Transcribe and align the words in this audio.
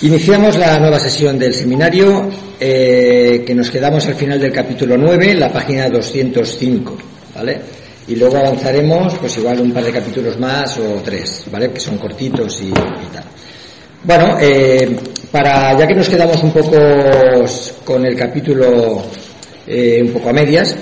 Iniciamos 0.00 0.56
la 0.56 0.78
nueva 0.78 1.00
sesión 1.00 1.36
del 1.40 1.52
seminario 1.52 2.30
eh, 2.60 3.42
que 3.44 3.52
nos 3.52 3.68
quedamos 3.68 4.06
al 4.06 4.14
final 4.14 4.38
del 4.38 4.52
capítulo 4.52 4.96
9, 4.96 5.34
la 5.34 5.52
página 5.52 5.88
205, 5.88 6.96
¿vale? 7.34 7.60
Y 8.06 8.14
luego 8.14 8.36
avanzaremos, 8.36 9.14
pues 9.18 9.38
igual 9.38 9.60
un 9.60 9.72
par 9.72 9.82
de 9.82 9.90
capítulos 9.90 10.38
más 10.38 10.78
o 10.78 11.02
tres, 11.04 11.42
¿vale? 11.50 11.72
Que 11.72 11.80
son 11.80 11.98
cortitos 11.98 12.62
y, 12.62 12.70
tal. 12.70 13.24
Bueno, 14.04 14.38
eh, 14.40 14.96
para 15.32 15.76
ya 15.76 15.84
que 15.84 15.96
nos 15.96 16.08
quedamos 16.08 16.40
un 16.44 16.52
poco 16.52 16.78
con 17.84 18.06
el 18.06 18.14
capítulo 18.14 19.02
eh, 19.66 20.00
un 20.00 20.12
poco 20.12 20.28
a 20.28 20.32
medias, 20.32 20.76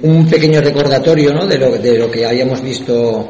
un 0.00 0.26
pequeño 0.26 0.62
recordatorio, 0.62 1.34
¿no? 1.34 1.46
De 1.46 1.58
lo, 1.58 1.72
de 1.72 1.98
lo 1.98 2.10
que 2.10 2.24
habíamos 2.24 2.62
visto 2.62 3.28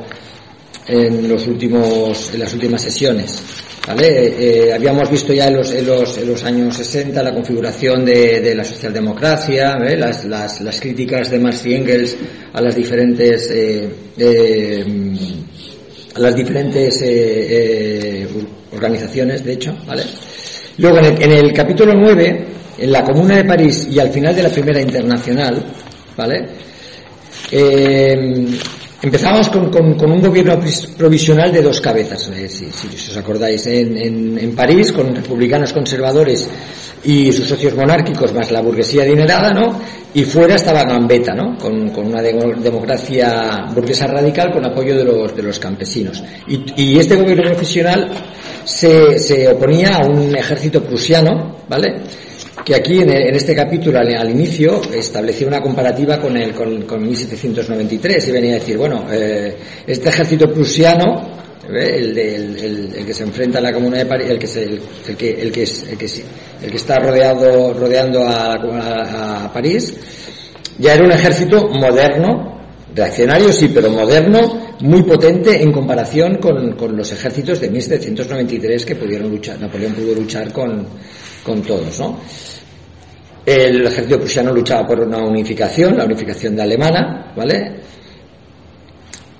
en 0.87 1.29
los 1.29 1.49
últimos, 1.49 2.31
en 2.33 2.39
las 2.39 2.55
últimas 2.55 2.81
sesiones. 2.81 3.43
¿Vale? 3.87 4.67
Eh, 4.69 4.73
habíamos 4.75 5.11
visto 5.11 5.33
ya 5.33 5.49
en 5.49 5.57
los, 5.57 5.73
en 5.73 5.87
los, 5.87 6.19
en 6.19 6.29
los, 6.29 6.45
años 6.45 6.77
60 6.77 7.23
la 7.23 7.33
configuración 7.33 8.05
de, 8.05 8.41
de 8.41 8.55
la 8.55 8.63
socialdemocracia, 8.63 9.77
las, 9.79 10.25
las, 10.27 10.61
las, 10.61 10.81
críticas 10.81 11.31
de 11.31 11.39
Marx 11.39 11.65
y 11.67 11.75
Engels 11.75 12.17
a 12.53 12.61
las 12.61 12.77
diferentes, 12.77 13.51
eh, 13.51 13.89
eh, 14.19 14.85
a 16.15 16.21
las 16.21 16.37
diferentes 16.37 17.01
eh, 17.03 18.29
organizaciones, 18.73 19.45
de 19.45 19.53
hecho. 19.55 19.75
¿vale? 19.87 20.03
Luego, 20.77 20.99
en 20.99 21.05
el, 21.07 21.23
en 21.23 21.33
el, 21.33 21.53
capítulo 21.53 21.95
9, 21.95 22.47
en 22.79 22.93
la 22.93 23.03
Comuna 23.03 23.37
de 23.37 23.45
París 23.45 23.89
y 23.91 23.99
al 23.99 24.11
final 24.11 24.37
de 24.37 24.43
la 24.43 24.51
Primera 24.51 24.81
Internacional, 24.81 25.65
¿vale? 26.17 26.47
Empezamos 29.03 29.49
con, 29.49 29.75
un 29.75 30.21
gobierno 30.21 30.61
provisional 30.99 31.51
de 31.51 31.63
dos 31.63 31.81
cabezas, 31.81 32.31
eh, 32.37 32.49
si, 32.51 32.67
os 32.67 33.17
acordáis, 33.17 33.67
en, 33.67 34.55
París, 34.55 34.93
con 34.93 35.15
republicanos 35.15 35.73
conservadores 35.73 36.47
y 37.05 37.33
sus 37.33 37.49
socios 37.49 37.75
monárquicos, 37.75 38.35
más 38.35 38.51
la 38.51 38.61
burguesía 38.61 39.05
adinerada, 39.05 39.55
¿no? 39.55 39.81
Y 40.13 40.25
fuera 40.25 40.57
estaba 40.57 40.85
Gambetta, 40.85 41.33
¿no? 41.33 41.57
Con, 41.57 41.91
una 41.97 42.21
de, 42.21 42.35
democracia 42.63 43.65
burguesa 43.75 44.07
radical 44.07 44.53
con 44.53 44.67
apoyo 44.67 44.95
de 44.95 45.05
los, 45.05 45.35
de 45.35 45.45
los 45.45 45.59
campesinos. 45.59 46.23
Y, 46.47 46.63
y 46.77 46.99
este 46.99 47.17
gobierno 47.17 47.45
profesional 47.45 48.11
se, 48.65 49.19
se 49.19 49.49
oponía 49.49 49.97
a 49.97 50.07
un 50.07 50.37
ejército 50.37 50.83
prusiano, 50.83 51.57
¿vale? 51.69 52.03
Que 52.65 52.75
aquí 52.75 52.99
en, 53.01 53.11
este 53.11 53.55
capítulo 53.55 53.99
al, 53.99 54.31
inicio 54.31 54.81
establecía 54.93 55.47
una 55.47 55.61
comparativa 55.61 56.19
con, 56.19 56.37
el, 56.37 56.53
con, 56.55 56.83
con 56.83 57.03
1793 57.03 58.29
y 58.29 58.31
venía 58.31 58.53
a 58.53 58.59
decir, 58.59 58.77
bueno, 58.77 59.07
eh, 59.11 59.57
este 59.87 60.09
ejército 60.09 60.47
prusiano, 60.53 61.29
¿eh? 61.69 61.97
el, 61.97 62.19
el, 62.19 62.95
el, 62.97 63.07
que 63.07 63.15
se 63.15 63.25
enfrenta 63.25 63.59
a 63.59 63.63
la 63.63 63.73
Comuna 63.73 63.99
de 63.99 64.07
París, 64.07 64.31
el 64.31 64.39
que, 64.39 64.47
se, 64.47 64.65
el, 64.65 64.81
que, 65.17 65.31
el, 65.31 65.53
que, 65.53 65.63
el, 65.63 65.99
que, 65.99 66.07
el 66.63 66.71
que 66.71 66.77
está 66.77 66.99
rodeado, 66.99 67.73
rodeando 67.75 68.27
a, 68.27 68.55
a, 68.55 69.45
a 69.45 69.53
París, 69.53 69.95
ya 70.79 70.95
era 70.95 71.05
un 71.05 71.13
ejército 71.13 71.69
moderno, 71.69 72.61
reaccionario 72.95 73.53
sí, 73.53 73.71
pero 73.73 73.91
moderno, 73.91 74.77
muy 74.81 75.03
potente 75.03 75.63
en 75.63 75.73
comparación 75.73 76.39
con, 76.39 76.73
con, 76.73 76.97
los 76.97 77.13
ejércitos 77.13 77.61
de 77.61 77.71
1793 77.71 78.85
que 78.85 78.97
pudieron 78.97 79.31
luchar, 79.31 79.61
Napoleón 79.61 79.93
pudo 79.93 80.15
luchar 80.15 80.53
con, 80.53 80.87
con 81.43 81.63
todos, 81.63 81.99
¿no? 81.99 82.19
El 83.45 83.87
ejército 83.87 84.19
prusiano 84.19 84.53
luchaba 84.53 84.87
por 84.87 85.01
una 85.01 85.19
unificación, 85.19 85.97
la 85.97 86.05
unificación 86.05 86.55
de 86.55 86.63
alemana, 86.63 87.33
¿vale? 87.35 87.81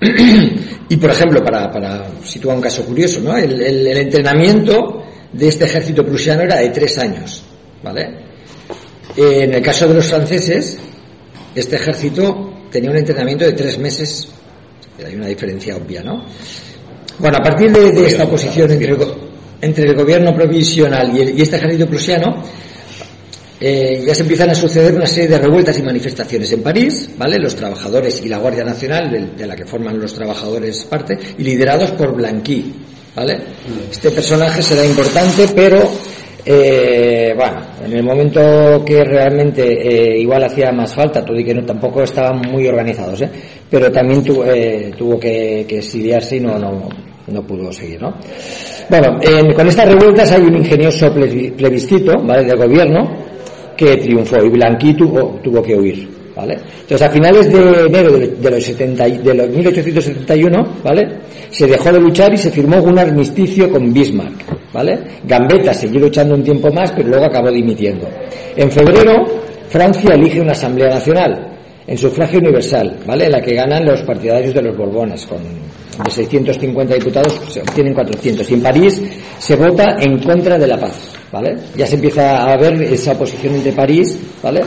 y 0.89 0.97
por 0.97 1.11
ejemplo, 1.11 1.43
para, 1.43 1.69
para 1.71 2.07
situar 2.23 2.55
un 2.55 2.61
caso 2.61 2.83
curioso, 2.83 3.21
¿no? 3.21 3.37
El, 3.37 3.61
el, 3.61 3.87
el, 3.87 3.97
entrenamiento 3.97 5.03
de 5.31 5.47
este 5.47 5.65
ejército 5.65 6.03
prusiano 6.03 6.41
era 6.41 6.57
de 6.57 6.69
tres 6.69 6.97
años, 6.97 7.43
¿vale? 7.83 8.17
En 9.15 9.53
el 9.53 9.61
caso 9.61 9.87
de 9.87 9.93
los 9.93 10.07
franceses, 10.07 10.77
este 11.53 11.75
ejército 11.75 12.65
tenía 12.71 12.89
un 12.89 12.97
entrenamiento 12.97 13.45
de 13.45 13.53
tres 13.53 13.77
meses, 13.77 14.27
hay 15.05 15.15
una 15.15 15.27
diferencia 15.27 15.75
obvia, 15.75 16.01
¿no? 16.01 16.25
Bueno, 17.19 17.37
a 17.39 17.43
partir 17.43 17.71
de, 17.71 17.91
de 17.91 18.07
esta 18.07 18.23
oposición 18.23 18.71
entre, 18.71 18.95
entre 19.61 19.85
el 19.85 19.95
gobierno 19.95 20.33
provisional 20.33 21.15
y, 21.15 21.21
el, 21.21 21.39
y 21.39 21.41
este 21.41 21.57
ejército 21.57 21.87
prusiano, 21.87 22.43
eh, 23.59 24.03
ya 24.05 24.15
se 24.15 24.23
empiezan 24.23 24.49
a 24.49 24.55
suceder 24.55 24.95
una 24.95 25.05
serie 25.05 25.29
de 25.29 25.37
revueltas 25.37 25.77
y 25.77 25.83
manifestaciones 25.83 26.51
en 26.51 26.63
París, 26.63 27.11
¿vale? 27.15 27.37
Los 27.37 27.55
trabajadores 27.55 28.21
y 28.25 28.27
la 28.27 28.39
Guardia 28.39 28.63
Nacional, 28.63 29.11
de, 29.11 29.37
de 29.37 29.47
la 29.47 29.55
que 29.55 29.65
forman 29.65 29.99
los 29.99 30.13
trabajadores 30.13 30.83
parte, 30.85 31.17
y 31.37 31.43
liderados 31.43 31.91
por 31.91 32.15
Blanqui, 32.15 32.73
¿vale? 33.15 33.37
Este 33.91 34.09
personaje 34.09 34.63
será 34.63 34.83
importante, 34.83 35.47
pero 35.55 35.91
eh, 36.43 37.33
bueno, 37.35 37.61
en 37.85 37.93
el 37.93 38.03
momento 38.03 38.83
que 38.83 39.03
realmente 39.03 39.61
eh, 39.63 40.19
igual 40.19 40.43
hacía 40.43 40.71
más 40.71 40.93
falta, 40.95 41.23
todo 41.23 41.37
y 41.39 41.43
que 41.43 41.53
no, 41.53 41.63
tampoco 41.63 42.01
estaban 42.01 42.39
muy 42.51 42.67
organizados, 42.67 43.21
¿eh? 43.21 43.29
pero 43.69 43.91
también 43.91 44.23
tu, 44.23 44.43
eh, 44.43 44.91
tuvo 44.97 45.19
que, 45.19 45.65
que, 45.67 45.77
exiliarse 45.77 46.37
y 46.37 46.39
no, 46.39 46.57
no, 46.57 46.89
no 47.27 47.41
pudo 47.43 47.71
seguir, 47.71 48.01
¿no? 48.01 48.13
Bueno, 48.89 49.19
en, 49.21 49.53
con 49.53 49.67
estas 49.67 49.87
revueltas 49.87 50.31
hay 50.31 50.41
un 50.41 50.57
ingenioso 50.57 51.13
plebiscito, 51.13 52.13
¿vale?, 52.23 52.43
del 52.43 52.57
gobierno, 52.57 53.09
que 53.75 53.97
triunfó 53.97 54.43
y 54.43 54.49
Blanqui 54.49 54.93
tuvo, 54.93 55.39
tuvo 55.43 55.61
que 55.61 55.75
huir, 55.75 56.07
¿vale? 56.35 56.57
Entonces 56.81 57.01
a 57.01 57.09
finales 57.09 57.51
de 57.51 57.85
enero 57.87 58.11
de, 58.11 58.51
los, 58.51 58.63
70, 58.63 59.05
de 59.05 59.33
los 59.33 59.49
1871, 59.49 60.67
¿vale? 60.83 61.07
Se 61.49 61.67
dejó 61.67 61.91
de 61.91 61.99
luchar 61.99 62.33
y 62.33 62.37
se 62.37 62.51
firmó 62.51 62.81
un 62.81 62.99
armisticio 62.99 63.71
con 63.71 63.93
Bismarck, 63.93 64.73
¿vale? 64.73 64.99
Gambetta 65.23 65.73
siguió 65.73 66.01
luchando 66.01 66.35
un 66.35 66.43
tiempo 66.43 66.71
más, 66.71 66.91
pero 66.91 67.09
luego 67.09 67.25
acabó 67.25 67.51
dimitiendo. 67.51 68.07
En 68.55 68.69
febrero, 68.69 69.25
Francia 69.69 70.15
elige 70.15 70.41
una 70.41 70.51
asamblea 70.51 70.89
nacional 70.89 71.50
en 71.87 71.97
sufragio 71.97 72.39
universal, 72.39 72.99
¿vale? 73.05 73.29
La 73.29 73.41
que 73.41 73.55
ganan 73.55 73.85
los 73.85 74.01
partidarios 74.03 74.53
de 74.53 74.61
los 74.61 74.77
Borbones, 74.77 75.25
con 75.25 75.39
de 76.03 76.09
650 76.09 76.95
diputados 76.95 77.39
se 77.49 77.61
obtienen 77.61 77.93
400. 77.93 78.49
Y 78.49 78.53
en 78.53 78.61
París 78.61 79.01
se 79.37 79.55
vota 79.55 79.97
en 79.99 80.19
contra 80.19 80.57
de 80.57 80.67
la 80.67 80.77
paz, 80.79 81.13
¿vale? 81.31 81.55
Ya 81.75 81.85
se 81.85 81.95
empieza 81.95 82.51
a 82.51 82.57
ver 82.57 82.81
esa 82.83 83.13
oposición 83.13 83.55
entre 83.55 83.71
París, 83.73 84.17
¿vale? 84.41 84.61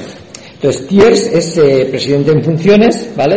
Entonces, 0.54 0.86
Thiers 0.86 1.26
es 1.32 1.58
eh, 1.58 1.86
presidente 1.90 2.30
en 2.32 2.42
funciones, 2.42 3.10
¿vale? 3.16 3.36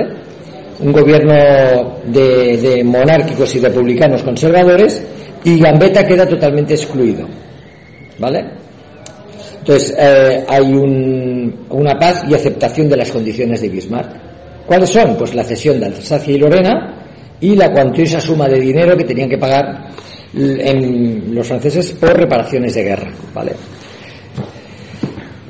Un 0.80 0.92
gobierno 0.92 1.98
de, 2.06 2.58
de, 2.58 2.84
monárquicos 2.84 3.56
y 3.56 3.60
republicanos 3.60 4.22
conservadores 4.22 5.04
y 5.44 5.60
Gambetta 5.60 6.06
queda 6.06 6.28
totalmente 6.28 6.76
excluido, 6.76 7.28
¿vale? 8.20 8.46
Entonces, 9.68 9.94
eh, 10.00 10.46
hay 10.48 10.74
un, 10.74 11.66
una 11.72 12.00
paz 12.00 12.24
y 12.30 12.34
aceptación 12.34 12.88
de 12.88 12.96
las 12.96 13.12
condiciones 13.12 13.60
de 13.60 13.68
Bismarck. 13.68 14.66
¿Cuáles 14.66 14.90
son? 14.90 15.18
Pues 15.18 15.36
la 15.36 15.44
cesión 15.44 15.78
de 15.78 15.88
Alsacia 15.88 16.34
y 16.34 16.38
Lorena 16.38 16.96
y 17.42 17.54
la 17.54 17.70
cuantiosa 17.74 18.22
suma 18.22 18.48
de 18.48 18.62
dinero 18.62 18.96
que 18.96 19.04
tenían 19.04 19.28
que 19.30 19.38
pagar 19.38 19.90
los 20.32 21.46
franceses 21.46 21.92
por 22.00 22.18
reparaciones 22.18 22.76
de 22.76 22.84
guerra, 22.84 23.12
¿vale? 23.34 23.52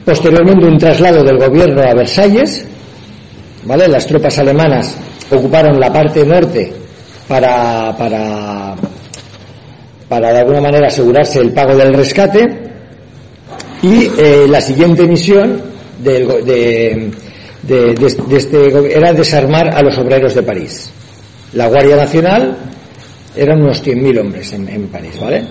Posteriormente 0.03 0.65
un 0.65 0.79
traslado 0.79 1.23
del 1.23 1.37
gobierno 1.37 1.83
a 1.83 1.93
Versalles, 1.93 2.65
¿vale? 3.65 3.87
Las 3.87 4.07
tropas 4.07 4.39
alemanas 4.39 4.97
ocuparon 5.29 5.79
la 5.79 5.93
parte 5.93 6.25
norte 6.25 6.73
para, 7.27 7.95
para, 7.95 8.73
para 10.09 10.33
de 10.33 10.39
alguna 10.39 10.61
manera 10.61 10.87
asegurarse 10.87 11.39
el 11.39 11.51
pago 11.51 11.75
del 11.75 11.93
rescate 11.93 12.56
y 13.81 14.09
eh, 14.17 14.45
la 14.49 14.61
siguiente 14.61 15.07
misión 15.07 15.61
del, 16.03 16.27
de, 16.45 17.11
de, 17.63 17.93
de, 17.93 18.11
de, 18.13 18.37
este 18.37 18.95
era 18.95 19.13
desarmar 19.13 19.75
a 19.75 19.81
los 19.81 19.97
obreros 19.97 20.33
de 20.33 20.43
París. 20.43 20.91
La 21.53 21.67
Guardia 21.67 21.95
Nacional 21.95 22.57
eran 23.35 23.61
unos 23.61 23.83
100.000 23.83 24.19
hombres 24.19 24.53
en, 24.53 24.67
en, 24.67 24.87
París, 24.87 25.19
¿vale? 25.19 25.43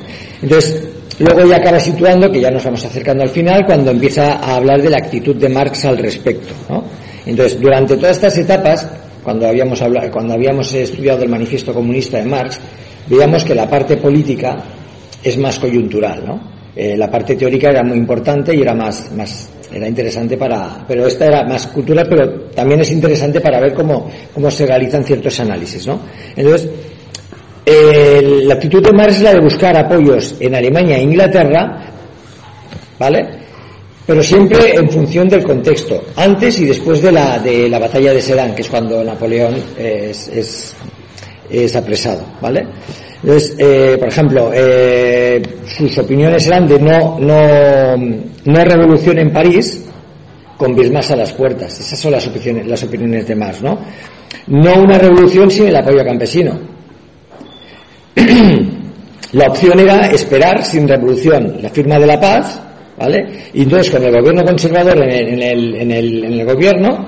Entonces, 0.43 0.83
luego 1.19 1.49
ya 1.49 1.57
acaba 1.57 1.81
situando, 1.81 2.31
que 2.31 2.41
ya 2.41 2.51
nos 2.51 2.65
vamos 2.65 2.85
acercando 2.85 3.23
al 3.23 3.31
final, 3.31 3.65
cuando 3.65 3.91
empieza 3.91 4.35
a 4.35 4.57
hablar 4.57 4.83
de 4.83 4.91
la 4.91 4.99
actitud 4.99 5.37
de 5.37 5.49
Marx 5.49 5.85
al 5.85 5.99
respecto, 5.99 6.53
¿no? 6.69 6.85
Entonces, 7.25 7.61
durante 7.61 7.97
todas 7.97 8.17
estas 8.17 8.37
etapas, 8.39 8.87
cuando 9.23 9.49
habíamos, 9.49 9.81
hablado, 9.83 10.11
cuando 10.11 10.35
habíamos 10.35 10.73
estudiado 10.75 11.23
el 11.23 11.29
manifiesto 11.29 11.73
comunista 11.73 12.19
de 12.19 12.27
Marx, 12.27 12.61
veíamos 13.09 13.45
que 13.45 13.55
la 13.55 13.69
parte 13.69 13.97
política 13.97 14.57
es 15.23 15.37
más 15.39 15.59
coyuntural, 15.59 16.25
¿no? 16.25 16.57
Eh, 16.79 16.95
la 16.95 17.11
parte 17.11 17.37
teórica 17.37 17.71
era 17.71 17.83
muy 17.83 17.97
importante 17.97 18.55
y 18.55 18.61
era 18.61 18.75
más, 18.75 19.11
más 19.13 19.49
era 19.73 19.89
interesante 19.89 20.37
para, 20.37 20.85
pero 20.87 21.07
esta 21.07 21.25
era 21.25 21.43
más 21.43 21.67
cultural, 21.69 22.07
pero 22.07 22.51
también 22.55 22.81
es 22.81 22.93
interesante 22.93 23.41
para 23.41 23.59
ver 23.61 23.73
cómo, 23.73 24.11
cómo 24.35 24.51
se 24.51 24.67
realizan 24.67 25.03
ciertos 25.03 25.41
análisis, 25.41 25.87
¿no? 25.87 26.01
Entonces, 26.37 26.69
la 28.45 28.55
actitud 28.55 28.83
de 28.83 28.93
Marx 28.93 29.17
es 29.17 29.23
la 29.23 29.33
de 29.33 29.41
buscar 29.41 29.75
apoyos 29.75 30.37
en 30.39 30.55
Alemania 30.55 30.99
e 30.99 31.03
Inglaterra, 31.03 31.91
¿vale? 32.99 33.27
Pero 34.07 34.23
siempre 34.23 34.75
en 34.75 34.89
función 34.91 35.29
del 35.31 35.45
contexto, 35.45 36.05
antes 36.15 36.61
y 36.61 36.67
después 36.67 37.01
de 37.01 37.11
la, 37.11 37.39
de 37.39 37.71
la 37.71 37.79
batalla 37.79 38.13
de 38.13 38.21
Sedan, 38.21 38.55
que 38.55 38.61
es 38.61 38.69
cuando 38.69 39.03
Napoleón 39.03 39.57
es, 39.79 40.77
es 41.51 41.75
apresado, 41.75 42.23
¿vale? 42.41 42.67
Entonces, 43.23 43.57
eh, 43.59 43.97
por 43.99 44.09
ejemplo, 44.09 44.51
eh, 44.55 45.43
sus 45.67 45.99
opiniones 45.99 46.47
eran 46.47 46.69
de 46.69 46.79
no, 46.79 47.19
no, 47.19 47.97
no 47.97 48.65
revolución 48.65 49.19
en 49.19 49.33
París 49.33 49.87
con 50.57 50.75
Bismarck 50.75 51.11
a 51.11 51.17
las 51.17 51.33
puertas. 51.33 51.81
Esas 51.81 51.99
son 51.99 52.13
las 52.13 52.27
opiniones, 52.27 52.67
las 52.67 52.83
opiniones 52.83 53.27
de 53.27 53.35
Marx, 53.35 53.63
¿no? 53.63 53.79
No 54.49 54.75
una 54.83 54.99
revolución 54.99 55.51
sin 55.51 55.69
el 55.69 55.77
apoyo 55.77 56.05
campesino. 56.05 56.59
la 59.33 59.47
opción 59.47 59.81
era 59.81 60.11
esperar 60.11 60.65
sin 60.65 60.87
revolución 60.89 61.57
la 61.61 61.71
firma 61.71 61.99
de 61.99 62.07
la 62.07 62.21
paz, 62.21 62.61
¿vale? 62.99 63.27
Y 63.55 63.63
entonces 63.63 63.91
con 63.91 64.05
el 64.05 64.13
gobierno 64.13 64.45
conservador 64.45 64.97
en 64.99 65.11
el, 65.11 65.29
en 65.29 65.43
el, 65.43 65.75
en 65.75 65.91
el, 65.91 66.25
en 66.25 66.33
el 66.33 66.47
gobierno, 66.47 67.07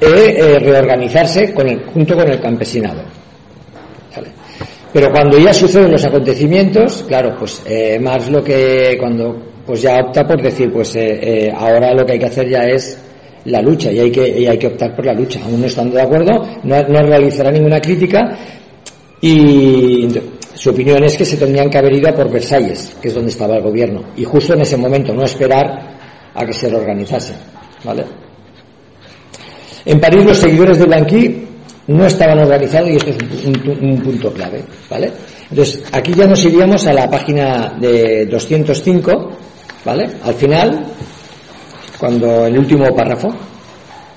eh, 0.00 0.34
eh, 0.36 0.58
reorganizarse 0.58 1.52
con 1.54 1.68
el, 1.68 1.84
junto 1.84 2.16
con 2.16 2.28
el 2.28 2.40
campesinado. 2.40 3.02
Pero 4.92 5.10
cuando 5.10 5.38
ya 5.38 5.54
suceden 5.54 5.90
los 5.90 6.04
acontecimientos, 6.04 7.04
claro, 7.08 7.34
pues 7.38 7.62
eh, 7.66 7.98
Marx 7.98 8.28
lo 8.30 8.44
que 8.44 8.96
cuando 8.98 9.52
pues 9.66 9.80
ya 9.80 10.00
opta 10.00 10.26
por 10.26 10.42
decir, 10.42 10.70
pues 10.72 10.94
eh, 10.96 11.46
eh, 11.46 11.52
ahora 11.54 11.94
lo 11.94 12.04
que 12.04 12.12
hay 12.12 12.18
que 12.18 12.26
hacer 12.26 12.48
ya 12.48 12.62
es 12.62 12.98
la 13.44 13.62
lucha 13.62 13.90
y 13.90 14.00
hay 14.00 14.10
que, 14.10 14.28
y 14.28 14.46
hay 14.46 14.58
que 14.58 14.66
optar 14.66 14.94
por 14.94 15.06
la 15.06 15.14
lucha. 15.14 15.40
Aún 15.44 15.60
no 15.60 15.66
estando 15.66 15.96
de 15.96 16.02
acuerdo, 16.02 16.32
no, 16.64 16.82
no 16.82 17.02
realizará 17.02 17.50
ninguna 17.50 17.80
crítica 17.80 18.38
y 19.20 20.08
su 20.54 20.70
opinión 20.70 21.02
es 21.04 21.16
que 21.16 21.24
se 21.24 21.36
tendrían 21.36 21.70
que 21.70 21.78
haber 21.78 21.94
ido 21.94 22.10
a 22.10 22.12
por 22.12 22.30
Versalles, 22.30 22.96
que 23.00 23.08
es 23.08 23.14
donde 23.14 23.30
estaba 23.30 23.56
el 23.56 23.62
gobierno, 23.62 24.02
y 24.16 24.24
justo 24.24 24.54
en 24.54 24.60
ese 24.60 24.76
momento 24.76 25.14
no 25.14 25.24
esperar 25.24 25.96
a 26.34 26.44
que 26.44 26.52
se 26.52 26.68
reorganizase. 26.68 27.34
¿vale? 27.84 28.04
En 29.84 30.00
París 30.00 30.24
los 30.24 30.36
seguidores 30.36 30.78
de 30.78 30.84
Blanqui 30.84 31.46
no 31.86 32.06
estaban 32.06 32.38
organizados 32.38 32.90
y 32.90 32.96
esto 32.96 33.10
es 33.10 33.44
un, 33.44 33.70
un, 33.70 33.90
un, 33.90 34.02
punto 34.02 34.32
clave. 34.32 34.64
¿vale? 34.88 35.12
Entonces, 35.50 35.82
aquí 35.92 36.12
ya 36.14 36.26
nos 36.26 36.44
iríamos 36.44 36.86
a 36.86 36.92
la 36.92 37.10
página 37.10 37.74
de 37.78 38.26
205, 38.26 39.12
¿vale? 39.84 40.08
Al 40.22 40.34
final, 40.34 40.86
cuando 41.98 42.46
el 42.46 42.58
último 42.58 42.84
párrafo, 42.94 43.28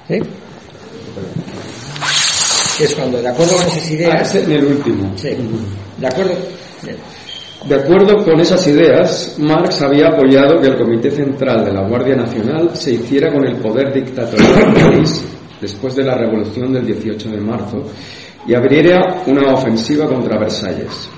¿sí? 0.08 0.20
es 2.80 2.94
cuando, 2.94 3.22
de 3.22 3.28
acuerdo 3.30 3.56
con 3.56 3.66
esas 3.68 3.92
ideas. 3.92 4.36
Ah, 4.36 4.40
en 4.40 4.52
el 4.52 4.66
último. 4.66 5.12
Sí, 5.16 5.30
de 5.98 6.08
acuerdo. 6.08 6.34
De 7.68 7.76
acuerdo 7.76 8.24
con 8.24 8.40
esas 8.40 8.68
ideas, 8.68 9.36
Marx 9.40 9.82
había 9.82 10.10
apoyado 10.10 10.62
que 10.62 10.68
el 10.68 10.78
Comité 10.78 11.10
Central 11.10 11.66
de 11.66 11.74
la 11.74 11.88
Guardia 11.88 12.16
Nacional 12.16 12.70
se 12.76 12.92
hiciera 12.94 13.34
con 13.34 13.44
el 13.44 13.56
poder 13.58 13.92
dictatorial 13.92 14.68
en 14.68 14.74
París 14.74 15.26
después 15.62 15.96
de 15.96 16.04
la 16.04 16.16
Revolución 16.16 16.74
del 16.74 16.86
18 16.86 17.30
de 17.30 17.42
marzo 17.42 17.84
y 18.48 18.54
abriera 18.54 19.24
una 19.26 19.54
ofensiva 19.54 20.08
contra 20.08 20.40
Versalles. 20.40 21.10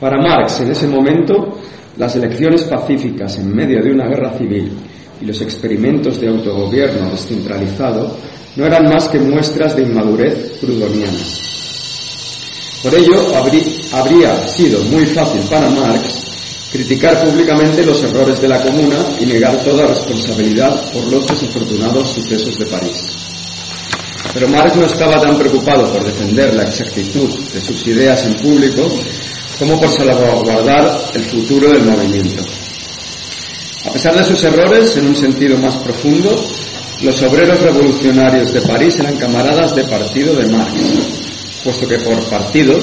Para 0.00 0.20
Marx, 0.20 0.60
en 0.60 0.70
ese 0.70 0.86
momento, 0.86 1.58
las 1.96 2.14
elecciones 2.16 2.64
pacíficas 2.64 3.38
en 3.38 3.54
medio 3.54 3.82
de 3.82 3.92
una 3.92 4.06
guerra 4.06 4.36
civil 4.36 4.72
y 5.20 5.24
los 5.24 5.40
experimentos 5.40 6.20
de 6.20 6.28
autogobierno 6.28 7.10
descentralizado 7.10 8.16
no 8.56 8.66
eran 8.66 8.84
más 8.84 9.08
que 9.08 9.18
muestras 9.18 9.76
de 9.76 9.82
inmadurez 9.82 10.58
prudoniana. 10.60 11.18
Por 12.82 12.94
ello, 12.94 13.34
habría 13.92 14.36
sido 14.48 14.80
muy 14.84 15.06
fácil 15.06 15.40
para 15.50 15.68
Marx 15.70 16.26
criticar 16.72 17.24
públicamente 17.24 17.84
los 17.84 18.02
errores 18.02 18.40
de 18.40 18.48
la 18.48 18.60
Comuna 18.60 18.96
y 19.20 19.26
negar 19.26 19.56
toda 19.64 19.86
responsabilidad 19.86 20.92
por 20.92 21.04
los 21.10 21.26
desafortunados 21.26 22.10
sucesos 22.10 22.58
de 22.58 22.66
París. 22.66 23.25
Pero 24.32 24.48
Marx 24.48 24.76
no 24.76 24.86
estaba 24.86 25.20
tan 25.20 25.38
preocupado 25.38 25.90
por 25.92 26.04
defender 26.04 26.54
la 26.54 26.62
exactitud 26.64 27.30
de 27.52 27.60
sus 27.60 27.86
ideas 27.86 28.24
en 28.26 28.34
público 28.34 28.88
como 29.58 29.80
por 29.80 29.90
salvaguardar 29.90 31.10
el 31.14 31.24
futuro 31.24 31.70
del 31.70 31.84
movimiento. 31.84 32.44
A 33.86 33.92
pesar 33.92 34.16
de 34.16 34.24
sus 34.24 34.42
errores, 34.44 34.96
en 34.96 35.06
un 35.06 35.16
sentido 35.16 35.56
más 35.58 35.76
profundo, 35.76 36.44
los 37.02 37.22
obreros 37.22 37.60
revolucionarios 37.60 38.52
de 38.52 38.62
París 38.62 38.98
eran 38.98 39.16
camaradas 39.16 39.74
de 39.74 39.84
partido 39.84 40.34
de 40.34 40.46
Marx, 40.46 40.72
puesto 41.62 41.86
que 41.86 41.98
por 41.98 42.22
partido 42.28 42.78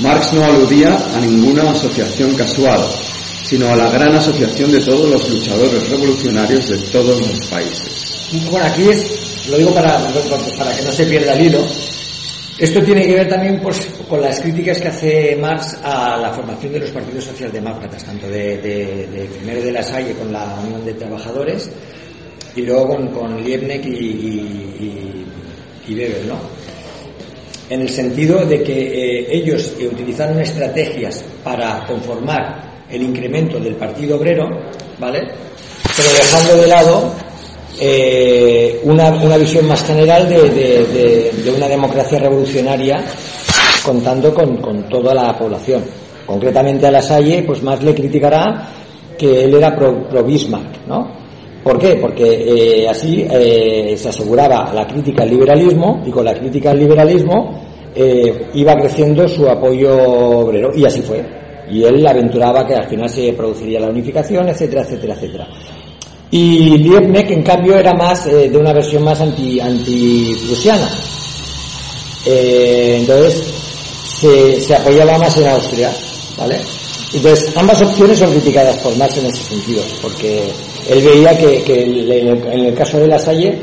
Marx 0.00 0.32
no 0.32 0.44
aludía 0.44 0.94
a 1.14 1.20
ninguna 1.20 1.70
asociación 1.70 2.34
casual, 2.34 2.84
sino 3.44 3.70
a 3.70 3.76
la 3.76 3.90
gran 3.90 4.14
asociación 4.16 4.72
de 4.72 4.80
todos 4.80 5.10
los 5.10 5.28
luchadores 5.28 5.88
revolucionarios 5.88 6.68
de 6.68 6.78
todos 6.78 7.20
los 7.20 7.46
países. 7.48 8.13
Bueno, 8.50 8.66
aquí 8.66 8.88
es, 8.88 9.46
lo 9.48 9.58
digo 9.58 9.74
para, 9.74 9.98
para 10.58 10.76
que 10.76 10.82
no 10.82 10.92
se 10.92 11.04
pierda 11.06 11.34
el 11.34 11.46
hilo, 11.46 11.60
esto 12.58 12.80
tiene 12.82 13.04
que 13.04 13.14
ver 13.14 13.28
también 13.28 13.60
pues, 13.60 13.84
con 14.08 14.20
las 14.20 14.40
críticas 14.40 14.80
que 14.80 14.88
hace 14.88 15.36
Marx 15.36 15.76
a 15.82 16.16
la 16.16 16.32
formación 16.32 16.72
de 16.72 16.80
los 16.80 16.90
partidos 16.90 17.24
socialdemócratas, 17.24 18.04
tanto 18.04 18.28
de, 18.28 19.28
primero 19.38 19.60
de 19.60 19.72
la 19.72 19.82
Salle 19.82 20.12
con 20.14 20.32
la 20.32 20.56
Unión 20.64 20.84
de 20.84 20.94
Trabajadores 20.94 21.68
y 22.54 22.62
luego 22.62 22.88
con, 22.88 23.08
con 23.08 23.42
Liebknecht 23.42 23.86
y, 23.86 25.26
y, 25.88 25.94
Weber, 25.94 26.24
¿no? 26.26 26.38
En 27.68 27.80
el 27.80 27.88
sentido 27.90 28.44
de 28.46 28.62
que 28.62 29.20
eh, 29.20 29.26
ellos 29.30 29.72
utilizaron 29.80 30.40
estrategias 30.40 31.24
para 31.42 31.84
conformar 31.86 32.84
el 32.88 33.02
incremento 33.02 33.58
del 33.58 33.74
Partido 33.74 34.16
Obrero, 34.16 34.48
¿vale? 34.98 35.20
Pero 35.96 36.08
dejando 36.10 36.56
de 36.56 36.66
lado 36.68 37.14
eh, 37.80 38.80
una, 38.84 39.10
una, 39.10 39.36
visión 39.36 39.66
más 39.66 39.82
general 39.84 40.28
de, 40.28 40.48
de, 40.48 41.30
de, 41.44 41.50
una 41.50 41.66
democracia 41.66 42.20
revolucionaria 42.20 43.04
contando 43.84 44.32
con, 44.32 44.58
con, 44.58 44.88
toda 44.88 45.12
la 45.12 45.36
población. 45.36 45.82
Concretamente 46.24 46.86
a 46.86 46.90
La 46.90 47.02
Salle, 47.02 47.42
pues 47.42 47.62
más 47.62 47.82
le 47.82 47.94
criticará 47.94 48.68
que 49.18 49.44
él 49.44 49.54
era 49.54 49.74
pro, 49.74 50.24
Bismarck, 50.24 50.86
¿no? 50.86 51.24
¿Por 51.62 51.78
qué? 51.78 51.96
Porque 51.96 52.82
eh, 52.82 52.88
así 52.88 53.26
eh, 53.28 53.94
se 53.96 54.08
aseguraba 54.08 54.72
la 54.72 54.86
crítica 54.86 55.24
al 55.24 55.30
liberalismo 55.30 56.02
y 56.06 56.10
con 56.10 56.24
la 56.24 56.34
crítica 56.34 56.70
al 56.70 56.78
liberalismo 56.78 57.72
iba 58.54 58.74
creciendo 58.74 59.28
su 59.28 59.48
apoyo 59.48 59.96
obrero 59.96 60.70
y 60.74 60.84
así 60.84 61.00
fue. 61.02 61.24
Y 61.70 61.84
él 61.84 62.04
aventuraba 62.06 62.66
que 62.66 62.74
al 62.74 62.88
final 62.88 63.08
se 63.08 63.32
produciría 63.32 63.80
la 63.80 63.88
unificación, 63.88 64.48
etcétera, 64.48 64.82
etcétera, 64.82 65.14
etcétera. 65.14 65.48
Y 66.36 66.78
Liebknecht, 66.78 67.30
en 67.30 67.44
cambio, 67.44 67.76
era 67.76 67.94
más 67.94 68.26
eh, 68.26 68.50
de 68.50 68.58
una 68.58 68.72
versión 68.72 69.04
más 69.04 69.20
anti, 69.20 69.60
anti-prusiana. 69.60 70.90
Eh, 72.26 72.96
entonces, 72.98 73.54
se, 74.66 74.74
apoyaba 74.74 75.16
más 75.16 75.36
en 75.36 75.46
Austria, 75.46 75.92
¿vale? 76.36 76.56
Entonces, 77.12 77.52
ambas 77.54 77.80
opciones 77.82 78.18
son 78.18 78.32
criticadas 78.32 78.76
por 78.78 78.96
Marx 78.96 79.16
en 79.18 79.26
ese 79.26 79.44
sentido, 79.44 79.84
porque 80.02 80.42
él 80.90 81.02
veía 81.02 81.38
que, 81.38 81.62
en 82.52 82.64
el 82.64 82.74
caso 82.74 82.98
de 82.98 83.06
La 83.06 83.20
Salle, 83.20 83.56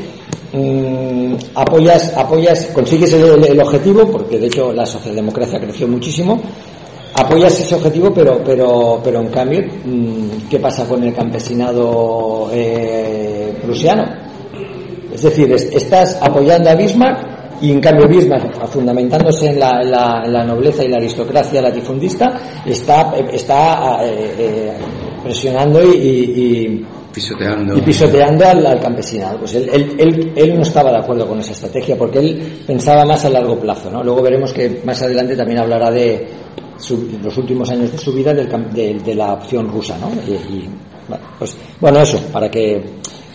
mmm, 0.54 1.34
apoyas, 1.54 2.16
apoyas, 2.16 2.70
consigues 2.72 3.12
el, 3.12 3.60
objetivo, 3.60 4.10
porque 4.10 4.38
de 4.38 4.46
hecho 4.46 4.72
la 4.72 4.86
socialdemocracia 4.86 5.60
creció 5.60 5.86
muchísimo, 5.86 6.40
apoyas 7.14 7.60
ese 7.60 7.74
objetivo, 7.74 8.12
pero, 8.12 8.42
pero, 8.44 9.00
pero 9.02 9.20
en 9.20 9.28
cambio, 9.28 9.60
¿qué 10.48 10.58
pasa 10.58 10.86
con 10.86 11.02
el 11.02 11.14
campesinado 11.14 12.48
eh, 12.52 13.54
prusiano? 13.62 14.04
Es 15.12 15.22
decir, 15.22 15.52
estás 15.52 16.18
apoyando 16.22 16.70
a 16.70 16.74
Bismarck 16.74 17.32
y 17.60 17.70
en 17.70 17.80
cambio 17.80 18.08
Bismarck, 18.08 18.66
fundamentándose 18.66 19.50
en 19.50 19.60
la, 19.60 19.82
la, 19.84 20.24
la 20.26 20.44
nobleza 20.44 20.84
y 20.84 20.88
la 20.88 20.96
aristocracia 20.96 21.62
latifundista, 21.62 22.62
está, 22.66 23.14
está 23.32 24.04
eh, 24.04 24.34
eh, 24.38 24.72
presionando 25.22 25.80
y, 25.84 25.96
y, 25.96 26.86
pisoteando, 27.12 27.76
y 27.76 27.82
pisoteando 27.82 28.46
al, 28.46 28.66
al, 28.66 28.80
campesinado. 28.80 29.38
Pues 29.38 29.54
él, 29.54 29.70
él, 29.72 29.96
él, 29.98 30.32
él, 30.34 30.56
no 30.56 30.62
estaba 30.62 30.90
de 30.90 30.98
acuerdo 30.98 31.28
con 31.28 31.38
esa 31.38 31.52
estrategia 31.52 31.96
porque 31.96 32.18
él 32.18 32.62
pensaba 32.66 33.04
más 33.04 33.24
a 33.26 33.30
largo 33.30 33.56
plazo. 33.60 33.90
¿no? 33.90 34.02
Luego 34.02 34.22
veremos 34.22 34.52
que 34.52 34.80
más 34.84 35.00
adelante 35.02 35.36
también 35.36 35.60
hablará 35.60 35.90
de, 35.90 36.26
su, 36.82 37.08
los 37.22 37.36
últimos 37.38 37.70
años 37.70 37.92
de 37.92 37.98
su 37.98 38.12
vida 38.12 38.34
de, 38.34 39.14
la 39.14 39.34
opción 39.34 39.68
rusa, 39.68 39.96
¿no? 39.98 40.10
Y, 40.30 40.68
pues, 41.38 41.56
bueno, 41.80 42.00
eso, 42.00 42.18
para 42.32 42.50
que, 42.50 42.82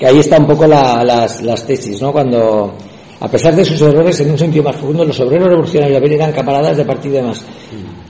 ahí 0.01 0.19
está 0.19 0.37
un 0.37 0.47
poco 0.47 0.67
la, 0.67 1.03
las, 1.03 1.65
tesis, 1.65 2.01
¿no? 2.01 2.11
Cuando, 2.11 2.73
a 3.19 3.27
pesar 3.29 3.55
de 3.55 3.63
sus 3.63 3.81
errores, 3.81 4.19
en 4.19 4.31
un 4.31 4.37
sentido 4.37 4.65
más 4.65 4.75
profundo, 4.75 5.05
los 5.05 5.19
obreros 5.21 5.47
revolucionarios 5.47 6.01
eran 6.03 6.31
camaradas 6.33 6.77
de 6.77 6.85
partido 6.85 7.15
y 7.15 7.17
demás. 7.17 7.43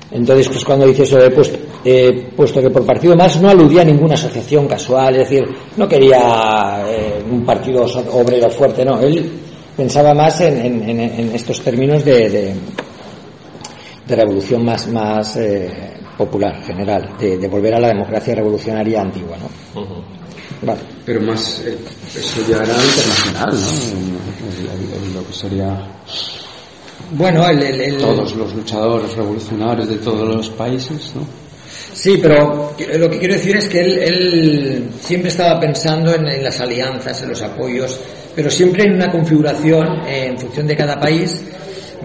Entonces, 0.09 0.47
pues 0.47 0.63
cuando 0.63 0.87
dice 0.87 1.03
eso, 1.03 1.19
pues, 1.35 1.51
eh, 1.83 2.29
puesto 2.35 2.61
que 2.61 2.69
por 2.69 2.85
partido 2.85 3.15
más 3.15 3.39
no 3.41 3.49
aludía 3.49 3.81
a 3.81 3.85
ninguna 3.85 4.15
asociación 4.15 4.67
casual, 4.67 5.17
es 5.17 5.29
decir, 5.29 5.43
no 5.75 5.87
quería 5.87 6.83
eh, 6.87 7.23
un 7.29 7.45
partido 7.45 7.85
obrero 8.11 8.49
fuerte, 8.49 8.85
no, 8.85 8.99
él 9.01 9.29
pensaba 9.75 10.13
más 10.13 10.39
en, 10.41 10.89
en, 10.89 11.35
estos 11.35 11.59
términos 11.61 12.03
de 12.03 12.55
de 14.07 14.15
revolución 14.15 14.63
más, 14.63 14.87
más 14.87 15.35
eh, 15.37 15.69
popular, 16.17 16.63
general, 16.63 17.15
de, 17.19 17.37
de, 17.37 17.47
volver 17.47 17.75
a 17.75 17.79
la 17.79 17.89
democracia 17.89 18.35
revolucionaria 18.35 19.01
antigua, 19.01 19.37
¿no? 19.37 19.81
Uh 19.81 19.85
-huh. 19.85 20.03
vale. 20.65 20.79
Pero 21.05 21.21
más, 21.21 21.61
eh, 21.65 21.77
eso 22.15 22.41
ya 22.49 22.57
era 22.57 22.73
internacional, 22.73 23.49
¿no? 23.51 23.69
En, 23.91 25.03
en, 25.03 25.03
en, 25.03 25.13
lo 25.13 25.27
que 25.27 25.33
sería 25.33 25.87
Bueno, 27.11 27.47
el, 27.49 27.97
todos 27.97 28.35
los 28.35 28.53
luchadores 28.55 29.13
revolucionarios 29.15 29.87
de 29.87 29.97
todos 29.97 30.35
los 30.35 30.49
países, 30.49 31.13
¿no? 31.15 31.47
Sí, 31.97 32.19
pero 32.21 32.73
lo 32.99 33.09
que 33.09 33.17
quiero 33.17 33.33
decir 33.33 33.55
es 33.57 33.67
que 33.67 33.79
él, 33.79 34.89
siempre 35.01 35.29
estaba 35.29 35.59
pensando 35.59 36.13
en, 36.13 36.43
las 36.43 36.59
alianzas, 36.59 37.23
en 37.23 37.29
los 37.29 37.41
apoyos, 37.41 37.99
pero 38.35 38.51
siempre 38.51 38.83
en 38.83 38.93
una 38.93 39.09
configuración 39.09 40.07
en 40.07 40.37
función 40.37 40.67
de 40.67 40.75
cada 40.75 40.99
país, 40.99 41.41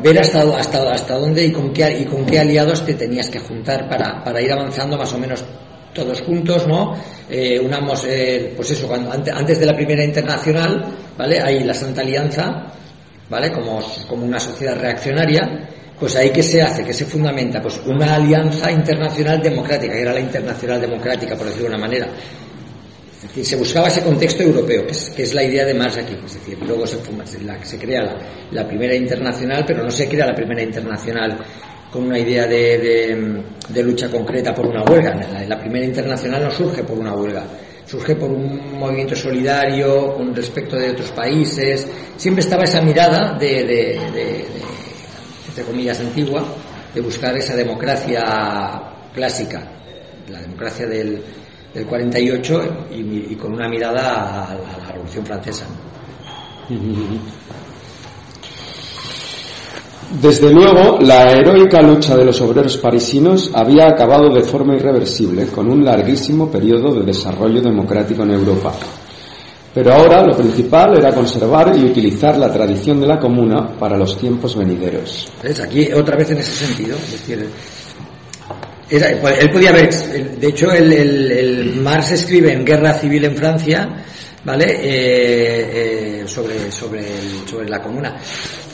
ver 0.03 0.19
hasta, 0.19 0.43
hasta, 0.57 1.19
dónde 1.19 1.45
y 1.45 1.53
con, 1.53 1.73
qué, 1.73 2.07
con 2.07 2.25
qué 2.25 2.39
aliados 2.39 2.85
te 2.85 2.95
tenías 2.95 3.29
que 3.29 3.39
juntar 3.39 3.89
para, 3.89 4.23
para 4.23 4.41
ir 4.41 4.53
avanzando 4.53 4.97
más 4.97 5.13
o 5.13 5.19
menos 5.19 5.45
todos 5.93 6.23
juntos, 6.23 6.67
¿no? 6.67 6.95
Eh, 7.29 7.61
unamos, 7.61 8.05
eh, 8.09 8.53
pues 8.57 8.71
eso, 8.71 8.87
cuando, 8.87 9.13
antes 9.13 9.59
de 9.59 9.67
la 9.67 9.75
primera 9.75 10.05
internacional, 10.05 10.85
¿vale? 11.17 11.41
Hay 11.41 11.65
la 11.65 11.75
Santa 11.75 12.01
Alianza, 12.01 12.67
¿vale? 13.29 13.53
Como, 13.53 13.81
como 14.09 14.25
una 14.25 14.41
sociedad 14.41 14.79
reaccionaria, 14.79 15.69
pues 15.99 16.17
ahí 16.17 16.31
que 16.31 16.43
se 16.43 16.63
hace, 16.63 16.85
que 16.85 16.93
se 16.93 17.05
fundamenta, 17.05 17.61
pues 17.61 17.81
una 17.87 18.15
alianza 18.17 18.71
internacional 18.71 19.41
democrática, 19.41 19.93
que 19.93 20.01
era 20.01 20.13
la 20.13 20.21
internacional 20.21 20.81
democrática, 20.81 21.37
por 21.37 21.47
decirlo 21.47 21.69
de 21.69 21.75
una 21.75 21.87
manera. 21.87 22.09
Es 23.23 23.29
decir, 23.29 23.47
se 23.47 23.57
buscaba 23.57 23.87
ese 23.87 24.03
contexto 24.03 24.43
europeo, 24.43 24.85
que 24.85 25.23
es, 25.23 25.33
la 25.33 25.45
idea 25.45 25.65
de 25.65 25.75
Marx 25.75 25.97
aquí. 25.97 26.17
Es 26.27 26.35
decir, 26.35 26.59
luego 26.67 26.85
se, 26.89 26.99
se 27.63 27.79
crea 27.79 28.19
la, 28.51 28.67
primera 28.67 28.97
internacional, 28.97 29.63
pero 29.65 29.85
no 29.85 29.91
se 29.93 30.09
crea 30.09 30.27
la 30.27 30.35
primera 30.35 30.61
internacional 30.61 31.39
con 31.93 32.05
una 32.05 32.19
idea 32.19 32.49
de, 32.49 33.45
lucha 33.77 34.11
concreta 34.11 34.53
por 34.53 34.67
una 34.67 34.83
huelga. 34.83 35.15
La, 35.47 35.57
primera 35.57 35.87
internacional 35.87 36.43
no 36.43 36.51
surge 36.51 36.83
por 36.83 36.99
una 36.99 37.15
huelga, 37.15 37.45
surge 37.87 38.17
por 38.17 38.29
un 38.29 38.77
movimiento 38.77 39.15
solidario 39.15 40.15
con 40.15 40.35
respecto 40.35 40.77
de 40.77 40.91
otros 40.91 41.13
países. 41.13 41.87
Siempre 42.17 42.41
estaba 42.43 42.65
esa 42.65 42.81
mirada 42.81 43.39
de 43.39 44.01
entre 45.53 45.65
comillas, 45.65 46.01
antigua, 46.01 46.45
de 46.93 47.01
buscar 47.01 47.37
esa 47.37 47.55
democracia 47.55 48.23
clásica, 49.15 49.63
la 50.29 50.41
democracia 50.41 50.87
del, 50.87 51.23
del 51.75 51.87
48 51.87 52.63
y, 52.91 53.35
con 53.37 53.55
una 53.55 53.69
mirada 53.69 54.51
a, 54.51 54.55
la 54.55 54.93
Revolución 54.93 55.25
Francesa. 55.25 55.67
Desde 60.21 60.53
luego, 60.53 60.99
la 61.01 61.33
heroica 61.33 61.81
lucha 61.81 62.17
de 62.17 62.27
los 62.27 62.41
obreros 62.43 62.77
parisinos 62.77 63.51
había 63.55 63.87
acabado 63.87 64.29
de 64.29 64.43
forma 64.43 64.75
irreversible 64.77 65.47
con 65.47 65.71
un 65.71 65.85
larguísimo 65.85 66.51
periodo 66.51 66.95
de 66.95 67.07
desarrollo 67.07 67.63
democrático 67.63 68.23
en 68.23 68.33
Europa. 68.33 68.75
Pero 69.75 69.95
ahora 69.95 70.23
lo 70.23 70.37
principal 70.37 70.99
era 70.99 71.15
conservar 71.15 71.75
y 71.75 71.85
utilizar 71.85 72.37
la 72.37 72.53
tradición 72.53 73.01
de 73.01 73.07
la 73.07 73.19
comuna 73.19 73.71
para 73.79 73.97
los 73.97 74.19
tiempos 74.19 74.55
venideros. 74.55 75.33
Aquí 75.65 75.91
otra 75.93 76.17
vez 76.17 76.31
en 76.31 76.39
ese 76.39 76.67
sentido, 76.67 76.95
decir, 76.99 77.49
él 78.97 79.51
podía 79.51 79.71
haber, 79.71 79.93
de 79.93 80.47
hecho 80.47 80.73
el, 80.73 81.75
Marx 81.77 82.13
escribe 82.13 82.53
en 82.53 82.65
Guerra 82.65 82.95
Civil 82.95 83.25
en 83.25 83.37
Francia, 83.37 83.89
¿vale? 84.45 84.67
Eh, 84.67 86.21
eh, 86.21 86.25
sobre, 86.27 86.71
sobre, 86.71 87.05
sobre 87.49 87.69
la 87.69 87.81
comuna 87.81 88.17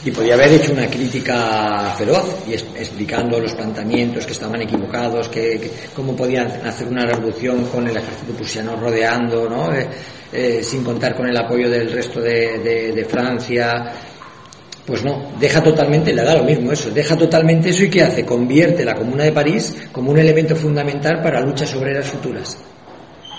y 0.04 0.10
podía 0.10 0.34
haber 0.34 0.52
hecho 0.52 0.72
una 0.72 0.86
crítica 0.86 1.94
feroz 1.96 2.42
y 2.46 2.54
explicando 2.54 3.40
los 3.40 3.52
planteamientos 3.54 4.24
que 4.24 4.32
estaban 4.32 4.62
equivocados, 4.62 5.28
que, 5.28 5.70
cómo 5.94 6.14
podían 6.14 6.46
hacer 6.66 6.88
una 6.88 7.04
revolución 7.04 7.66
con 7.66 7.86
el 7.88 7.96
ejército 7.96 8.32
prusiano 8.32 8.76
rodeando, 8.76 9.48
¿no? 9.48 9.70
Eh, 10.30 10.62
sin 10.62 10.84
contar 10.84 11.16
con 11.16 11.28
el 11.28 11.36
apoyo 11.36 11.68
del 11.70 11.90
resto 11.90 12.20
de, 12.20 13.06
Francia. 13.08 13.92
Pues 14.88 15.04
no, 15.04 15.20
deja 15.38 15.62
totalmente, 15.62 16.14
le 16.14 16.22
da 16.24 16.34
lo 16.34 16.44
mismo 16.44 16.72
eso, 16.72 16.88
deja 16.88 17.14
totalmente 17.14 17.68
eso 17.68 17.84
y 17.84 17.90
¿qué 17.90 18.02
hace? 18.02 18.24
Convierte 18.24 18.86
la 18.86 18.94
Comuna 18.94 19.24
de 19.24 19.32
París 19.32 19.76
como 19.92 20.12
un 20.12 20.18
elemento 20.18 20.56
fundamental 20.56 21.20
para 21.22 21.42
luchas 21.42 21.74
obreras 21.74 22.06
futuras. 22.06 22.56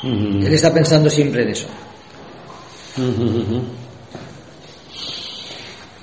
Él 0.03 0.53
está 0.53 0.72
pensando 0.72 1.10
siempre 1.10 1.41
en 1.41 1.50
eso. 1.50 1.65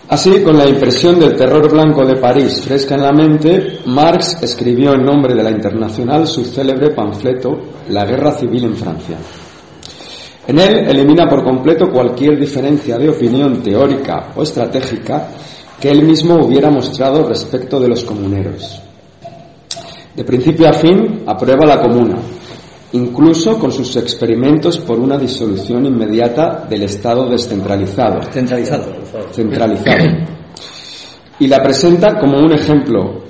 Así, 0.08 0.42
con 0.42 0.58
la 0.58 0.68
impresión 0.68 1.20
del 1.20 1.36
terror 1.36 1.70
blanco 1.70 2.04
de 2.04 2.16
París 2.16 2.60
fresca 2.62 2.96
en 2.96 3.02
la 3.02 3.12
mente, 3.12 3.78
Marx 3.86 4.42
escribió 4.42 4.94
en 4.94 5.04
nombre 5.04 5.32
de 5.32 5.44
la 5.44 5.52
Internacional 5.52 6.26
su 6.26 6.44
célebre 6.44 6.90
panfleto 6.90 7.50
La 7.90 8.04
Guerra 8.04 8.32
Civil 8.32 8.64
en 8.64 8.74
Francia. 8.74 9.16
En 10.46 10.58
él 10.60 10.88
elimina 10.88 11.28
por 11.28 11.42
completo 11.42 11.90
cualquier 11.90 12.38
diferencia 12.38 12.98
de 12.98 13.08
opinión 13.08 13.62
teórica 13.62 14.32
o 14.36 14.42
estratégica 14.42 15.28
que 15.80 15.90
él 15.90 16.04
mismo 16.04 16.36
hubiera 16.36 16.70
mostrado 16.70 17.28
respecto 17.28 17.80
de 17.80 17.88
los 17.88 18.04
comuneros. 18.04 18.80
De 20.14 20.24
principio 20.24 20.68
a 20.68 20.72
fin, 20.72 21.24
aprueba 21.26 21.66
la 21.66 21.80
comuna, 21.80 22.16
incluso 22.92 23.58
con 23.58 23.72
sus 23.72 23.96
experimentos 23.96 24.78
por 24.78 24.98
una 24.98 25.18
disolución 25.18 25.84
inmediata 25.84 26.64
del 26.68 26.84
Estado 26.84 27.28
descentralizado. 27.28 28.22
Centralizado. 28.30 28.92
Centralizado. 29.32 30.04
Y 31.38 31.48
la 31.48 31.62
presenta 31.62 32.18
como 32.18 32.38
un 32.38 32.52
ejemplo 32.52 33.24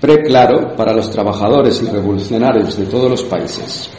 preclaro 0.00 0.76
para 0.76 0.92
los 0.92 1.10
trabajadores 1.10 1.82
y 1.82 1.86
revolucionarios 1.86 2.76
de 2.76 2.84
todos 2.84 3.10
los 3.10 3.24
países. 3.24 3.90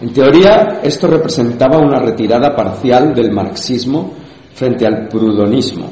En 0.00 0.12
teoría, 0.12 0.80
esto 0.82 1.06
representaba 1.06 1.78
una 1.78 2.00
retirada 2.00 2.54
parcial 2.54 3.14
del 3.14 3.30
marxismo 3.30 4.12
frente 4.52 4.86
al 4.86 5.08
prudonismo. 5.08 5.88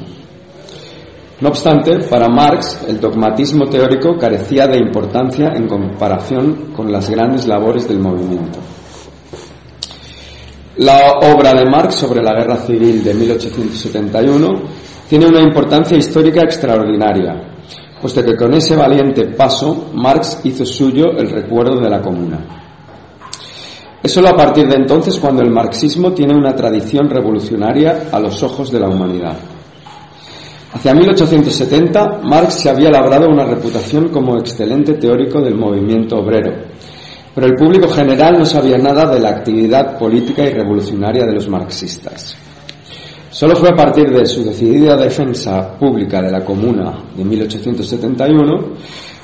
No 1.39 1.49
obstante, 1.49 1.99
para 2.09 2.29
Marx 2.29 2.85
el 2.87 2.99
dogmatismo 2.99 3.65
teórico 3.65 4.17
carecía 4.17 4.67
de 4.67 4.77
importancia 4.77 5.53
en 5.55 5.67
comparación 5.67 6.73
con 6.75 6.91
las 6.91 7.09
grandes 7.09 7.47
labores 7.47 7.87
del 7.87 7.99
movimiento. 7.99 8.59
La 10.77 11.19
obra 11.21 11.53
de 11.53 11.69
Marx 11.69 11.95
sobre 11.95 12.23
la 12.23 12.33
Guerra 12.33 12.57
Civil 12.57 13.03
de 13.03 13.13
1871 13.13 14.49
tiene 15.09 15.27
una 15.27 15.41
importancia 15.41 15.97
histórica 15.97 16.41
extraordinaria, 16.41 17.55
puesto 18.01 18.23
que 18.23 18.35
con 18.35 18.53
ese 18.53 18.75
valiente 18.75 19.25
paso 19.35 19.91
Marx 19.93 20.39
hizo 20.45 20.65
suyo 20.65 21.11
el 21.17 21.29
recuerdo 21.29 21.79
de 21.79 21.89
la 21.89 22.01
Comuna. 22.01 22.62
Es 24.03 24.11
solo 24.11 24.27
a 24.27 24.35
partir 24.35 24.67
de 24.67 24.75
entonces 24.75 25.17
cuando 25.17 25.41
el 25.41 25.49
marxismo 25.49 26.11
tiene 26.11 26.35
una 26.35 26.53
tradición 26.53 27.09
revolucionaria 27.09 28.09
a 28.11 28.19
los 28.19 28.43
ojos 28.43 28.69
de 28.69 28.81
la 28.81 28.89
humanidad. 28.89 29.37
Hacia 30.73 30.93
1870, 30.93 32.19
Marx 32.23 32.55
se 32.55 32.69
había 32.69 32.89
labrado 32.89 33.29
una 33.29 33.45
reputación 33.45 34.09
como 34.09 34.37
excelente 34.37 34.95
teórico 34.95 35.39
del 35.39 35.55
movimiento 35.55 36.17
obrero, 36.17 36.51
pero 37.33 37.47
el 37.47 37.53
público 37.53 37.87
general 37.87 38.39
no 38.39 38.45
sabía 38.45 38.77
nada 38.77 39.09
de 39.09 39.21
la 39.21 39.29
actividad 39.29 39.97
política 39.97 40.43
y 40.43 40.49
revolucionaria 40.49 41.25
de 41.25 41.35
los 41.35 41.47
marxistas. 41.47 42.35
Solo 43.29 43.55
fue 43.55 43.69
a 43.69 43.75
partir 43.75 44.09
de 44.11 44.25
su 44.25 44.43
decidida 44.43 44.97
defensa 44.97 45.77
pública 45.79 46.21
de 46.21 46.29
la 46.29 46.43
Comuna 46.43 47.05
de 47.15 47.23
1871 47.23 48.73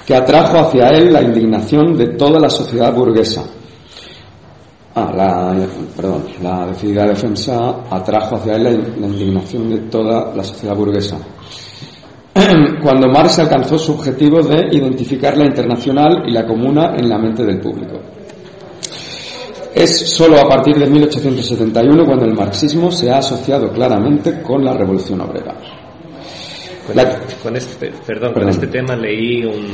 que 0.06 0.16
atrajo 0.16 0.58
hacia 0.58 0.88
él 0.88 1.12
la 1.12 1.22
indignación 1.22 1.98
de 1.98 2.16
toda 2.16 2.40
la 2.40 2.50
sociedad 2.50 2.94
burguesa, 2.94 3.44
Ah, 4.96 5.14
la, 5.16 5.68
perdón, 5.96 6.24
la 6.42 6.66
decidida 6.66 7.06
defensa 7.06 7.86
atrajo 7.92 8.38
hacia 8.38 8.56
él 8.56 8.64
la, 8.64 8.72
indignación 9.08 9.70
de 9.70 9.78
toda 9.90 10.34
la 10.36 10.44
sociedad 10.44 10.76
burguesa. 10.76 11.18
Cuando 12.82 13.08
Marx 13.08 13.38
alcanzó 13.40 13.78
su 13.78 13.94
objetivo 13.94 14.42
de 14.42 14.76
identificar 14.76 15.38
la 15.38 15.46
internacional 15.46 16.24
y 16.28 16.32
la 16.32 16.46
comuna 16.46 16.96
en 16.98 17.08
la 17.08 17.20
mente 17.20 17.44
del 17.46 17.60
público. 17.60 18.00
Es 19.76 20.10
solo 20.10 20.40
a 20.40 20.50
partir 20.50 20.76
de 20.78 20.88
1871 20.88 22.06
cuando 22.06 22.26
el 22.26 22.34
marxismo 22.34 22.92
se 22.92 23.12
ha 23.12 23.20
asociado 23.20 23.72
claramente 23.72 24.42
con 24.42 24.66
la 24.66 24.74
revolución 24.74 25.22
obrera. 25.22 25.56
Con, 27.44 27.56
este, 27.56 27.92
perdón, 28.06 28.34
con 28.34 28.50
este 28.50 28.66
tema 28.66 28.96
leí 28.96 29.46
un, 29.46 29.68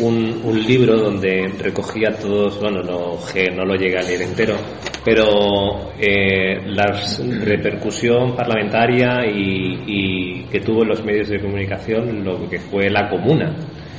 un, 0.00 0.66
libro 0.66 0.96
donde 0.96 1.48
recogía 1.58 2.10
todos, 2.12 2.60
bueno, 2.60 2.82
no, 2.82 3.18
no 3.54 3.64
lo 3.64 3.74
llega 3.74 4.00
a 4.00 4.02
leer 4.02 4.22
entero, 4.22 4.56
pero 5.04 5.92
eh, 5.98 6.60
la 6.66 7.00
repercusión 7.44 8.34
parlamentaria 8.34 9.24
y, 9.26 10.44
que 10.50 10.60
tuvo 10.60 10.82
en 10.82 10.88
los 10.88 11.04
medios 11.04 11.28
de 11.28 11.40
comunicación 11.40 12.24
lo 12.24 12.48
que 12.48 12.58
fue 12.58 12.88
la 12.90 13.08
comuna. 13.08 13.54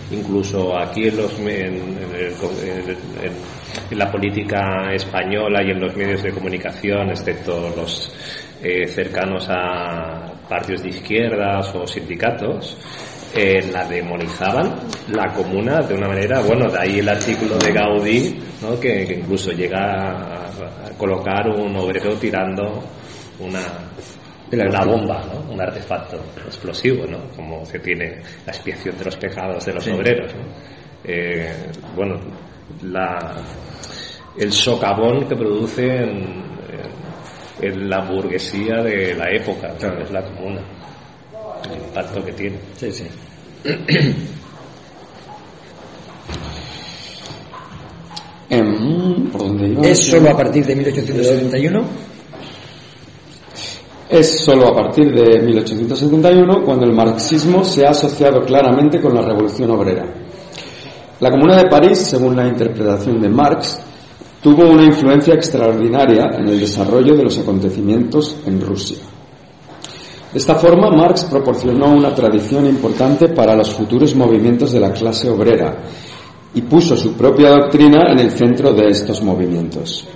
Incluso 0.10 0.78
aquí 0.78 1.08
en, 1.08 1.18
los, 1.18 1.38
en, 1.40 1.98
la 3.92 4.10
política 4.10 4.94
española 4.94 5.62
y 5.62 5.72
en 5.72 5.82
los 5.82 5.96
medios 5.96 6.24
de 6.24 6.32
comunicación, 6.32 7.10
excepto 7.10 7.74
los 7.76 8.14
eh, 8.64 8.88
cercanos 8.88 9.48
a 9.50 10.32
partidos 10.48 10.84
de 10.84 10.90
izquierdas 10.90 11.76
o 11.76 11.86
sindicatos, 11.86 12.78
eh, 13.38 13.70
la 13.72 13.86
demonizaban, 13.86 14.80
la 15.10 15.32
comuna, 15.32 15.82
de 15.82 15.94
una 15.94 16.08
manera, 16.08 16.42
bueno, 16.42 16.72
de 16.72 16.80
ahí 16.80 17.00
el 17.00 17.08
artículo 17.08 17.56
de 17.60 17.72
Gaudí, 17.72 18.40
¿no? 18.64 18.80
que, 18.80 19.04
incluso 19.20 19.52
llega 19.52 20.48
a, 20.48 20.92
colocar 20.98 21.48
un 21.50 21.76
obrero 21.78 22.16
tirando 22.16 22.84
una, 23.40 23.62
una 24.52 24.84
bomba, 24.84 25.24
¿no? 25.32 25.54
un 25.54 25.62
artefacto 25.62 26.18
explosivo, 26.48 27.06
¿no? 27.06 27.30
como 27.36 27.64
se 27.64 27.78
tiene 27.78 28.24
la 28.44 28.52
expiación 28.52 28.98
de 28.98 29.06
los 29.06 29.18
pecados 29.18 29.64
de 29.64 29.74
los 29.74 29.88
obreros. 29.88 30.34
Eh, 31.04 31.54
bueno, 31.96 32.20
la, 32.82 33.36
el 34.36 34.52
socavón 34.52 35.28
que 35.28 35.36
produce 35.36 35.86
en, 35.86 36.48
la 37.90 38.02
burguesía 38.02 38.84
de 38.84 39.16
la 39.16 39.30
época, 39.32 39.76
que 39.78 40.04
es 40.04 40.12
la 40.12 40.24
comuna, 40.24 40.62
el 41.72 41.84
impacto 41.84 42.24
que 42.24 42.32
tiene. 42.34 42.58
Sí, 42.76 42.92
sí. 42.92 43.08
¿Es 49.84 50.08
solo 50.08 50.30
a 50.30 50.38
partir 50.38 50.66
de 50.66 50.76
1871? 50.76 51.84
Es 54.10 54.40
solo 54.40 54.68
a 54.70 54.74
partir 54.74 55.14
de 55.14 55.42
1871 55.42 56.64
cuando 56.64 56.86
el 56.86 56.94
marxismo 56.94 57.66
se 57.66 57.86
ha 57.86 57.90
asociado 57.90 58.42
claramente 58.46 59.02
con 59.02 59.14
la 59.14 59.22
revolución 59.22 59.70
obrera. 59.72 60.06
La 61.20 61.30
Comuna 61.30 61.58
de 61.58 61.70
París, 61.70 61.98
según 61.98 62.38
la 62.38 62.48
interpretación 62.48 63.20
de 63.20 63.28
Marx, 63.28 63.82
tuvo 64.42 64.70
una 64.70 64.86
influencia 64.86 65.34
extraordinaria 65.34 66.30
en 66.38 66.48
el 66.48 66.58
desarrollo 66.60 67.18
de 67.18 67.24
los 67.24 67.38
acontecimientos 67.38 68.38
en 68.46 68.62
Rusia. 68.62 69.00
De 70.32 70.40
esta 70.40 70.56
forma, 70.56 70.90
Marx 70.90 71.24
proporcionó 71.26 71.94
una 71.94 72.14
tradición 72.14 72.66
importante 72.66 73.30
para 73.30 73.56
los 73.56 73.74
futuros 73.74 74.14
movimientos 74.16 74.72
de 74.74 74.80
la 74.80 74.92
clase 74.92 75.30
obrera 75.30 75.84
y 76.54 76.62
puso 76.62 76.98
su 76.98 77.14
propia 77.14 77.50
doctrina 77.50 78.12
en 78.12 78.20
el 78.20 78.32
centro 78.32 78.74
de 78.74 78.90
estos 78.90 79.22
movimientos. 79.22 80.08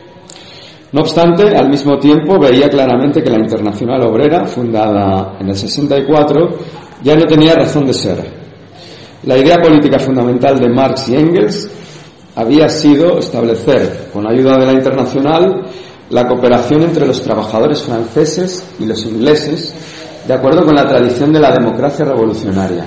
No 0.91 1.01
obstante, 1.01 1.55
al 1.55 1.69
mismo 1.69 1.97
tiempo 1.97 2.37
veía 2.37 2.67
claramente 2.67 3.23
que 3.23 3.29
la 3.29 3.39
Internacional 3.39 4.03
Obrera, 4.03 4.45
fundada 4.45 5.37
en 5.39 5.47
el 5.47 5.55
64, 5.55 6.49
ya 7.01 7.15
no 7.15 7.25
tenía 7.25 7.53
razón 7.53 7.85
de 7.85 7.93
ser. 7.93 8.41
La 9.23 9.37
idea 9.37 9.57
política 9.57 9.99
fundamental 9.99 10.59
de 10.59 10.69
Marx 10.69 11.07
y 11.07 11.15
Engels 11.15 11.69
había 12.35 12.67
sido 12.67 13.19
establecer, 13.19 14.09
con 14.11 14.27
ayuda 14.27 14.57
de 14.57 14.65
la 14.65 14.73
Internacional, 14.73 15.67
la 16.09 16.27
cooperación 16.27 16.81
entre 16.81 17.07
los 17.07 17.21
trabajadores 17.21 17.81
franceses 17.83 18.61
y 18.79 18.85
los 18.85 19.05
ingleses, 19.05 19.73
de 20.31 20.38
acuerdo 20.38 20.63
con 20.63 20.73
la 20.73 20.88
tradición 20.88 21.33
de 21.33 21.41
la 21.41 21.51
democracia 21.51 22.05
revolucionaria. 22.05 22.85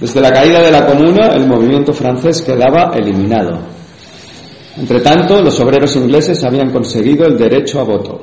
Desde 0.00 0.20
la 0.20 0.32
caída 0.32 0.60
de 0.60 0.72
la 0.72 0.84
Comuna, 0.84 1.28
el 1.28 1.46
movimiento 1.46 1.92
francés 1.92 2.42
quedaba 2.42 2.90
eliminado. 2.96 3.60
Entre 4.76 4.98
tanto, 4.98 5.40
los 5.40 5.60
obreros 5.60 5.94
ingleses 5.94 6.42
habían 6.42 6.72
conseguido 6.72 7.24
el 7.24 7.38
derecho 7.38 7.78
a 7.78 7.84
voto. 7.84 8.20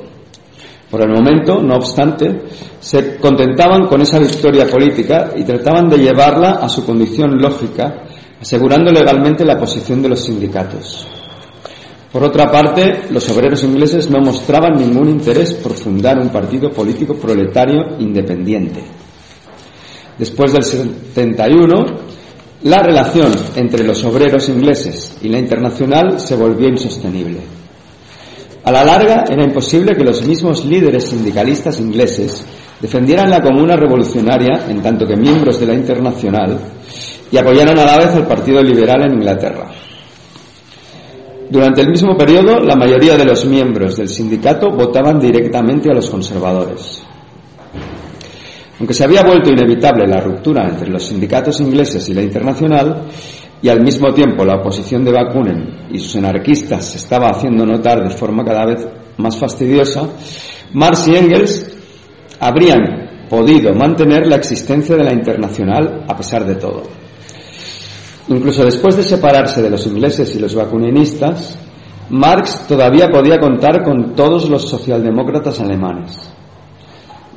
Por 0.91 1.01
el 1.01 1.09
momento, 1.09 1.61
no 1.61 1.75
obstante, 1.75 2.47
se 2.81 3.15
contentaban 3.15 3.87
con 3.87 4.01
esa 4.01 4.19
victoria 4.19 4.67
política 4.67 5.31
y 5.33 5.45
trataban 5.45 5.87
de 5.87 5.99
llevarla 5.99 6.59
a 6.61 6.67
su 6.67 6.85
condición 6.85 7.41
lógica, 7.41 8.03
asegurando 8.41 8.91
legalmente 8.91 9.45
la 9.45 9.57
posición 9.57 10.01
de 10.01 10.09
los 10.09 10.19
sindicatos. 10.19 11.07
Por 12.17 12.25
otra 12.29 12.49
parte, 12.49 13.01
los 13.11 13.29
obreros 13.29 13.63
ingleses 13.63 14.09
no 14.09 14.19
mostraban 14.19 14.73
ningún 14.73 15.07
interés 15.07 15.53
por 15.53 15.73
fundar 15.73 16.17
un 16.17 16.29
partido 16.29 16.71
político 16.71 17.13
proletario 17.13 17.95
independiente. 17.99 18.81
Después 20.17 20.51
del 20.51 20.63
71, 20.63 21.75
la 22.63 22.81
relación 22.81 23.31
entre 23.55 23.83
los 23.83 24.03
obreros 24.03 24.49
ingleses 24.49 25.15
y 25.21 25.29
la 25.29 25.37
internacional 25.37 26.19
se 26.19 26.35
volvió 26.35 26.67
insostenible. 26.67 27.37
A 28.63 28.71
la 28.71 28.83
larga 28.83 29.25
era 29.29 29.43
imposible 29.43 29.95
que 29.95 30.03
los 30.03 30.23
mismos 30.23 30.65
líderes 30.65 31.03
sindicalistas 31.03 31.79
ingleses 31.79 32.43
defendieran 32.81 33.29
la 33.29 33.41
comuna 33.43 33.75
revolucionaria 33.75 34.65
en 34.67 34.81
tanto 34.81 35.05
que 35.05 35.15
miembros 35.15 35.59
de 35.59 35.67
la 35.67 35.75
internacional 35.75 36.57
y 37.31 37.37
apoyaran 37.37 37.77
a 37.77 37.85
la 37.85 37.97
vez 37.99 38.15
al 38.15 38.25
Partido 38.25 38.63
Liberal 38.63 39.05
en 39.05 39.19
Inglaterra. 39.19 39.69
Durante 41.49 41.81
el 41.81 41.89
mismo 41.89 42.17
periodo, 42.17 42.59
la 42.59 42.75
mayoría 42.75 43.15
de 43.15 43.23
los 43.23 43.45
miembros 43.45 43.95
del 43.95 44.09
sindicato 44.09 44.69
votaban 44.69 45.19
directamente 45.19 45.89
a 45.89 45.93
los 45.93 46.09
conservadores. 46.09 47.03
Aunque 48.79 48.93
se 48.93 49.05
había 49.05 49.23
vuelto 49.23 49.49
inevitable 49.49 50.05
la 50.07 50.19
ruptura 50.19 50.67
entre 50.67 50.89
los 50.89 51.03
sindicatos 51.03 51.61
ingleses 51.61 52.07
y 52.09 52.13
la 52.13 52.21
internacional, 52.21 53.05
y 53.61 53.69
al 53.69 53.81
mismo 53.81 54.13
tiempo 54.13 54.45
la 54.45 54.57
oposición 54.57 55.03
de 55.03 55.11
Bakunin 55.11 55.87
y 55.91 55.99
sus 55.99 56.17
anarquistas 56.17 56.85
se 56.85 56.97
estaba 56.97 57.29
haciendo 57.29 57.65
notar 57.65 58.03
de 58.03 58.09
forma 58.09 58.43
cada 58.43 58.65
vez 58.65 58.87
más 59.17 59.37
fastidiosa, 59.37 60.07
Marx 60.73 61.07
y 61.07 61.15
Engels 61.15 61.65
habrían 62.39 63.27
podido 63.29 63.73
mantener 63.73 64.27
la 64.27 64.35
existencia 64.35 64.95
de 64.95 65.03
la 65.03 65.13
internacional 65.13 66.05
a 66.07 66.15
pesar 66.15 66.45
de 66.45 66.55
todo. 66.55 66.83
Incluso 68.29 68.65
después 68.65 68.97
de 68.97 69.03
separarse 69.03 69.61
de 69.61 69.69
los 69.69 69.85
ingleses 69.87 70.35
y 70.35 70.39
los 70.39 70.53
bakuninistas, 70.53 71.57
Marx 72.09 72.67
todavía 72.67 73.09
podía 73.09 73.39
contar 73.39 73.83
con 73.83 74.15
todos 74.15 74.49
los 74.49 74.67
socialdemócratas 74.67 75.59
alemanes. 75.61 76.29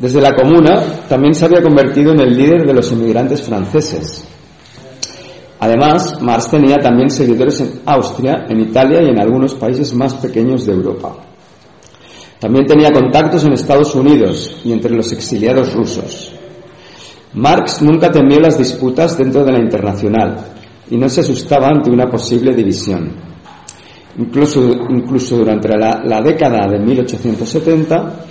Desde 0.01 0.21
la 0.21 0.35
Comuna 0.35 0.83
también 1.09 1.35
se 1.35 1.45
había 1.45 1.63
convertido 1.63 2.13
en 2.13 2.21
el 2.21 2.37
líder 2.37 2.67
de 2.67 2.73
los 2.73 2.91
inmigrantes 2.91 3.43
franceses. 3.43 4.25
Además, 5.61 6.21
Marx 6.23 6.51
tenía 6.51 6.77
también 6.79 7.11
seguidores 7.11 7.61
en 7.61 7.83
Austria, 7.85 8.47
en 8.49 8.61
Italia 8.61 9.03
y 9.03 9.11
en 9.11 9.21
algunos 9.21 9.55
países 9.55 9.93
más 9.95 10.15
pequeños 10.15 10.67
de 10.67 10.73
Europa. 10.73 11.17
También 12.41 12.67
tenía 12.67 12.91
contactos 12.91 13.45
en 13.45 13.53
Estados 13.53 13.95
Unidos 13.95 14.57
y 14.65 14.73
entre 14.73 14.93
los 14.95 15.13
exiliados 15.13 15.75
rusos. 15.75 16.33
Marx 17.35 17.83
nunca 17.83 18.11
temió 18.11 18.41
las 18.41 18.57
disputas 18.57 19.19
dentro 19.19 19.45
de 19.45 19.53
la 19.53 19.61
internacional 19.61 20.60
y 20.91 20.97
no 20.97 21.09
se 21.09 21.21
asustaba 21.21 21.69
ante 21.69 21.91
una 21.91 22.11
posible 22.11 22.55
división. 22.55 23.13
Incluso, 24.19 24.61
incluso 24.91 25.37
durante 25.39 25.69
la, 25.69 26.03
la 26.05 26.21
década 26.21 26.67
de 26.69 26.79
1870, 26.81 28.27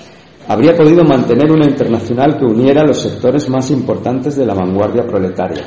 habría 0.47 0.75
podido 0.75 1.03
mantener 1.03 1.51
una 1.51 1.65
internacional 1.65 2.37
que 2.37 2.45
uniera 2.45 2.83
los 2.83 3.01
sectores 3.01 3.49
más 3.49 3.71
importantes 3.71 4.35
de 4.35 4.45
la 4.45 4.53
vanguardia 4.53 5.03
proletaria. 5.03 5.63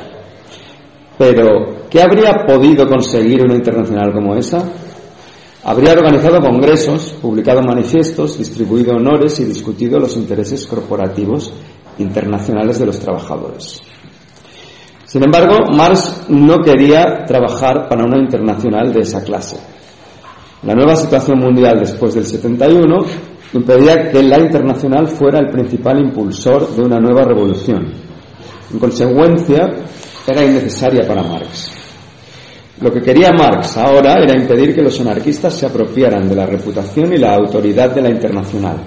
Pero, 1.17 1.89
¿qué 1.89 2.03
habría 2.03 2.45
podido 2.47 2.87
conseguir 2.87 3.43
una 3.45 3.55
internacional 3.55 4.13
como 4.13 4.35
esa? 4.35 4.63
Habría 5.65 5.93
organizado 5.93 6.41
congresos, 6.41 7.15
publicado 7.23 7.63
manifiestos, 7.63 8.39
distribuido 8.39 8.97
honores 8.97 9.39
y 9.39 9.45
discutido 9.45 10.01
los 10.01 10.17
intereses 10.17 10.67
corporativos 10.67 11.53
internacionales 11.99 12.81
de 12.81 12.87
los 12.87 12.99
trabajadores. 12.99 13.81
Sin 15.13 15.23
embargo, 15.23 15.67
Marx 15.77 16.25
no 16.31 16.63
quería 16.65 17.27
trabajar 17.27 17.87
para 17.87 18.03
una 18.03 18.17
internacional 18.17 18.95
de 18.95 19.01
esa 19.01 19.23
clase. 19.23 19.59
La 20.63 20.75
nueva 20.75 20.97
situación 20.97 21.39
mundial 21.39 21.81
después 21.81 22.15
del 22.15 22.25
71 22.25 22.97
impedía 23.53 24.11
que 24.11 24.23
la 24.23 24.39
internacional 24.39 25.09
fuera 25.09 25.39
el 25.39 25.51
principal 25.51 25.99
impulsor 25.99 26.75
de 26.75 26.81
una 26.81 26.99
nueva 26.99 27.25
revolución. 27.25 27.93
En 28.73 28.79
consecuencia, 28.79 29.69
era 30.27 30.45
innecesaria 30.47 31.07
para 31.07 31.23
Marx. 31.23 31.71
Lo 32.81 32.91
que 32.91 33.03
quería 33.03 33.33
Marx 33.37 33.77
ahora 33.77 34.15
era 34.15 34.35
impedir 34.35 34.75
que 34.75 34.81
los 34.81 34.99
anarquistas 34.99 35.53
se 35.53 35.67
apropiaran 35.67 36.27
de 36.27 36.37
la 36.37 36.47
reputación 36.47 37.13
y 37.13 37.19
la 37.19 37.35
autoridad 37.35 37.95
de 37.95 38.01
la 38.01 38.09
internacional. 38.09 38.79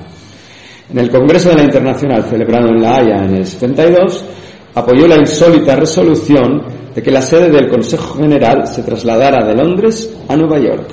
En 0.89 0.97
el 0.97 1.11
Congreso 1.11 1.49
de 1.49 1.57
la 1.57 1.63
Internacional 1.65 2.23
celebrado 2.23 2.69
en 2.69 2.81
La 2.81 2.95
Haya 2.95 3.25
en 3.25 3.35
el 3.35 3.45
72, 3.45 4.25
apoyó 4.75 5.07
la 5.07 5.15
insólita 5.15 5.75
resolución 5.75 6.61
de 6.93 7.01
que 7.01 7.11
la 7.11 7.21
sede 7.21 7.49
del 7.49 7.69
Consejo 7.69 8.15
General 8.15 8.67
se 8.67 8.83
trasladara 8.83 9.45
de 9.45 9.55
Londres 9.55 10.13
a 10.27 10.35
Nueva 10.35 10.59
York. 10.59 10.87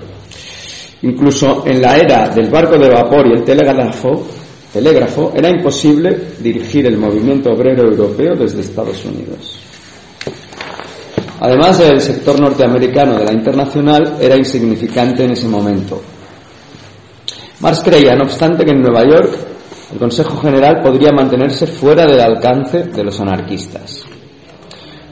Incluso 1.03 1.65
en 1.67 1.83
la 1.83 1.97
era 1.97 2.29
del 2.29 2.49
barco 2.49 2.79
de 2.79 2.89
vapor 2.89 3.27
y 3.27 3.33
el 3.33 3.45
telégrafo, 3.45 5.33
era 5.35 5.51
imposible 5.51 6.17
dirigir 6.39 6.87
el 6.87 6.97
movimiento 6.97 7.51
obrero 7.51 7.83
europeo 7.83 8.35
desde 8.35 8.61
Estados 8.61 9.05
Unidos. 9.05 9.59
Además, 11.41 11.81
el 11.81 12.01
sector 12.01 12.41
norteamericano 12.41 13.19
de 13.19 13.25
la 13.25 13.33
internacional 13.33 14.17
era 14.21 14.37
insignificante 14.37 15.25
en 15.25 15.33
ese 15.33 15.49
momento. 15.49 16.01
Marx 17.59 17.83
creía, 17.85 18.15
no 18.15 18.23
obstante, 18.25 18.65
que 18.65 18.71
en 18.71 18.81
Nueva 18.81 19.05
York 19.05 19.52
el 19.93 19.99
Consejo 19.99 20.39
General 20.41 20.81
podría 20.83 21.13
mantenerse 21.13 21.67
fuera 21.67 22.07
del 22.07 22.21
alcance 22.21 22.85
de 22.85 23.05
los 23.05 23.21
anarquistas. 23.21 24.05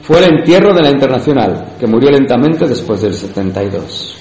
Fue 0.01 0.17
el 0.17 0.39
entierro 0.39 0.73
de 0.73 0.81
la 0.81 0.89
internacional, 0.89 1.75
que 1.79 1.85
murió 1.85 2.09
lentamente 2.09 2.67
después 2.67 3.01
del 3.01 3.13
72. 3.13 4.17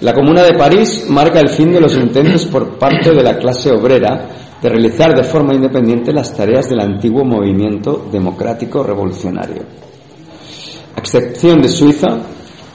La 0.00 0.14
Comuna 0.14 0.42
de 0.42 0.54
París 0.54 1.04
marca 1.10 1.40
el 1.40 1.50
fin 1.50 1.72
de 1.72 1.80
los 1.80 1.94
intentos 1.94 2.46
por 2.46 2.78
parte 2.78 3.10
de 3.10 3.22
la 3.22 3.36
clase 3.36 3.70
obrera 3.70 4.28
de 4.62 4.68
realizar 4.68 5.14
de 5.14 5.24
forma 5.24 5.54
independiente 5.54 6.12
las 6.12 6.34
tareas 6.34 6.70
del 6.70 6.80
antiguo 6.80 7.22
movimiento 7.22 8.08
democrático 8.10 8.82
revolucionario. 8.82 9.62
A 10.96 11.00
excepción 11.00 11.60
de 11.60 11.68
Suiza, 11.68 12.18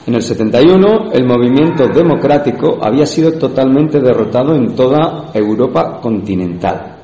En 0.06 0.14
el 0.14 0.22
71, 0.22 1.10
el 1.12 1.26
movimiento 1.26 1.88
democrático 1.88 2.78
había 2.80 3.06
sido 3.06 3.32
totalmente 3.32 3.98
derrotado 3.98 4.54
en 4.54 4.76
toda 4.76 5.32
Europa 5.34 6.00
continental. 6.00 6.96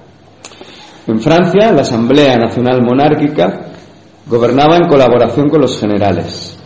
En 1.08 1.20
Francia, 1.20 1.72
la 1.72 1.80
Asamblea 1.80 2.36
Nacional 2.36 2.80
Monárquica 2.80 3.72
gobernaba 4.24 4.76
en 4.76 4.88
colaboración 4.88 5.48
con 5.48 5.62
los 5.62 5.80
generales. 5.80 6.56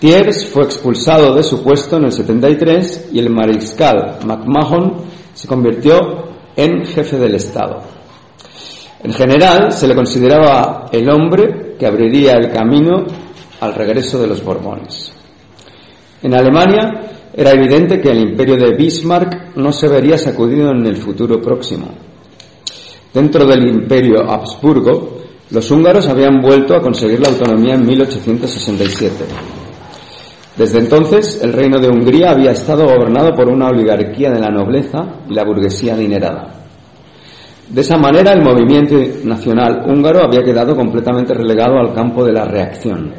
Thiers 0.00 0.46
fue 0.46 0.64
expulsado 0.64 1.32
de 1.32 1.44
su 1.44 1.62
puesto 1.62 1.96
en 1.96 2.06
el 2.06 2.12
73 2.12 3.10
y 3.12 3.20
el 3.20 3.30
mariscal 3.30 4.18
McMahon 4.26 4.94
se 5.32 5.46
convirtió 5.46 5.96
en 6.56 6.84
jefe 6.84 7.18
del 7.18 7.36
Estado. 7.36 7.82
En 9.00 9.12
general, 9.12 9.70
se 9.70 9.86
le 9.86 9.94
consideraba 9.94 10.86
el 10.90 11.08
hombre 11.08 11.76
que 11.78 11.86
abriría 11.86 12.32
el 12.32 12.50
camino 12.50 13.04
al 13.60 13.74
regreso 13.74 14.18
de 14.18 14.26
los 14.26 14.42
Borbones. 14.42 15.15
En 16.26 16.34
Alemania 16.34 17.02
era 17.32 17.52
evidente 17.52 18.00
que 18.00 18.10
el 18.10 18.30
imperio 18.30 18.56
de 18.56 18.74
Bismarck 18.74 19.54
no 19.54 19.70
se 19.70 19.86
vería 19.86 20.18
sacudido 20.18 20.72
en 20.72 20.84
el 20.84 20.96
futuro 20.96 21.40
próximo. 21.40 21.86
Dentro 23.14 23.46
del 23.46 23.68
imperio 23.68 24.28
Habsburgo, 24.28 25.18
los 25.52 25.70
húngaros 25.70 26.08
habían 26.08 26.40
vuelto 26.40 26.74
a 26.74 26.80
conseguir 26.80 27.20
la 27.20 27.28
autonomía 27.28 27.74
en 27.74 27.86
1867. 27.86 29.24
Desde 30.56 30.80
entonces, 30.80 31.40
el 31.44 31.52
reino 31.52 31.78
de 31.78 31.90
Hungría 31.90 32.32
había 32.32 32.50
estado 32.50 32.86
gobernado 32.86 33.32
por 33.32 33.48
una 33.48 33.68
oligarquía 33.68 34.32
de 34.32 34.40
la 34.40 34.50
nobleza 34.50 35.20
y 35.30 35.32
la 35.32 35.44
burguesía 35.44 35.94
adinerada. 35.94 36.54
De 37.68 37.82
esa 37.82 37.98
manera, 37.98 38.32
el 38.32 38.42
movimiento 38.42 38.96
nacional 39.22 39.84
húngaro 39.86 40.24
había 40.24 40.42
quedado 40.42 40.74
completamente 40.74 41.34
relegado 41.34 41.78
al 41.78 41.94
campo 41.94 42.24
de 42.24 42.32
la 42.32 42.46
reacción. 42.46 43.14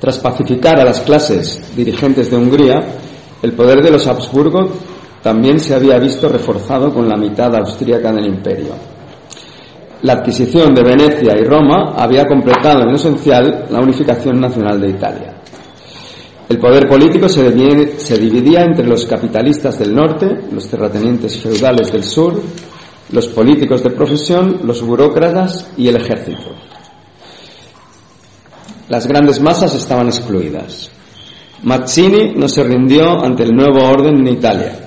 Tras 0.00 0.18
pacificar 0.18 0.78
a 0.78 0.84
las 0.84 1.00
clases 1.00 1.60
dirigentes 1.74 2.30
de 2.30 2.36
Hungría, 2.36 2.82
el 3.42 3.52
poder 3.52 3.82
de 3.82 3.90
los 3.90 4.06
Habsburgo 4.06 4.70
también 5.22 5.58
se 5.58 5.74
había 5.74 5.98
visto 5.98 6.28
reforzado 6.28 6.92
con 6.92 7.08
la 7.08 7.16
mitad 7.16 7.54
austríaca 7.56 8.12
del 8.12 8.26
imperio. 8.26 8.74
La 10.02 10.14
adquisición 10.14 10.74
de 10.74 10.82
Venecia 10.82 11.34
y 11.36 11.44
Roma 11.44 11.94
había 11.96 12.26
completado 12.26 12.82
en 12.82 12.94
esencial 12.94 13.66
la 13.70 13.80
unificación 13.80 14.40
nacional 14.40 14.80
de 14.80 14.90
Italia. 14.90 15.34
El 16.48 16.58
poder 16.58 16.86
político 16.86 17.28
se, 17.28 17.50
dividía 17.50 18.62
entre 18.62 18.86
los 18.86 19.04
capitalistas 19.04 19.80
del 19.80 19.94
norte, 19.94 20.28
los 20.52 20.68
terratenientes 20.68 21.40
feudales 21.40 21.90
del 21.90 22.04
sur, 22.04 22.40
los 23.10 23.26
políticos 23.28 23.82
de 23.82 23.90
profesión, 23.90 24.60
los 24.62 24.80
burócratas 24.80 25.72
y 25.76 25.88
el 25.88 25.96
ejército. 25.96 26.54
Las 28.88 29.06
grandes 29.06 29.40
masas 29.40 29.74
estaban 29.74 30.06
excluidas. 30.06 30.90
Mazzini 31.64 32.34
no 32.36 32.48
se 32.48 32.62
rindió 32.62 33.20
ante 33.20 33.42
el 33.42 33.56
nuevo 33.56 33.82
orden 33.82 34.20
en 34.20 34.28
Italia. 34.28 34.78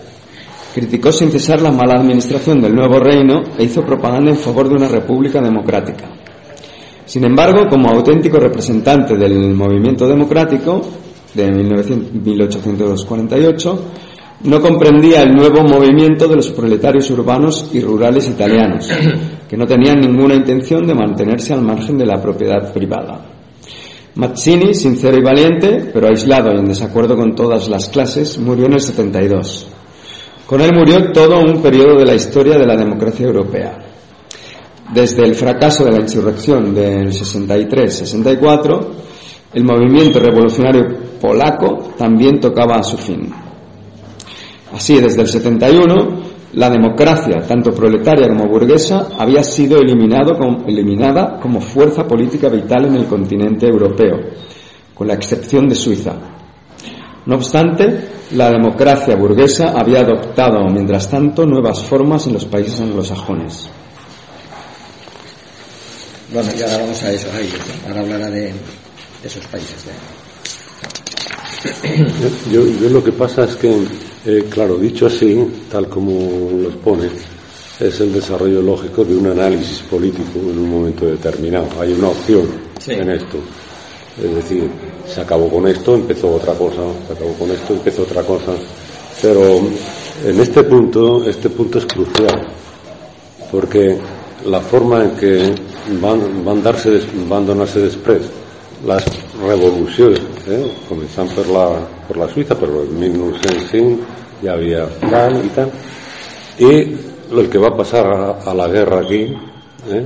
Criticó 0.73 1.11
sin 1.11 1.29
cesar 1.31 1.61
la 1.61 1.71
mala 1.71 1.99
administración 1.99 2.61
del 2.61 2.73
nuevo 2.75 2.97
reino 2.99 3.41
e 3.57 3.65
hizo 3.65 3.83
propaganda 3.83 4.31
en 4.31 4.37
favor 4.37 4.69
de 4.69 4.75
una 4.75 4.87
república 4.87 5.41
democrática. 5.41 6.07
Sin 7.05 7.25
embargo, 7.25 7.67
como 7.69 7.89
auténtico 7.89 8.39
representante 8.39 9.17
del 9.17 9.53
movimiento 9.53 10.07
democrático 10.07 10.81
de 11.33 11.51
1848, 11.51 13.83
no 14.43 14.61
comprendía 14.61 15.23
el 15.23 15.33
nuevo 15.33 15.63
movimiento 15.63 16.29
de 16.29 16.37
los 16.37 16.51
proletarios 16.51 17.11
urbanos 17.11 17.69
y 17.73 17.81
rurales 17.81 18.29
italianos, 18.29 18.87
que 19.49 19.57
no 19.57 19.65
tenían 19.65 19.99
ninguna 19.99 20.35
intención 20.35 20.87
de 20.87 20.95
mantenerse 20.95 21.53
al 21.53 21.63
margen 21.63 21.97
de 21.97 22.05
la 22.05 22.21
propiedad 22.21 22.71
privada. 22.71 23.28
Mazzini, 24.15 24.73
sincero 24.73 25.17
y 25.17 25.23
valiente, 25.23 25.89
pero 25.93 26.07
aislado 26.07 26.51
y 26.53 26.59
en 26.59 26.67
desacuerdo 26.67 27.15
con 27.15 27.35
todas 27.35 27.69
las 27.69 27.89
clases, 27.89 28.37
murió 28.37 28.65
en 28.65 28.73
el 28.73 28.81
72. 28.81 29.67
Con 30.45 30.61
él 30.61 30.71
murió 30.73 31.11
todo 31.11 31.39
un 31.39 31.61
periodo 31.61 31.99
de 31.99 32.05
la 32.05 32.15
historia 32.15 32.57
de 32.57 32.65
la 32.65 32.75
democracia 32.75 33.27
europea. 33.27 33.77
Desde 34.93 35.23
el 35.23 35.35
fracaso 35.35 35.85
de 35.85 35.91
la 35.91 36.01
insurrección 36.01 36.73
del 36.73 37.09
63-64, 37.09 38.87
el 39.53 39.63
movimiento 39.63 40.19
revolucionario 40.19 40.85
polaco 41.21 41.93
también 41.97 42.39
tocaba 42.39 42.77
a 42.77 42.83
su 42.83 42.97
fin. 42.97 43.31
Así, 44.73 44.99
desde 44.99 45.21
el 45.21 45.27
71, 45.27 46.28
la 46.53 46.69
democracia, 46.69 47.41
tanto 47.47 47.71
proletaria 47.71 48.27
como 48.27 48.47
burguesa, 48.47 49.09
había 49.17 49.43
sido 49.43 49.77
eliminado 49.77 50.37
eliminada 50.67 51.39
como 51.39 51.61
fuerza 51.61 52.07
política 52.07 52.49
vital 52.49 52.85
en 52.85 52.95
el 52.95 53.05
continente 53.05 53.67
europeo, 53.67 54.17
con 54.95 55.07
la 55.07 55.13
excepción 55.13 55.67
de 55.67 55.75
Suiza. 55.75 56.13
No 57.25 57.35
obstante, 57.35 58.09
la 58.31 58.49
democracia 58.49 59.15
burguesa 59.15 59.73
había 59.77 59.99
adoptado, 59.99 60.65
mientras 60.71 61.09
tanto, 61.09 61.45
nuevas 61.45 61.83
formas 61.83 62.25
en 62.27 62.33
los 62.33 62.45
países 62.45 62.79
anglosajones. 62.79 63.69
Bueno, 66.33 66.49
y 66.57 66.61
ahora 66.61 66.77
vamos 66.79 67.03
a 67.03 67.11
eso, 67.11 67.27
a 67.31 67.39
ellos. 67.39 67.59
Ahora 67.87 68.01
hablará 68.01 68.29
de, 68.29 68.53
esos 69.23 69.45
países. 69.47 69.75
Yo, 72.51 72.65
yo, 72.65 72.89
lo 72.89 73.03
que 73.03 73.11
pasa 73.11 73.43
es 73.43 73.55
que 73.55 73.85
eh, 74.25 74.45
claro, 74.49 74.77
dicho 74.77 75.07
así, 75.07 75.45
tal 75.71 75.87
como 75.87 76.11
lo 76.61 76.69
expone, 76.69 77.09
es 77.79 77.99
el 78.01 78.11
desarrollo 78.11 78.61
lógico 78.61 79.05
de 79.05 79.15
un 79.15 79.27
análisis 79.27 79.79
político 79.83 80.39
en 80.39 80.59
un 80.59 80.69
momento 80.69 81.05
determinado. 81.05 81.67
Hay 81.79 81.93
una 81.93 82.09
opción 82.09 82.45
en 82.87 83.09
esto. 83.09 83.37
Es 84.21 84.35
decir, 84.35 84.69
se 85.07 85.21
acabó 85.21 85.49
con 85.49 85.67
esto, 85.67 85.95
empezó 85.95 86.35
otra 86.35 86.53
cosa, 86.53 86.81
se 87.07 87.13
acabó 87.13 87.33
con 87.35 87.51
esto, 87.51 87.73
empezó 87.73 88.03
otra 88.03 88.23
cosa. 88.23 88.51
Pero 89.21 89.61
en 90.25 90.39
este 90.39 90.63
punto, 90.63 91.23
este 91.23 91.49
punto 91.49 91.77
es 91.77 91.85
crucial, 91.85 92.47
porque 93.49 93.97
la 94.45 94.59
forma 94.59 95.03
en 95.03 95.11
que 95.11 95.55
van, 96.01 96.43
van, 96.43 96.61
darse, 96.61 96.99
van 97.29 97.45
donarse 97.45 97.79
después 97.79 98.21
las 98.85 99.05
revoluciones, 99.41 100.21
eh? 100.49 100.71
por 100.87 101.47
la, 101.47 101.87
por 102.07 102.17
la 102.17 102.27
Suiza, 102.27 102.55
pero 102.55 102.83
en 102.83 102.99
1905 102.99 104.01
ya 104.41 104.53
había 104.53 104.87
tal 104.99 105.45
y 105.45 105.49
tal. 105.49 105.71
Y 106.57 107.33
lo 107.33 107.49
que 107.49 107.57
va 107.57 107.69
a 107.69 107.77
pasar 107.77 108.05
a, 108.45 108.53
la 108.53 108.67
guerra 108.67 109.01
aquí, 109.01 109.33
¿eh? 109.89 110.05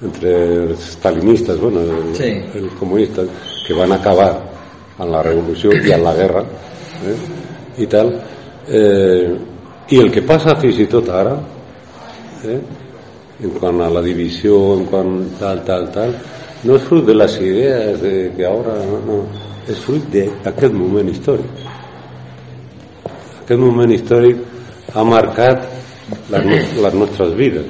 entre 0.00 0.66
los 0.66 0.78
stalinistas, 0.80 1.58
bueno, 1.58 1.80
el, 1.80 2.68
comunistas, 2.78 3.28
que 3.66 3.72
van 3.74 3.92
a 3.92 3.96
acabar 3.96 4.50
a 4.98 5.04
la 5.04 5.22
revolución 5.22 5.74
y 5.86 5.90
a 5.92 5.98
la 5.98 6.14
guerra, 6.14 6.40
¿eh? 6.40 7.82
y 7.82 7.86
tal. 7.86 8.20
Eh, 8.68 9.36
y 9.88 9.98
el 9.98 10.10
que 10.10 10.22
pasa 10.22 10.52
a 10.52 10.56
Fisitotara, 10.56 11.36
¿eh? 12.44 12.60
en 13.42 13.50
cuanto 13.50 13.84
a 13.84 13.90
la 13.90 14.00
división, 14.00 14.88
en 14.92 15.30
tal, 15.38 15.64
tal, 15.64 15.90
tal, 15.90 16.16
no 16.64 16.76
es 16.76 16.82
fruto 16.82 17.08
de 17.08 17.14
las 17.14 17.40
ideas 17.40 18.00
de 18.00 18.32
que 18.36 18.46
ahora, 18.46 18.74
no, 18.74 19.24
es 19.24 19.41
fruto 19.66 20.06
de 20.10 20.30
aquel 20.44 20.72
momento 20.72 21.12
histórico. 21.12 21.48
Aquel 23.42 23.58
momento 23.58 23.94
histórico 23.94 24.40
ha 24.94 25.04
marcado 25.04 25.60
las, 26.30 26.94
nuestras 26.94 27.34
vidas. 27.34 27.64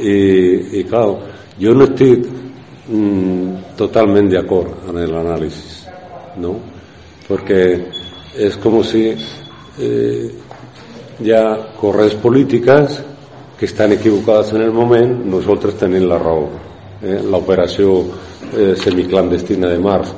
Y, 0.00 0.84
claro, 0.84 1.20
yo 1.58 1.74
no 1.74 1.84
estoy 1.84 2.26
mm, 2.88 3.76
totalmente 3.76 4.34
de 4.34 4.40
acuerdo 4.40 4.76
en 4.88 4.98
el 4.98 5.14
análisis, 5.14 5.86
¿no? 6.36 6.56
Porque 7.28 7.86
es 8.36 8.56
como 8.56 8.82
si 8.82 9.14
eh, 9.78 10.34
ya 11.20 11.72
correas 11.78 12.14
políticas 12.14 13.04
que 13.58 13.66
están 13.66 13.92
equivocadas 13.92 14.52
en 14.54 14.62
el 14.62 14.72
momento, 14.72 15.24
nosotros 15.24 15.76
tenemos 15.76 16.08
la 16.08 16.18
razón 16.18 16.72
eh, 17.02 17.20
la 17.28 17.36
operación 17.36 18.12
eh, 18.56 18.74
semiclandestina 18.76 19.68
de 19.68 19.78
Mars 19.78 20.14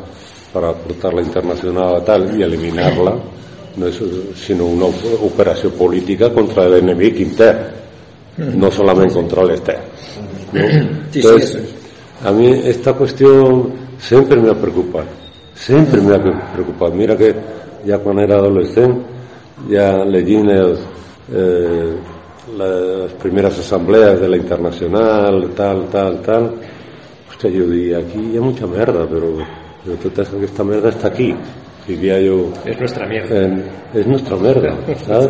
para 0.55 0.71
aportar 0.71 1.13
la 1.13 1.23
internacional 1.23 1.97
a 1.97 2.05
tal 2.05 2.39
y 2.39 2.43
eliminarla, 2.43 3.17
no 3.77 3.87
es 3.89 4.01
sino 4.37 4.67
una 4.67 4.87
operación 4.87 5.73
política 5.73 6.33
contra 6.33 6.67
el 6.67 6.75
enemigo 6.75 7.19
interno, 7.19 7.67
no 8.39 8.71
solamente 8.71 9.15
contra 9.15 9.43
el 9.43 9.51
externo. 9.51 9.85
Entonces, 11.13 11.75
a 12.25 12.31
mí 12.31 12.47
esta 12.65 12.93
cuestión 12.93 13.73
siempre 13.99 14.41
me 14.41 14.51
ha 14.51 14.55
preocupado, 14.55 15.09
siempre 15.55 16.01
me 16.01 16.15
ha 16.15 16.53
preocupado. 16.53 16.93
Mira 16.95 17.17
que 17.17 17.35
ya 17.85 17.99
cuando 17.99 18.23
era 18.23 18.37
adolescente, 18.37 19.03
ya 19.69 20.05
leí 20.05 20.37
eh, 21.33 21.97
las 22.57 23.13
primeras 23.15 23.59
asambleas 23.59 24.21
de 24.21 24.29
la 24.29 24.37
internacional, 24.37 25.51
tal, 25.57 25.89
tal, 25.89 26.23
tal, 26.23 26.55
yo 27.51 27.67
diría, 27.67 27.99
aquí 27.99 28.19
hay 28.19 28.41
mucha 28.41 28.67
merda, 28.67 29.07
pero, 29.09 29.37
pero 29.85 29.99
que 29.99 30.45
esta 30.47 30.65
merda 30.65 30.89
está 30.89 31.09
aquí. 31.09 31.35
Diría 31.87 32.19
yo. 32.19 32.51
Es 32.65 32.79
nuestra 32.79 33.07
mierda. 33.07 33.63
es 33.93 34.07
nuestra 34.07 34.37
merda, 34.37 34.75
¿sabes? 35.07 35.29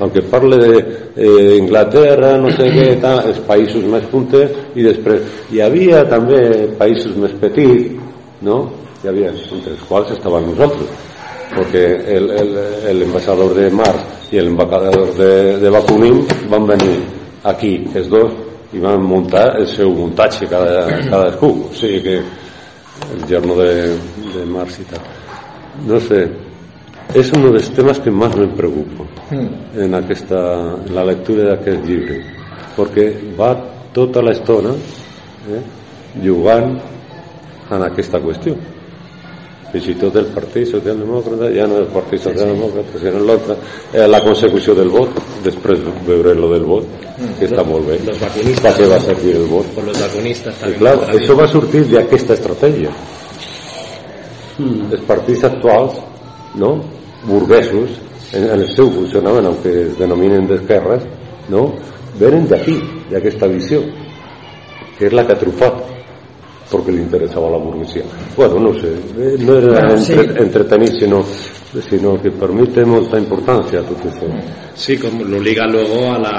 Aunque 0.00 0.20
parle 0.22 0.56
de 0.58 0.96
eh, 1.16 1.56
Inglaterra, 1.58 2.36
no 2.36 2.50
sé 2.50 2.70
qué, 2.70 2.96
tal, 3.00 3.30
es 3.30 3.38
países 3.40 3.82
más 3.86 4.02
puntes 4.02 4.50
y 4.74 4.82
después. 4.82 5.22
Y 5.50 5.60
había 5.60 6.06
también 6.06 6.74
países 6.76 7.16
más 7.16 7.32
petit, 7.32 7.98
¿no? 8.42 8.84
y 9.04 9.08
había, 9.08 9.28
entre 9.28 9.72
los 9.72 9.80
cuales 9.82 10.12
estaban 10.12 10.46
nosotros, 10.46 10.88
porque 11.54 11.84
el, 11.84 12.30
el, 12.30 12.58
el 12.88 13.02
embajador 13.02 13.54
de 13.54 13.70
Mars 13.70 14.02
y 14.32 14.38
el 14.38 14.46
embajador 14.46 15.14
de, 15.14 15.58
de 15.58 15.70
Bakunin 15.70 16.26
van 16.48 16.66
venir 16.66 17.00
aquí, 17.44 17.84
es 17.94 18.08
dos, 18.08 18.32
i 18.74 18.80
van 18.82 19.04
muntar 19.06 19.60
el 19.60 19.68
seu 19.70 19.92
muntatge 19.94 20.48
cada, 20.50 20.88
cadascú, 21.06 21.50
o 21.70 21.74
sigui 21.78 22.00
que 22.02 22.16
el 23.12 23.26
yerno 23.26 23.56
de, 23.56 23.98
de 24.34 24.46
Marx 24.46 24.80
y 24.80 24.84
tal. 24.84 25.00
No 25.86 25.98
sé, 26.00 26.28
és 27.14 27.32
un 27.34 27.44
dels 27.50 27.68
temes 27.74 27.98
que 28.00 28.10
més 28.14 28.34
me 28.38 28.46
preocupa 28.56 29.04
Mm. 29.30 29.80
en, 29.80 29.94
aquesta, 29.94 30.38
en 30.84 30.94
la 30.94 31.04
lectura 31.08 31.46
d'aquest 31.48 31.86
llibre 31.88 32.18
perquè 32.76 33.06
va 33.38 33.54
tota 33.96 34.20
l'estona 34.20 34.74
eh, 34.74 35.60
jugant 36.22 36.74
en 37.72 37.84
aquesta 37.86 38.20
qüestió 38.20 38.52
fins 39.74 39.88
i 39.90 39.94
tot 39.98 40.14
el 40.20 40.28
Partit 40.34 40.68
Socialdemòcrata 40.70 41.48
ja 41.54 41.66
no 41.70 41.80
el 41.82 41.88
Partit 41.90 42.22
Socialdemòcrata 42.22 43.00
sinó 43.02 43.22
l'altre 43.26 43.56
eh, 43.90 44.06
la 44.06 44.20
consecució 44.22 44.76
del 44.78 44.92
vot 44.94 45.18
després 45.42 45.82
veuré 46.06 46.34
lo 46.38 46.50
del 46.52 46.66
vot 46.68 46.86
que 47.40 47.48
està 47.48 47.64
molt 47.66 47.88
bé 47.90 47.98
Los 48.06 48.22
pa 48.62 48.74
què 48.76 48.86
va 48.90 49.00
servir 49.02 49.34
el 49.40 49.48
vot 49.50 49.66
Por 49.74 49.88
los 49.88 49.98
vacunistas 49.98 50.62
i 50.68 50.76
clar, 50.78 50.94
això 51.10 51.36
va 51.38 51.48
sortir 51.50 51.84
d'aquesta 51.90 52.38
estratègia 52.38 52.94
els 54.62 55.02
partits 55.08 55.42
actuals 55.50 55.98
no? 56.62 56.76
burguesos 57.26 57.98
en, 58.32 58.44
en 58.44 58.60
el 58.60 58.68
seu 58.76 58.92
funcionament 58.94 59.50
aunque 59.50 59.74
es 59.88 59.98
denominen 59.98 60.46
d'esquerres 60.50 61.02
no? 61.50 61.66
venen 62.20 62.46
d'aquí 62.50 62.78
d'aquesta 63.10 63.50
visió 63.50 63.82
que 64.98 65.08
és 65.08 65.16
la 65.16 65.26
que 65.26 65.34
ha 65.34 65.42
trufat 65.42 65.82
perquè 66.70 66.90
li 66.92 67.02
interessava 67.02 67.48
a 67.48 67.50
la 67.56 67.58
burguesia 67.58 68.04
bueno, 68.36 68.58
no 68.58 68.72
sé, 68.80 68.92
eh, 69.18 69.36
no 69.38 69.56
era 69.58 69.80
Bueno, 69.80 69.98
sí. 69.98 70.12
entre, 70.12 70.42
entretenir 70.42 70.92
sinó, 70.98 71.22
sinó 71.88 72.20
que 72.22 72.30
per 72.30 72.50
mi 72.52 72.66
té 72.72 72.84
molta 72.84 73.18
importància 73.18 73.82
tot 73.86 74.04
això 74.10 74.30
Sí, 74.74 74.96
como 74.98 75.22
lo 75.24 75.38
liga 75.38 75.66
luego 75.66 76.12
a 76.12 76.18
la 76.18 76.34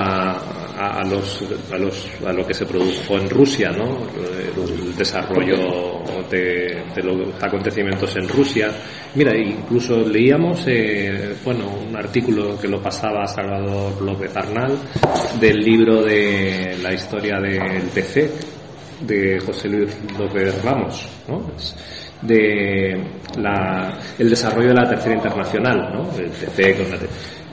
a, 0.78 1.04
los 1.06 1.42
a 1.72 1.78
los 1.78 2.06
a 2.26 2.34
lo 2.34 2.46
que 2.46 2.54
se 2.54 2.66
produjo 2.66 3.18
en 3.18 3.30
Rusia, 3.30 3.72
¿no? 3.72 3.86
El, 4.14 4.90
el 4.90 4.96
desarrollo 4.96 6.04
de, 6.30 6.84
de 6.94 7.04
los 7.04 7.42
acontecimientos 7.42 8.16
en 8.18 8.28
Rusia. 8.28 8.72
Mira, 9.16 9.32
incluso 9.38 9.98
leíamos, 10.02 10.66
eh, 10.68 11.36
bueno, 11.44 11.66
un 11.88 11.96
artículo 11.96 12.60
que 12.60 12.68
lo 12.68 12.82
pasaba 12.82 13.26
Salvador 13.26 14.02
López 14.02 14.36
Arnal 14.36 14.78
del 15.40 15.58
libro 15.60 16.04
de 16.04 16.78
la 16.82 16.94
historia 16.94 17.40
del 17.40 17.84
PC 17.94 18.55
de 19.02 19.40
José 19.40 19.70
Luis 19.70 19.98
López 20.18 20.64
Ramos, 20.64 21.08
¿no? 21.28 21.42
De 22.22 22.96
la, 23.40 23.94
el 24.18 24.30
desarrollo 24.30 24.70
de 24.70 24.74
la 24.74 24.88
tercera 24.90 25.16
internacional, 25.16 25.90
¿no? 25.94 26.18
El 26.18 26.30
TC 26.32 26.78
con 26.78 26.90
la 26.92 26.98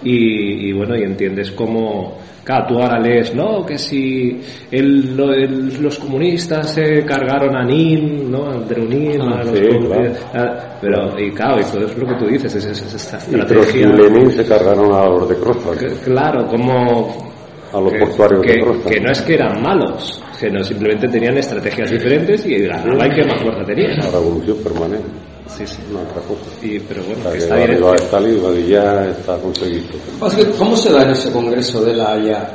y, 0.04 0.68
y 0.68 0.72
bueno, 0.72 0.96
y 0.96 1.02
entiendes 1.04 1.52
cómo, 1.52 2.18
claro, 2.42 2.66
tú 2.68 2.78
ahora 2.80 2.98
lees, 2.98 3.32
no, 3.36 3.64
que 3.64 3.78
si 3.78 4.40
el- 4.70 5.16
lo- 5.16 5.32
el- 5.32 5.80
los 5.80 5.96
comunistas 5.98 6.74
se 6.74 7.04
cargaron 7.04 7.54
a 7.56 7.64
Nin, 7.64 8.28
¿no? 8.30 8.46
A 8.50 8.56
Drunin, 8.58 9.20
Ah, 9.22 9.38
a 9.40 9.44
los 9.44 9.56
sí, 9.58 9.66
comunistas, 9.68 10.26
ah, 10.34 10.78
pero, 10.80 11.20
y 11.20 11.30
claro, 11.30 11.60
y 11.60 11.64
todo 11.64 11.86
es 11.86 11.96
lo 11.96 12.06
que 12.08 12.14
tú 12.14 12.26
dices, 12.26 12.52
es, 12.56 12.64
es- 12.66 12.82
es 12.82 12.94
esta 12.94 13.18
y 13.18 13.30
Trotsky 13.36 13.80
estrategia. 13.82 13.86
y 13.88 13.92
Lenin 14.10 14.30
se 14.32 14.44
cargaron 14.44 14.92
a 14.92 15.06
los 15.08 15.28
de 15.28 15.36
Crossfire 15.36 15.94
Claro, 16.04 16.46
como 16.48 17.31
a 17.72 17.80
los 17.80 17.92
que, 17.92 17.98
portuarios 18.00 18.42
que- 18.42 18.52
de 18.52 18.60
Crossfire 18.60 18.94
que 18.94 19.00
no 19.00 19.12
es 19.12 19.20
que 19.22 19.34
eran 19.34 19.62
malos, 19.62 20.22
sino 20.38 20.62
simplemente 20.64 21.08
tenían 21.08 21.36
estrategias 21.38 21.90
diferentes 21.90 22.44
y 22.46 22.58
ganaba 22.66 23.06
el 23.06 23.14
que 23.14 23.24
más 23.24 23.40
fuerza 23.42 23.64
tenía. 23.64 23.88
la 23.96 24.10
revolución 24.10 24.56
permanente 24.58 25.08
Sí, 25.48 25.66
sí. 25.66 25.78
una 25.90 26.00
otra 26.00 26.22
cosa 26.22 26.40
Y, 26.62 26.78
pero 26.80 27.02
bueno, 27.04 27.30
que 27.30 27.38
está 27.38 27.56
bien. 27.56 27.78
va 27.82 28.52
ja 28.64 29.04
està 29.10 29.34
aconseguit 29.34 29.84
Pasa 30.18 30.36
que, 30.36 30.46
¿Cómo 30.56 30.76
se 30.76 30.90
da 30.92 31.02
en 31.02 31.10
ese 31.10 31.30
congreso 31.30 31.82
de 31.84 31.94
la 31.94 32.12
Haya? 32.14 32.48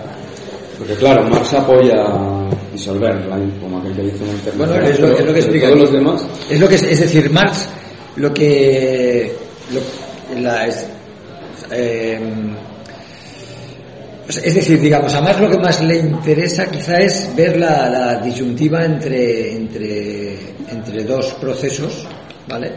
Porque 0.80 0.94
claro, 0.96 1.24
Marx 1.30 1.54
apoya 1.54 2.06
disolverla, 2.74 3.38
como 3.62 3.80
aquel 3.80 3.94
que 3.96 4.02
dice 4.04 4.24
en 4.24 4.30
internet. 4.32 4.58
Bueno, 4.58 4.76
es 4.88 5.00
lo, 5.00 5.08
es 5.12 5.26
lo 5.26 5.34
que 5.34 5.40
explica. 5.40 5.68
Todos 5.68 5.80
los 5.82 5.92
demás. 5.92 6.26
Es 6.50 6.60
lo 6.60 6.68
que 6.68 6.76
es, 6.76 6.84
es 6.84 7.00
decir, 7.02 7.30
Marx 7.32 7.68
lo 8.16 8.32
que 8.34 9.32
lo- 9.74 10.40
la 10.42 10.68
es, 10.68 10.88
eh, 11.72 12.20
o 12.20 12.77
sea, 12.77 12.77
es 14.28 14.56
decir, 14.56 14.80
digamos, 14.82 15.14
a 15.14 15.22
Marx 15.22 15.40
lo 15.40 15.50
que 15.50 15.58
más 15.58 15.82
le 15.84 15.98
interesa 15.98 16.70
quizá 16.70 16.98
es 16.98 17.30
ver 17.36 17.58
la, 17.58 17.90
la 17.90 18.16
disyuntiva 18.22 18.84
entre, 18.84 19.54
entre, 19.56 20.34
entre 20.70 21.04
dos 21.04 21.34
procesos, 21.36 22.06
¿vale? 22.48 22.72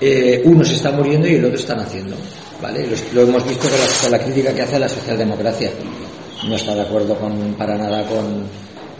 Eh, 0.00 0.40
uno 0.44 0.64
se 0.64 0.74
está 0.74 0.90
muriendo 0.92 1.26
y 1.26 1.34
el 1.34 1.44
otro 1.44 1.58
está 1.58 1.74
naciendo, 1.74 2.16
¿vale? 2.62 2.86
Lo, 2.86 2.96
lo 3.22 3.28
hemos 3.28 3.44
visto 3.46 3.68
con 3.68 3.78
la, 3.78 3.86
con 4.02 4.10
la 4.12 4.18
crítica 4.20 4.54
que 4.54 4.62
hace 4.62 4.76
a 4.76 4.78
la 4.80 4.88
socialdemocracia. 4.88 5.70
No 6.48 6.54
está 6.54 6.74
de 6.74 6.82
acuerdo 6.82 7.14
con, 7.16 7.54
para 7.54 7.76
nada 7.76 8.04
con, 8.06 8.44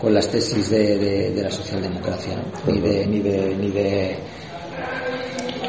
con 0.01 0.13
las 0.13 0.29
tesis 0.29 0.69
de, 0.71 0.99
de- 0.99 1.31
de 1.31 1.43
la 1.43 1.51
socialdemocracia, 1.51 2.35
¿no? 2.37 2.73
ni 2.73 2.81
de, 2.81 3.07
ni 3.07 3.21
de, 3.21 3.55
ni 3.57 3.71
de 3.71 4.17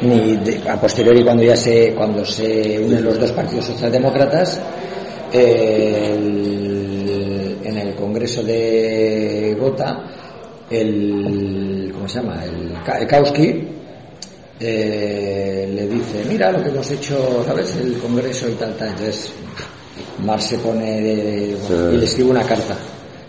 ni 0.02 0.36
de- 0.36 0.68
a 0.68 0.80
posteriori 0.80 1.22
cuando 1.22 1.42
ya 1.42 1.54
se 1.56 1.92
cuando 1.94 2.24
se 2.24 2.78
unen 2.78 3.04
los 3.04 3.18
dos 3.20 3.32
partidos 3.32 3.66
socialdemócratas 3.66 4.60
el- 5.32 7.08
en 7.64 7.78
el 7.78 7.94
congreso 7.94 8.42
de 8.42 9.56
Gotha 9.58 10.04
el 10.70 11.90
cómo 11.94 12.08
se 12.08 12.20
llama 12.20 12.44
el, 12.44 12.72
Ka- 12.84 12.98
el 12.98 13.06
Kautsky 13.06 13.64
eh, 14.60 15.70
le 15.74 15.86
dice 15.88 16.24
mira 16.28 16.52
lo 16.52 16.62
que 16.62 16.68
hemos 16.70 16.90
hecho 16.90 17.42
sabes 17.46 17.74
el 17.76 17.94
congreso 17.98 18.48
y 18.48 18.52
tal 18.54 18.74
tal 18.76 18.88
entonces 18.88 19.32
Marx 20.24 20.44
se 20.44 20.58
pone 20.58 21.00
de- 21.00 21.56
y 21.92 21.96
le 21.96 22.04
escribe 22.04 22.30
una 22.30 22.42
carta. 22.44 22.76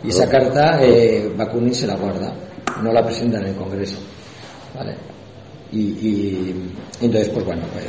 Y 0.03 0.09
esa 0.09 0.27
carta 0.29 0.79
eh, 0.81 1.31
Bakunin 1.37 1.73
se 1.75 1.85
la 1.87 1.95
guarda 1.95 2.33
no 2.81 2.91
la 2.91 3.03
presenta 3.05 3.37
en 3.39 3.45
el 3.47 3.55
congreso 3.55 3.97
vale 4.75 4.95
y, 5.71 5.79
y- 5.79 6.55
entonces 7.01 7.29
pues 7.29 7.45
bueno 7.45 7.63
pues, 7.73 7.85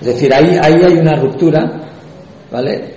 es 0.00 0.06
decir 0.06 0.32
ahí 0.34 0.56
ahí 0.60 0.74
hay 0.82 0.94
una 0.98 1.16
ruptura 1.20 1.70
vale 2.52 2.94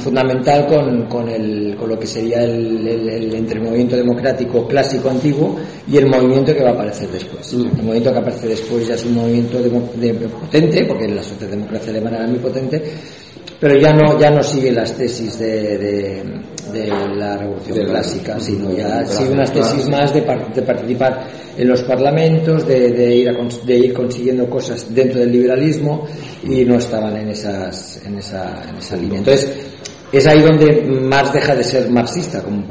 fundamental 0.00 0.66
con, 0.66 1.06
con, 1.06 1.28
el, 1.28 1.76
con 1.76 1.88
lo 1.88 1.98
que 1.98 2.06
sería 2.06 2.42
el, 2.42 2.86
el, 2.86 3.08
el 3.08 3.34
entre 3.34 3.58
el 3.58 3.64
movimiento 3.64 3.96
democrático 3.96 4.66
clásico 4.66 5.10
antiguo 5.10 5.56
y 5.86 5.96
el 5.96 6.06
movimiento 6.06 6.54
que 6.54 6.62
va 6.62 6.70
a 6.70 6.72
aparecer 6.74 7.08
después. 7.10 7.52
El 7.52 7.66
movimiento 7.82 8.12
que 8.12 8.18
aparece 8.18 8.48
después 8.48 8.86
ya 8.86 8.94
es 8.94 9.04
un 9.04 9.14
movimiento 9.14 9.58
de- 9.60 10.12
potente, 10.28 10.84
porque 10.84 11.08
la 11.08 11.22
socialdemocracia 11.22 11.90
alemana 11.90 12.18
era 12.18 12.26
muy 12.26 12.38
potente, 12.38 12.82
pero 13.60 13.76
ya 13.78 13.92
no 13.92 14.18
ya 14.18 14.30
no 14.30 14.42
sigue 14.42 14.72
las 14.72 14.92
tesis 14.96 15.38
de, 15.38 15.76
de, 15.78 16.22
de 16.72 16.86
la 17.16 17.36
revolución 17.36 17.76
De 17.78 17.84
la- 17.84 17.90
clásica, 17.90 18.40
sino 18.40 18.72
ya 18.74 19.04
sigue 19.06 19.30
unas 19.30 19.52
tesis 19.52 19.88
más 19.88 20.14
de, 20.14 20.22
par- 20.22 20.52
de 20.54 20.62
participar 20.62 21.26
en 21.58 21.68
los 21.68 21.82
parlamentos, 21.82 22.66
de, 22.66 23.14
ir 23.16 23.28
a 23.28 23.32
de 23.66 23.76
ir 23.76 23.92
consiguiendo 23.92 24.48
cosas 24.48 24.86
dentro 24.94 25.20
del 25.20 25.30
liberalismo 25.32 26.06
y 26.42 26.64
no 26.64 26.76
estaban 26.76 27.16
en 27.16 27.28
esas 27.28 28.00
en 28.06 28.18
esa, 28.18 28.62
en 28.68 28.76
esa 28.76 28.96
línea. 28.96 29.18
Entonces 29.18 29.52
es 30.12 30.26
ahí 30.26 30.40
donde 30.42 30.82
Marx 30.82 31.32
deja 31.32 31.54
de 31.54 31.62
ser 31.64 31.90
marxista, 31.90 32.42
como 32.42 32.64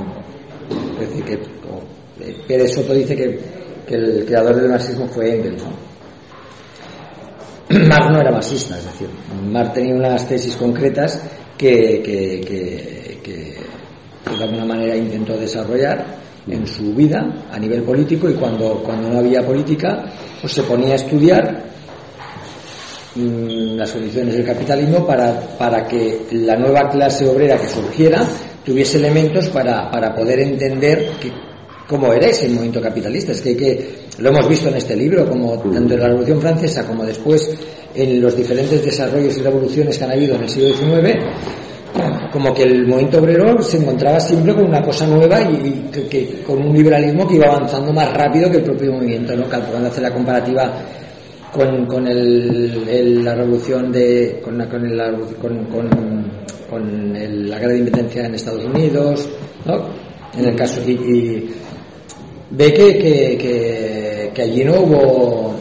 es 1.02 1.08
decir 1.10 1.24
que 1.24 1.34
eh, 1.34 2.36
Pérez 2.48 2.74
Soto 2.74 2.94
dice 2.94 3.16
que, 3.16 3.40
que 3.88 3.96
el 3.96 4.26
creador 4.26 4.56
del 4.56 4.70
marxismo 4.70 5.08
fue 5.08 5.36
Engels. 5.36 5.64
¿no? 5.64 5.89
Marx 7.88 8.10
no 8.12 8.20
era 8.20 8.32
marxista, 8.32 8.80
es 8.80 8.86
decir, 8.86 9.08
Marx 9.48 9.74
tenía 9.74 9.94
unas 9.94 10.28
tesis 10.28 10.56
concretas 10.56 11.22
que, 11.56 12.02
de 14.26 14.44
alguna 14.44 14.66
manera 14.66 14.96
intentó 14.96 15.38
desarrollar 15.38 16.04
en 16.48 16.66
su 16.66 16.96
vida 16.96 17.46
a 17.52 17.60
nivel 17.60 17.84
político 17.84 18.28
y 18.28 18.34
cuando, 18.34 18.82
cuando 18.84 19.10
no 19.10 19.20
había 19.20 19.46
política 19.46 20.04
pues 20.42 20.54
se 20.54 20.64
ponía 20.64 20.94
a 20.94 20.96
estudiar 20.96 21.64
mm, 23.16 23.76
las 23.76 23.92
condiciones 23.92 24.34
del 24.34 24.46
capitalismo 24.46 25.06
para, 25.06 25.40
para 25.58 25.86
que 25.86 26.26
la 26.32 26.56
nueva 26.56 26.90
clase 26.90 27.28
obrera 27.28 27.58
que 27.58 27.68
surgiera 27.68 28.26
tuviese 28.66 28.98
elementos 28.98 29.50
para, 29.50 29.92
para 29.92 30.16
poder 30.16 30.40
entender 30.40 31.12
que, 31.20 31.32
cómo 31.90 32.14
era 32.14 32.28
ese 32.28 32.48
movimiento 32.48 32.80
capitalista. 32.82 33.32
Es 33.32 33.42
que, 33.42 33.58
que 33.58 33.90
lo 34.20 34.30
hemos 34.30 34.48
visto 34.48 34.70
en 34.70 34.76
este 34.76 34.96
libro, 34.96 35.28
como 35.28 35.58
tanto 35.60 35.96
en 35.96 36.00
la 36.00 36.08
Revolución 36.08 36.40
Francesa 36.40 36.86
como 36.86 37.04
después 37.04 37.50
en 37.96 38.22
los 38.22 38.38
diferentes 38.38 38.86
desarrollos 38.86 39.36
y 39.38 39.42
revoluciones 39.42 39.98
que 39.98 40.04
han 40.04 40.12
habido 40.12 40.36
en 40.36 40.44
el 40.44 40.50
siglo 40.50 40.70
XIX, 40.76 41.18
como 42.32 42.54
que 42.54 42.64
el 42.64 42.86
movimiento 42.86 43.18
obrero 43.20 43.60
se 43.64 43.78
encontraba 43.78 44.20
siempre 44.20 44.54
con 44.54 44.66
una 44.66 44.82
cosa 44.84 45.08
nueva 45.08 45.42
y, 45.42 45.90
que, 46.08 46.44
con 46.46 46.62
un 46.62 46.76
liberalismo 46.76 47.28
que 47.28 47.36
iba 47.36 47.48
avanzando 47.48 47.92
más 47.92 48.14
rápido 48.14 48.52
que 48.52 48.58
el 48.58 48.64
propio 48.64 48.92
movimiento, 48.94 49.36
¿no? 49.36 49.50
Cal- 49.50 49.66
Cuando 49.72 49.88
hace 49.90 50.02
la 50.02 50.12
comparativa 50.14 50.72
con, 51.52 52.08
el, 52.08 52.88
el- 52.88 53.26
la 53.26 53.34
revolución 53.34 53.92
de 53.92 54.40
con, 54.44 54.58
con, 54.68 54.86
el- 54.86 55.00
con, 55.42 55.90
con- 56.70 57.16
el- 57.16 57.50
la 57.50 57.58
guerra 57.58 57.74
de 57.74 57.80
independencia 57.80 58.26
en 58.28 58.36
Estados 58.36 58.64
Unidos, 58.66 59.28
¿no? 59.66 59.90
En 60.38 60.46
el 60.46 60.56
caso 60.56 60.80
y- 60.88 61.50
ve 62.52 62.74
que, 62.74 62.98
que, 63.38 64.32
que, 64.34 64.42
allí 64.42 64.64
no 64.64 64.80
hubo 64.82 65.56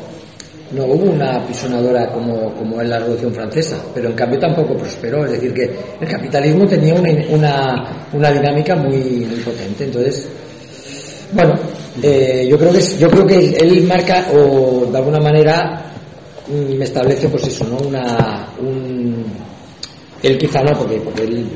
no 0.71 0.85
hubo 0.85 1.11
una 1.13 1.37
apisonadora 1.37 2.11
como, 2.11 2.55
como 2.55 2.81
en 2.83 2.91
la 2.91 2.99
Revolución 2.99 3.33
Francesa, 3.33 3.83
pero 3.95 4.11
en 4.11 4.15
cambio 4.15 4.39
tampoco 4.39 4.77
prosperó. 4.77 5.25
Es 5.25 5.33
decir, 5.33 5.55
que 5.55 5.71
el 6.01 6.09
capitalismo 6.09 6.67
tenía 6.67 6.95
una, 6.95 7.11
una, 7.31 8.07
una 8.13 8.31
dinámica 8.31 8.77
muy, 8.77 8.99
muy 8.99 9.41
potente. 9.41 9.85
Entonces, 9.85 10.29
bueno, 11.33 11.55
eh, 12.03 12.47
yo 12.51 12.59
creo 12.59 12.73
que 12.73 12.81
yo 12.99 13.11
creo 13.11 13.27
que 13.27 13.57
él 13.57 13.83
marca 13.85 14.27
o 14.33 14.87
de 14.91 14.99
alguna 14.99 15.21
manera 15.21 15.91
mm, 16.47 16.77
me 16.77 16.85
establece 16.85 17.29
pues 17.29 17.47
eso, 17.47 17.65
¿no? 17.65 17.79
Una 17.89 18.49
un 18.61 19.25
él 20.23 20.39
quizá 20.39 20.63
no 20.63 20.77
porque 20.79 20.97
porque 21.01 21.23
él 21.23 21.47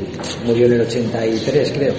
murió 0.47 0.67
en 0.67 0.73
el 0.75 0.81
83 0.83 1.73
creo, 1.73 1.95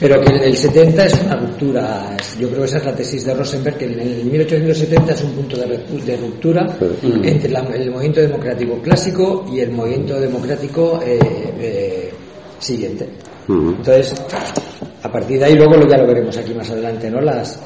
pero 0.00 0.20
que 0.20 0.32
el 0.46 0.56
70 0.56 1.04
es 1.06 1.14
una 1.22 1.36
ruptura. 1.36 2.16
Yo 2.38 2.48
creo 2.48 2.60
que 2.60 2.66
esa 2.68 2.78
es 2.78 2.84
la 2.84 2.94
tesis 2.94 3.24
de 3.24 3.34
Rosenberg 3.34 3.76
que 3.78 3.84
en 3.86 3.98
el 4.00 4.24
1870 4.24 5.12
es 5.12 5.22
un 5.24 5.32
punto 5.32 5.56
de, 5.56 6.16
ruptura 6.16 6.66
Sí. 7.00 7.12
entre 7.24 7.50
la- 7.50 7.60
el 7.74 7.90
movimiento 7.90 8.20
democrático 8.20 8.80
clásico 8.80 9.44
y 9.52 9.60
el 9.60 9.70
movimiento 9.72 10.20
democrático 10.20 11.00
eh, 11.04 11.18
eh, 11.60 12.10
siguiente. 12.60 13.08
Ujú. 13.48 13.70
Entonces, 13.78 14.14
a 15.02 15.10
partir 15.10 15.38
de 15.38 15.46
ahí 15.46 15.54
luego 15.54 15.74
ya 15.88 15.96
lo 15.98 16.06
veremos 16.06 16.36
aquí 16.36 16.52
más 16.54 16.70
adelante, 16.70 17.10
¿no? 17.10 17.20
Las, 17.20 17.58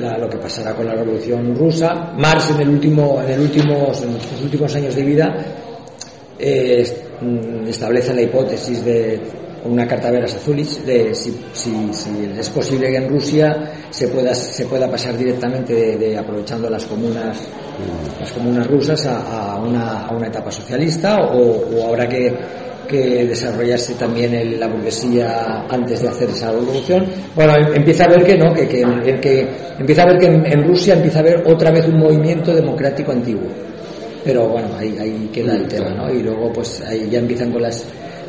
la- 0.00 0.18
lo 0.18 0.28
que 0.28 0.36
pasará 0.38 0.74
con 0.74 0.84
la 0.86 0.94
Revolución 0.94 1.54
Rusa. 1.56 2.12
Marx 2.18 2.50
en 2.50 2.60
el 2.60 2.68
último, 2.68 3.22
en 3.22 3.30
el 3.32 3.40
último, 3.40 3.92
en 4.02 4.14
los 4.14 4.42
últimos 4.42 4.74
años 4.74 4.94
de 4.94 5.02
vida 5.02 5.34
eh, 6.38 6.86
mm, 7.20 7.66
establece 7.68 8.14
la 8.14 8.22
hipótesis 8.22 8.84
de 8.84 9.20
una 9.64 9.86
carta 9.86 10.10
veras 10.12 10.34
azulis 10.34 10.86
de 10.86 11.12
si, 11.14 11.36
si- 11.52 11.88
si 11.92 12.30
es 12.38 12.48
posible 12.50 12.88
que 12.88 12.96
en 12.98 13.08
Rusia 13.08 13.72
se 13.90 14.06
pueda 14.08 14.32
se 14.34 14.64
pueda 14.66 14.88
pasar 14.88 15.16
directamente 15.18 15.96
de, 15.96 16.16
aprovechando 16.16 16.70
las 16.70 16.84
comunas 16.84 17.36
las 18.20 18.32
comunas 18.32 18.66
rusas 18.68 19.04
a, 19.06 19.56
una, 19.56 20.06
a 20.06 20.14
una 20.14 20.28
etapa 20.28 20.50
socialista 20.52 21.16
o, 21.20 21.84
habrá 21.88 22.08
que, 22.08 22.32
que 22.88 23.26
desarrollarse 23.26 23.94
también 23.94 24.32
el- 24.34 24.60
la 24.60 24.68
burguesía 24.68 25.64
antes 25.68 26.00
de 26.02 26.08
hacer 26.08 26.30
esa 26.30 26.52
revolución. 26.52 27.04
Bueno, 27.34 27.54
em- 27.56 27.74
empieza 27.74 28.04
a 28.04 28.08
ver 28.08 28.22
que 28.24 28.38
no, 28.38 28.54
que, 28.54 28.68
que, 28.68 28.82
que 29.20 29.48
empieza 29.80 30.02
a 30.02 30.06
ver 30.06 30.18
que 30.18 30.26
en, 30.26 30.46
en 30.46 30.62
Rusia 30.64 30.94
empieza 30.94 31.18
a 31.18 31.22
haber 31.22 31.42
otra 31.46 31.70
vez 31.72 31.86
un 31.88 31.98
movimiento 31.98 32.54
democrático 32.54 33.10
antiguo. 33.12 33.48
Pero 34.26 34.48
bueno, 34.48 34.68
ahí, 34.76 34.96
ahí 35.00 35.30
queda 35.32 35.54
el 35.54 35.66
tema, 35.68 35.90
¿no? 35.94 36.12
Y 36.12 36.22
luego 36.22 36.52
pues 36.52 36.82
ahí 36.86 37.08
ya 37.10 37.20
empiezan 37.20 37.50
con 37.52 37.62
las 37.62 37.84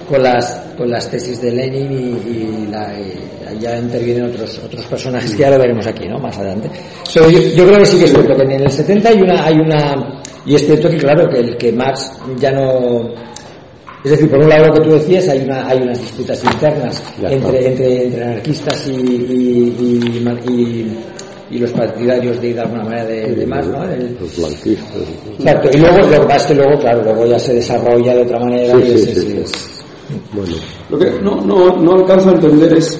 con 0.07 0.23
las 0.23 0.63
con 0.77 0.89
las 0.89 1.09
tesis 1.09 1.41
de 1.41 1.51
Lenin 1.51 1.91
y, 1.91 2.65
y 2.65 2.67
la- 2.71 2.93
y 2.97 3.59
ya 3.59 3.77
intervienen 3.77 4.25
otros 4.25 4.59
otros 4.63 4.85
personajes 4.85 5.31
que 5.31 5.39
ya 5.39 5.49
lo 5.49 5.57
veremos 5.57 5.85
aquí, 5.87 6.07
¿no? 6.07 6.19
Más 6.19 6.37
adelante. 6.37 6.69
Pero 7.13 7.29
yo, 7.29 7.39
yo 7.39 7.65
creo 7.65 7.79
que 7.79 7.85
sí 7.85 7.97
que 7.97 8.05
es 8.05 8.11
cierto 8.11 8.35
que 8.35 8.43
en 8.43 8.51
el 8.51 8.69
70 8.71 9.09
hay 9.09 9.21
una 9.21 9.45
hay 9.45 9.55
una 9.55 10.21
y 10.45 10.55
es 10.55 10.65
cierto 10.65 10.89
que 10.89 10.97
claro 10.97 11.27
que 11.29 11.39
el 11.39 11.57
que 11.57 11.71
Marx 11.73 12.11
ya 12.39 12.51
no 12.51 13.09
es 14.03 14.11
decir, 14.11 14.29
por 14.29 14.39
un 14.39 14.47
lado 14.47 14.67
lo 14.67 14.73
que 14.75 14.81
tú 14.81 14.91
decías, 14.93 15.27
hay, 15.27 15.39
una, 15.43 15.67
hay 15.67 15.79
unas 15.81 15.99
disputas 15.99 16.41
internas 16.43 17.03
Ya, 17.19 17.29
entre, 17.29 17.49
claro. 17.51 17.65
entre, 17.65 18.03
entre 18.05 18.23
anarquistas 18.23 18.87
y, 18.87 18.91
y, 18.91 19.75
y, 20.15 20.23
y- 21.49 21.57
los 21.59 21.71
partidarios 21.71 22.41
de, 22.41 22.53
de 22.53 22.59
alguna 22.61 22.83
manera 22.83 23.05
de, 23.05 23.35
de 23.35 23.45
Marx, 23.45 23.67
¿no? 23.67 23.83
El- 23.83 24.17
Los 24.19 24.35
blanquistas. 24.37 24.87
Exacto, 25.39 25.69
y 25.73 25.77
luego 25.77 25.97
lo 25.99 26.09
que 26.09 26.17
pasa 26.27 26.35
es 26.37 26.45
que 26.45 26.53
luego, 26.55 26.79
claro, 26.79 27.03
luego 27.03 27.25
ya 27.25 27.39
se 27.39 27.53
desarrolla 27.53 28.15
de 28.15 28.21
otra 28.21 28.39
manera 28.39 28.73
Sí, 28.75 28.81
y 28.81 28.85
sí, 28.97 29.09
es- 29.11 29.19
sí, 29.21 29.37
es- 29.43 29.51
Bueno, 30.31 30.55
Lo 30.89 30.97
que 30.99 31.11
no, 31.21 31.41
no, 31.41 31.75
no 31.77 31.93
alcanzo 31.93 32.29
a 32.29 32.33
entender 32.33 32.73
es. 32.77 32.97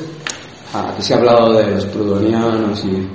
Ah, 0.74 0.94
que 0.98 1.02
se 1.02 1.14
ha 1.14 1.18
hablado 1.18 1.54
de 1.54 1.68
los 1.72 1.86
prudonianos 1.86 2.84
y. 2.84 3.08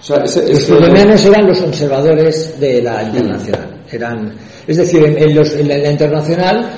O 0.00 0.02
sea, 0.02 0.24
ese, 0.24 0.40
Los 0.48 0.50
ese- 0.62 0.72
prudonianos 0.74 1.24
eran 1.26 1.46
los 1.46 1.58
conservadores 1.60 2.58
de 2.58 2.80
la 2.82 3.02
internacional. 3.02 3.76
Eran, 3.92 4.34
es 4.66 4.76
decir, 4.78 5.04
en, 5.04 5.18
en 5.18 5.34
los- 5.36 5.52
en 5.54 5.68
la, 5.68 5.74
en 5.74 5.82
la 5.82 5.90
internacional, 5.90 6.70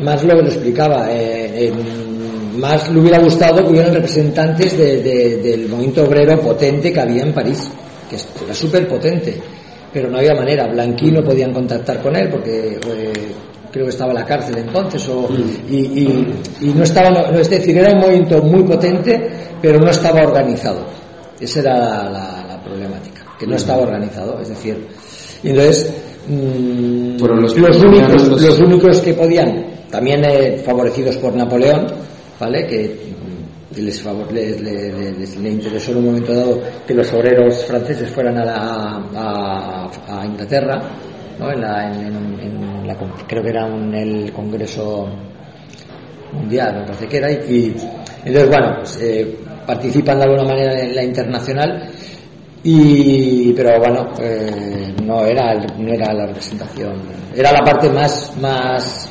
más 0.00 0.24
lo, 0.24 0.34
lo 0.34 0.46
explicaba, 0.48 1.08
eh, 1.12 1.68
en- 1.68 2.07
más 2.58 2.90
le 2.90 3.00
hubiera 3.00 3.18
gustado 3.20 3.62
que 3.64 3.70
hubieran 3.70 3.94
representantes 3.94 4.76
de- 4.76 5.02
de- 5.02 5.36
del 5.38 5.68
movimiento 5.68 6.04
obrero 6.04 6.38
potente 6.40 6.92
que 6.92 7.00
había 7.00 7.22
en 7.22 7.32
París, 7.32 7.70
que 8.10 8.16
era 8.44 8.54
súper 8.54 8.86
potente, 8.88 9.40
pero 9.92 10.10
no 10.10 10.18
había 10.18 10.34
manera. 10.34 10.66
Blanquí 10.66 11.10
no 11.10 11.22
podían 11.22 11.52
contactar 11.52 12.00
con 12.02 12.14
él 12.16 12.28
porque 12.30 12.78
eh, 12.86 13.12
creo 13.72 13.84
que 13.84 13.90
estaba 13.90 14.10
en 14.12 14.16
la 14.18 14.24
cárcel 14.24 14.56
entonces, 14.58 15.08
o, 15.08 15.28
y, 15.70 15.76
y- 15.76 16.34
y 16.62 16.66
no 16.74 16.82
estaba, 16.84 17.10
no- 17.10 17.38
es 17.38 17.48
decir, 17.50 17.76
era 17.78 17.92
un 17.92 18.00
movimiento 18.00 18.42
muy 18.42 18.62
potente, 18.64 19.28
pero 19.62 19.78
no 19.78 19.90
estaba 19.90 20.22
organizado. 20.22 20.86
Esa 21.40 21.60
era 21.60 21.78
la, 21.78 22.10
la- 22.10 22.44
la 22.48 22.62
problemática, 22.64 23.24
que 23.38 23.46
no 23.46 23.54
estaba 23.56 23.82
organizado, 23.82 24.40
es 24.40 24.48
decir, 24.48 24.76
y 25.42 25.50
entonces 25.50 25.90
mm, 26.28 27.16
únicos, 27.84 28.42
los 28.42 28.58
únicos 28.60 29.00
que 29.00 29.14
podían, 29.14 29.64
también 29.90 30.24
eh, 30.24 30.58
favorecidos 30.64 31.16
por 31.18 31.34
Napoleón, 31.34 31.86
¿vale? 32.38 32.66
Que 32.66 32.96
les, 33.76 34.04
les- 34.04 34.60
le- 34.60 34.92
le- 34.92 35.12
les- 35.12 35.36
le 35.36 35.50
interesó 35.50 35.92
en 35.92 35.98
un 35.98 36.04
momento 36.06 36.32
dado 36.32 36.62
que 36.86 36.94
los 36.94 37.12
obreros 37.12 37.64
franceses 37.66 38.08
fueran 38.10 38.38
a, 38.38 38.44
la- 38.44 39.88
a- 40.08 40.26
Inglaterra, 40.26 40.80
¿no? 41.38 41.52
En 41.52 41.60
la, 41.60 41.90
en- 41.92 42.86
la 42.86 42.96
creo 43.26 43.42
que 43.42 43.50
era 43.50 43.66
un- 43.66 43.94
el 43.94 44.32
Congreso 44.32 45.06
mundial, 46.32 46.78
me 46.80 46.84
parece 46.86 47.06
que 47.06 47.16
era, 47.18 47.30
y, 47.30 47.74
entonces, 48.24 48.48
bueno, 48.48 48.76
pues, 48.78 48.98
eh, 49.02 49.36
participan 49.66 50.18
de 50.18 50.24
alguna 50.24 50.44
manera 50.44 50.80
en 50.80 50.94
la 50.94 51.04
internacional, 51.04 51.90
y, 52.62 53.52
pero 53.52 53.78
bueno, 53.78 54.08
eh, 54.20 54.92
no, 55.04 55.24
era, 55.24 55.54
no 55.54 55.92
era 55.92 56.12
la 56.12 56.26
representación, 56.26 57.02
era 57.34 57.52
la 57.52 57.60
parte 57.62 57.88
más, 57.90 58.34
más 58.40 59.08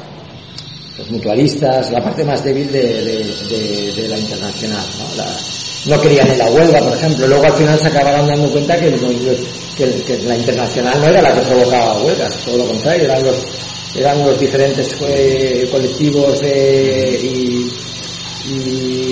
los 0.98 1.10
mutualistas, 1.12 1.92
la 1.92 2.04
parte 2.04 2.24
más 2.24 2.44
débil 2.44 2.72
de, 2.72 4.08
la 4.10 4.18
internacional. 4.18 4.86
¿no? 5.16 5.96
No 5.96 6.02
querían 6.02 6.28
en 6.30 6.40
la 6.40 6.50
huelga, 6.50 6.80
por 6.80 6.98
ejemplo. 6.98 7.28
Luego 7.28 7.46
al 7.46 7.54
final 7.54 7.80
se 7.80 7.88
acabaron 7.88 8.28
dando 8.28 8.50
cuenta 8.52 8.78
que, 8.80 8.90
la 10.26 10.36
internacional 10.36 11.00
no 11.00 11.08
era 11.08 11.22
la 11.22 11.34
que 11.34 11.42
provocaba 11.42 12.02
huelgas, 12.04 12.36
todo 12.44 12.58
lo 12.58 12.68
contrario, 12.68 13.04
eran 13.06 13.24
los, 13.24 13.36
eran 13.96 14.26
los 14.26 14.40
diferentes 14.40 14.96
eh, 15.08 15.68
colectivos 15.72 16.42
y, 16.44 17.70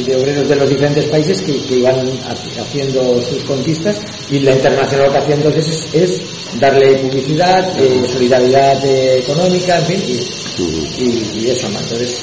de 0.06 0.15
obreros 0.15 0.48
de 0.48 0.56
los 0.56 0.69
diferentes 0.69 1.06
países 1.06 1.41
que, 1.41 1.60
que 1.65 1.76
iban 1.80 2.08
ha- 2.26 2.62
haciendo 2.62 3.21
sus 3.21 3.43
conquistas 3.43 4.00
y 4.32 4.39
la 4.39 4.54
internacional 4.54 5.08
lo 5.08 5.12
que 5.12 5.17
hacía 5.17 5.36
entonces 5.36 5.67
es, 5.67 5.93
es 5.93 6.21
darle 6.60 7.00
publicidad, 7.00 7.78
eh, 7.78 8.02
solidaridad 8.08 8.86
eh, 8.86 9.19
económica, 9.19 9.78
en 9.80 9.86
fin, 9.86 10.04
y, 10.08 10.45
y, 10.63 11.39
y 11.46 11.50
eso 11.50 11.70
más. 11.70 11.84
Entonces, 11.84 12.22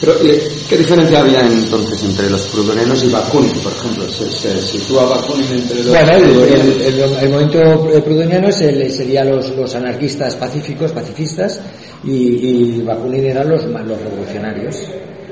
Pero, 0.00 0.12
eh, 0.24 0.42
¿qué 0.68 0.76
diferencia 0.76 1.20
había 1.20 1.40
entonces 1.46 2.02
entre 2.04 2.28
los 2.28 2.42
prudonianos 2.48 3.02
y 3.04 3.08
Bakunin, 3.10 3.52
por 3.62 3.72
ejemplo? 3.72 4.08
¿Se, 4.10 4.30
se 4.30 4.58
sitúa 4.58 5.06
Bakunin 5.06 5.52
entre 5.52 5.76
los 5.82 5.88
bueno, 5.88 6.12
el, 6.12 6.22
prudonianos? 6.22 6.66
el, 6.66 6.82
el- 6.82 7.00
el 7.24 7.30
movimiento 7.30 8.02
prudoniano 8.04 8.48
es 8.48 8.60
el, 8.60 8.90
sería 8.92 9.24
los, 9.24 9.56
los 9.56 9.74
anarquistas 9.74 10.36
pacíficos, 10.36 10.92
pacifistas, 10.92 11.60
y, 12.04 12.10
y 12.12 12.82
Bakunin 12.82 13.24
eran 13.24 13.48
los, 13.48 13.66
ma- 13.68 13.82
los 13.82 13.98
revolucionarios. 14.00 14.76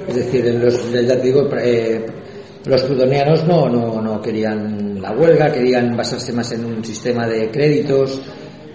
Es 0.08 0.14
decir, 0.14 0.46
en 0.46 0.64
los, 0.64 0.74
ya 0.92 1.16
te 1.20 1.22
digo, 1.26 1.46
eh, 1.62 2.04
los 2.64 2.82
prudonianos 2.84 3.44
no, 3.46 3.68
no, 3.68 4.00
no 4.00 4.22
querían 4.22 4.98
la 5.00 5.12
huelga, 5.12 5.52
querían 5.52 5.94
basarse 5.96 6.32
más 6.32 6.50
en 6.52 6.64
un 6.64 6.82
sistema 6.84 7.26
de 7.28 7.50
créditos, 7.50 8.18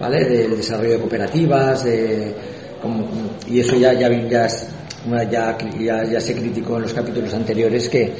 ¿vale? 0.00 0.24
Del 0.24 0.56
desarrollo 0.56 0.92
de 0.92 0.98
cooperativas, 0.98 1.86
y 3.46 3.60
eso 3.60 3.76
ya, 3.76 3.92
ya, 3.92 4.10
ya, 4.10 4.48
ya, 5.30 5.58
ya, 5.78 6.04
ya 6.04 6.20
se 6.20 6.34
criticó 6.34 6.76
en 6.76 6.82
los 6.82 6.94
capítulos 6.94 7.32
anteriores 7.34 7.88
que, 7.88 8.12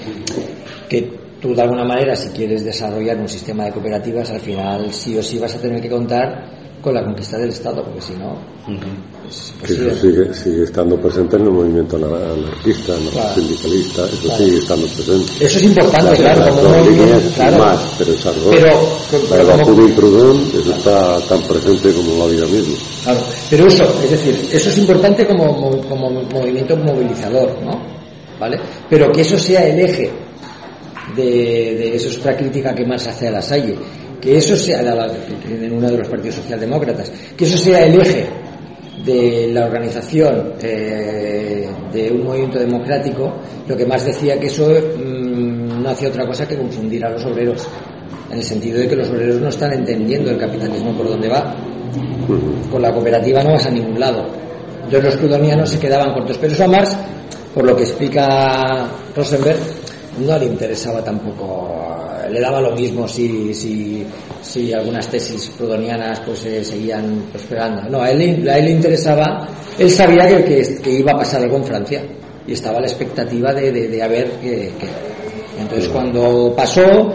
que 0.89 1.19
tú 1.41 1.55
de 1.55 1.63
alguna 1.63 1.85
manera 1.85 2.15
si 2.15 2.29
quieres 2.29 2.65
desarrollar 2.65 3.17
un 3.19 3.29
sistema 3.29 3.65
de 3.65 3.73
cooperativas 3.73 4.31
al 4.31 4.41
final 4.41 4.93
sí 4.93 5.17
o 5.17 5.23
sí 5.23 5.39
vas 5.39 5.55
a 5.55 5.59
tener 5.59 5.81
que 5.81 5.89
contar 5.89 6.60
con 6.81 6.95
la 6.95 7.05
conquista 7.05 7.39
del 7.39 7.51
Estado 7.51 7.85
porque 7.85 8.01
si 8.01 8.13
no 8.15 8.39
es 9.29 9.53
que 9.63 9.73
eso 9.75 9.83
imposible. 9.83 9.95
sigue, 9.95 10.35
sigue 10.35 10.65
estando 10.65 10.97
presente 11.01 11.37
en 11.37 11.43
el 11.43 11.51
movimiento 11.51 11.97
ana- 11.97 12.33
anarquista, 12.33 12.93
¿no? 13.05 13.11
Claro. 13.11 13.35
sindicalista, 13.35 14.05
eso 14.07 14.23
Claro. 14.23 14.39
sigue 14.45 14.59
estando 14.59 14.87
presente. 14.87 15.33
Eso 15.45 15.59
es 15.59 15.65
importante, 15.65 16.17
claro, 16.17 16.41
como 16.55 16.63
movimiento, 16.69 16.91
líneas 17.05 17.23
claro. 17.35 17.59
más, 17.59 17.95
pero 17.99 18.13
es 18.13 18.27
algo. 18.27 18.51
Pero- 18.51 18.89
pero 19.29 19.65
como- 19.65 19.87
y 19.89 19.93
Proudhon, 19.93 20.51
eso 20.55 20.73
está 20.73 21.21
tan 21.29 21.43
presente 21.43 21.93
como 21.93 22.19
la 22.19 22.27
vida 22.33 22.47
misma. 22.47 22.75
Claro, 23.05 23.21
pero 23.51 23.67
eso, 23.67 23.85
es 24.03 24.11
decir, 24.11 24.49
eso 24.53 24.69
es 24.71 24.79
importante 24.79 25.27
como, 25.27 25.45
mo- 25.53 25.81
como 25.89 26.11
movimiento 26.11 26.77
movilizador, 26.77 27.57
¿no? 27.63 27.81
¿Vale? 28.41 28.59
Pero 28.89 29.13
que 29.13 29.21
eso 29.21 29.39
sea 29.39 29.67
el 29.69 29.81
eje 29.81 30.11
de, 31.15 31.23
de 31.23 31.97
eso 31.97 32.09
es 32.09 32.19
otra 32.19 32.37
crítica 32.37 32.75
que 32.75 32.87
más 32.87 33.07
hace 33.07 33.29
a 33.29 33.33
la 33.33 33.43
Salle, 33.43 33.77
que 34.21 34.37
eso 34.37 34.57
sea, 34.57 34.83
la- 34.83 35.07
en 35.49 35.73
uno 35.73 35.91
de 35.91 35.99
los 35.99 36.09
partidos 36.09 36.37
socialdemócratas, 36.37 37.11
que 37.37 37.45
eso 37.45 37.57
sea 37.59 37.85
el 37.87 38.01
eje 38.01 38.27
de 39.05 39.49
la 39.53 39.65
organización 39.67 40.53
eh, 40.63 41.67
de 41.93 42.11
un 42.13 42.25
movimiento 42.25 42.59
democrático, 42.59 43.33
lo 43.67 43.77
que 43.77 43.87
más 43.87 44.05
decía 44.05 44.39
que 44.39 44.47
eso 44.49 44.69
mm, 44.69 45.83
no 45.83 45.89
hacía 45.91 46.09
otra 46.11 46.27
cosa 46.27 46.47
que 46.47 46.57
confundir 46.57 47.05
a 47.05 47.11
los 47.11 47.25
obreros, 47.25 47.67
en 48.31 48.37
el 48.39 48.45
sentido 48.45 48.79
de 48.79 48.89
que 48.89 48.97
los 48.97 49.09
obreros 49.09 49.41
no 49.41 49.49
están 49.49 49.73
entendiendo 49.73 50.31
el 50.31 50.39
capitalismo 50.39 50.93
por 50.97 51.09
dónde 51.09 51.29
va. 51.29 51.57
Con 52.71 52.81
la 52.83 52.93
cooperativa 52.93 53.43
no 53.43 53.53
vas 53.53 53.67
a 53.67 53.71
ningún 53.71 53.99
lado. 53.99 54.25
Entonces 54.85 55.03
los 55.05 55.17
crudonianos 55.17 55.69
se 55.71 55.79
quedaban 55.81 56.13
cortos. 56.15 56.39
Pero 56.39 56.53
eso 56.53 56.65
a 56.65 56.69
Marx, 56.69 56.97
por 57.55 57.65
lo 57.65 57.75
que 57.75 57.83
explica 57.83 58.89
Rosenberg, 59.17 59.59
no 60.25 60.39
le 60.39 60.45
interesaba 60.47 61.03
tampoco, 61.03 61.69
le 62.31 62.41
daba 62.41 62.61
lo 62.61 62.73
mismo 62.73 63.07
si, 63.09 63.53
si, 63.55 64.07
si 64.43 64.73
algunas 64.73 65.09
tesis 65.09 65.51
prudonianas 65.57 66.21
pues 66.21 66.45
eh, 66.47 66.65
seguían 66.65 67.27
prosperando. 67.31 67.89
No, 67.91 68.03
a 68.03 68.11
él, 68.11 68.49
a 68.49 68.59
él 68.59 68.65
le 68.65 68.71
interesaba, 68.71 69.49
él 69.79 69.91
sabía 69.91 70.27
que, 70.45 70.79
que, 70.83 70.91
iba 70.91 71.13
a 71.13 71.19
pasar 71.19 71.43
algo 71.43 71.57
en 71.57 71.65
Francia 71.65 72.03
y 72.47 72.53
estaba 72.53 72.81
la 72.81 72.87
expectativa 72.87 73.53
de, 73.53 73.73
de, 73.73 73.89
de 73.89 74.03
a 74.03 74.09
ver 74.09 74.31
qué. 74.41 74.71
Entonces 75.59 75.89
cuando 75.89 76.55
pasó, 76.57 77.13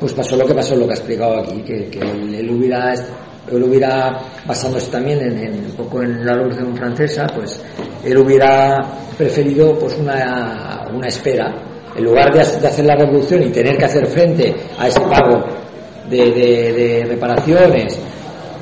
pues 0.00 0.12
pasó 0.12 0.36
lo 0.36 0.46
que 0.46 0.54
pasó, 0.54 0.74
lo 0.74 0.86
que 0.86 0.92
ha 0.92 0.96
explicado 0.96 1.38
aquí, 1.38 1.62
que, 1.62 1.86
que 1.88 2.00
él, 2.00 2.50
hubiera 2.50 2.94
él 3.50 3.62
hubiera, 3.62 4.20
basándose 4.46 4.90
también 4.90 5.20
en, 5.20 5.66
un 5.66 5.72
poco 5.72 6.02
en 6.02 6.24
la 6.24 6.34
Revolución 6.34 6.76
Francesa, 6.76 7.26
pues 7.34 7.60
él 8.04 8.16
hubiera 8.16 8.74
preferido 9.16 9.78
pues 9.78 9.96
una, 9.98 10.88
una 10.92 11.08
espera 11.08 11.73
en 11.96 12.04
lugar 12.04 12.32
de, 12.32 12.40
hacer 12.40 12.84
la 12.84 12.96
revolución 12.96 13.42
y 13.42 13.50
tener 13.50 13.76
que 13.76 13.84
hacer 13.84 14.06
frente 14.06 14.54
a 14.78 14.88
ese 14.88 15.00
pago 15.00 15.44
de, 16.08 17.04
reparaciones, 17.06 17.98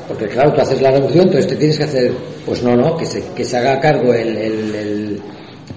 porque 0.07 0.27
claro, 0.27 0.53
tú 0.53 0.61
haces 0.61 0.81
la 0.83 0.91
revolución, 0.91 1.25
entonces 1.25 1.49
te 1.49 1.57
tienes 1.57 1.79
que 1.79 1.85
hacer, 1.85 2.13
pues 2.45 2.63
no, 2.63 2.77
no, 2.77 2.97
que 2.97 3.07
se, 3.07 3.25
que 3.35 3.45
se 3.45 3.57
haga 3.57 3.81
cargo 3.81 4.13
el, 4.13 5.21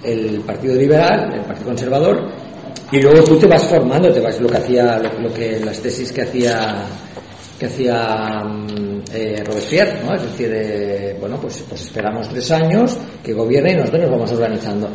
el, 0.04 0.40
Partido 0.46 0.74
Liberal, 0.76 1.32
el 1.34 1.44
Partido 1.44 1.66
Conservador, 1.66 2.30
y 2.92 3.00
luego 3.00 3.24
tú 3.24 3.36
te 3.36 3.46
vas 3.46 3.64
formando, 3.64 4.12
te 4.12 4.20
vas 4.20 4.40
lo 4.40 4.48
que 4.48 4.58
hacía, 4.58 4.98
lo, 4.98 5.32
que 5.32 5.58
las 5.64 5.80
tesis 5.80 6.12
que 6.12 6.22
hacía 6.22 6.84
que 7.58 7.66
hacía 7.66 8.44
mm, 8.44 9.00
eh, 9.14 9.42
Robespierre, 9.42 10.02
¿no? 10.04 10.14
Es 10.14 10.22
decir, 10.22 10.50
eh, 10.52 11.16
bueno, 11.18 11.38
pues, 11.40 11.64
pues 11.66 11.80
esperamos 11.80 12.28
tres 12.28 12.50
años 12.50 12.98
que 13.24 13.32
gobierne 13.32 13.72
y 13.72 13.76
nosotros 13.76 14.02
nos 14.02 14.10
vamos 14.10 14.32
organizando. 14.32 14.90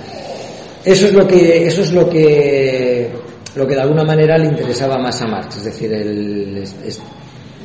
Eso 0.84 1.07
es 1.07 1.13
lo 1.13 1.27
que, 1.27 1.67
eso 1.67 1.82
es 1.82 1.93
lo 1.93 2.09
que, 2.09 3.11
lo 3.55 3.67
que 3.67 3.75
de 3.75 3.82
alguna 3.82 4.03
manera 4.03 4.38
le 4.38 4.47
interesaba 4.47 4.97
más 4.97 5.21
a 5.21 5.27
Marx, 5.27 5.57
es 5.57 5.65
decir, 5.65 5.93
el, 5.93 6.63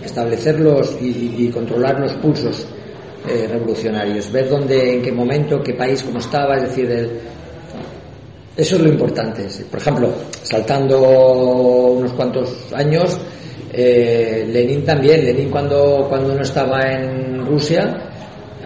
establecerlos 0.04 0.96
y, 1.00 1.48
controlar 1.48 1.98
los 1.98 2.12
pulsos 2.14 2.66
eh, 3.26 3.48
revolucionarios, 3.50 4.30
ver 4.30 4.48
dónde, 4.48 4.96
en 4.96 5.02
qué 5.02 5.12
momento, 5.12 5.62
qué 5.62 5.72
país, 5.72 6.02
cómo 6.02 6.18
estaba, 6.18 6.56
es 6.56 6.62
decir, 6.64 6.90
eso 8.56 8.76
es 8.76 8.82
lo 8.82 8.88
importante. 8.88 9.46
Por 9.70 9.80
ejemplo, 9.80 10.10
saltando 10.42 11.00
unos 11.00 12.12
cuantos 12.12 12.72
años, 12.74 13.18
eh, 13.72 14.46
Lenin 14.50 14.84
también, 14.84 15.24
Lenin 15.24 15.50
cuando, 15.50 16.06
cuando 16.08 16.34
no 16.34 16.42
estaba 16.42 16.80
en 16.82 17.44
Rusia, 17.44 17.94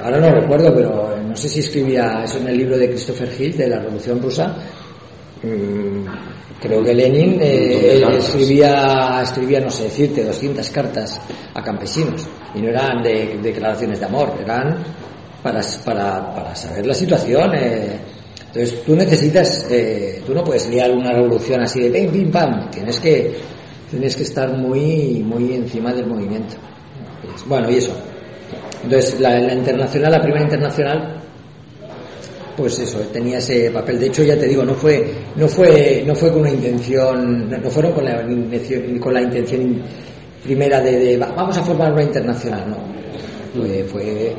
ahora 0.03 0.19
no 0.19 0.31
recuerdo, 0.33 0.75
pero 0.75 1.20
no 1.31 1.37
sé 1.37 1.49
si 1.49 1.61
escribía 1.61 2.23
eso 2.25 2.39
en 2.39 2.49
el 2.49 2.59
libro 2.59 2.77
de 2.77 2.89
Christopher 2.89 3.31
Hill 3.39 3.57
de 3.57 3.69
la 3.69 3.79
Revolución 3.79 4.21
Rusa. 4.21 4.57
Mm, 5.43 6.05
creo 6.61 6.83
que 6.83 6.93
Lenin 6.93 7.39
eh, 7.41 8.03
escribía, 8.19 9.21
escribía, 9.23 9.61
no 9.61 9.71
sé 9.71 9.85
decirte, 9.85 10.25
200 10.25 10.69
cartas 10.71 11.21
a 11.55 11.63
campesinos 11.63 12.27
y 12.55 12.61
no 12.61 12.69
eran 12.69 13.03
de, 13.03 13.39
declaraciones 13.41 14.01
de 14.01 14.07
amor, 14.07 14.35
eran 14.43 14.83
para, 15.43 15.61
para, 15.85 16.35
para 16.35 16.55
saber 16.57 16.85
la 16.85 16.95
situación. 16.95 17.55
Eh. 17.55 17.99
Entonces 18.49 18.83
tú 18.85 18.97
necesitas, 18.97 19.69
eh, 19.71 20.23
tú 20.27 20.35
no 20.35 20.43
puedes 20.43 20.69
liar 20.69 20.91
una 20.91 21.13
revolución 21.13 21.61
así 21.63 21.81
de 21.81 21.91
pim, 21.91 22.11
pim, 22.11 22.31
pam, 22.33 22.69
tienes 22.71 22.99
que, 22.99 23.37
tienes 23.89 24.17
que 24.17 24.25
estar 24.25 24.53
muy, 24.57 25.23
muy 25.25 25.55
encima 25.55 25.93
del 25.93 26.07
movimiento. 26.07 26.57
Bueno, 27.47 27.71
y 27.71 27.77
eso. 27.77 27.93
Entonces, 28.83 29.21
la, 29.21 29.39
la, 29.39 29.55
internacional, 29.55 30.13
la 30.13 30.21
primera 30.21 30.43
internacional, 30.43 31.20
pues 32.57 32.79
eso, 32.79 32.99
tenía 33.13 33.39
ese 33.39 33.71
papel. 33.71 33.99
De 33.99 34.07
hecho, 34.07 34.23
ya 34.23 34.39
te 34.39 34.47
digo, 34.47 34.65
no 34.65 34.75
fue, 34.75 35.13
no 35.37 35.49
fue, 35.49 36.03
no 36.07 36.15
fue 36.15 36.31
con 36.31 36.41
una 36.41 36.51
intención, 36.51 37.51
no 37.51 37.71
fueron 37.71 37.93
con 37.93 38.05
la 38.05 38.23
intención, 38.23 38.99
con 38.99 39.15
la 39.15 39.23
intención 39.23 39.83
primera 40.43 40.81
de, 40.81 41.17
vamos 41.17 41.57
a 41.57 41.63
formar 41.63 41.93
una 41.93 42.03
internacional, 42.03 42.71
no. 42.71 42.91
Fue, 43.55 43.85
fue, 43.85 44.37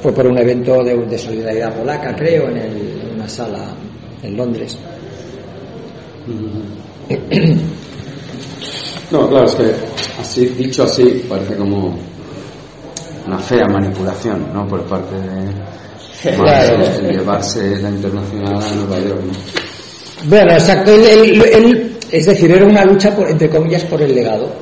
fue 0.00 0.12
por 0.12 0.26
un 0.26 0.38
evento 0.38 0.82
de, 0.84 1.18
solidaridad 1.18 1.74
polaca, 1.74 2.14
creo, 2.14 2.48
en, 2.48 2.58
en, 2.58 3.14
una 3.14 3.28
sala 3.28 3.74
en 4.22 4.36
Londres. 4.36 4.78
No, 9.10 9.28
claro, 9.28 9.44
es 9.44 9.54
que 9.56 9.74
así, 10.20 10.46
dicho 10.46 10.84
así, 10.84 11.24
parece 11.28 11.56
como 11.56 11.98
una 13.26 13.38
fea 13.38 13.66
manipulación, 13.66 14.52
¿no? 14.54 14.68
Por 14.68 14.82
parte 14.84 15.16
de 15.16 15.52
claro. 16.22 17.10
llevarse 17.10 17.78
la 17.80 17.90
internacional 17.90 18.62
a 18.62 18.74
Nueva 18.74 18.98
York. 19.00 19.22
Bueno, 20.24 20.52
exacto. 20.52 20.92
Él, 20.92 21.96
es 22.10 22.26
decir, 22.26 22.50
era 22.50 22.66
una 22.66 22.84
lucha, 22.84 23.14
por, 23.14 23.28
entre 23.28 23.48
comillas, 23.48 23.84
por 23.84 24.02
el 24.02 24.14
legado. 24.14 24.52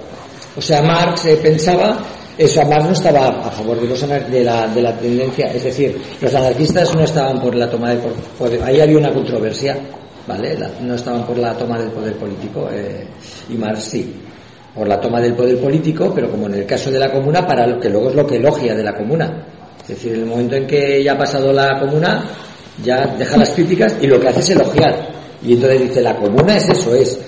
O 0.56 0.60
sea, 0.60 0.82
Marx 0.82 1.26
eh, 1.26 1.38
pensaba 1.42 1.98
eso, 2.36 2.64
Marx 2.64 2.84
no 2.84 2.92
estaba 2.92 3.26
a 3.26 3.50
favor 3.50 3.80
de, 3.80 3.88
los, 3.88 4.00
de, 4.30 4.44
la, 4.44 4.68
de 4.68 4.82
la 4.82 4.96
tendencia, 4.96 5.46
es 5.46 5.64
decir, 5.64 6.00
los 6.20 6.32
anarquistas 6.32 6.94
no 6.94 7.02
estaban 7.02 7.40
por 7.40 7.54
la 7.54 7.68
toma 7.68 7.90
del 7.90 7.98
poder, 8.38 8.62
ahí 8.62 8.80
había 8.80 8.96
una 8.96 9.12
controversia, 9.12 9.76
¿vale? 10.24 10.56
no 10.82 10.94
estaban 10.94 11.26
por 11.26 11.36
la 11.36 11.54
toma 11.54 11.80
del 11.80 11.90
poder 11.90 12.14
político, 12.14 12.68
eh, 12.70 13.04
y 13.48 13.54
Marx 13.54 13.82
sí 13.82 14.14
por 14.78 14.86
la 14.86 15.00
toma 15.00 15.20
del 15.20 15.34
poder 15.34 15.58
político, 15.58 16.12
pero 16.14 16.30
como 16.30 16.46
en 16.46 16.54
el 16.54 16.66
caso 16.66 16.90
de 16.90 17.00
la 17.00 17.10
comuna, 17.10 17.44
para 17.44 17.66
lo 17.66 17.80
que 17.80 17.88
luego 17.88 18.10
es 18.10 18.14
lo 18.14 18.24
que 18.24 18.36
elogia 18.36 18.76
de 18.76 18.84
la 18.84 18.94
comuna. 18.94 19.44
Es 19.88 19.96
decir, 19.96 20.12
en 20.12 20.20
el 20.20 20.26
momento 20.26 20.54
en 20.54 20.66
que 20.66 21.02
ya 21.02 21.12
ha 21.14 21.18
pasado 21.18 21.50
la 21.50 21.80
comuna, 21.80 22.22
ya 22.84 23.06
deja 23.18 23.38
las 23.38 23.50
críticas 23.50 23.96
y 24.02 24.06
lo 24.06 24.20
que 24.20 24.28
hace 24.28 24.40
es 24.40 24.50
elogiar. 24.50 25.08
Y 25.42 25.54
entonces 25.54 25.80
dice, 25.80 26.02
la 26.02 26.14
comuna 26.14 26.56
es 26.58 26.68
eso, 26.68 26.94
es, 26.94 27.18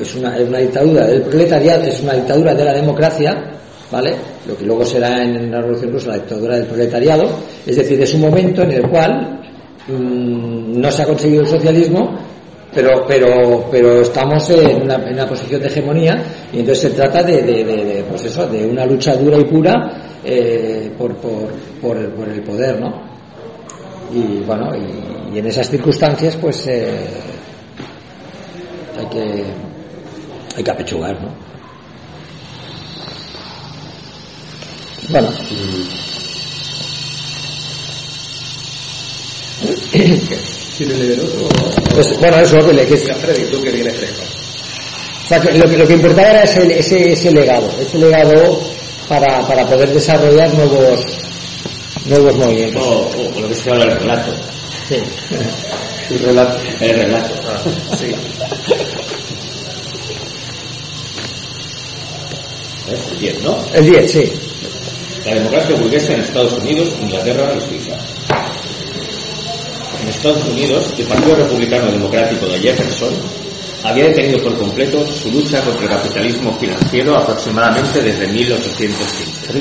es, 0.00 0.14
una, 0.14 0.38
es 0.38 0.48
una 0.48 0.58
dictadura 0.58 1.06
del 1.06 1.20
proletariado, 1.20 1.82
es 1.84 2.00
una 2.00 2.14
dictadura 2.14 2.54
de 2.54 2.64
la 2.64 2.72
democracia, 2.72 3.34
¿vale? 3.92 4.14
Lo 4.46 4.56
que 4.56 4.64
luego 4.64 4.86
será 4.86 5.22
en 5.22 5.50
la 5.50 5.58
Revolución 5.58 5.92
Rusa 5.92 6.08
la 6.08 6.14
dictadura 6.14 6.56
del 6.56 6.66
proletariado. 6.66 7.28
Es 7.66 7.76
decir, 7.76 8.00
es 8.00 8.14
un 8.14 8.22
momento 8.22 8.62
en 8.62 8.72
el 8.72 8.88
cual 8.88 9.42
mm, 9.86 10.80
no 10.80 10.90
se 10.90 11.02
ha 11.02 11.06
conseguido 11.06 11.42
el 11.42 11.48
socialismo, 11.48 12.18
pero 12.74 13.04
pero 13.06 13.66
pero 13.70 14.00
estamos 14.00 14.48
en 14.48 14.82
una, 14.82 14.94
en 14.94 15.12
una, 15.12 15.26
posición 15.26 15.60
de 15.60 15.68
hegemonía 15.68 16.22
y 16.52 16.60
entonces 16.60 16.90
se 16.90 16.96
trata 16.96 17.22
de, 17.22 17.42
de, 17.42 17.64
de, 17.64 18.04
pues 18.08 18.24
eso 18.24 18.46
de 18.46 18.66
una 18.66 18.86
lucha 18.86 19.14
dura 19.16 19.38
y 19.38 19.44
pura 19.44 20.07
eh, 20.30 20.92
por, 20.98 21.16
por, 21.16 21.50
por, 21.80 21.96
el, 21.96 22.08
por, 22.08 22.28
el, 22.28 22.42
poder 22.42 22.78
no 22.78 23.02
y 24.12 24.40
bueno 24.40 24.70
y, 24.76 25.34
y 25.34 25.38
en 25.38 25.46
esas 25.46 25.70
circunstancias 25.70 26.36
pues 26.36 26.66
eh, 26.66 27.06
hay 28.98 29.06
que 29.06 29.44
hay 30.54 30.62
que 30.64 30.70
apechugar 30.70 31.18
no 31.22 31.34
bueno 35.08 35.30
¿Quiere 40.76 40.94
leer 40.94 41.20
otro? 41.20 41.48
Pues, 41.92 42.20
bueno, 42.20 42.38
eso, 42.38 42.64
que 42.64 42.72
le 42.72 42.86
que... 42.86 42.96
Tú 42.96 43.60
que 43.60 43.70
fresco. 43.70 44.22
O 45.24 45.28
sea, 45.28 45.40
que 45.40 45.58
lo, 45.58 45.68
que, 45.68 45.76
lo 45.76 45.86
que 45.88 45.94
importaba 45.94 46.28
era 46.28 46.42
ese, 46.44 46.78
ese, 46.78 47.12
ese 47.14 47.32
legado, 47.32 47.68
ese 47.80 47.98
legado 47.98 48.60
para, 49.08 49.46
para 49.46 49.66
poder 49.66 49.92
desarrollar 49.92 50.52
nuevos 50.54 51.00
nuevos 52.04 52.36
movimientos. 52.36 52.82
O, 52.86 53.10
o 53.36 53.40
lo 53.40 53.48
que 53.48 53.54
se 53.54 53.70
llama 53.70 53.84
el 53.84 53.98
relato. 53.98 54.32
Sí. 54.88 54.96
El 56.10 56.20
relato. 56.20 56.58
El 56.80 56.96
relato. 56.96 57.34
Ah, 57.46 57.60
sí. 57.98 58.06
El 62.88 63.18
10, 63.20 63.42
¿no? 63.42 63.58
El 63.74 63.84
10, 63.84 64.10
sí. 64.10 64.32
La 65.26 65.34
democracia 65.34 65.76
burguesa 65.76 66.14
en 66.14 66.20
Estados 66.20 66.54
Unidos, 66.54 66.94
Inglaterra 67.02 67.52
y 67.54 67.60
Suiza. 67.60 67.98
En 70.00 70.08
Estados 70.08 70.46
Unidos, 70.46 70.94
el 70.96 71.04
Partido 71.04 71.36
Republicano 71.36 71.92
Democrático 71.92 72.46
de 72.46 72.58
Jefferson 72.58 73.12
había 73.84 74.04
detenido 74.04 74.42
por 74.42 74.56
completo 74.56 75.06
su 75.06 75.30
lucha 75.30 75.60
contra 75.62 75.84
el 75.84 75.90
capitalismo 75.90 76.52
financiero 76.58 77.16
aproximadamente 77.16 78.02
desde 78.02 78.26
1815. 78.26 79.52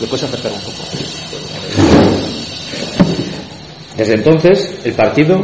¿Le 0.00 0.06
puedes 0.06 0.24
acercar 0.24 0.52
un 0.52 0.60
poco? 0.60 0.82
Desde 3.96 4.14
entonces, 4.14 4.80
el 4.84 4.92
partido 4.92 5.40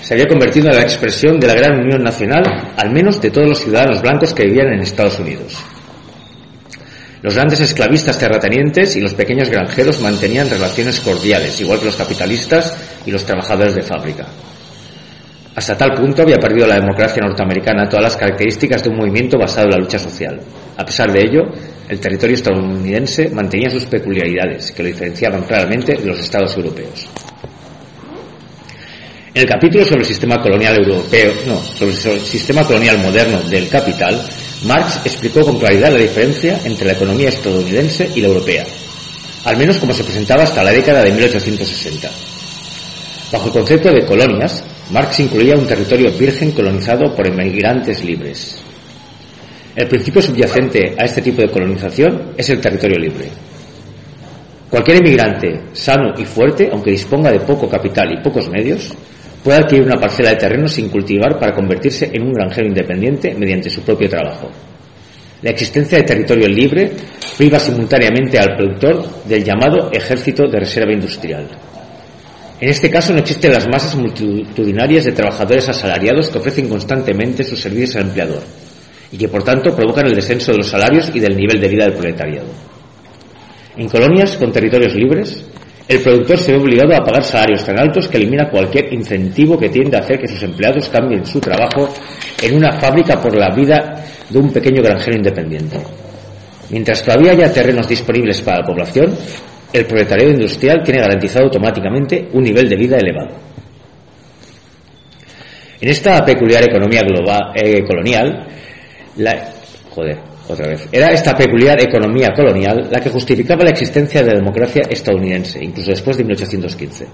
se 0.00 0.14
había 0.14 0.26
convertido 0.26 0.68
en 0.70 0.76
la 0.76 0.82
expresión 0.82 1.38
de 1.38 1.46
la 1.46 1.54
gran 1.54 1.78
unión 1.78 2.02
nacional, 2.02 2.72
al 2.76 2.90
menos 2.90 3.20
de 3.20 3.30
todos 3.30 3.48
los 3.48 3.60
ciudadanos 3.60 4.00
blancos 4.00 4.32
que 4.32 4.44
vivían 4.44 4.72
en 4.72 4.80
Estados 4.80 5.18
Unidos. 5.18 5.56
Los 7.22 7.34
grandes 7.34 7.60
esclavistas 7.60 8.18
terratenientes 8.18 8.96
y 8.96 9.00
los 9.00 9.12
pequeños 9.12 9.50
granjeros 9.50 10.00
mantenían 10.00 10.48
relaciones 10.48 11.00
cordiales, 11.00 11.60
igual 11.60 11.78
que 11.78 11.84
los 11.84 11.96
capitalistas 11.96 12.74
y 13.04 13.10
los 13.10 13.24
trabajadores 13.24 13.74
de 13.74 13.82
fábrica. 13.82 14.26
Hasta 15.54 15.76
tal 15.76 15.94
punto 15.94 16.22
había 16.22 16.38
perdido 16.38 16.66
la 16.66 16.76
democracia 16.76 17.22
norteamericana 17.22 17.88
todas 17.88 18.04
las 18.04 18.16
características 18.16 18.84
de 18.84 18.90
un 18.90 18.96
movimiento 18.96 19.36
basado 19.36 19.66
en 19.66 19.72
la 19.72 19.78
lucha 19.78 19.98
social. 19.98 20.40
A 20.76 20.84
pesar 20.84 21.12
de 21.12 21.20
ello, 21.20 21.42
el 21.88 21.98
territorio 21.98 22.36
estadounidense 22.36 23.28
mantenía 23.30 23.68
sus 23.68 23.84
peculiaridades, 23.86 24.70
que 24.70 24.82
lo 24.82 24.88
diferenciaban 24.88 25.42
claramente 25.42 25.96
de 25.96 26.06
los 26.06 26.20
estados 26.20 26.56
europeos. 26.56 27.08
En 29.34 29.42
el 29.42 29.48
capítulo 29.48 29.84
sobre 29.84 30.00
el 30.00 30.06
sistema 30.06 30.40
colonial 30.40 30.76
europeo, 30.78 31.32
no, 31.46 31.60
sobre 31.60 31.92
el 31.92 32.20
sistema 32.20 32.64
colonial 32.64 32.98
moderno 32.98 33.40
del 33.42 33.68
capital, 33.68 34.20
Marx 34.66 35.00
explicó 35.04 35.44
con 35.44 35.58
claridad 35.58 35.92
la 35.92 35.98
diferencia 35.98 36.60
entre 36.64 36.86
la 36.86 36.92
economía 36.92 37.28
estadounidense 37.28 38.10
y 38.14 38.20
la 38.20 38.28
europea, 38.28 38.64
al 39.44 39.56
menos 39.56 39.78
como 39.78 39.94
se 39.94 40.04
presentaba 40.04 40.42
hasta 40.42 40.62
la 40.62 40.72
década 40.72 41.02
de 41.02 41.12
1860. 41.12 42.10
Bajo 43.32 43.46
el 43.46 43.52
concepto 43.52 43.92
de 43.92 44.04
colonias, 44.04 44.64
Marx 44.92 45.20
incluía 45.20 45.54
un 45.54 45.66
territorio 45.66 46.10
virgen 46.10 46.50
colonizado 46.50 47.14
por 47.14 47.24
inmigrantes 47.24 48.04
libres. 48.04 48.60
El 49.76 49.86
principio 49.86 50.20
subyacente 50.20 50.96
a 50.98 51.04
este 51.04 51.22
tipo 51.22 51.40
de 51.40 51.48
colonización 51.48 52.32
es 52.36 52.50
el 52.50 52.60
territorio 52.60 52.98
libre. 52.98 53.28
Cualquier 54.68 54.98
inmigrante 54.98 55.60
sano 55.72 56.12
y 56.18 56.24
fuerte, 56.24 56.68
aunque 56.72 56.90
disponga 56.90 57.30
de 57.30 57.40
poco 57.40 57.68
capital 57.68 58.12
y 58.12 58.22
pocos 58.22 58.48
medios, 58.50 58.92
puede 59.44 59.58
adquirir 59.58 59.84
una 59.84 60.00
parcela 60.00 60.30
de 60.30 60.36
terreno 60.36 60.66
sin 60.66 60.88
cultivar 60.88 61.38
para 61.38 61.54
convertirse 61.54 62.10
en 62.12 62.22
un 62.22 62.32
granjero 62.32 62.66
independiente 62.66 63.34
mediante 63.34 63.70
su 63.70 63.82
propio 63.82 64.08
trabajo. 64.08 64.50
La 65.42 65.50
existencia 65.50 65.98
de 65.98 66.04
territorio 66.04 66.48
libre 66.48 66.90
priva 67.38 67.60
simultáneamente 67.60 68.38
al 68.40 68.56
productor 68.56 69.24
del 69.24 69.44
llamado 69.44 69.88
ejército 69.92 70.48
de 70.48 70.58
reserva 70.58 70.92
industrial. 70.92 71.46
En 72.60 72.68
este 72.68 72.90
caso 72.90 73.14
no 73.14 73.20
existen 73.20 73.52
las 73.52 73.66
masas 73.66 73.96
multitudinarias 73.96 75.04
de 75.04 75.12
trabajadores 75.12 75.68
asalariados 75.68 76.28
que 76.28 76.38
ofrecen 76.38 76.68
constantemente 76.68 77.42
sus 77.42 77.58
servicios 77.58 77.96
al 77.96 78.08
empleador 78.08 78.42
y 79.10 79.16
que 79.16 79.28
por 79.28 79.42
tanto 79.42 79.74
provocan 79.74 80.06
el 80.06 80.14
descenso 80.14 80.52
de 80.52 80.58
los 80.58 80.68
salarios 80.68 81.10
y 81.14 81.20
del 81.20 81.36
nivel 81.36 81.58
de 81.58 81.68
vida 81.68 81.84
del 81.86 81.94
proletariado. 81.94 82.48
En 83.76 83.88
colonias 83.88 84.36
con 84.36 84.52
territorios 84.52 84.94
libres, 84.94 85.42
el 85.88 86.00
productor 86.00 86.38
se 86.38 86.52
ve 86.52 86.58
obligado 86.58 86.94
a 86.94 87.02
pagar 87.02 87.24
salarios 87.24 87.64
tan 87.64 87.78
altos 87.80 88.08
que 88.08 88.18
elimina 88.18 88.50
cualquier 88.50 88.92
incentivo 88.92 89.58
que 89.58 89.70
tiende 89.70 89.96
a 89.96 90.00
hacer 90.00 90.20
que 90.20 90.28
sus 90.28 90.42
empleados 90.42 90.88
cambien 90.90 91.24
su 91.24 91.40
trabajo 91.40 91.88
en 92.42 92.56
una 92.56 92.78
fábrica 92.78 93.20
por 93.20 93.34
la 93.36 93.54
vida 93.54 94.04
de 94.28 94.38
un 94.38 94.52
pequeño 94.52 94.82
granjero 94.82 95.16
independiente. 95.16 95.78
Mientras 96.68 97.02
todavía 97.02 97.32
haya 97.32 97.52
terrenos 97.52 97.88
disponibles 97.88 98.42
para 98.42 98.58
la 98.58 98.66
población, 98.66 99.16
el 99.72 99.86
proletariado 99.86 100.32
industrial 100.32 100.82
tiene 100.84 101.00
garantizado 101.00 101.44
automáticamente 101.46 102.28
un 102.32 102.42
nivel 102.42 102.68
de 102.68 102.76
vida 102.76 102.96
elevado. 102.96 103.36
En 105.80 105.88
esta 105.88 106.22
peculiar 106.24 106.62
economía 106.64 107.02
global, 107.02 107.52
eh, 107.54 107.82
colonial, 107.84 108.46
la, 109.16 109.52
joder, 109.90 110.18
otra 110.48 110.68
vez, 110.68 110.88
era 110.92 111.12
esta 111.12 111.34
peculiar 111.34 111.80
economía 111.80 112.30
colonial 112.34 112.88
la 112.90 113.00
que 113.00 113.08
justificaba 113.08 113.64
la 113.64 113.70
existencia 113.70 114.22
de 114.22 114.32
la 114.32 114.38
democracia 114.40 114.82
estadounidense, 114.90 115.62
incluso 115.64 115.90
después 115.90 116.18
de 116.18 116.24
1815. 116.24 117.06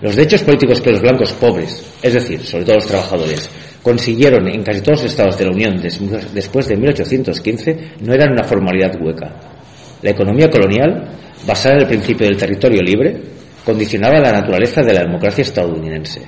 Los 0.00 0.16
derechos 0.16 0.42
políticos 0.42 0.80
que 0.80 0.90
los 0.90 1.02
blancos 1.02 1.32
pobres, 1.32 1.98
es 2.02 2.14
decir, 2.14 2.42
sobre 2.42 2.64
todo 2.64 2.76
los 2.76 2.86
trabajadores, 2.86 3.50
consiguieron 3.82 4.48
en 4.48 4.62
casi 4.62 4.80
todos 4.80 5.02
los 5.02 5.10
estados 5.10 5.38
de 5.38 5.44
la 5.44 5.52
Unión 5.52 5.80
después 6.32 6.66
de 6.66 6.76
1815 6.76 7.76
no 8.00 8.12
eran 8.12 8.32
una 8.32 8.44
formalidad 8.44 8.94
hueca, 9.00 9.49
la 10.02 10.10
economía 10.10 10.48
colonial, 10.48 11.08
basada 11.46 11.76
en 11.76 11.80
el 11.82 11.88
principio 11.88 12.26
del 12.26 12.36
territorio 12.36 12.80
libre, 12.82 13.20
condicionaba 13.64 14.18
la 14.18 14.32
naturaleza 14.32 14.82
de 14.82 14.94
la 14.94 15.02
democracia 15.02 15.42
estadounidense. 15.42 16.22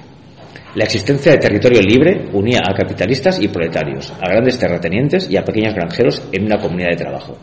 La 0.74 0.84
existencia 0.84 1.32
de 1.32 1.38
territorio 1.38 1.82
libre 1.82 2.28
unía 2.32 2.60
a 2.66 2.74
capitalistas 2.74 3.40
y 3.40 3.48
proletarios, 3.48 4.10
a 4.20 4.28
grandes 4.28 4.58
terratenientes 4.58 5.28
y 5.30 5.36
a 5.36 5.44
pequeños 5.44 5.74
granjeros 5.74 6.22
en 6.32 6.44
una 6.44 6.58
comunidad 6.58 6.90
de 6.90 6.96
trabajo. 6.96 7.36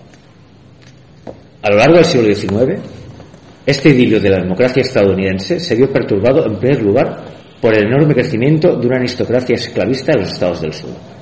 A 1.62 1.70
lo 1.70 1.78
largo 1.78 1.96
del 1.96 2.06
siglo 2.06 2.34
XIX, 2.34 2.82
este 3.66 3.90
idilio 3.90 4.20
de 4.20 4.30
la 4.30 4.42
democracia 4.42 4.82
estadounidense 4.82 5.60
se 5.60 5.76
vio 5.76 5.92
perturbado 5.92 6.46
en 6.46 6.58
primer 6.58 6.82
lugar 6.82 7.26
por 7.62 7.76
el 7.76 7.86
enorme 7.86 8.14
crecimiento 8.14 8.76
de 8.76 8.88
una 8.88 8.98
aristocracia 8.98 9.56
esclavista 9.56 10.14
en 10.14 10.22
los 10.22 10.32
estados 10.32 10.62
del 10.62 10.74
sur. 10.74 11.19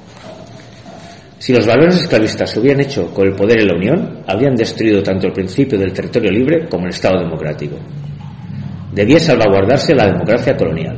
Si 1.40 1.54
los 1.54 1.68
valores 1.68 2.02
esclavistas 2.02 2.50
se 2.50 2.60
hubieran 2.60 2.82
hecho 2.82 3.14
con 3.14 3.28
el 3.28 3.36
poder 3.36 3.60
en 3.60 3.68
la 3.68 3.76
Unión, 3.76 4.24
habrían 4.28 4.56
destruido 4.56 5.04
tanto 5.04 5.28
el 5.28 5.34
principio 5.34 5.78
del 5.78 5.94
territorio 5.94 6.32
libre 6.32 6.68
como 6.68 6.86
el 6.86 6.92
Estado 6.92 7.20
democrático. 7.20 7.78
Debía 8.92 9.20
salvaguardarse 9.20 9.94
la 9.94 10.08
democracia 10.08 10.56
colonial. 10.58 10.98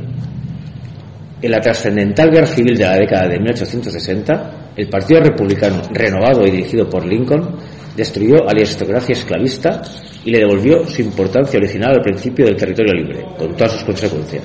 En 1.42 1.50
la 1.50 1.60
trascendental 1.60 2.30
guerra 2.30 2.46
civil 2.46 2.76
de 2.76 2.84
la 2.84 2.96
década 2.96 3.28
de 3.28 3.38
1860, 3.38 4.72
el 4.76 4.88
Partido 4.88 5.20
Republicano, 5.20 5.82
renovado 5.92 6.46
y 6.46 6.50
dirigido 6.50 6.88
por 6.88 7.04
Lincoln, 7.04 7.56
destruyó 7.94 8.42
a 8.42 8.52
la 8.54 8.60
aristocracia 8.60 9.12
esclavista 9.12 9.82
y 10.24 10.30
le 10.30 10.38
devolvió 10.38 10.86
su 10.86 11.02
importancia 11.02 11.58
original 11.58 11.92
al 11.96 12.02
principio 12.02 12.46
del 12.46 12.56
territorio 12.56 12.94
libre, 12.94 13.24
con 13.36 13.54
todas 13.54 13.72
sus 13.72 13.84
consecuencias. 13.84 14.44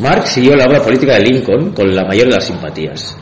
Marx 0.00 0.30
siguió 0.30 0.54
la 0.54 0.64
obra 0.64 0.80
política 0.80 1.14
de 1.14 1.20
Lincoln 1.20 1.72
con 1.72 1.94
la 1.94 2.04
mayor 2.04 2.28
de 2.28 2.34
las 2.34 2.44
simpatías. 2.44 3.16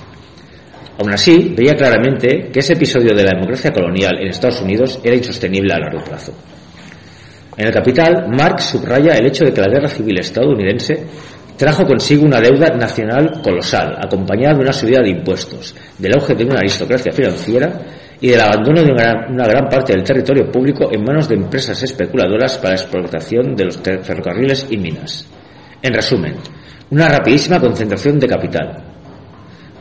Aún 0.98 1.12
así, 1.12 1.52
veía 1.56 1.74
claramente 1.74 2.48
que 2.50 2.60
ese 2.60 2.72
episodio 2.72 3.14
de 3.14 3.22
la 3.22 3.32
democracia 3.32 3.72
colonial 3.72 4.18
en 4.18 4.28
Estados 4.28 4.62
Unidos 4.62 4.98
era 5.04 5.14
insostenible 5.14 5.72
a 5.74 5.78
largo 5.78 6.02
plazo. 6.02 6.32
En 7.56 7.66
el 7.66 7.72
Capital, 7.72 8.28
Marx 8.28 8.64
subraya 8.64 9.16
el 9.16 9.26
hecho 9.26 9.44
de 9.44 9.52
que 9.52 9.60
la 9.60 9.68
guerra 9.68 9.88
civil 9.88 10.18
estadounidense 10.18 11.06
trajo 11.56 11.84
consigo 11.84 12.24
una 12.24 12.40
deuda 12.40 12.68
nacional 12.76 13.40
colosal, 13.42 13.96
acompañada 13.98 14.54
de 14.54 14.60
una 14.60 14.72
subida 14.72 15.00
de 15.02 15.10
impuestos, 15.10 15.74
del 15.98 16.14
auge 16.14 16.34
de 16.34 16.44
una 16.44 16.58
aristocracia 16.58 17.12
financiera 17.12 17.80
y 18.20 18.28
del 18.28 18.40
abandono 18.40 18.82
de 18.82 18.92
una 18.92 19.46
gran, 19.46 19.68
parte 19.68 19.92
del 19.92 20.02
territorio 20.02 20.50
público 20.50 20.90
en 20.92 21.02
manos 21.02 21.28
de 21.28 21.36
empresas 21.36 21.82
especuladoras 21.82 22.58
para 22.58 22.74
la 22.74 22.80
explotación 22.80 23.54
de 23.54 23.64
los 23.64 23.78
ferrocarriles 23.78 24.66
y 24.70 24.76
minas. 24.76 25.26
En 25.82 25.94
resumen, 25.94 26.34
una 26.90 27.08
rapidísima 27.08 27.60
concentración 27.60 28.18
de 28.18 28.26
capital, 28.26 28.95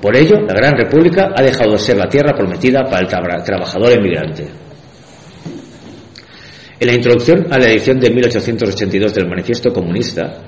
por 0.06 0.16
ello, 0.16 0.39
la 0.47 0.53
Gran 0.53 0.78
República 0.78 1.32
ha 1.36 1.41
dejado 1.41 1.72
de 1.72 1.80
ser 1.80 1.97
la 1.97 2.08
tierra 2.08 2.38
prometida 2.38 2.84
para 2.84 3.08
el 3.08 3.43
trabajador 3.43 3.91
emigrante. 3.91 4.47
En 6.80 6.88
la 6.88 6.93
introducción 6.93 7.47
a 7.49 7.58
la 7.58 7.72
edición 7.72 7.99
de 7.99 8.12
1882 8.12 9.16
del 9.16 9.28
Manifiesto 9.28 9.74
Comunista, 9.74 10.43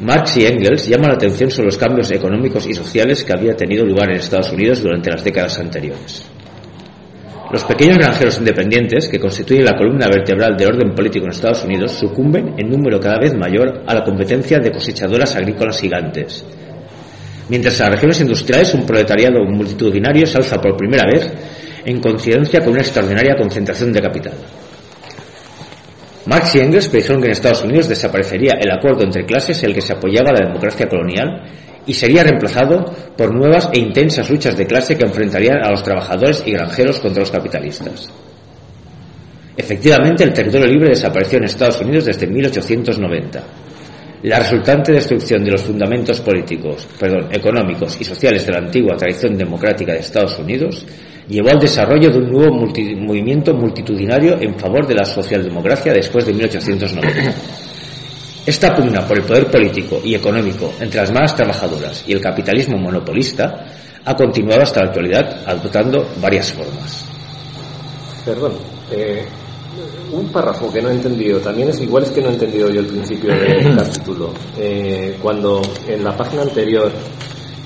Marx 0.00 0.38
y 0.38 0.46
Engels 0.46 0.88
llaman 0.88 1.10
la 1.10 1.16
atención 1.16 1.50
sobre 1.50 1.66
los 1.66 1.76
cambios 1.76 2.10
económicos 2.10 2.66
y 2.66 2.72
sociales 2.72 3.22
que 3.22 3.34
había 3.34 3.54
tenido 3.54 3.84
lugar 3.84 4.08
en 4.08 4.16
Estados 4.16 4.50
Unidos 4.50 4.82
durante 4.82 5.10
las 5.10 5.22
décadas 5.22 5.58
anteriores. 5.58 6.24
Los 7.52 7.64
pequeños 7.64 7.98
granjeros 7.98 8.38
independientes, 8.38 9.10
que 9.10 9.20
constituyen 9.20 9.66
la 9.66 9.76
columna 9.76 10.06
vertebral 10.06 10.56
del 10.56 10.68
orden 10.68 10.94
político 10.94 11.26
en 11.26 11.32
Estados 11.32 11.62
Unidos, 11.64 11.92
sucumben 11.92 12.54
en 12.56 12.70
número 12.70 12.98
cada 12.98 13.18
vez 13.18 13.34
mayor 13.34 13.82
a 13.86 13.94
la 13.94 14.04
competencia 14.04 14.58
de 14.58 14.72
cosechadoras 14.72 15.36
agrícolas 15.36 15.78
gigantes, 15.78 16.46
mientras 17.48 17.78
en 17.78 17.86
las 17.86 17.94
regiones 17.94 18.20
industriales 18.20 18.74
un 18.74 18.86
proletariado 18.86 19.44
multitudinario 19.44 20.26
se 20.26 20.38
alza 20.38 20.60
por 20.60 20.76
primera 20.76 21.04
vez 21.04 21.32
en 21.84 22.00
coincidencia 22.00 22.60
con 22.60 22.70
una 22.70 22.82
extraordinaria 22.82 23.36
concentración 23.36 23.92
de 23.92 24.00
capital. 24.00 24.34
Marx 26.26 26.54
y 26.54 26.60
Engels 26.60 26.88
predijeron 26.88 27.20
que 27.20 27.26
en 27.26 27.32
Estados 27.32 27.64
Unidos 27.64 27.88
desaparecería 27.88 28.52
el 28.60 28.70
acuerdo 28.70 29.02
entre 29.02 29.24
clases 29.24 29.60
en 29.62 29.70
el 29.70 29.74
que 29.74 29.80
se 29.80 29.92
apoyaba 29.92 30.32
la 30.32 30.46
democracia 30.46 30.88
colonial 30.88 31.50
y 31.84 31.94
sería 31.94 32.22
reemplazado 32.22 32.84
por 33.16 33.34
nuevas 33.34 33.68
e 33.72 33.80
intensas 33.80 34.30
luchas 34.30 34.56
de 34.56 34.66
clase 34.66 34.96
que 34.96 35.04
enfrentarían 35.04 35.64
a 35.64 35.70
los 35.70 35.82
trabajadores 35.82 36.44
y 36.46 36.52
granjeros 36.52 37.00
contra 37.00 37.20
los 37.20 37.30
capitalistas. 37.32 38.08
Efectivamente, 39.56 40.22
el 40.22 40.32
territorio 40.32 40.66
libre 40.66 40.90
desapareció 40.90 41.38
en 41.38 41.44
Estados 41.44 41.80
Unidos 41.80 42.04
desde 42.04 42.28
1890 42.28 43.42
la 44.22 44.38
resultante 44.38 44.92
destrucción 44.92 45.42
de 45.44 45.50
los 45.50 45.62
fundamentos 45.62 46.20
políticos, 46.20 46.86
perdón, 46.98 47.28
económicos 47.32 48.00
y 48.00 48.04
sociales 48.04 48.46
de 48.46 48.52
la 48.52 48.58
antigua 48.58 48.96
tradición 48.96 49.36
democrática 49.36 49.92
de 49.92 49.98
Estados 49.98 50.38
Unidos 50.38 50.86
llevó 51.28 51.50
al 51.50 51.58
desarrollo 51.58 52.10
de 52.10 52.18
un 52.18 52.30
nuevo 52.30 52.54
movimiento 52.54 53.52
multitudinario 53.54 54.40
en 54.40 54.54
favor 54.54 54.86
de 54.86 54.94
la 54.94 55.04
socialdemocracia 55.04 55.92
después 55.92 56.26
de 56.26 56.34
1890. 56.34 57.34
Esta 58.46 58.74
pugna 58.74 59.06
por 59.06 59.18
el 59.18 59.24
poder 59.24 59.50
político 59.50 60.00
y 60.04 60.14
económico 60.14 60.72
entre 60.80 61.00
las 61.00 61.12
malas 61.12 61.34
trabajadoras 61.34 62.04
y 62.06 62.12
el 62.12 62.20
capitalismo 62.20 62.76
monopolista 62.76 63.66
ha 64.04 64.14
continuado 64.14 64.62
hasta 64.62 64.80
la 64.80 64.86
actualidad 64.88 65.42
adoptando 65.46 66.08
varias 66.20 66.52
formas. 66.52 67.06
Perdón, 68.24 68.52
eh, 68.90 69.24
un 70.12 70.28
párrafo 70.28 70.70
que 70.72 70.82
no 70.82 70.88
he 70.90 70.92
entendido, 70.94 71.38
también 71.40 71.68
es 71.70 71.80
igual 71.80 72.02
es 72.04 72.10
que 72.10 72.20
no 72.20 72.28
he 72.28 72.32
entendido 72.34 72.68
yo 72.70 72.80
el 72.80 72.86
principio 72.86 73.30
del 73.34 73.76
capítulo. 73.76 74.30
Eh, 74.58 75.16
cuando 75.22 75.62
en 75.88 76.04
la 76.04 76.16
página 76.16 76.42
anterior 76.42 76.90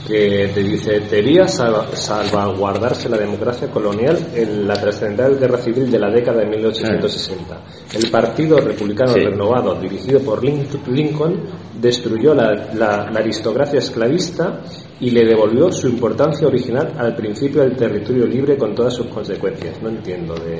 que 0.06 0.52
te 0.54 0.62
dice, 0.62 1.00
debía 1.00 1.48
salva- 1.48 1.88
salvaguardarse 1.96 3.08
la 3.08 3.16
democracia 3.18 3.68
colonial 3.72 4.16
en 4.36 4.68
la 4.68 4.74
trascendental 4.74 5.36
guerra 5.36 5.58
civil 5.58 5.90
de 5.90 5.98
la 5.98 6.08
década 6.10 6.42
de 6.42 6.46
1860. 6.46 7.60
El 7.92 8.08
Partido 8.10 8.58
Republicano 8.58 9.14
Sí. 9.14 9.20
Renovado, 9.24 9.74
dirigido 9.80 10.20
por 10.20 10.44
Lin- 10.44 10.64
Lincoln, 10.92 11.40
destruyó 11.80 12.34
la, 12.34 12.52
la- 12.74 13.10
la 13.10 13.18
aristocracia 13.18 13.80
esclavista 13.80 14.60
y 15.00 15.10
le 15.10 15.24
devolvió 15.24 15.72
su 15.72 15.88
importancia 15.88 16.46
original 16.46 16.92
al 16.96 17.16
principio 17.16 17.62
del 17.62 17.74
territorio 17.74 18.26
libre 18.26 18.56
con 18.56 18.76
todas 18.76 18.94
sus 18.94 19.06
consecuencias. 19.08 19.82
No 19.82 19.88
entiendo 19.88 20.34
de... 20.36 20.58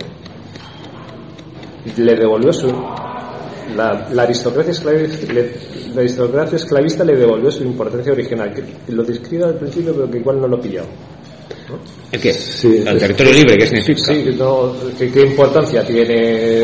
Le 1.97 2.15
devolvió 2.17 2.53
su... 2.53 2.69
La, 3.77 4.09
la 4.13 4.23
aristocracia 4.23 4.71
esclavista, 4.71 5.33
le- 5.33 5.53
la 5.95 6.01
aristocracia 6.01 6.57
esclavista 6.57 7.05
le 7.05 7.17
devolvió 7.17 7.51
su 7.51 7.65
importancia 7.65 8.13
original. 8.13 8.53
Que 8.55 8.93
lo 8.93 9.03
describe 9.03 9.45
al 9.45 9.57
principio, 9.59 9.93
pero 9.95 10.11
que 10.11 10.19
igual 10.19 10.41
no 10.41 10.47
lo 10.49 10.59
he 10.59 10.63
pillado. 10.63 10.87
¿El 12.13 12.21
qué? 12.21 12.33
Sí, 12.33 12.77
el 12.87 12.89
es- 12.89 12.99
territorio 13.01 13.33
libre, 13.33 13.57
¿qué 13.59 13.67
significa? 13.67 14.01
Sí, 14.15 14.37
no, 14.39 14.73
¿qué, 14.97 15.11
qué 15.11 15.23
importancia 15.23 15.85
tiene 15.85 16.63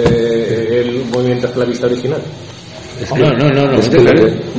el 0.80 1.04
movimiento 1.12 1.48
esclavista 1.48 1.86
original? 1.86 2.20
No, 3.18 3.32
no, 3.32 3.48
no, 3.50 3.66
no. 3.72 3.78
Es 3.78 3.88
que 3.88 3.98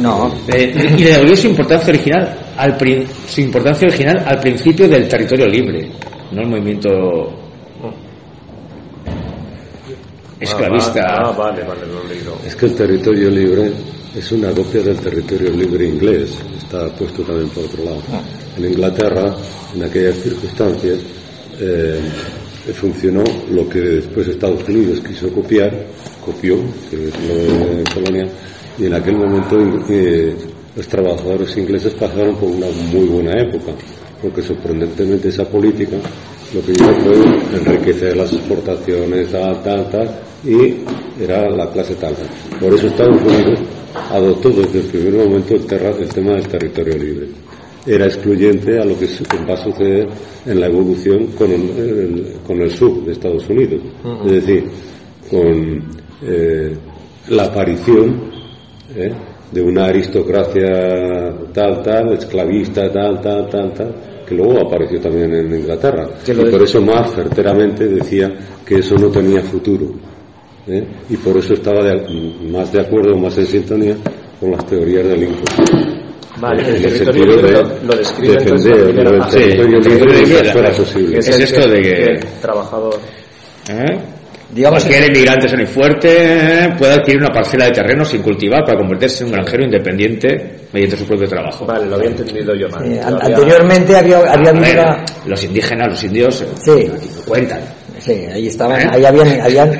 No, 0.02 0.34
Eh, 0.54 0.74
y 0.98 1.04
le 1.04 1.12
devolvió 1.12 1.38
su 1.38 1.48
importancia 1.48 1.90
original 1.94 2.38
al 2.58 2.78
prin- 2.78 3.06
su 3.26 3.40
importancia 3.40 3.88
original 3.88 4.22
al 4.28 4.40
principio 4.40 4.90
del 4.90 5.08
territorio 5.08 5.48
libre, 5.48 5.90
no 6.34 6.42
el 6.42 6.50
movimiento 6.50 6.90
esclavista. 10.44 11.02
Ah, 11.06 11.22
va- 11.24 11.30
ah, 11.30 11.32
vale, 11.38 11.64
vale, 11.64 11.82
lo 11.88 12.04
he 12.04 12.16
leído. 12.16 12.38
Es 12.46 12.56
que 12.56 12.66
el 12.68 12.76
territorio 12.76 13.30
libre 13.30 13.72
es 14.16 14.32
una 14.32 14.52
copia 14.52 14.82
del 14.84 14.98
territorio 15.00 15.50
libre 15.52 15.88
inglés, 15.88 16.32
está 16.58 16.88
puesto 16.96 17.24
también 17.24 17.50
por 17.50 17.64
otro 17.66 17.84
lado. 17.84 18.02
En 18.58 18.66
Inglaterra, 18.66 19.36
en 19.76 19.84
aquellas 19.84 20.16
circunstancias, 20.18 21.00
eh, 21.60 22.00
funcionó 22.74 23.24
lo 23.52 23.68
que 23.68 23.80
después 23.80 24.28
Estados 24.28 24.68
Unidos 24.70 25.00
quiso 25.08 25.30
copiar, 25.30 25.72
copió, 26.24 26.56
que 26.90 27.08
es 27.08 27.28
lo 27.28 27.36
de 27.76 27.84
colonia, 27.94 28.28
y 28.78 28.86
en 28.86 28.94
aquel 28.94 29.18
momento 29.18 29.58
eh, 29.90 30.34
los 30.76 30.88
trabajadores 30.88 31.56
ingleses 31.58 31.94
pasaron 31.94 32.36
por 32.38 32.50
una 32.50 32.68
muy 32.92 33.06
buena 33.08 33.34
época, 33.42 33.72
porque 34.22 34.42
sorprendentemente 34.42 35.30
esa 35.30 35.46
política 35.46 35.98
lo 36.54 36.62
que 36.62 36.72
hizo 36.72 36.94
fue 36.96 37.16
enriquecer 37.58 38.16
las 38.18 38.32
exportaciones, 38.34 39.32
tal, 39.32 39.62
tal, 39.64 39.90
tal, 39.90 40.10
y 40.44 40.76
era 41.24 41.50
la 41.50 41.70
clase 41.72 41.96
tal. 41.96 42.14
Por 42.60 42.74
eso 42.74 42.88
Estados 42.88 43.22
Unidos 43.22 43.60
adoptó 44.12 44.50
desde 44.50 44.80
el 44.80 44.86
primer 44.86 45.14
momento 45.26 45.56
el, 45.56 45.66
terra- 45.66 45.96
el 46.00 46.10
tema 46.10 46.34
del 46.34 46.48
territorio 46.48 46.98
libre. 46.98 47.28
Era 47.86 48.06
excluyente 48.06 48.80
a 48.80 48.86
lo 48.86 48.98
que 48.98 49.08
va 49.50 49.54
a 49.56 49.58
suceder 49.58 50.08
en 50.46 50.60
la 50.60 50.68
evolución 50.68 51.28
con 51.38 51.52
el, 51.52 51.62
el- 51.78 52.34
con 52.46 52.62
el 52.62 52.72
sur 52.72 53.04
de 53.06 53.12
Estados 53.14 53.48
Unidos. 53.50 53.82
Es 54.26 54.32
decir, 54.32 54.64
con 55.30 55.84
eh, 56.26 56.76
la 57.30 57.44
aparición 57.46 58.32
¿eh? 58.96 59.12
de 59.52 59.62
una 59.62 59.86
aristocracia 59.86 61.34
tal, 61.54 61.82
tal, 61.84 62.14
esclavista, 62.14 62.92
tal, 62.92 63.20
tal, 63.22 63.50
tal, 63.50 63.74
tal, 63.74 63.96
que 64.28 64.36
luego 64.36 64.66
apareció 64.68 65.00
también 65.00 65.34
en 65.34 65.54
Inglaterra. 65.54 66.08
Que 66.26 66.32
Y 66.34 66.46
por 66.46 66.62
eso 66.64 66.82
más 66.82 67.14
certeramente 67.14 67.88
decía 67.88 68.32
que 68.66 68.76
eso 68.80 68.96
no 68.96 69.10
tenía 69.10 69.42
futuro. 69.42 69.88
¿eh? 70.68 70.86
Y 71.10 71.18
por 71.18 71.38
eso 71.38 71.54
estaba 71.54 71.84
de- 71.84 72.08
más 72.50 72.72
de 72.72 72.82
acuerdo, 72.82 73.18
más 73.18 73.38
en 73.38 73.46
sintonía 73.48 73.96
con 74.40 74.52
las 74.52 74.66
teorías 74.66 75.06
de 75.08 75.18
Lincoln. 75.18 75.94
Vale, 76.40 76.62
En 76.62 76.76
el 76.76 76.92
sentido 76.92 77.14
libre 77.26 77.42
de 77.44 77.52
lo, 77.52 77.62
lo 77.84 77.96
describe 77.96 78.34
entonces 78.42 78.64
defender 78.66 79.06
la 79.06 79.10
primera 79.12 79.26
el 79.26 79.32
territorio 79.32 79.82
Sí, 79.82 80.26
libre 80.26 80.44
fuera 80.52 80.52
claro. 80.70 80.78
posible. 80.78 81.18
Es 81.20 81.28
esto 81.40 81.70
de 81.70 81.82
que- 81.82 82.04
el 82.04 82.20
trabajador 82.42 82.96
¿Eh? 83.70 84.00
Digamos 84.54 84.84
Cualquier 84.84 85.10
inmigrante 85.10 85.50
sano 85.50 85.64
y 85.64 85.66
fuerte 85.66 86.10
eh, 86.12 86.70
puede 86.78 86.94
adquirir 86.94 87.20
una 87.22 87.32
parcela 87.34 87.66
de 87.66 87.72
terreno 87.72 88.06
sin 88.06 88.22
cultivar 88.22 88.64
para 88.66 88.78
convertirse 88.78 89.24
en 89.24 89.28
un 89.30 89.34
granjero 89.34 89.64
independiente 89.64 90.52
mediante 90.72 90.98
su 90.98 91.06
propio 91.06 91.28
trabajo. 91.28 91.66
Vale, 91.66 91.86
lo 91.88 91.96
había 91.96 92.10
entendido 92.10 92.54
yo 92.56 92.68
mal. 92.70 92.84
eh, 92.86 92.96
Lo 93.02 93.08
an- 93.08 93.14
había- 93.22 93.36
anteriormente 93.38 93.96
había, 93.96 94.18
había 94.18 94.30
A 94.32 94.34
habido 94.34 94.62
ver, 94.62 94.80
una... 94.80 95.06
los 95.26 95.44
indígenas, 95.44 95.88
los 95.90 96.04
indios, 96.04 96.42
eh, 96.42 96.46
Sí. 96.64 96.72
aquí 96.96 97.10
no 97.16 97.22
cuentan. 97.26 97.62
Sí, 98.00 98.12
ahí 98.34 98.48
estaban, 98.48 98.82
¿Eh? 98.82 98.88
ahí 98.92 99.06
habían, 99.06 99.42
habían 99.42 99.72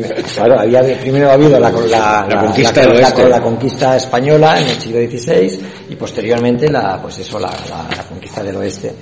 claro, 0.00 0.60
había 0.60 0.82
primero 1.00 1.30
ha 1.30 1.34
habido 1.34 1.58
la, 1.58 1.70
la, 1.70 2.26
La 2.28 2.40
conquista 2.40 2.84
la- 2.84 3.40
conquista 3.42 3.96
española 3.96 4.60
en 4.60 4.68
el 4.68 4.80
siglo 4.80 4.98
XVI 5.00 5.60
y 5.90 5.96
posteriormente 5.96 6.70
la, 6.70 7.00
pues 7.00 7.18
eso, 7.18 7.38
la, 7.38 7.48
la- 7.50 8.04
conquista 8.08 8.42
del 8.42 8.56
oeste. 8.56 8.94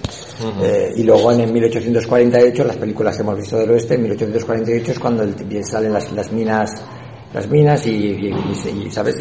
Eh, 0.62 0.92
y 0.96 1.02
luego 1.04 1.30
en, 1.32 1.40
en 1.42 1.52
1848, 1.52 2.64
las 2.64 2.76
películas 2.76 3.16
que 3.16 3.22
hemos 3.22 3.36
visto 3.36 3.56
del 3.58 3.70
oeste, 3.70 3.94
en 3.94 4.02
1848 4.02 4.92
es 4.92 4.98
cuando 4.98 5.22
el- 5.22 5.64
salen 5.64 5.92
las, 5.92 6.10
las 6.12 6.32
minas 6.32 6.82
las 7.32 7.48
minas 7.48 7.86
y, 7.86 7.90
y- 7.92 8.34
y 8.50 8.54
se- 8.54 8.70
y, 8.70 8.90
¿sabes? 8.90 9.16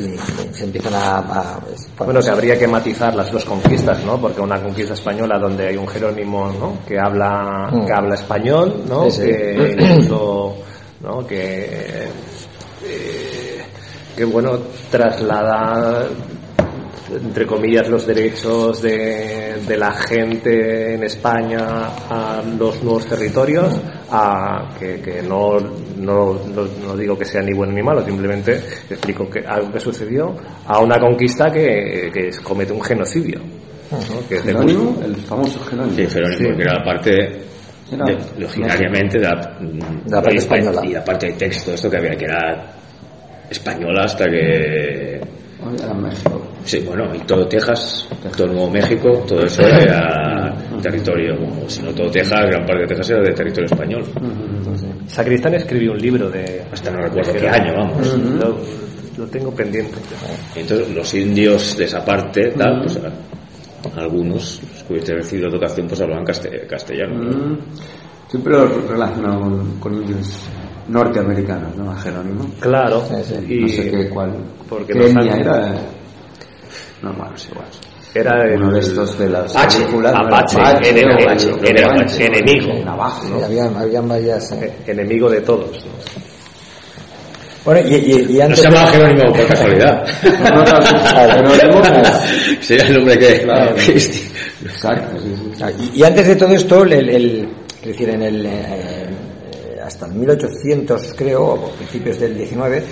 Se 0.51 0.65
empiezan 0.65 0.93
a... 0.95 1.19
a- 1.19 1.59
pues, 1.61 1.87
Bueno, 1.97 2.19
que 2.19 2.29
habría 2.29 2.59
que 2.59 2.67
matizar 2.67 3.15
las 3.15 3.31
dos 3.31 3.45
conquistas, 3.45 4.03
¿no? 4.03 4.19
Porque 4.19 4.41
una 4.41 4.61
conquista 4.61 4.95
española 4.95 5.39
donde 5.39 5.69
hay 5.69 5.77
un 5.77 5.87
Jerónimo, 5.87 6.51
¿no? 6.51 6.79
Que 6.85 6.99
habla, 6.99 7.69
Mm. 7.71 7.85
que 7.85 7.93
habla 7.93 8.15
español, 8.15 8.83
¿no? 8.89 9.09
Sí, 9.09 9.21
sí. 9.21 9.27
Que 9.27 9.75
incluso, 9.79 10.55
¿no? 11.01 11.25
Que, 11.25 12.07
eh, 12.83 13.61
que 14.15 14.25
bueno, 14.25 14.59
traslada 14.89 16.07
entre 17.11 17.45
comillas 17.45 17.89
los 17.89 18.07
derechos 18.07 18.81
de, 18.81 19.57
de 19.67 19.77
la 19.77 19.91
gente 19.91 20.93
en 20.95 21.03
España 21.03 21.87
a 22.09 22.41
los 22.57 22.81
nuevos 22.83 23.05
territorios 23.05 23.77
a 24.09 24.69
que, 24.79 25.01
que 25.01 25.21
no, 25.21 25.59
no, 25.97 26.33
no, 26.33 26.67
no 26.85 26.95
digo 26.95 27.17
que 27.17 27.25
sea 27.25 27.41
ni 27.41 27.53
bueno 27.53 27.73
ni 27.73 27.83
malo 27.83 28.03
simplemente 28.05 28.53
explico 28.89 29.29
que 29.29 29.39
algo 29.45 29.73
que 29.73 29.79
sucedió 29.81 30.33
a 30.65 30.79
una 30.79 30.99
conquista 30.99 31.51
que, 31.51 32.09
que 32.13 32.29
comete 32.41 32.71
un 32.71 32.81
genocidio 32.81 33.41
¿no? 33.91 34.27
que 34.27 34.35
es 34.35 34.45
el 34.45 35.15
famoso 35.27 35.59
Jerónimo. 35.65 35.95
Sí, 35.95 36.07
Jerónimo, 36.07 36.55
que 36.57 36.63
era 36.63 36.79
la 36.79 36.83
parte, 36.83 37.41
Era- 37.91 38.05
de- 38.05 38.45
originariamente, 38.45 39.19
de 39.19 39.23
la, 39.25 39.57
De 39.59 40.09
la 40.11 40.21
parte 40.21 40.35
y- 40.35 40.37
española. 40.37 40.81
Y 40.85 40.89
la 40.93 41.03
parte 41.03 41.27
de 41.27 41.33
texto, 41.33 41.73
esto 41.73 41.89
que 41.89 41.97
había, 41.97 42.11
que 42.15 42.25
era 42.25 42.65
española 43.49 44.03
hasta 44.05 44.25
que 44.25 45.19
Hoy 45.63 45.75
era 45.77 45.93
México. 45.93 46.41
Sí, 46.63 46.79
bueno, 46.87 47.13
y 47.13 47.19
todo 47.19 47.47
Texas, 47.47 48.07
todo 48.35 48.47
Nuevo 48.47 48.69
México, 48.71 49.23
todo 49.27 49.43
eso 49.45 49.61
era 49.67 50.55
territorio, 50.81 51.35
o 51.63 51.69
si 51.69 51.83
no 51.83 51.91
todo 51.93 52.09
Texas, 52.09 52.39
gran 52.47 52.65
parte 52.65 52.81
de 52.81 52.87
Texas 52.87 53.09
era 53.11 53.21
de 53.21 53.33
territorio 53.33 53.65
español. 53.67 54.03
Sacristán 55.07 55.53
escribió 55.55 55.91
un 55.91 55.99
libro 55.99 56.29
de 56.31 56.63
Hasta 56.71 56.89
no 56.91 57.01
recuerdo 57.01 57.33
qué 57.33 57.47
año, 57.47 57.73
vamos. 57.77 58.07
lo, 58.17 58.57
lo 59.17 59.27
tengo 59.29 59.53
pendiente 59.53 59.97
Entonces, 60.55 60.89
los 60.95 61.13
indios 61.13 61.77
de 61.77 61.83
esa 61.85 62.03
parte, 62.03 62.51
tal, 62.57 62.81
pues 62.81 62.99
algunos, 63.97 64.61
los 64.71 64.83
que 64.83 64.93
hubiesen 64.93 65.15
recibido 65.17 65.49
educación, 65.49 65.87
pues 65.87 66.01
hablaban 66.01 66.25
caste- 66.25 66.65
castellano. 66.67 67.15
Mm, 67.15 67.57
Siempre 68.27 68.53
lo 68.53 68.65
relacionado 68.87 69.41
con, 69.41 69.79
con 69.79 69.93
indios 69.95 70.39
norteamericanos, 70.87 71.75
¿no? 71.75 71.91
A 71.91 71.95
Jerónimo. 71.97 72.45
claro 72.61 73.03
Sí, 73.05 73.15
sí. 73.25 73.53
y 73.53 73.59
no 73.61 73.67
sé 73.67 73.91
qué, 73.91 74.09
cuál. 74.09 74.33
porque 74.69 74.93
¿Qué 74.93 74.99
no 74.99 75.05
etnia 75.21 75.35
era? 75.35 75.75
No, 77.01 77.13
bueno, 77.13 77.33
es 77.35 77.49
igual. 77.49 77.65
era 78.15 78.43
el, 78.53 78.61
Uno 78.61 78.71
de 78.73 78.79
estos 78.79 79.17
de 79.19 79.29
las 79.29 79.53
H. 79.55 79.83
Apache, 79.83 80.57
Apache, 80.61 80.89
enemigo, 80.91 81.19
Apache, 81.23 82.25
enemigo, 84.87 85.29
de 85.29 85.41
todos 85.41 85.71
¿no? 85.85 85.91
Bueno, 87.63 87.87
y, 87.87 87.93
y, 87.95 88.25
y 88.29 88.37
No 88.37 88.43
antes... 88.45 88.59
se 88.59 88.63
llamaba 88.65 88.87
Jerónimo 88.91 89.33
por 89.33 89.47
casualidad. 89.47 90.07
No, 90.23 90.63
no, 90.63 91.47
Jerónimo, 91.49 91.81
Sería 92.61 92.85
el 92.87 92.93
nombre 92.95 93.19
que. 93.19 93.41
Claro. 93.43 93.75
Exacto, 94.63 95.17
Y, 95.79 95.99
y 95.99 96.03
antes 96.03 96.27
de 96.27 96.35
todo 96.35 96.53
esto, 96.53 96.83
el, 96.83 96.93
el- 97.09 97.49
es 97.81 97.87
decir, 97.87 98.09
en 98.09 98.21
el, 98.21 98.45
eh, 98.45 99.07
hasta 99.83 100.05
el 100.05 100.13
1800 100.13 101.13
creo, 101.17 101.43
o 101.53 101.69
principios 101.71 102.19
del 102.19 102.37
19, 102.37 102.83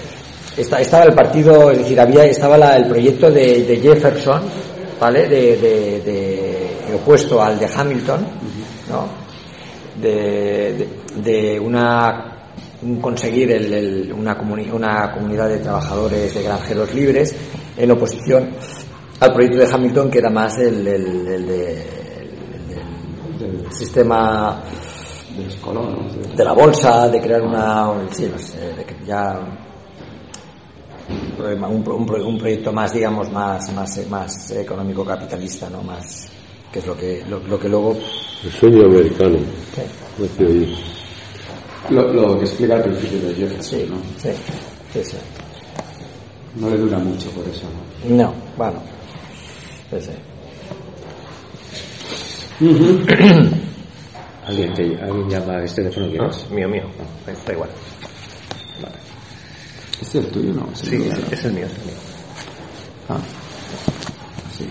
esta- 0.57 0.79
estaba 0.81 1.03
el 1.05 1.13
partido, 1.13 1.71
es 1.71 1.77
decir, 1.79 1.99
había 1.99 2.25
estaba 2.25 2.57
la- 2.57 2.77
el 2.77 2.85
proyecto 2.87 3.29
de, 3.31 3.63
de 3.63 3.77
Jefferson, 3.77 4.41
¿vale? 4.99 5.27
De, 5.27 5.57
de- 5.57 6.01
de- 6.01 6.95
opuesto 6.95 7.41
al 7.41 7.59
de 7.59 7.67
Hamilton, 7.75 8.27
¿no? 8.89 9.07
De, 10.01 10.87
de- 11.23 11.59
una 11.59 12.25
un 12.25 12.28
conseguir 13.01 13.51
el- 13.51 13.73
el- 13.73 14.13
una, 14.13 14.37
comuni- 14.39 14.71
una 14.71 15.11
comunidad 15.13 15.49
de 15.49 15.57
trabajadores, 15.59 16.33
de 16.33 16.43
granjeros 16.43 16.93
libres, 16.93 17.35
en 17.77 17.91
oposición 17.91 18.49
al 19.19 19.33
proyecto 19.33 19.57
de 19.59 19.73
Hamilton, 19.73 20.09
que 20.09 20.19
era 20.19 20.29
más 20.29 20.57
el, 20.59 20.87
el- 20.87 21.27
el 21.27 21.47
de, 21.47 21.71
el 21.73 23.39
del- 23.39 23.71
sistema 23.71 24.61
De 25.35 25.43
los 25.45 25.55
colonos. 25.57 26.15
de- 26.15 26.35
de 26.35 26.43
la 26.43 26.53
bolsa, 26.53 27.07
de 27.09 27.19
crear 27.21 27.41
una, 27.41 27.89
un- 27.89 28.09
sí, 28.13 28.29
no 28.31 28.37
sé, 28.39 28.59
de 28.75 28.83
que 28.85 28.95
ya 29.05 29.39
un, 31.09 31.83
pro- 31.83 31.95
un 31.95 32.05
pro- 32.05 32.27
un 32.27 32.37
proyecto 32.37 32.71
más, 32.71 32.93
digamos, 32.93 33.29
más, 33.31 33.73
más, 33.73 34.07
más 34.09 34.51
económico 34.51 35.03
capitalista, 35.03 35.69
¿no? 35.69 35.81
Más, 35.81 36.27
que 36.71 36.79
es 36.79 36.87
lo 36.87 36.95
que, 36.95 37.23
lo, 37.27 37.39
lo 37.39 37.59
que 37.59 37.67
luego... 37.67 37.97
El 38.43 38.51
sueño 38.51 38.85
americano. 38.85 39.37
Sí, 39.75 39.81
allí. 40.43 40.77
Lo, 41.89 42.13
lo 42.13 42.37
que 42.39 42.45
explica 42.45 42.75
al 42.75 42.83
principio 42.83 43.19
de 43.21 43.35
Jefferson, 43.35 43.79
sí, 43.79 43.85
¿no? 43.89 43.97
sí, 44.21 44.29
sí, 44.93 45.03
sí. 45.03 45.17
No 46.55 46.69
le 46.69 46.77
dura 46.77 46.99
mucho 46.99 47.29
por 47.31 47.47
eso, 47.47 47.67
¿no? 48.07 48.15
No, 48.15 48.33
bueno. 48.57 48.81
Sí, 49.91 49.97
sí. 50.01 50.11
¿Alguien, 54.45 54.73
te, 54.75 55.01
¿Alguien 55.01 55.29
llama 55.29 55.53
a 55.57 55.63
este 55.63 55.81
teléfono? 55.83 56.05
No, 56.07 56.11
¿Quieres? 56.11 56.49
mío, 56.51 56.67
mío. 56.69 56.83
Da- 57.25 57.33
Da 57.45 57.53
igual. 57.53 57.69
¿Este 60.01 60.19
es 60.19 60.25
el 60.25 60.31
tuyo 60.31 60.53
no? 60.53 60.67
Sí, 60.75 60.95
es, 60.95 61.33
es 61.33 61.45
el 61.45 61.53
mío. 61.53 61.65
es 61.65 61.71
el 61.77 61.85
mío. 61.85 61.95
Ah. 63.09 63.19
Sí. 64.57 64.65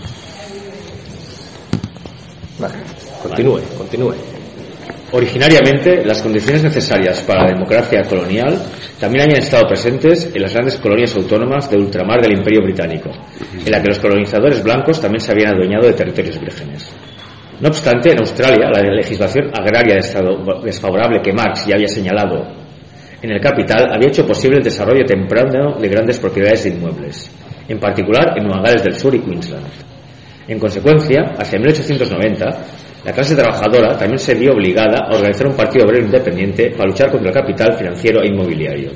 Vale. 2.59 2.75
Continúe, 3.23 3.61
continúe. 3.77 4.15
Originariamente, 5.11 6.05
las 6.05 6.21
condiciones 6.21 6.63
necesarias 6.63 7.21
para 7.21 7.43
la 7.43 7.51
democracia 7.53 8.03
colonial 8.03 8.61
también 8.99 9.23
habían 9.23 9.41
estado 9.41 9.67
presentes 9.67 10.31
en 10.33 10.41
las 10.41 10.53
grandes 10.53 10.77
colonias 10.77 11.15
autónomas 11.15 11.69
de 11.69 11.77
ultramar 11.77 12.21
del 12.21 12.37
Imperio 12.37 12.61
Británico, 12.61 13.09
en 13.65 13.71
la 13.71 13.81
que 13.81 13.87
los 13.87 13.99
colonizadores 13.99 14.63
blancos 14.63 15.01
también 15.01 15.21
se 15.21 15.31
habían 15.31 15.55
adueñado 15.55 15.87
de 15.87 15.93
territorios 15.93 16.39
vírgenes. 16.39 16.89
No 17.59 17.69
obstante, 17.69 18.11
en 18.11 18.19
Australia, 18.19 18.69
la 18.71 18.81
legislación 18.83 19.51
agraria 19.53 19.95
desfavorable 20.63 21.21
que 21.23 21.33
Marx 21.33 21.65
ya 21.65 21.75
había 21.75 21.87
señalado 21.87 22.59
en 23.21 23.31
el 23.31 23.41
capital 23.41 23.91
había 23.93 24.07
hecho 24.07 24.25
posible 24.25 24.57
el 24.57 24.63
desarrollo 24.63 25.03
temprano 25.05 25.77
de 25.77 25.89
grandes 25.89 26.19
propiedades 26.19 26.63
de 26.63 26.69
inmuebles, 26.69 27.29
en 27.67 27.77
particular 27.77 28.33
en 28.37 28.45
Nueva 28.45 28.61
Gales 28.63 28.83
del 28.83 28.95
Sur 28.95 29.13
y 29.13 29.19
Queensland. 29.19 29.67
En 30.47 30.57
consecuencia, 30.57 31.35
hacia 31.37 31.59
1890, 31.59 32.45
la 33.09 33.15
clase 33.15 33.35
trabajadora 33.35 33.97
también 33.97 34.19
se 34.19 34.35
vio 34.35 34.51
obligada 34.51 35.07
a 35.09 35.15
organizar 35.15 35.47
un 35.47 35.55
partido 35.55 35.83
obrero 35.83 36.05
independiente 36.05 36.69
para 36.77 36.89
luchar 36.89 37.09
contra 37.09 37.29
el 37.29 37.33
capital 37.33 37.73
financiero 37.75 38.21
e 38.21 38.27
inmobiliario. 38.27 38.91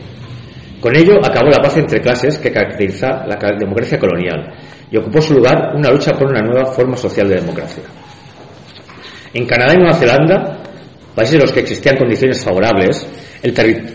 Con 0.80 0.95
ello 0.95 1.18
acabó 1.18 1.49
la 1.49 1.57
paz 1.57 1.78
entre 1.78 1.99
clases 1.99 2.38
que 2.38 2.51
caracteriza 2.51 3.26
la 3.26 3.39
democracia 3.57 3.97
colonial 3.97 4.53
y 4.91 4.97
ocupó 4.97 5.20
su 5.20 5.34
lugar 5.34 5.74
una 5.76 5.89
lucha 5.89 6.11
por 6.11 6.28
una 6.28 6.41
nueva 6.41 6.68
forma 6.68 6.95
social 6.95 7.28
de 7.28 7.38
democracia. 7.38 7.82
En 9.34 9.47
Canadá 9.47 9.74
y 9.74 9.78
Nueva 9.78 9.95
Zelanda, 9.95 10.59
países 11.16 11.34
en 11.34 11.41
los 11.41 11.51
que 11.51 11.61
existían 11.61 11.97
condiciones 11.97 12.43
favorables, 12.43 13.07
el, 13.41 13.51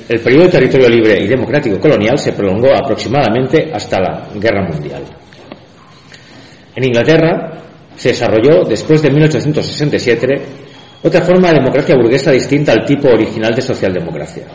el 0.08 0.20
periodo 0.20 0.46
de 0.46 0.50
territorio 0.50 0.88
libre 0.88 1.22
y 1.22 1.28
democrático 1.28 1.78
colonial 1.78 2.18
se 2.18 2.32
prolongó 2.32 2.74
aproximadamente 2.74 3.70
hasta 3.72 4.00
la 4.00 4.26
Guerra 4.34 4.66
Mundial. 4.68 5.04
En 6.74 6.82
Inglaterra 6.82 7.67
se 7.99 8.11
desarrolló, 8.11 8.62
después 8.62 9.03
de 9.03 9.11
1867, 9.11 10.26
otra 11.03 11.20
forma 11.22 11.49
de 11.49 11.55
democracia 11.55 11.96
burguesa 11.96 12.30
distinta 12.30 12.72
al 12.72 12.84
tipo 12.84 13.09
original 13.09 13.53
de 13.53 13.61
socialdemocracia. 13.61 14.46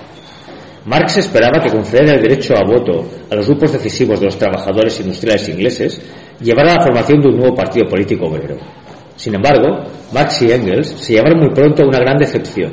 Marx 0.86 1.18
esperaba 1.18 1.62
que 1.62 1.70
conceder 1.70 2.08
el 2.16 2.22
derecho 2.22 2.54
a 2.56 2.64
voto 2.66 3.06
a 3.30 3.36
los 3.36 3.48
grupos 3.48 3.74
decisivos 3.74 4.20
de 4.20 4.28
los 4.28 4.38
trabajadores 4.38 4.98
industriales 5.00 5.48
ingleses 5.50 6.02
llevara 6.42 6.72
a 6.72 6.76
la 6.78 6.84
formación 6.84 7.20
de 7.22 7.28
un 7.28 7.38
nuevo 7.38 7.56
partido 7.56 7.86
político 7.88 8.28
obrero. 8.28 8.56
Sin 9.16 9.36
embargo, 9.36 9.90
Marx 10.14 10.42
y 10.42 10.52
Engels 10.52 10.88
se 10.88 11.14
llevaron 11.14 11.40
muy 11.40 11.54
pronto 11.54 11.84
a 11.84 11.88
una 11.88 12.00
gran 12.00 12.18
decepción. 12.18 12.72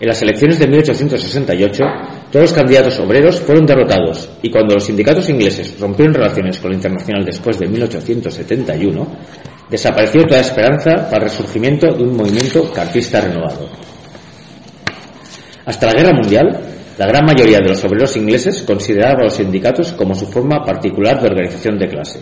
En 0.00 0.08
las 0.08 0.20
elecciones 0.20 0.58
de 0.58 0.68
1868, 0.68 1.84
todos 2.30 2.42
los 2.42 2.52
candidatos 2.52 2.98
obreros 2.98 3.40
fueron 3.40 3.64
derrotados 3.64 4.28
y 4.42 4.50
cuando 4.50 4.74
los 4.74 4.84
sindicatos 4.84 5.30
ingleses 5.30 5.78
rompieron 5.80 6.14
relaciones 6.14 6.58
con 6.58 6.70
la 6.70 6.76
internacional 6.76 7.24
después 7.24 7.58
de 7.58 7.68
1871, 7.68 9.06
desapareció 9.70 10.24
toda 10.24 10.40
esperanza 10.40 11.08
para 11.10 11.24
el 11.24 11.30
resurgimiento 11.30 11.86
de 11.94 12.02
un 12.02 12.16
movimiento 12.16 12.70
cartista 12.72 13.20
renovado. 13.20 13.68
Hasta 15.66 15.86
la 15.86 15.92
Guerra 15.92 16.12
Mundial, 16.12 16.60
la 16.98 17.06
gran 17.06 17.24
mayoría 17.24 17.58
de 17.58 17.70
los 17.70 17.84
obreros 17.84 18.16
ingleses 18.16 18.62
consideraban 18.62 19.20
a 19.20 19.24
los 19.24 19.34
sindicatos 19.34 19.92
como 19.92 20.14
su 20.14 20.26
forma 20.26 20.62
particular 20.64 21.20
de 21.20 21.28
organización 21.28 21.78
de 21.78 21.88
clase, 21.88 22.20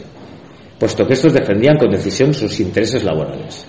puesto 0.78 1.06
que 1.06 1.14
estos 1.14 1.32
defendían 1.32 1.76
con 1.76 1.90
decisión 1.90 2.32
sus 2.32 2.58
intereses 2.60 3.02
laborales. 3.04 3.66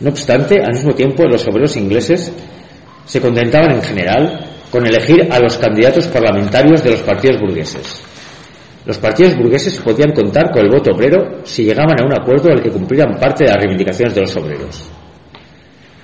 No 0.00 0.10
obstante, 0.10 0.60
al 0.62 0.74
mismo 0.74 0.94
tiempo, 0.94 1.24
los 1.24 1.46
obreros 1.46 1.76
ingleses 1.76 2.32
se 3.06 3.20
contentaban 3.20 3.76
en 3.76 3.82
general 3.82 4.46
con 4.70 4.84
elegir 4.84 5.28
a 5.30 5.38
los 5.38 5.56
candidatos 5.56 6.08
parlamentarios 6.08 6.82
de 6.82 6.90
los 6.90 7.00
partidos 7.00 7.40
burgueses. 7.40 8.02
Los 8.86 8.98
partidos 8.98 9.36
burgueses 9.36 9.80
podían 9.80 10.12
contar 10.12 10.52
con 10.52 10.64
el 10.64 10.70
voto 10.70 10.92
obrero 10.92 11.40
si 11.42 11.64
llegaban 11.64 12.00
a 12.00 12.06
un 12.06 12.12
acuerdo 12.12 12.50
al 12.50 12.62
que 12.62 12.70
cumplieran 12.70 13.18
parte 13.18 13.44
de 13.44 13.50
las 13.50 13.60
reivindicaciones 13.60 14.14
de 14.14 14.20
los 14.20 14.36
obreros. 14.36 14.88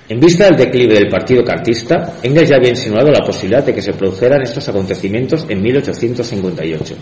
En 0.09 0.19
vista 0.19 0.45
del 0.45 0.57
declive 0.57 0.95
del 0.95 1.07
partido 1.07 1.45
cartista, 1.45 2.15
Engels 2.21 2.49
ya 2.49 2.57
había 2.57 2.71
insinuado 2.71 3.09
la 3.09 3.25
posibilidad 3.25 3.63
de 3.63 3.73
que 3.73 3.81
se 3.81 3.93
produjeran 3.93 4.41
estos 4.41 4.67
acontecimientos 4.67 5.45
en 5.47 5.61
1858. 5.61 6.95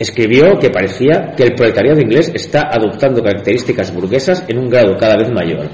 Escribió 0.00 0.58
que 0.60 0.70
parecía 0.70 1.34
que 1.36 1.44
el 1.44 1.54
proletariado 1.54 2.00
inglés 2.00 2.30
está 2.34 2.68
adoptando 2.68 3.22
características 3.22 3.94
burguesas 3.94 4.44
en 4.48 4.58
un 4.58 4.68
grado 4.68 4.96
cada 4.98 5.16
vez 5.16 5.30
mayor. 5.30 5.70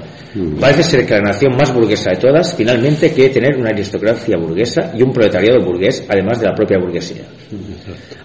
Parece 0.59 0.83
ser 0.83 1.05
que 1.05 1.13
la 1.13 1.21
nación 1.21 1.55
más 1.55 1.73
burguesa 1.73 2.11
de 2.11 2.17
todas 2.17 2.53
finalmente 2.55 3.13
quiere 3.13 3.33
tener 3.33 3.55
una 3.57 3.69
aristocracia 3.69 4.35
burguesa 4.37 4.91
y 4.93 5.01
un 5.01 5.13
proletariado 5.13 5.63
burgués, 5.63 6.05
además 6.09 6.41
de 6.41 6.47
la 6.47 6.53
propia 6.53 6.77
burguesía. 6.77 7.23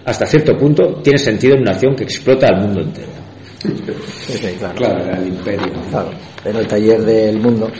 Hasta 0.03 0.25
cierto 0.25 0.57
punto 0.57 1.01
tiene 1.01 1.17
sentido 1.17 1.55
en 1.55 1.61
una 1.61 1.71
nación 1.71 1.95
que 1.95 2.03
explota 2.03 2.47
al 2.47 2.61
mundo 2.61 2.81
entero. 2.81 3.07
Sí, 4.27 4.39
claro. 4.59 4.75
Claro, 4.75 5.05
era 5.05 5.17
el 5.19 5.27
imperio. 5.27 5.71
Claro. 5.89 6.11
En 6.43 6.55
el 6.57 6.67
taller 6.67 7.01
del 7.01 7.39
mundo. 7.39 7.71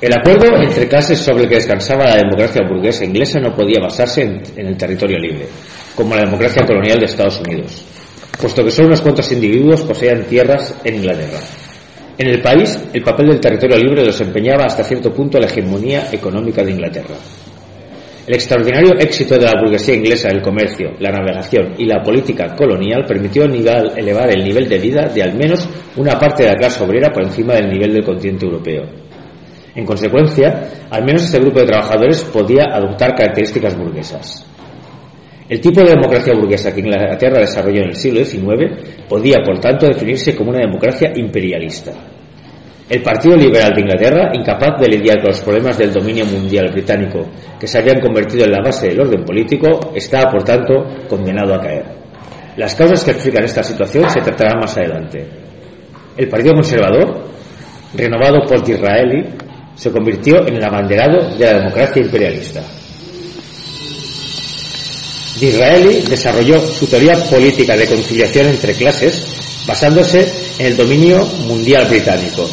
El 0.00 0.12
acuerdo 0.12 0.46
entre 0.62 0.86
clases 0.86 1.18
sobre 1.18 1.44
el 1.44 1.48
que 1.48 1.56
descansaba 1.56 2.04
la 2.04 2.16
democracia 2.16 2.62
burguesa 2.68 3.04
inglesa 3.04 3.40
no 3.40 3.56
podía 3.56 3.80
basarse 3.82 4.22
en, 4.22 4.40
en 4.54 4.66
el 4.68 4.76
territorio 4.76 5.18
libre, 5.18 5.48
como 5.96 6.14
la 6.14 6.22
democracia 6.22 6.64
colonial 6.64 7.00
de 7.00 7.06
Estados 7.06 7.40
Unidos, 7.40 7.84
puesto 8.40 8.62
que 8.62 8.70
solo 8.70 8.88
unos 8.88 9.00
cuantos 9.00 9.32
individuos 9.32 9.82
poseían 9.82 10.22
tierras 10.26 10.76
en 10.84 10.94
Inglaterra. 10.94 11.40
En 12.18 12.26
el 12.26 12.42
país, 12.42 12.76
el 12.92 13.02
papel 13.04 13.28
del 13.28 13.40
territorio 13.40 13.76
libre 13.78 14.02
desempeñaba 14.02 14.64
hasta 14.64 14.82
cierto 14.82 15.12
punto 15.12 15.38
la 15.38 15.46
hegemonía 15.46 16.08
económica 16.10 16.64
de 16.64 16.72
Inglaterra. 16.72 17.14
El 18.26 18.34
extraordinario 18.34 18.98
éxito 18.98 19.38
de 19.38 19.46
la 19.46 19.58
burguesía 19.58 19.94
inglesa 19.94 20.28
del 20.28 20.42
comercio, 20.42 20.90
la 20.98 21.12
navegación 21.12 21.74
y 21.78 21.86
la 21.86 22.02
política 22.02 22.56
colonial 22.56 23.04
permitió 23.06 23.44
elevar 23.44 24.30
el 24.30 24.42
nivel 24.42 24.68
de 24.68 24.78
vida 24.80 25.08
de 25.08 25.22
al 25.22 25.34
menos 25.34 25.68
una 25.96 26.18
parte 26.18 26.42
de 26.42 26.48
la 26.50 26.56
clase 26.56 26.82
obrera 26.82 27.12
por 27.12 27.22
encima 27.22 27.54
del 27.54 27.70
nivel 27.70 27.94
del 27.94 28.04
continente 28.04 28.46
europeo. 28.46 28.82
En 29.76 29.86
consecuencia, 29.86 30.88
al 30.90 31.04
menos 31.04 31.22
este 31.22 31.38
grupo 31.38 31.60
de 31.60 31.66
trabajadores 31.66 32.24
podía 32.24 32.64
adoptar 32.72 33.14
características 33.14 33.78
burguesas. 33.78 34.44
El 35.48 35.60
tipo 35.60 35.80
de 35.80 35.94
democracia 35.94 36.34
burguesa 36.34 36.74
que 36.74 36.80
Inglaterra 36.80 37.40
desarrolló 37.40 37.80
en 37.80 37.88
el 37.88 37.96
siglo 37.96 38.22
XIX 38.22 39.06
podía, 39.08 39.36
por 39.42 39.58
tanto, 39.58 39.86
definirse 39.86 40.36
como 40.36 40.50
una 40.50 40.60
democracia 40.60 41.10
imperialista. 41.16 41.92
El 42.88 43.02
Partido 43.02 43.36
Liberal 43.36 43.72
de 43.74 43.80
Inglaterra, 43.80 44.30
incapaz 44.34 44.80
de 44.80 44.88
lidiar 44.88 45.20
con 45.20 45.28
los 45.28 45.40
problemas 45.40 45.78
del 45.78 45.92
dominio 45.92 46.26
mundial 46.26 46.70
británico 46.72 47.26
que 47.58 47.66
se 47.66 47.78
habían 47.78 48.00
convertido 48.00 48.44
en 48.44 48.52
la 48.52 48.62
base 48.62 48.88
del 48.88 49.00
orden 49.00 49.24
político, 49.24 49.92
estaba, 49.94 50.30
por 50.30 50.42
tanto, 50.42 50.74
condenado 51.08 51.54
a 51.54 51.60
caer. 51.60 51.84
Las 52.56 52.74
causas 52.74 53.04
que 53.04 53.12
explican 53.12 53.44
esta 53.44 53.62
situación 53.62 54.08
se 54.10 54.20
tratarán 54.20 54.60
más 54.60 54.76
adelante. 54.76 55.26
El 56.16 56.28
Partido 56.28 56.54
Conservador, 56.54 57.24
renovado 57.94 58.40
por 58.46 58.64
Disraeli, 58.64 59.24
se 59.74 59.92
convirtió 59.92 60.46
en 60.46 60.56
el 60.56 60.64
abanderado 60.64 61.36
de 61.36 61.44
la 61.44 61.58
democracia 61.58 62.02
imperialista. 62.02 62.62
Disraeli 65.38 66.02
desarrolló 66.02 66.72
su 66.72 66.86
teoría 66.86 67.22
política 67.24 67.76
de 67.76 67.86
conciliación 67.86 68.48
entre 68.48 68.74
clases 68.74 69.22
basándose 69.66 70.32
en 70.58 70.66
el 70.66 70.76
dominio 70.76 71.24
mundial 71.46 71.86
británico. 71.86 72.48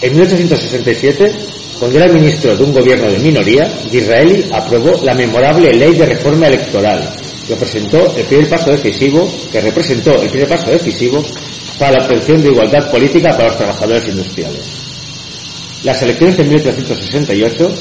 En 0.00 0.16
1867, 0.16 1.32
cuando 1.78 1.98
era 1.98 2.12
ministro 2.12 2.56
de 2.56 2.62
un 2.62 2.72
gobierno 2.72 3.10
de 3.10 3.18
minoría, 3.18 3.68
Disraeli 3.90 4.44
aprobó 4.52 5.02
la 5.02 5.14
memorable 5.14 5.72
Ley 5.72 5.94
de 5.94 6.06
Reforma 6.06 6.46
Electoral, 6.46 7.12
que 7.46 7.56
presentó 7.56 8.16
el 8.16 8.24
primer 8.24 8.48
paso 8.48 8.70
decisivo, 8.70 9.28
que 9.50 9.60
representó 9.60 10.20
el 10.22 10.30
primer 10.30 10.48
paso 10.48 10.70
decisivo 10.70 11.22
para 11.78 11.98
la 11.98 12.04
obtención 12.04 12.40
de 12.40 12.50
igualdad 12.50 12.90
política 12.90 13.30
para 13.30 13.48
los 13.48 13.56
trabajadores 13.56 14.08
industriales. 14.08 14.62
Las 15.82 16.00
elecciones 16.02 16.36
de 16.36 16.44
1868 16.44 17.74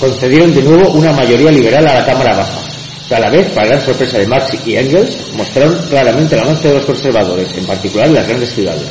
concedieron 0.00 0.54
de 0.54 0.62
nuevo 0.62 0.90
una 0.92 1.12
mayoría 1.12 1.50
liberal 1.50 1.86
a 1.86 2.00
la 2.00 2.06
Cámara 2.06 2.36
Baja, 2.36 2.75
que 3.08 3.14
a 3.14 3.20
la 3.20 3.30
vez, 3.30 3.48
para 3.50 3.68
gran 3.68 3.80
sorpresa 3.80 4.18
de 4.18 4.26
Marx 4.26 4.66
y 4.66 4.76
Engels, 4.76 5.32
mostraron 5.36 5.76
claramente 5.88 6.34
el 6.34 6.40
avance 6.40 6.68
de 6.68 6.74
los 6.74 6.84
conservadores, 6.84 7.56
en 7.56 7.64
particular 7.64 8.08
en 8.08 8.14
las 8.14 8.26
grandes 8.26 8.50
ciudades. 8.50 8.88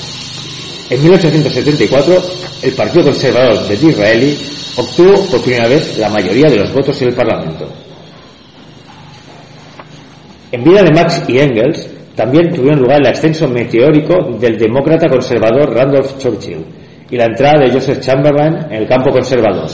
En 0.90 1.04
1874, 1.04 2.24
el 2.62 2.72
Partido 2.74 3.04
Conservador 3.06 3.68
de 3.68 3.78
Disraeli 3.78 4.40
obtuvo 4.78 5.26
por 5.26 5.42
primera 5.42 5.68
vez 5.68 5.98
la 5.98 6.10
mayoría 6.10 6.50
de 6.50 6.58
los 6.58 6.72
votos 6.74 7.02
en 7.02 7.10
el 7.10 7.16
Parlamento. 7.16 7.68
En 10.52 10.64
vida 10.64 10.84
de 10.84 10.92
Marx 10.92 11.24
y 11.28 11.40
Engels, 11.40 11.90
También 12.16 12.54
tuvieron 12.54 12.80
lugar 12.80 13.02
el 13.02 13.08
ascenso 13.08 13.48
meteórico 13.48 14.38
del 14.40 14.58
demócrata 14.58 15.10
conservador 15.10 15.76
Randolph 15.76 16.18
Churchill 16.18 16.66
y 17.12 17.18
la 17.18 17.26
entrada 17.26 17.60
de 17.60 17.74
Joseph 17.74 18.00
Chamberlain 18.00 18.72
en 18.72 18.84
el 18.84 18.88
campo 18.88 19.12
conservador. 19.12 19.70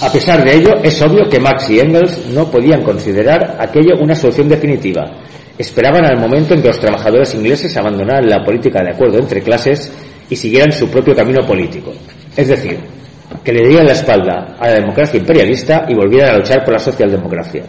A 0.00 0.10
pesar 0.10 0.42
de 0.42 0.56
ello, 0.56 0.76
es 0.82 1.02
obvio 1.02 1.28
que 1.28 1.38
Marx 1.38 1.68
y 1.68 1.78
Engels 1.78 2.26
no 2.32 2.50
podían 2.50 2.82
considerar 2.82 3.58
aquello 3.60 3.96
una 4.00 4.14
solución 4.14 4.48
definitiva. 4.48 5.04
Esperaban 5.58 6.06
al 6.06 6.18
momento 6.18 6.54
en 6.54 6.62
que 6.62 6.68
los 6.68 6.80
trabajadores 6.80 7.34
ingleses 7.34 7.76
abandonaran 7.76 8.26
la 8.26 8.42
política 8.42 8.82
de 8.82 8.94
acuerdo 8.94 9.18
entre 9.18 9.42
clases 9.42 9.92
y 10.30 10.36
siguieran 10.36 10.72
su 10.72 10.88
propio 10.88 11.14
camino 11.14 11.46
político. 11.46 11.92
Es 12.34 12.48
decir, 12.48 12.78
que 13.44 13.52
le 13.52 13.68
dieran 13.68 13.86
la 13.86 13.92
espalda 13.92 14.56
a 14.58 14.68
la 14.68 14.74
democracia 14.76 15.20
imperialista 15.20 15.84
y 15.86 15.94
volvieran 15.94 16.30
a 16.30 16.38
luchar 16.38 16.64
por 16.64 16.72
la 16.72 16.78
socialdemocracia. 16.78 17.64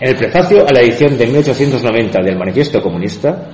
En 0.00 0.08
el 0.08 0.16
prefacio 0.16 0.64
a 0.68 0.72
la 0.72 0.82
edición 0.82 1.18
de 1.18 1.26
1890 1.26 2.22
del 2.22 2.38
Manifiesto 2.38 2.80
Comunista, 2.80 3.50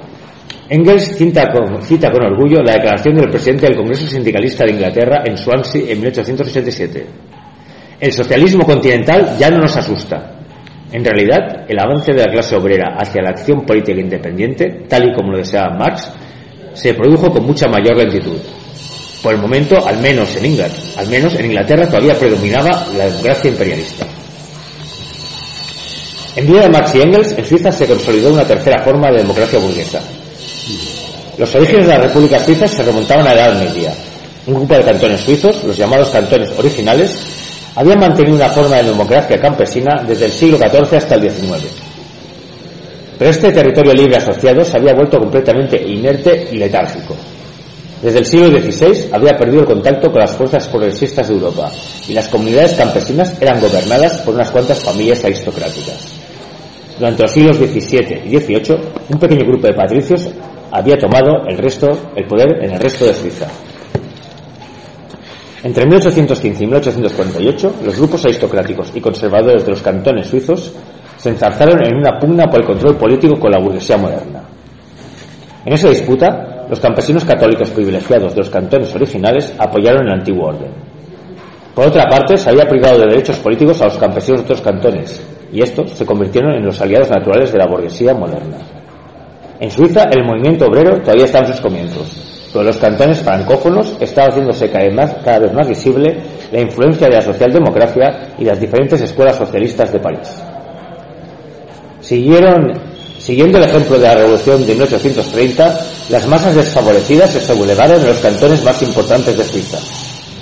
Engels 0.68 1.16
cita 1.16 1.46
con, 1.50 1.82
cita 1.82 2.10
con 2.10 2.24
orgullo 2.24 2.62
la 2.62 2.74
declaración 2.74 3.14
del 3.16 3.30
presidente 3.30 3.66
del 3.66 3.76
Congreso 3.76 4.06
Sindicalista 4.06 4.64
de 4.64 4.72
Inglaterra 4.72 5.22
en 5.24 5.38
Swansea 5.38 5.90
en 5.90 5.98
1887. 6.00 7.29
El 8.00 8.12
socialismo 8.12 8.64
continental 8.64 9.36
ya 9.38 9.50
no 9.50 9.58
nos 9.58 9.76
asusta. 9.76 10.40
En 10.90 11.04
realidad, 11.04 11.66
el 11.68 11.78
avance 11.78 12.12
de 12.12 12.24
la 12.24 12.32
clase 12.32 12.56
obrera 12.56 12.96
hacia 12.98 13.22
la 13.22 13.30
acción 13.30 13.66
política 13.66 14.00
independiente, 14.00 14.86
tal 14.88 15.10
y 15.10 15.14
como 15.14 15.32
lo 15.32 15.38
deseaba 15.38 15.76
Marx, 15.76 16.10
se 16.72 16.94
produjo 16.94 17.30
con 17.30 17.44
mucha 17.44 17.68
mayor 17.68 17.98
lentitud. 17.98 18.38
Por 19.22 19.34
el 19.34 19.40
momento, 19.40 19.86
al 19.86 19.98
menos 19.98 20.34
en 20.34 20.46
Inglaterra, 20.46 20.82
al 20.96 21.08
menos 21.08 21.34
en 21.34 21.44
Inglaterra 21.44 21.86
todavía 21.86 22.18
predominaba 22.18 22.86
la 22.96 23.04
democracia 23.04 23.50
imperialista. 23.50 24.06
En 26.36 26.46
vida 26.46 26.62
de 26.62 26.68
Marx 26.70 26.94
y 26.94 27.02
Engels, 27.02 27.32
en 27.36 27.44
Suiza 27.44 27.70
se 27.70 27.86
consolidó 27.86 28.32
una 28.32 28.46
tercera 28.46 28.82
forma 28.82 29.10
de 29.10 29.18
democracia 29.18 29.58
burguesa. 29.58 30.00
Los 31.36 31.54
orígenes 31.54 31.86
de 31.86 31.92
las 31.92 32.02
repúblicas 32.02 32.46
suizas 32.46 32.70
se 32.70 32.82
remontaban 32.82 33.26
a 33.26 33.34
la 33.34 33.46
Edad 33.46 33.62
Media. 33.62 33.92
Un 34.46 34.54
grupo 34.54 34.74
de 34.74 34.84
cantones 34.84 35.20
suizos, 35.20 35.62
los 35.64 35.76
llamados 35.76 36.08
cantones 36.10 36.50
originales, 36.58 37.39
habían 37.76 38.00
mantenido 38.00 38.36
una 38.36 38.48
forma 38.48 38.76
de 38.76 38.84
democracia 38.84 39.40
campesina 39.40 40.02
desde 40.06 40.26
el 40.26 40.32
siglo 40.32 40.58
XIV 40.58 40.96
hasta 40.96 41.14
el 41.14 41.30
XIX. 41.30 41.90
Pero 43.18 43.30
este 43.30 43.52
territorio 43.52 43.92
libre 43.92 44.16
asociado 44.16 44.64
se 44.64 44.76
había 44.76 44.94
vuelto 44.94 45.18
completamente 45.18 45.76
inerte 45.76 46.48
y 46.52 46.56
letárgico. 46.56 47.14
Desde 48.02 48.20
el 48.20 48.24
siglo 48.24 48.48
XVI 48.58 49.10
había 49.12 49.36
perdido 49.36 49.60
el 49.60 49.66
contacto 49.66 50.10
con 50.10 50.20
las 50.20 50.34
fuerzas 50.34 50.66
progresistas 50.68 51.28
de 51.28 51.34
Europa 51.34 51.70
y 52.08 52.14
las 52.14 52.28
comunidades 52.28 52.72
campesinas 52.72 53.40
eran 53.42 53.60
gobernadas 53.60 54.18
por 54.22 54.34
unas 54.34 54.50
cuantas 54.50 54.80
familias 54.80 55.22
aristocráticas. 55.22 56.08
Durante 56.98 57.22
los 57.22 57.32
siglos 57.32 57.56
XVII 57.58 58.22
y 58.24 58.38
XVIII, 58.38 58.76
un 59.10 59.18
pequeño 59.18 59.46
grupo 59.46 59.66
de 59.66 59.74
patricios 59.74 60.28
había 60.70 60.96
tomado 60.96 61.46
el, 61.46 61.58
resto, 61.58 61.88
el 62.16 62.26
poder 62.26 62.64
en 62.64 62.72
el 62.72 62.80
resto 62.80 63.04
de 63.04 63.14
Suiza. 63.14 63.46
Entre 65.62 65.84
1815 65.84 66.64
y 66.64 66.66
1848, 66.66 67.74
los 67.84 67.98
grupos 67.98 68.24
aristocráticos 68.24 68.92
y 68.94 69.00
conservadores 69.00 69.64
de 69.64 69.70
los 69.70 69.82
cantones 69.82 70.26
suizos 70.26 70.72
se 71.18 71.28
enzarzaron 71.28 71.84
en 71.84 71.96
una 71.96 72.18
pugna 72.18 72.46
por 72.46 72.60
el 72.60 72.66
control 72.66 72.96
político 72.96 73.38
con 73.38 73.50
la 73.50 73.58
burguesía 73.58 73.98
moderna. 73.98 74.42
En 75.66 75.74
esa 75.74 75.90
disputa, 75.90 76.64
los 76.70 76.80
campesinos 76.80 77.26
católicos 77.26 77.68
privilegiados 77.70 78.32
de 78.32 78.38
los 78.38 78.48
cantones 78.48 78.94
originales 78.94 79.54
apoyaron 79.58 80.06
el 80.06 80.14
antiguo 80.14 80.48
orden. 80.48 80.72
Por 81.74 81.88
otra 81.88 82.06
parte, 82.06 82.38
se 82.38 82.48
había 82.48 82.66
privado 82.66 82.98
de 82.98 83.08
derechos 83.08 83.36
políticos 83.36 83.82
a 83.82 83.84
los 83.84 83.98
campesinos 83.98 84.40
de 84.40 84.44
otros 84.44 84.62
cantones, 84.62 85.22
y 85.52 85.60
estos 85.60 85.90
se 85.90 86.06
convirtieron 86.06 86.54
en 86.54 86.64
los 86.64 86.80
aliados 86.80 87.10
naturales 87.10 87.52
de 87.52 87.58
la 87.58 87.66
burguesía 87.66 88.14
moderna. 88.14 88.56
En 89.60 89.70
Suiza, 89.70 90.04
el 90.04 90.24
movimiento 90.24 90.64
obrero 90.64 91.02
todavía 91.02 91.26
está 91.26 91.40
en 91.40 91.48
sus 91.48 91.60
comienzos, 91.60 92.29
pero 92.52 92.64
los 92.64 92.76
cantones 92.78 93.20
francófonos 93.20 93.94
estaba 94.00 94.28
haciéndose 94.28 94.70
cada 94.70 95.38
vez, 95.38 95.52
más, 95.52 95.68
visible 95.68 96.16
la 96.50 96.60
influencia 96.60 97.06
de 97.06 97.14
la 97.14 97.22
socialdemocracia 97.22 98.34
y 98.38 98.44
las 98.44 98.60
diferentes 98.60 99.00
escuelas 99.00 99.36
socialistas 99.36 99.92
de 99.92 100.00
París. 100.00 100.42
Siguiendo 102.00 103.58
el 103.58 103.64
ejemplo 103.64 103.98
de 103.98 104.06
la 104.06 104.14
revolución 104.14 104.66
de 104.66 104.74
1830, 104.74 105.80
las 106.08 106.26
masas 106.26 106.56
desfavorecidas 106.56 107.30
se 107.30 107.40
sublevaron 107.40 108.00
en 108.00 108.08
los 108.08 108.18
cantones 108.18 108.64
más 108.64 108.82
importantes 108.82 109.36
de 109.36 109.44
Suiza. 109.44 109.78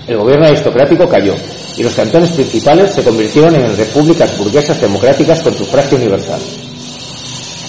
El 0.06 0.16
gobierno 0.16 0.46
aristocrático 0.46 1.06
cayó 1.06 1.34
y 1.76 1.82
los 1.82 1.94
cantones 1.94 2.30
principales 2.30 2.92
se 2.92 3.04
convirtieron 3.04 3.54
en 3.54 3.76
repúblicas 3.76 4.38
burguesas 4.38 4.80
democráticas 4.80 5.42
con 5.42 5.54
sufragio 5.54 5.98
universal. 5.98 6.40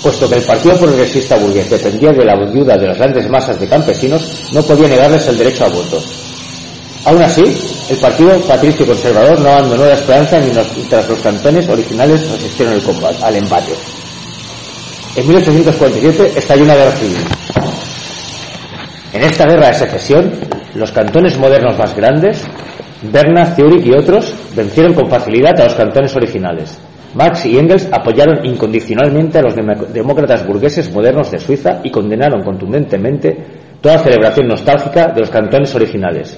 Puesto 0.01 0.29
que 0.29 0.35
el 0.35 0.43
Partido 0.43 0.77
Progresista 0.77 1.35
Burgués 1.35 1.69
dependía 1.69 2.11
de 2.11 2.23
la 2.23 2.33
ayuda 2.33 2.77
de 2.77 2.87
las 2.87 2.97
grandes 2.97 3.29
masas 3.29 3.59
de 3.59 3.67
campesinos, 3.67 4.21
no 4.53 4.63
podía 4.63 4.87
negarles 4.87 5.27
el 5.27 5.37
derecho 5.37 5.65
al 5.65 5.73
voto. 5.73 6.01
Aún 7.05 7.21
así, 7.21 7.43
el 7.89 7.97
Partido 7.97 8.39
Patricio 8.41 8.85
Conservador 8.85 9.39
no 9.39 9.49
abandonó 9.49 9.85
la 9.85 9.95
esperanza 9.95 10.39
ni 10.39 10.51
mientras 10.75 11.09
los 11.09 11.19
cantones 11.19 11.67
originales 11.67 12.29
resistieron 12.31 12.75
el 12.75 12.83
combate, 12.83 13.23
al 13.23 13.35
embate. 13.35 13.73
En 15.15 15.27
1847 15.27 16.33
estalló 16.37 16.63
una 16.63 16.75
guerra 16.75 16.91
civil. 16.91 17.17
En 19.11 19.23
esta 19.23 19.45
guerra 19.45 19.67
de 19.69 19.73
secesión, 19.73 20.31
los 20.75 20.91
cantones 20.91 21.37
modernos 21.37 21.77
más 21.77 21.95
grandes, 21.95 22.43
Berna, 23.01 23.55
Zurich 23.55 23.85
y 23.85 23.91
otros, 23.91 24.33
vencieron 24.55 24.93
con 24.93 25.09
facilidad 25.09 25.59
a 25.59 25.65
los 25.65 25.73
cantones 25.73 26.15
originales. 26.15 26.77
Marx 27.15 27.45
y 27.45 27.57
Engels 27.57 27.87
apoyaron 27.91 28.45
incondicionalmente 28.45 29.39
a 29.39 29.41
los 29.41 29.55
demócratas 29.55 30.45
burgueses 30.45 30.91
modernos 30.93 31.31
de 31.31 31.39
Suiza 31.39 31.81
y 31.83 31.89
condenaron 31.89 32.43
contundentemente 32.43 33.35
toda 33.81 33.99
celebración 33.99 34.47
nostálgica 34.47 35.07
de 35.07 35.21
los 35.21 35.29
cantones 35.29 35.73
originales, 35.73 36.37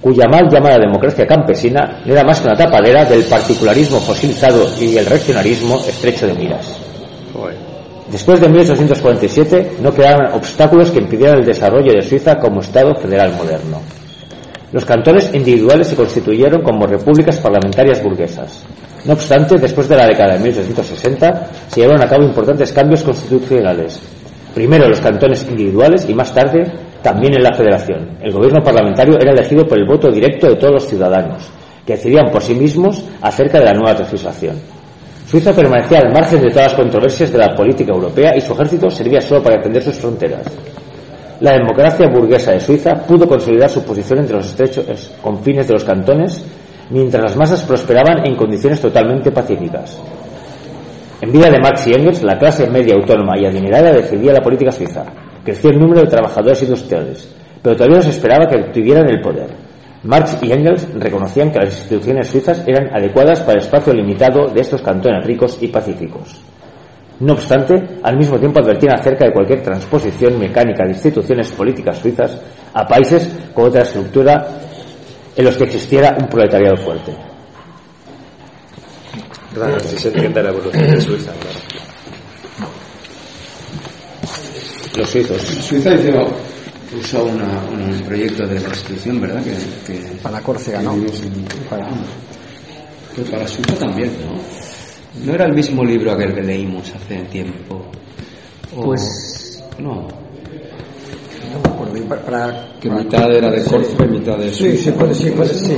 cuya 0.00 0.28
mal 0.28 0.48
llamada 0.48 0.78
democracia 0.78 1.26
campesina 1.26 2.02
no 2.04 2.12
era 2.12 2.22
más 2.22 2.40
que 2.40 2.48
una 2.48 2.56
tapadera 2.56 3.04
del 3.04 3.24
particularismo 3.24 3.98
fosilizado 3.98 4.68
y 4.80 4.96
el 4.96 5.06
regionalismo 5.06 5.80
estrecho 5.80 6.26
de 6.26 6.34
miras. 6.34 6.78
Después 8.10 8.40
de 8.40 8.48
1847 8.48 9.78
no 9.80 9.92
quedaron 9.92 10.32
obstáculos 10.32 10.92
que 10.92 11.00
impidieran 11.00 11.40
el 11.40 11.44
desarrollo 11.44 11.92
de 11.92 12.02
Suiza 12.02 12.38
como 12.38 12.60
Estado 12.60 12.94
federal 12.94 13.34
moderno. 13.34 13.80
Los 14.76 14.84
cantones 14.84 15.32
individuales 15.32 15.86
se 15.86 15.96
constituyeron 15.96 16.60
como 16.60 16.86
repúblicas 16.86 17.38
parlamentarias 17.38 18.02
burguesas. 18.02 18.62
No 19.06 19.14
obstante, 19.14 19.56
después 19.56 19.88
de 19.88 19.96
la 19.96 20.06
década 20.06 20.34
de 20.34 20.40
1860 20.40 21.46
se 21.68 21.80
llevaron 21.80 22.02
a 22.02 22.06
cabo 22.06 22.24
importantes 22.24 22.74
cambios 22.74 23.02
constitucionales. 23.02 23.98
Primero 24.54 24.86
los 24.86 25.00
cantones 25.00 25.46
individuales 25.48 26.06
y 26.06 26.12
más 26.12 26.34
tarde 26.34 26.70
también 27.02 27.32
en 27.38 27.44
la 27.44 27.54
federación. 27.54 28.18
El 28.20 28.34
gobierno 28.34 28.62
parlamentario 28.62 29.16
era 29.18 29.32
elegido 29.32 29.64
por 29.64 29.78
el 29.78 29.86
voto 29.86 30.10
directo 30.10 30.46
de 30.46 30.56
todos 30.56 30.74
los 30.74 30.86
ciudadanos, 30.86 31.48
que 31.86 31.94
decidían 31.94 32.30
por 32.30 32.42
sí 32.42 32.54
mismos 32.54 33.02
acerca 33.22 33.58
de 33.60 33.64
la 33.64 33.72
nueva 33.72 33.98
legislación. 33.98 34.56
Suiza 35.26 35.54
permanecía 35.54 36.00
al 36.00 36.12
margen 36.12 36.42
de 36.42 36.50
todas 36.50 36.72
las 36.72 36.74
controversias 36.74 37.32
de 37.32 37.38
la 37.38 37.54
política 37.54 37.94
europea 37.94 38.36
y 38.36 38.42
su 38.42 38.52
ejército 38.52 38.90
servía 38.90 39.22
solo 39.22 39.42
para 39.42 39.56
defender 39.56 39.82
sus 39.82 39.96
fronteras. 39.96 40.42
La 41.40 41.52
democracia 41.52 42.08
burguesa 42.08 42.52
de 42.52 42.60
Suiza 42.60 42.94
pudo 43.06 43.28
consolidar 43.28 43.68
su 43.68 43.84
posición 43.84 44.20
entre 44.20 44.36
los 44.36 44.46
estrechos 44.46 45.12
confines 45.20 45.66
de 45.66 45.74
los 45.74 45.84
cantones, 45.84 46.42
mientras 46.88 47.22
las 47.22 47.36
masas 47.36 47.62
prosperaban 47.62 48.26
en 48.26 48.36
condiciones 48.36 48.80
totalmente 48.80 49.30
pacíficas. 49.30 50.00
En 51.20 51.32
vida 51.32 51.50
de 51.50 51.58
Marx 51.58 51.86
y 51.88 51.92
Engels, 51.92 52.22
la 52.22 52.38
clase 52.38 52.70
media 52.70 52.94
autónoma 52.94 53.38
y 53.38 53.44
adinerada 53.44 53.92
decidía 53.92 54.32
la 54.32 54.40
política 54.40 54.72
suiza. 54.72 55.04
Creció 55.44 55.70
el 55.70 55.78
número 55.78 56.00
de 56.00 56.08
trabajadores 56.08 56.62
industriales, 56.62 57.28
pero 57.62 57.76
todavía 57.76 57.98
no 57.98 58.02
se 58.02 58.10
esperaba 58.10 58.48
que 58.48 58.72
tuvieran 58.72 59.08
el 59.08 59.20
poder. 59.20 59.48
Marx 60.04 60.38
y 60.42 60.52
Engels 60.52 60.88
reconocían 60.94 61.50
que 61.50 61.58
las 61.58 61.76
instituciones 61.76 62.28
suizas 62.28 62.64
eran 62.66 62.96
adecuadas 62.96 63.40
para 63.40 63.58
el 63.58 63.64
espacio 63.64 63.92
limitado 63.92 64.46
de 64.46 64.60
estos 64.60 64.80
cantones 64.80 65.26
ricos 65.26 65.58
y 65.60 65.68
pacíficos. 65.68 66.40
No 67.20 67.32
obstante, 67.32 67.98
al 68.02 68.16
mismo 68.18 68.38
tiempo 68.38 68.60
advertían 68.60 68.94
acerca 68.98 69.24
de 69.24 69.32
cualquier 69.32 69.62
transposición 69.62 70.38
mecánica 70.38 70.84
de 70.84 70.90
instituciones 70.90 71.50
políticas 71.52 71.98
suizas 71.98 72.38
a 72.74 72.86
países 72.86 73.28
con 73.54 73.68
otra 73.68 73.82
estructura 73.82 74.46
en 75.34 75.44
los 75.44 75.56
que 75.56 75.64
existiera 75.64 76.16
un 76.20 76.28
proletariado 76.28 76.76
fuerte. 76.76 77.16
Claro, 79.54 79.80
si 79.80 79.96
se 79.96 80.08
entiende 80.08 80.42
la 80.42 80.50
evolución 80.50 80.90
de 80.90 81.00
Suiza. 81.00 81.32
Los 84.98 85.08
suizos. 85.08 85.40
Suiza 85.40 85.94
hizo 85.94 86.36
usó 86.98 87.24
una, 87.24 87.62
un 87.70 88.00
proyecto 88.02 88.46
de 88.46 88.62
constitución, 88.62 89.20
¿verdad? 89.20 89.42
Que, 89.42 89.56
que 89.86 90.16
para 90.22 90.40
Córcega, 90.40 90.82
¿no? 90.82 90.94
En, 90.94 91.44
para... 91.68 91.88
Que 93.14 93.22
para 93.22 93.48
Suiza 93.48 93.74
también, 93.76 94.10
¿no? 94.20 94.38
No 95.24 95.34
era 95.34 95.46
el 95.46 95.54
mismo 95.54 95.84
libro 95.84 96.12
aquel 96.12 96.34
que 96.34 96.42
leímos 96.42 96.92
hace 96.94 97.16
tiempo. 97.24 97.82
O... 98.76 98.82
Pues. 98.82 99.62
No. 99.78 100.08
No 101.52 101.60
me 101.64 101.68
acuerdo. 101.68 102.08
Para, 102.08 102.22
para, 102.22 102.78
que 102.80 102.88
para... 102.88 103.02
mitad 103.02 103.32
era 103.34 103.50
de 103.50 103.64
Córcega 103.64 104.04
y 104.04 104.08
mitad 104.08 104.38
de. 104.38 104.52
Sí, 104.52 104.76
sí, 104.76 104.90
puede, 104.92 105.14
sí, 105.14 105.30
puede, 105.30 105.54
sí. 105.54 105.76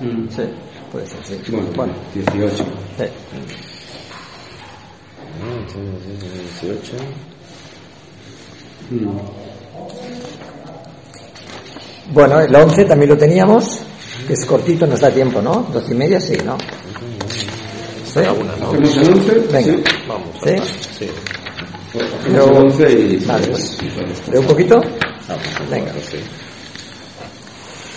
Mm. 0.00 0.28
Sí, 0.28 0.42
puede 0.90 1.06
ser, 1.06 1.24
sí. 1.24 1.40
Bueno, 1.50 1.68
bueno 1.74 1.94
18. 2.14 2.64
Sí. 2.98 3.04
18. 6.60 6.92
Bueno, 12.12 12.40
el 12.40 12.54
11 12.54 12.84
también 12.84 13.10
lo 13.10 13.16
teníamos, 13.16 13.80
que 14.26 14.34
es 14.34 14.44
cortito, 14.44 14.86
nos 14.86 15.00
da 15.00 15.10
tiempo, 15.10 15.40
¿no? 15.40 15.66
12 15.72 15.94
y 15.94 15.96
media, 15.96 16.20
sí, 16.20 16.36
¿no? 16.44 16.56
¿Sí? 18.12 18.20
¿Hacemos 18.20 18.96
el 18.96 19.14
11? 19.14 19.32
Venga, 19.52 19.60
Sí. 19.62 19.84
Vamos. 20.08 20.28
¿Sí? 20.44 20.54
Sí. 20.98 21.10
Luego- 22.30 22.50
el 22.58 22.64
11 22.64 22.92
y... 22.92 23.16
Vale, 23.24 23.46
pues, 23.48 23.78
¿leo 24.30 24.40
un 24.40 24.46
poquito? 24.46 24.80
Venga. 25.70 25.92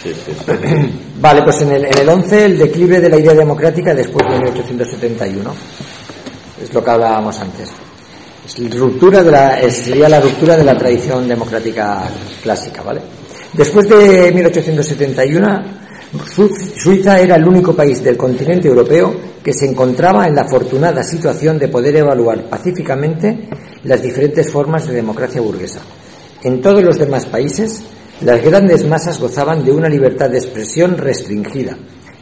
Vale, 1.19 1.41
pues 1.43 1.61
en 1.61 1.71
el, 1.71 1.85
en 1.85 1.97
el 1.97 2.09
11 2.09 2.45
el 2.45 2.57
declive 2.59 2.99
de 2.99 3.09
la 3.09 3.17
idea 3.17 3.33
democrática 3.33 3.93
después 3.95 4.25
de 4.29 4.37
1871. 4.39 5.53
Es 6.63 6.73
lo 6.73 6.83
que 6.83 6.91
hablábamos 6.91 7.39
antes. 7.39 7.69
Es 8.45 8.77
ruptura 8.79 9.23
de 9.23 9.31
la, 9.31 9.69
sería 9.71 10.07
la 10.07 10.19
ruptura 10.21 10.55
de 10.55 10.63
la 10.63 10.77
tradición 10.77 11.27
democrática 11.27 12.03
clásica, 12.43 12.83
¿vale? 12.83 13.01
Después 13.53 13.87
de 13.89 14.31
1871, 14.31 15.47
Su- 15.47 15.84
Suiza 16.77 17.19
era 17.19 17.35
el 17.35 17.47
único 17.47 17.75
país 17.75 18.03
del 18.03 18.17
continente 18.17 18.67
europeo 18.67 19.13
que 19.43 19.53
se 19.53 19.67
encontraba 19.67 20.25
en 20.25 20.35
la 20.35 20.41
afortunada 20.41 21.03
situación 21.03 21.59
de 21.59 21.67
poder 21.67 21.95
evaluar 21.97 22.49
pacíficamente 22.49 23.47
las 23.83 24.01
diferentes 24.01 24.49
formas 24.49 24.87
de 24.87 24.95
democracia 24.95 25.41
burguesa. 25.41 25.81
En 26.43 26.61
todos 26.61 26.83
los 26.83 26.97
demás 26.97 27.25
países, 27.25 27.83
las 28.21 28.41
grandes 28.43 28.85
masas 28.87 29.19
gozaban 29.19 29.63
de 29.65 29.71
una 29.71 29.89
libertad 29.89 30.29
de 30.29 30.37
expresión 30.37 30.97
restringida 30.97 31.77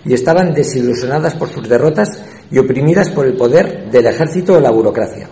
y 0.06 0.14
estaban 0.14 0.54
desilusionadas 0.54 1.36
por 1.36 1.50
sus 1.50 1.68
derrotas 1.68 2.10
y 2.52 2.58
oprimidas 2.58 3.10
por 3.10 3.26
el 3.26 3.36
poder 3.36 3.90
del 3.92 4.06
ejército 4.06 4.56
o 4.56 4.60
la 4.60 4.72
burocracia. 4.72 5.30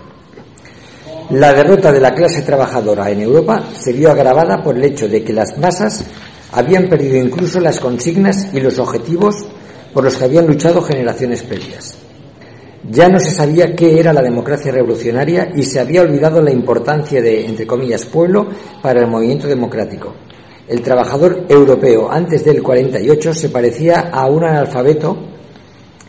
La 1.31 1.53
derrota 1.53 1.91
de 1.91 2.01
la 2.01 2.11
clase 2.11 2.41
trabajadora 2.41 3.09
en 3.09 3.21
Europa 3.21 3.63
se 3.79 3.93
vio 3.93 4.11
agravada 4.11 4.61
por 4.61 4.75
el 4.75 4.83
hecho 4.83 5.07
de 5.07 5.23
que 5.23 5.33
las 5.33 5.57
masas 5.57 6.03
habían 6.51 6.89
perdido 6.89 7.17
incluso 7.17 7.59
las 7.59 7.79
consignas 7.79 8.53
y 8.53 8.59
los 8.59 8.79
objetivos 8.79 9.35
por 9.93 10.03
los 10.03 10.15
que 10.15 10.25
habían 10.25 10.47
luchado 10.47 10.81
generaciones 10.81 11.43
previas. 11.43 11.97
Ya 12.89 13.09
no 13.09 13.19
se 13.19 13.31
sabía 13.31 13.75
qué 13.75 13.99
era 13.99 14.11
la 14.11 14.21
democracia 14.21 14.71
revolucionaria 14.71 15.51
y 15.55 15.63
se 15.63 15.79
había 15.79 16.01
olvidado 16.01 16.41
la 16.41 16.51
importancia 16.51 17.21
de, 17.21 17.45
entre 17.45 17.67
comillas, 17.67 18.05
pueblo 18.05 18.49
para 18.81 19.01
el 19.01 19.07
movimiento 19.07 19.47
democrático. 19.47 20.13
El 20.67 20.81
trabajador 20.81 21.45
europeo 21.47 22.09
antes 22.11 22.43
del 22.43 22.63
48 22.63 23.33
se 23.33 23.49
parecía 23.49 24.09
a 24.11 24.27
un 24.27 24.43
analfabeto 24.43 25.17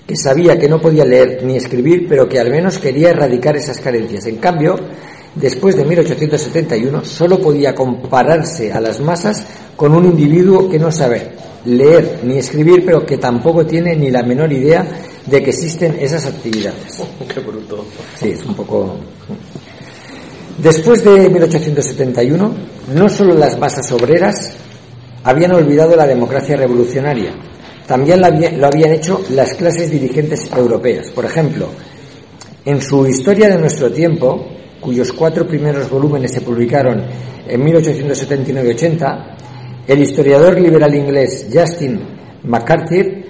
que 0.07 0.17
sabía 0.17 0.59
que 0.59 0.69
no 0.69 0.81
podía 0.81 1.05
leer 1.05 1.45
ni 1.45 1.57
escribir, 1.57 2.07
pero 2.09 2.29
que 2.29 2.41
al 2.41 2.51
menos 2.51 2.79
quería 2.79 3.11
erradicar 3.11 3.57
esas 3.57 3.79
carencias. 3.79 4.27
En 4.27 4.37
cambio, 4.37 4.77
después 5.35 5.77
de 5.77 5.85
1871, 5.85 7.05
solo 7.05 7.39
podía 7.41 7.75
compararse 7.75 8.73
a 8.73 8.81
las 8.81 9.01
masas 9.01 9.45
con 9.77 9.95
un 9.95 10.05
individuo 10.07 10.69
que 10.69 10.79
no 10.79 10.91
sabe 10.93 11.33
leer 11.65 12.21
ni 12.25 12.39
escribir, 12.39 12.85
pero 12.85 13.07
que 13.07 13.19
tampoco 13.19 13.65
tiene 13.65 13.95
ni 13.97 14.11
la 14.11 14.23
menor 14.23 14.53
idea 14.53 14.87
de 15.27 15.43
que 15.43 15.51
existen 15.51 15.97
esas 16.01 16.27
actividades. 16.27 17.03
Qué 17.33 17.41
bruto. 17.41 17.85
Sí, 18.17 18.31
es 18.31 18.45
un 18.45 18.55
poco. 18.55 18.97
Después 20.59 21.03
de 21.05 21.29
1871, 21.31 22.55
no 22.95 23.09
solo 23.09 23.35
las 23.35 23.59
masas 23.59 23.91
obreras 23.93 24.53
habían 25.25 25.53
olvidado 25.53 25.97
la 25.97 26.07
democracia 26.07 26.57
revolucionaria, 26.57 27.33
también 27.87 28.21
lo 28.21 28.27
había- 28.27 28.51
lo 28.53 28.67
habían 28.67 28.93
hecho 28.93 29.23
las 29.31 29.55
clases 29.55 29.91
dirigentes 29.91 30.51
europeas. 30.55 31.11
Por 31.11 31.25
ejemplo, 31.25 31.69
en 32.65 32.81
su 32.83 33.07
Historia 33.07 33.49
de 33.49 33.59
nuestro 33.59 33.91
tiempo, 33.91 34.47
cuyos 34.83 35.13
cuatro 35.13 35.47
primeros 35.47 35.89
volúmenes 35.89 36.33
se 36.33 36.43
publicaron 36.43 37.03
en 37.49 37.63
1879-80, 37.63 39.37
el 39.87 40.01
historiador 40.01 40.61
liberal 40.61 40.95
inglés 40.95 41.47
Justin 41.53 42.01
McCarthy 42.43 43.25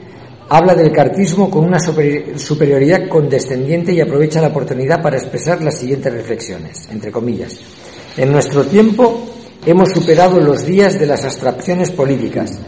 habla 0.49 0.75
del 0.75 0.91
cartismo 0.93 1.49
con 1.51 1.65
una 1.65 1.79
superi- 1.79 2.37
superioridad 2.37 3.09
condescendiente 3.09 3.93
y 3.93 4.01
aprovecha 4.01 4.41
la 4.41 4.49
oportunidad 4.49 5.01
para 5.01 5.17
expresar 5.17 5.63
las 5.63 5.79
siguientes 5.79 6.13
reflexiones, 6.13 6.89
entre 6.91 7.13
comillas. 7.13 7.61
En 8.17 8.33
nuestro 8.33 8.65
tiempo 8.65 9.23
hemos 9.65 9.91
superado 9.91 10.41
los 10.41 10.67
días 10.67 10.99
de 10.99 11.07
las 11.07 11.25
abstracciones 11.25 11.91
políticas, 11.91 12.59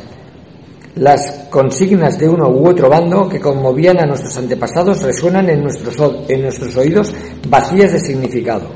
las 0.97 1.49
consignas 1.51 2.19
de 2.19 2.29
uno 2.29 2.49
u 2.49 2.69
otro 2.69 2.89
bando 2.89 3.29
que 3.29 3.41
conmovían 3.41 4.01
a 4.01 4.07
nuestros 4.07 4.37
antepasados 4.37 5.03
resuenan 5.03 5.51
en 5.51 5.63
nuestros, 5.63 6.77
oídos 6.77 7.13
vacías 7.49 7.93
de 7.93 8.01
significado. 8.01 8.69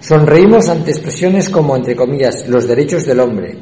Sonreímos 0.00 0.68
ante 0.68 0.90
expresiones 0.90 1.50
como, 1.50 1.76
entre 1.76 1.94
comillas, 1.94 2.48
los 2.48 2.66
derechos 2.66 3.04
del 3.04 3.20
hombre. 3.20 3.54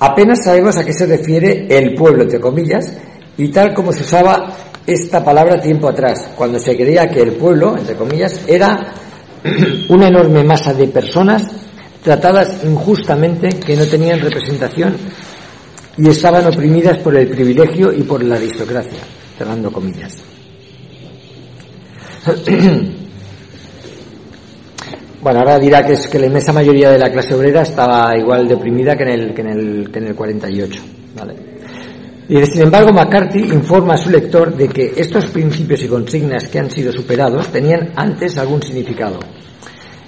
Apenas 0.00 0.42
sabemos 0.42 0.76
a 0.76 0.84
qué 0.84 0.92
se 0.92 1.06
refiere 1.06 1.66
el 1.68 1.94
pueblo, 1.94 2.22
entre 2.22 2.40
comillas, 2.40 2.92
y 3.36 3.48
tal 3.48 3.72
como 3.72 3.92
se 3.92 4.02
usaba 4.02 4.52
esta 4.86 5.22
palabra 5.22 5.60
tiempo 5.60 5.88
atrás, 5.88 6.30
cuando 6.34 6.58
se 6.58 6.76
creía 6.76 7.08
que 7.08 7.20
el 7.20 7.32
pueblo, 7.34 7.76
entre 7.76 7.94
comillas, 7.94 8.40
era 8.48 8.94
una 9.88 10.08
enorme 10.08 10.42
masa 10.42 10.74
de 10.74 10.88
personas 10.88 11.46
tratadas 12.02 12.64
injustamente 12.64 13.50
que 13.50 13.76
no 13.76 13.84
tenían 13.84 14.20
representación 14.20 14.96
y 15.96 16.08
estaban 16.08 16.46
oprimidas 16.46 16.98
por 16.98 17.16
el 17.16 17.28
privilegio 17.28 17.92
y 17.92 18.02
por 18.02 18.22
la 18.22 18.36
aristocracia, 18.36 19.00
cerrando 19.36 19.70
comillas. 19.70 20.16
Bueno, 25.22 25.40
ahora 25.40 25.58
dirá 25.58 25.84
que 25.84 25.92
es 25.92 26.08
que 26.08 26.18
la 26.18 26.28
inmensa 26.28 26.50
mayoría 26.50 26.90
de 26.90 26.98
la 26.98 27.10
clase 27.10 27.34
obrera 27.34 27.60
estaba 27.60 28.16
igual 28.16 28.48
de 28.48 28.54
oprimida 28.54 28.96
que 28.96 29.02
en 29.02 29.08
el, 29.10 29.34
que 29.34 29.42
en 29.42 29.48
el, 29.48 29.90
que 29.90 29.98
en 29.98 30.06
el 30.06 30.14
48. 30.14 30.82
¿vale? 31.14 31.34
Y 32.26 32.42
sin 32.46 32.62
embargo, 32.62 32.90
McCarthy 32.90 33.40
informa 33.52 33.94
a 33.94 33.96
su 33.98 34.08
lector 34.08 34.56
de 34.56 34.68
que 34.68 34.94
estos 34.96 35.26
principios 35.26 35.82
y 35.82 35.88
consignas 35.88 36.48
que 36.48 36.58
han 36.58 36.70
sido 36.70 36.90
superados 36.90 37.48
tenían 37.48 37.92
antes 37.96 38.38
algún 38.38 38.62
significado. 38.62 39.18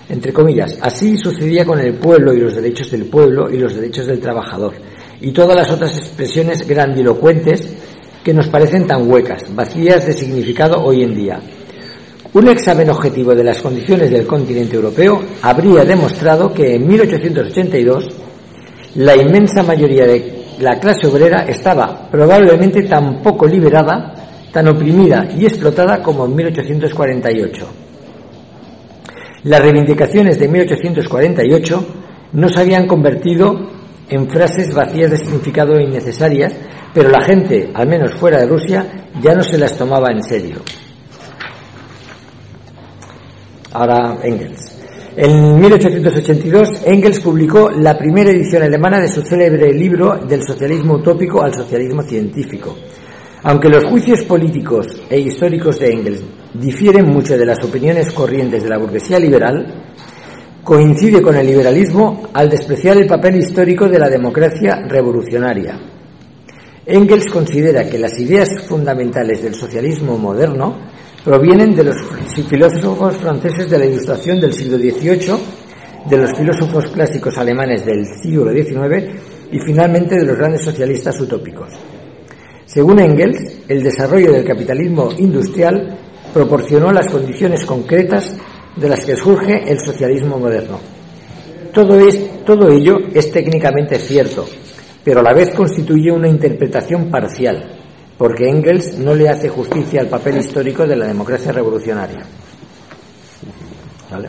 Entre 0.08 0.32
comillas, 0.32 0.78
así 0.80 1.18
sucedía 1.18 1.66
con 1.66 1.78
el 1.78 1.94
pueblo 1.96 2.32
y 2.32 2.40
los 2.40 2.54
derechos 2.54 2.90
del 2.90 3.04
pueblo 3.04 3.50
y 3.50 3.58
los 3.58 3.74
derechos 3.74 4.06
del 4.06 4.18
trabajador 4.18 4.72
y 5.22 5.30
todas 5.30 5.56
las 5.56 5.70
otras 5.70 5.96
expresiones 5.96 6.66
grandilocuentes 6.66 7.74
que 8.24 8.34
nos 8.34 8.48
parecen 8.48 8.86
tan 8.86 9.08
huecas, 9.10 9.42
vacías 9.54 10.06
de 10.06 10.12
significado 10.12 10.82
hoy 10.82 11.02
en 11.02 11.14
día. 11.14 11.40
Un 12.34 12.48
examen 12.48 12.90
objetivo 12.90 13.34
de 13.34 13.44
las 13.44 13.60
condiciones 13.60 14.10
del 14.10 14.26
continente 14.26 14.76
europeo 14.76 15.22
habría 15.42 15.84
demostrado 15.84 16.52
que 16.52 16.74
en 16.74 16.88
1882 16.88 18.08
la 18.96 19.16
inmensa 19.16 19.62
mayoría 19.62 20.06
de 20.06 20.42
la 20.60 20.78
clase 20.78 21.06
obrera 21.06 21.44
estaba 21.46 22.08
probablemente 22.10 22.82
tan 22.82 23.22
poco 23.22 23.46
liberada, 23.46 24.14
tan 24.52 24.68
oprimida 24.68 25.28
y 25.36 25.44
explotada 25.44 26.02
como 26.02 26.26
en 26.26 26.36
1848. 26.36 27.66
Las 29.44 29.60
reivindicaciones 29.60 30.38
de 30.38 30.48
1848 30.48 31.86
no 32.32 32.48
se 32.48 32.60
habían 32.60 32.86
convertido 32.86 33.81
en 34.08 34.28
frases 34.28 34.74
vacías 34.74 35.10
de 35.10 35.16
significado 35.16 35.80
innecesarias, 35.80 36.54
pero 36.92 37.08
la 37.08 37.22
gente, 37.24 37.70
al 37.74 37.88
menos 37.88 38.14
fuera 38.14 38.38
de 38.38 38.46
Rusia, 38.46 39.08
ya 39.20 39.34
no 39.34 39.42
se 39.42 39.58
las 39.58 39.76
tomaba 39.76 40.12
en 40.12 40.22
serio. 40.22 40.56
Ahora 43.72 44.18
Engels. 44.22 44.72
En 45.16 45.60
1882, 45.60 46.82
Engels 46.86 47.20
publicó 47.20 47.70
la 47.70 47.98
primera 47.98 48.30
edición 48.30 48.62
alemana 48.62 48.98
de 48.98 49.08
su 49.08 49.20
célebre 49.22 49.72
libro 49.72 50.16
Del 50.16 50.42
socialismo 50.42 50.94
utópico 50.94 51.42
al 51.42 51.54
socialismo 51.54 52.02
científico. 52.02 52.76
Aunque 53.42 53.68
los 53.68 53.84
juicios 53.84 54.22
políticos 54.22 54.86
e 55.10 55.18
históricos 55.18 55.78
de 55.80 55.90
Engels 55.92 56.22
difieren 56.54 57.06
mucho 57.06 57.36
de 57.36 57.44
las 57.44 57.62
opiniones 57.64 58.12
corrientes 58.12 58.62
de 58.62 58.68
la 58.68 58.78
burguesía 58.78 59.18
liberal, 59.18 59.84
coincide 60.64 61.20
con 61.20 61.36
el 61.36 61.46
liberalismo 61.46 62.28
al 62.32 62.48
despreciar 62.48 62.96
el 62.96 63.06
papel 63.06 63.36
histórico 63.36 63.88
de 63.88 63.98
la 63.98 64.08
democracia 64.08 64.80
revolucionaria. 64.86 65.78
Engels 66.86 67.26
considera 67.26 67.88
que 67.88 67.98
las 67.98 68.18
ideas 68.18 68.48
fundamentales 68.66 69.42
del 69.42 69.54
socialismo 69.54 70.18
moderno 70.18 70.76
provienen 71.24 71.74
de 71.74 71.84
los 71.84 71.96
filósofos 72.48 73.16
franceses 73.16 73.70
de 73.70 73.78
la 73.78 73.86
Ilustración 73.86 74.40
del 74.40 74.52
siglo 74.52 74.78
XVIII, 74.78 75.38
de 76.08 76.16
los 76.16 76.36
filósofos 76.36 76.86
clásicos 76.88 77.38
alemanes 77.38 77.84
del 77.86 78.04
siglo 78.20 78.50
XIX 78.50 79.20
y 79.52 79.58
finalmente 79.64 80.16
de 80.16 80.26
los 80.26 80.36
grandes 80.36 80.62
socialistas 80.62 81.20
utópicos. 81.20 81.68
Según 82.66 83.00
Engels, 83.00 83.60
el 83.68 83.82
desarrollo 83.82 84.32
del 84.32 84.44
capitalismo 84.44 85.10
industrial 85.18 85.96
proporcionó 86.32 86.90
las 86.90 87.06
condiciones 87.06 87.64
concretas 87.64 88.34
de 88.76 88.88
las 88.88 89.04
que 89.04 89.16
surge 89.16 89.70
el 89.70 89.78
socialismo 89.78 90.38
moderno. 90.38 90.78
Todo, 91.72 91.98
es, 91.98 92.44
todo 92.44 92.68
ello 92.68 92.98
es 93.14 93.30
técnicamente 93.30 93.98
cierto, 93.98 94.46
pero 95.02 95.20
a 95.20 95.22
la 95.22 95.32
vez 95.32 95.54
constituye 95.54 96.10
una 96.10 96.28
interpretación 96.28 97.10
parcial, 97.10 97.78
porque 98.18 98.48
Engels 98.48 98.98
no 98.98 99.14
le 99.14 99.28
hace 99.28 99.48
justicia 99.48 100.00
al 100.00 100.08
papel 100.08 100.38
histórico 100.38 100.86
de 100.86 100.96
la 100.96 101.06
democracia 101.06 101.52
revolucionaria. 101.52 102.26
¿vale? 104.10 104.28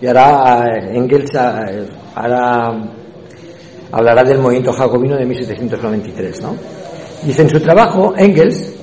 Y 0.00 0.06
ahora 0.06 0.66
eh, 0.68 0.96
Engels 0.96 1.34
eh, 1.34 1.88
ahora 2.14 2.90
hablará 3.92 4.22
del 4.24 4.38
movimiento 4.38 4.72
jacobino 4.72 5.16
de 5.16 5.24
1793, 5.24 6.42
¿no? 6.42 6.56
Dice 7.22 7.42
en 7.42 7.48
su 7.48 7.60
trabajo, 7.60 8.14
Engels 8.16 8.75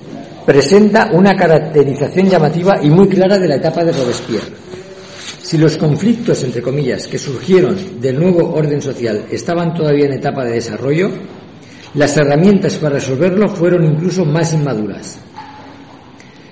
presenta 0.46 1.10
una 1.14 1.36
caracterización 1.36 2.30
llamativa 2.30 2.80
y 2.82 2.90
muy 2.90 3.08
clara 3.08 3.38
de 3.38 3.48
la 3.48 3.56
etapa 3.56 3.84
de 3.84 3.92
Robespierre. 3.92 4.64
Si 5.42 5.58
los 5.58 5.78
conflictos, 5.78 6.44
entre 6.44 6.62
comillas, 6.62 7.08
que 7.08 7.18
surgieron 7.18 8.02
del 8.02 8.20
nuevo 8.20 8.54
orden 8.54 8.82
social 8.82 9.26
estaban 9.30 9.74
todavía 9.74 10.06
en 10.06 10.14
etapa 10.14 10.44
de 10.46 10.54
desarrollo, 10.54 11.12
las 11.96 12.18
herramientas 12.18 12.76
para 12.76 12.96
resolverlo 12.96 13.50
fueron 13.50 13.86
incluso 13.86 14.26
más 14.26 14.54
inmaduras. 14.54 15.20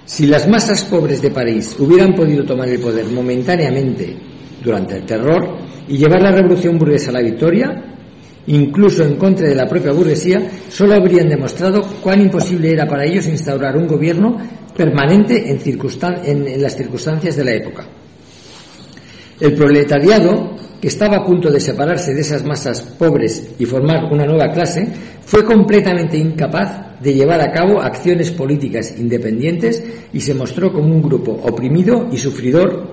Si 0.06 0.28
las 0.28 0.48
masas 0.48 0.84
pobres 0.84 1.22
de 1.22 1.32
París 1.32 1.76
hubieran 1.80 2.14
podido 2.14 2.44
tomar 2.44 2.68
el 2.68 2.80
poder 2.80 3.06
momentáneamente 3.08 4.16
durante 4.64 4.98
el 4.98 5.06
terror 5.06 5.58
y 5.88 5.98
llevar 5.98 6.22
la 6.22 6.32
revolución 6.32 6.78
burguesa 6.78 7.10
a 7.10 7.14
la 7.14 7.22
victoria, 7.22 7.92
incluso 8.48 9.04
en 9.04 9.16
contra 9.16 9.48
de 9.48 9.56
la 9.56 9.68
propia 9.68 9.92
burguesía, 9.92 10.50
solo 10.70 10.96
habrían 10.96 11.30
demostrado 11.30 11.82
cuán 12.02 12.22
imposible 12.22 12.72
era 12.72 12.88
para 12.88 13.06
ellos 13.06 13.28
instaurar 13.28 13.78
un 13.78 13.88
gobierno 13.88 14.38
permanente 14.76 15.52
en, 15.52 16.48
en, 16.48 16.62
las 16.62 16.76
circunstancias 16.76 17.36
de 17.36 17.44
la 17.44 17.54
época. 17.54 17.86
El 19.40 19.54
proletariado, 19.54 20.56
que 20.80 20.88
estaba 20.88 21.18
a 21.18 21.26
punto 21.26 21.52
de 21.52 21.60
separarse 21.60 22.14
de 22.14 22.22
esas 22.22 22.44
masas 22.44 22.82
pobres 22.82 23.52
y 23.60 23.66
formar 23.66 24.06
una 24.12 24.26
nueva 24.26 24.52
clase, 24.52 24.88
fue 25.24 25.44
completamente 25.44 26.18
incapaz 26.18 27.00
de 27.02 27.14
llevar 27.14 27.42
a 27.42 27.52
cabo 27.52 27.82
acciones 27.82 28.32
políticas 28.32 28.94
independientes 28.98 29.84
y 30.14 30.20
se 30.20 30.34
mostró 30.34 30.72
como 30.72 30.94
un 30.94 31.02
grupo 31.02 31.32
oprimido 31.32 32.08
y 32.12 32.18
sufridor 32.18 32.92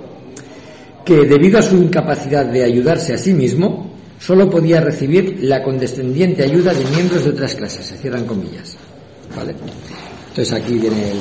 que, 1.04 1.26
debido 1.26 1.58
a 1.58 1.62
su 1.62 1.76
incapacidad 1.76 2.46
de 2.46 2.64
ayudarse 2.64 3.14
a 3.14 3.18
sí 3.18 3.32
mismo, 3.34 3.97
solo 4.18 4.50
podía 4.50 4.80
recibir 4.80 5.38
la 5.42 5.62
condescendiente 5.62 6.42
ayuda 6.42 6.74
de 6.74 6.84
miembros 6.86 7.24
de 7.24 7.30
otras 7.30 7.54
clases, 7.54 7.86
se 7.86 7.96
cierran 7.96 8.24
comillas. 8.24 8.76
¿Vale? 9.36 9.54
Entonces 10.30 10.52
aquí 10.52 10.74
viene 10.74 11.12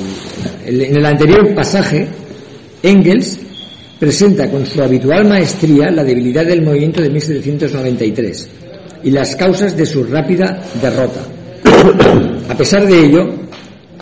el, 0.66 0.80
en 0.82 0.96
el 0.96 1.06
anterior 1.06 1.54
pasaje, 1.54 2.08
Engels 2.82 3.38
presenta 3.98 4.48
con 4.50 4.64
su 4.64 4.82
habitual 4.82 5.26
maestría 5.26 5.90
la 5.90 6.04
debilidad 6.04 6.46
del 6.46 6.62
movimiento 6.62 7.02
de 7.02 7.10
1793 7.10 8.48
y 9.04 9.10
las 9.10 9.36
causas 9.36 9.76
de 9.76 9.86
su 9.86 10.04
rápida 10.04 10.62
derrota. 10.80 11.20
A 12.48 12.56
pesar 12.56 12.86
de 12.86 12.98
ello, 12.98 13.47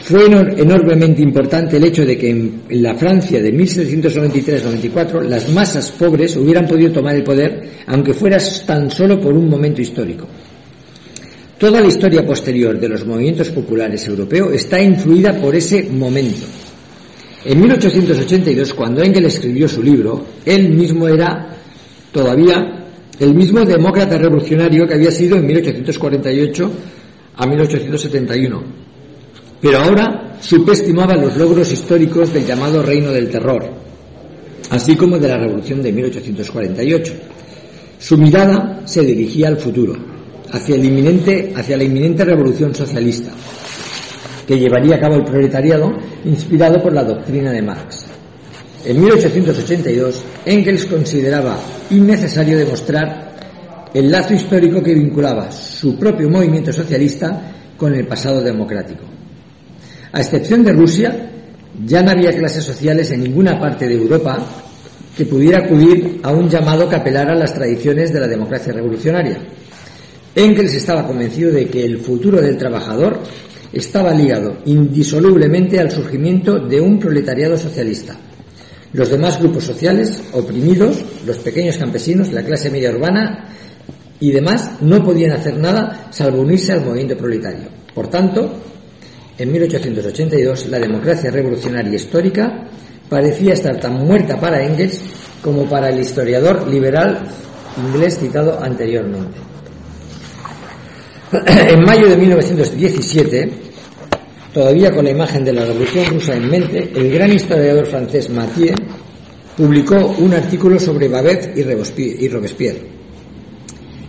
fue 0.07 0.27
enormemente 0.27 1.21
importante 1.21 1.79
el 1.79 1.85
hecho 1.85 2.07
de 2.07 2.17
que 2.17 2.31
en 2.31 2.63
la 2.81 2.95
Francia 2.95 3.43
de 3.43 3.53
1793-94 3.53 5.23
las 5.23 5.49
masas 5.49 5.91
pobres 5.91 6.37
hubieran 6.37 6.65
podido 6.65 6.93
tomar 6.93 7.17
el 7.17 7.25
poder, 7.25 7.83
aunque 7.89 8.15
fuera 8.15 8.39
tan 8.65 8.89
solo 8.89 9.21
por 9.21 9.35
un 9.35 9.49
momento 9.49 9.83
histórico. 9.83 10.29
Toda 11.59 11.81
la 11.81 11.89
historia 11.89 12.25
posterior 12.25 12.79
de 12.79 12.89
los 12.89 13.05
movimientos 13.05 13.49
populares 13.49 14.07
europeos 14.07 14.53
está 14.53 14.81
influida 14.81 15.41
por 15.41 15.57
ese 15.57 15.83
momento. 15.91 16.47
En 17.45 17.61
1882, 17.61 18.75
cuando 18.75 19.03
Engels 19.03 19.35
escribió 19.35 19.67
su 19.67 19.83
libro, 19.83 20.25
él 20.45 20.69
mismo 20.69 21.09
era 21.09 21.49
todavía 22.13 22.87
el 23.19 23.35
mismo 23.35 23.65
demócrata 23.65 24.19
revolucionario 24.19 24.87
que 24.87 24.95
había 24.95 25.11
sido 25.11 25.37
en 25.37 25.47
1848 25.47 26.73
a 27.35 27.45
1871 27.45 28.86
pero 29.61 29.79
ahora 29.79 30.37
subestimaba 30.41 31.17
los 31.17 31.37
logros 31.37 31.73
históricos 31.73 32.33
del 32.33 32.47
llamado 32.47 32.83
Reino 32.83 33.11
del 33.11 33.31
Terror, 33.31 33.65
así 34.71 34.97
como 34.97 35.19
de 35.19 35.29
la 35.29 35.39
Revolución 35.39 35.83
de 35.83 35.93
1848. 35.93 37.13
Su 37.99 38.19
mirada 38.19 38.83
se 38.85 39.03
dirigía 39.03 39.49
al 39.49 39.57
futuro, 39.57 39.97
hacia, 40.53 40.75
el 40.75 40.85
inminente, 40.85 41.53
hacia 41.57 41.77
la 41.77 41.85
inminente 41.85 42.25
revolución 42.25 42.75
socialista, 42.75 43.31
que 44.47 44.59
llevaría 44.59 44.97
a 44.97 45.01
cabo 45.01 45.17
el 45.17 45.25
proletariado 45.25 45.91
inspirado 46.25 46.83
por 46.83 46.93
la 46.93 47.05
doctrina 47.05 47.51
de 47.53 47.63
Marx. 47.63 48.07
En 48.85 49.01
1882, 49.01 50.23
Engels 50.45 50.87
consideraba 50.87 51.59
innecesario 51.91 52.59
demostrar 52.59 53.35
el 53.93 54.11
lazo 54.11 54.35
histórico 54.35 54.83
que 54.83 54.95
vinculaba 54.95 55.51
su 55.51 55.99
propio 55.99 56.29
movimiento 56.29 56.73
socialista 56.73 57.53
con 57.77 57.95
el 57.95 58.07
pasado 58.07 58.43
democrático. 58.43 59.05
A 60.17 60.21
excepción 60.21 60.65
de 60.65 60.73
Rusia, 60.73 61.29
ya 61.85 62.01
no 62.01 62.11
había 62.11 62.33
clases 62.33 62.65
sociales 62.65 63.11
en 63.11 63.23
ninguna 63.23 63.61
parte 63.61 63.87
de 63.87 63.97
Europa 63.97 64.39
que 65.15 65.27
pudiera 65.27 65.67
acudir 65.67 66.21
a 66.23 66.33
un 66.33 66.49
llamado 66.49 66.89
que 66.89 66.97
apelara 66.97 67.35
a 67.35 67.39
las 67.39 67.53
tradiciones 67.53 68.15
de 68.15 68.21
la 68.21 68.27
democracia 68.27 68.73
revolucionaria. 68.73 69.37
Engels 70.35 70.73
estaba 70.73 71.07
convencido 71.07 71.53
de 71.53 71.69
que 71.69 71.85
el 71.85 71.99
futuro 71.99 72.41
del 72.41 72.57
trabajador 72.57 73.21
estaba 73.75 74.15
ligado 74.15 74.57
indisolublemente 74.65 75.79
al 75.79 75.91
surgimiento 75.91 76.61
de 76.61 76.81
un 76.81 76.99
proletariado 76.99 77.59
socialista. 77.59 78.17
Los 78.95 79.11
demás 79.11 79.39
grupos 79.39 79.65
sociales, 79.65 80.23
oprimidos, 80.33 80.97
los 81.27 81.37
pequeños 81.37 81.77
campesinos, 81.77 82.33
la 82.33 82.43
clase 82.43 82.71
media 82.71 82.91
urbana 82.91 83.51
y 84.19 84.33
demás, 84.33 84.81
no 84.81 85.05
podían 85.05 85.33
hacer 85.33 85.59
nada 85.59 86.09
salvo 86.09 86.41
unirse 86.41 86.73
al 86.73 86.87
movimiento 86.87 87.19
proletario. 87.19 87.69
Por 87.95 88.09
tanto, 88.09 88.51
en 89.39 89.53
1882, 89.53 90.69
la 90.69 90.79
democracia 90.79 91.31
revolucionaria 91.31 91.95
histórica 91.95 92.69
parecía 93.09 93.53
estar 93.53 93.79
tan 93.79 93.95
muerta 93.95 94.41
para 94.41 94.65
Engels 94.65 95.01
como 95.43 95.69
para 95.69 95.91
el 95.91 96.01
historiador 96.01 96.67
liberal 96.67 97.23
inglés 97.77 98.19
citado 98.19 98.59
anteriormente. 98.63 99.39
En 101.69 101.85
mayo 101.85 102.09
de 102.09 102.17
1917, 102.17 103.51
todavía 104.55 104.91
con 104.91 105.05
la 105.05 105.11
imagen 105.11 105.45
de 105.45 105.53
la 105.53 105.67
Revolución 105.67 106.07
rusa 106.07 106.35
en 106.35 106.49
mente, 106.49 106.91
el 106.95 107.11
gran 107.11 107.33
historiador 107.33 107.85
francés 107.87 108.31
Mathieu 108.31 108.75
publicó 109.57 109.97
un 110.19 110.33
artículo 110.33 110.79
sobre 110.79 111.09
Babet 111.09 111.53
y 111.57 112.29
Robespierre 112.29 112.96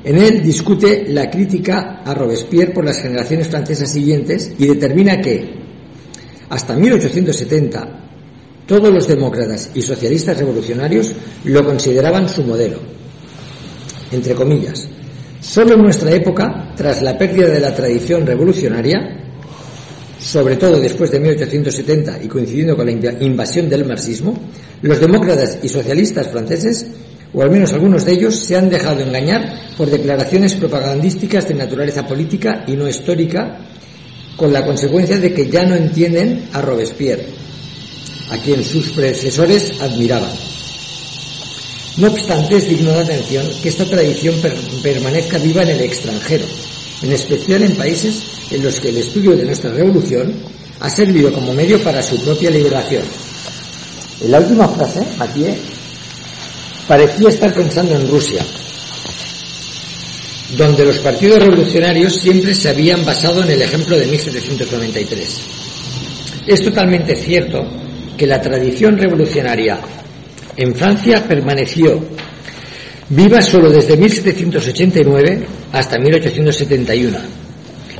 en 0.03 0.17
él 0.17 0.43
discute 0.43 1.05
la 1.09 1.29
crítica 1.29 2.01
a 2.05 2.13
Robespierre 2.13 2.73
por 2.73 2.85
las 2.85 3.01
generaciones 3.01 3.47
francesas 3.47 3.91
siguientes 3.91 4.51
y 4.57 4.67
determina 4.67 5.19
que, 5.19 5.55
hasta 6.49 6.75
1870, 6.75 8.07
todos 8.65 8.93
los 8.93 9.07
demócratas 9.07 9.71
y 9.73 9.81
socialistas 9.81 10.37
revolucionarios 10.37 11.13
lo 11.45 11.65
consideraban 11.65 12.29
su 12.29 12.43
modelo. 12.43 12.79
Entre 14.11 14.35
comillas, 14.35 14.87
solo 15.41 15.73
en 15.73 15.81
nuestra 15.81 16.11
época, 16.11 16.73
tras 16.75 17.01
la 17.01 17.17
pérdida 17.17 17.47
de 17.47 17.59
la 17.59 17.73
tradición 17.73 18.25
revolucionaria, 18.25 19.23
sobre 20.19 20.57
todo 20.57 20.79
después 20.79 21.11
de 21.11 21.19
1870 21.19 22.23
y 22.23 22.27
coincidiendo 22.27 22.75
con 22.75 22.85
la 22.85 22.91
invasión 22.91 23.69
del 23.69 23.85
marxismo, 23.85 24.37
los 24.81 24.99
demócratas 24.99 25.59
y 25.63 25.69
socialistas 25.69 26.27
franceses 26.27 26.87
o 27.33 27.41
al 27.41 27.51
menos 27.51 27.73
algunos 27.73 28.05
de 28.05 28.13
ellos, 28.13 28.35
se 28.35 28.55
han 28.55 28.69
dejado 28.69 29.01
engañar 29.01 29.73
por 29.77 29.89
declaraciones 29.89 30.53
propagandísticas 30.53 31.47
de 31.47 31.55
naturaleza 31.55 32.05
política 32.05 32.63
y 32.67 32.73
no 32.73 32.87
histórica, 32.87 33.59
con 34.35 34.53
la 34.53 34.65
consecuencia 34.65 35.17
de 35.17 35.33
que 35.33 35.49
ya 35.49 35.65
no 35.65 35.75
entienden 35.75 36.47
a 36.53 36.61
Robespierre, 36.61 37.25
a 38.31 38.37
quien 38.37 38.63
sus 38.63 38.89
predecesores 38.91 39.81
admiraban. 39.81 40.31
No 41.97 42.07
obstante, 42.09 42.57
es 42.57 42.69
digno 42.69 42.91
de 42.91 43.01
atención 43.01 43.45
que 43.61 43.69
esta 43.69 43.85
tradición 43.85 44.35
permanezca 44.83 45.39
viva 45.39 45.63
en 45.63 45.69
el 45.69 45.81
extranjero, 45.81 46.45
en 47.01 47.11
especial 47.11 47.63
en 47.63 47.75
países 47.75 48.23
en 48.51 48.63
los 48.63 48.79
que 48.79 48.89
el 48.89 48.97
estudio 48.97 49.35
de 49.35 49.45
nuestra 49.45 49.71
revolución 49.71 50.33
ha 50.79 50.89
servido 50.89 51.33
como 51.33 51.53
medio 51.53 51.81
para 51.83 52.03
su 52.03 52.17
propia 52.23 52.51
liberación. 52.51 53.03
En 54.21 54.31
la 54.31 54.39
última 54.39 54.67
frase, 54.67 55.01
Mathieu 55.17 55.55
parecía 56.87 57.29
estar 57.29 57.53
pensando 57.53 57.95
en 57.95 58.07
Rusia, 58.07 58.43
donde 60.57 60.85
los 60.85 60.99
partidos 60.99 61.39
revolucionarios 61.39 62.15
siempre 62.15 62.55
se 62.55 62.69
habían 62.69 63.05
basado 63.05 63.43
en 63.43 63.51
el 63.51 63.61
ejemplo 63.61 63.97
de 63.97 64.05
1793. 64.07 65.41
Es 66.47 66.61
totalmente 66.61 67.15
cierto 67.15 67.61
que 68.17 68.25
la 68.25 68.41
tradición 68.41 68.97
revolucionaria 68.97 69.79
en 70.55 70.73
Francia 70.73 71.23
permaneció 71.27 72.01
viva 73.09 73.41
solo 73.41 73.69
desde 73.69 73.97
1789 73.97 75.45
hasta 75.73 75.99
1871. 75.99 77.17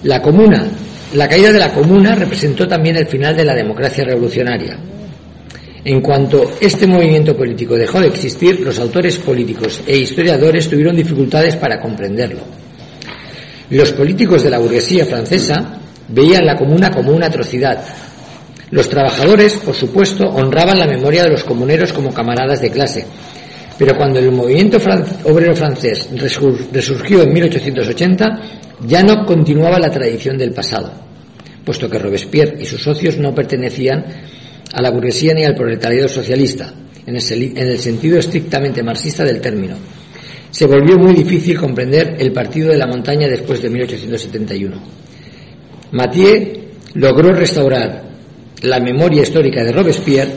La 0.03 0.21
comuna, 0.21 0.67
la 1.13 1.27
caída 1.27 1.51
de 1.51 1.59
la 1.59 1.73
comuna 1.73 2.15
representó 2.15 2.67
también 2.67 2.95
el 2.95 3.07
final 3.07 3.35
de 3.35 3.45
la 3.45 3.53
democracia 3.53 4.05
revolucionaria. 4.05 4.79
En 5.89 6.01
cuanto 6.01 6.51
este 6.59 6.85
movimiento 6.85 7.33
político 7.33 7.77
dejó 7.77 8.01
de 8.01 8.07
existir, 8.07 8.59
los 8.59 8.77
autores 8.77 9.19
políticos 9.19 9.79
e 9.87 9.95
historiadores 9.95 10.67
tuvieron 10.67 10.93
dificultades 10.93 11.55
para 11.55 11.79
comprenderlo. 11.79 12.41
Los 13.69 13.93
políticos 13.93 14.43
de 14.43 14.49
la 14.49 14.59
burguesía 14.59 15.05
francesa 15.05 15.79
veían 16.09 16.45
la 16.45 16.57
comuna 16.57 16.91
como 16.91 17.13
una 17.13 17.27
atrocidad, 17.27 17.85
Los 18.69 18.89
trabajadores, 18.89 19.53
por 19.53 19.73
supuesto, 19.73 20.25
honraban 20.25 20.77
la 20.77 20.87
memoria 20.87 21.23
de 21.23 21.29
los 21.29 21.45
comuneros 21.45 21.93
como 21.93 22.13
camaradas 22.13 22.59
de 22.59 22.69
clase, 22.69 23.05
pero 23.79 23.95
cuando 23.95 24.19
el 24.19 24.29
movimiento 24.29 24.77
obrero 25.23 25.55
francés 25.55 26.09
resurgió 26.73 27.23
en 27.23 27.31
1880, 27.31 28.25
ya 28.85 29.03
no 29.03 29.25
continuaba 29.25 29.79
la 29.79 29.89
tradición 29.89 30.37
del 30.37 30.51
pasado, 30.51 30.91
puesto 31.63 31.89
que 31.89 31.97
Robespierre 31.97 32.57
y 32.61 32.65
sus 32.65 32.83
socios 32.83 33.17
no 33.17 33.33
pertenecían 33.33 34.03
a 34.73 34.81
la 34.81 34.91
burguesía 34.91 35.33
ni 35.33 35.43
al 35.43 35.55
proletariado 35.55 36.07
socialista, 36.07 36.73
en 37.05 37.15
el 37.15 37.79
sentido 37.79 38.19
estrictamente 38.19 38.83
marxista 38.83 39.23
del 39.23 39.39
término. 39.39 39.75
Se 40.51 40.65
volvió 40.65 40.97
muy 40.97 41.13
difícil 41.13 41.57
comprender 41.57 42.15
el 42.19 42.31
partido 42.31 42.69
de 42.69 42.77
la 42.77 42.87
montaña 42.87 43.27
después 43.27 43.61
de 43.61 43.69
1871. 43.69 44.81
Mathieu 45.91 46.67
logró 46.95 47.33
restaurar 47.33 48.03
la 48.63 48.79
memoria 48.79 49.21
histórica 49.21 49.63
de 49.63 49.71
Robespierre 49.71 50.31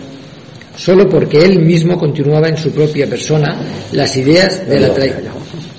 solo 0.77 1.09
porque 1.09 1.39
él 1.45 1.61
mismo 1.61 1.99
continuaba 1.99 2.49
en 2.49 2.57
su 2.57 2.71
propia 2.71 3.07
persona 3.07 3.61
las 3.93 4.17
ideas 4.17 4.69
de 4.69 4.81
la 4.81 4.95
tradición. 4.95 5.35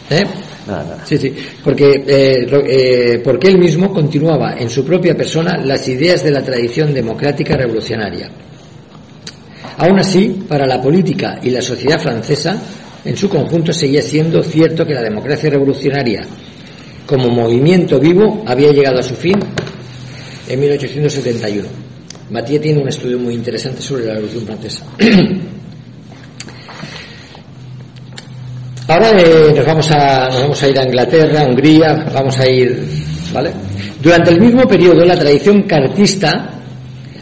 ¿Eh? 0.10 0.24
Sí, 1.06 1.18
sí, 1.18 1.34
porque, 1.64 2.04
eh, 2.08 2.48
eh, 2.68 3.22
porque 3.24 3.48
él 3.48 3.58
mismo 3.58 3.92
continuaba 3.92 4.56
en 4.58 4.70
su 4.70 4.86
propia 4.86 5.16
persona 5.16 5.58
las 5.58 5.88
ideas 5.88 6.24
de 6.24 6.32
la 6.32 6.44
tradición 6.44 6.94
democrática 6.94 7.58
revolucionaria. 7.58 8.30
Aún 9.78 10.00
así, 10.00 10.44
para 10.48 10.68
la 10.68 10.82
política 10.82 11.40
y 11.42 11.50
la 11.50 11.62
sociedad 11.62 12.00
francesa, 12.00 12.62
en 13.04 13.18
su 13.18 13.28
conjunto 13.28 13.74
seguía 13.74 14.02
siendo 14.02 14.44
cierto 14.44 14.86
que 14.86 14.94
la 14.94 15.02
democracia 15.02 15.50
revolucionaria, 15.50 16.22
como 17.08 17.30
movimiento 17.30 18.00
vivo, 18.00 18.44
había 18.46 18.72
llegado 18.72 19.00
a 19.00 19.04
su 19.04 19.16
fin 19.16 19.40
en 20.48 20.60
1871. 20.60 21.68
Mathieu 22.30 22.62
tiene 22.62 22.82
un 22.82 22.88
estudio 22.88 23.18
muy 23.18 23.34
interesante 23.34 23.82
sobre 23.82 24.06
la 24.06 24.14
Revolución 24.14 24.46
Francesa. 24.46 24.86
Ahora 28.92 29.12
eh, 29.12 29.54
nos, 29.56 29.66
vamos 29.66 29.90
a, 29.92 30.28
nos 30.28 30.42
vamos 30.42 30.64
a 30.64 30.68
ir 30.68 30.78
a 30.78 30.84
Inglaterra, 30.84 31.46
Hungría, 31.46 32.10
vamos 32.14 32.38
a 32.38 32.46
ir, 32.46 32.78
¿vale? 33.32 33.50
Durante 34.04 34.32
el 34.32 34.42
mismo 34.42 34.68
periodo, 34.68 35.06
la 35.06 35.18
tradición 35.18 35.64
cartista 35.64 36.60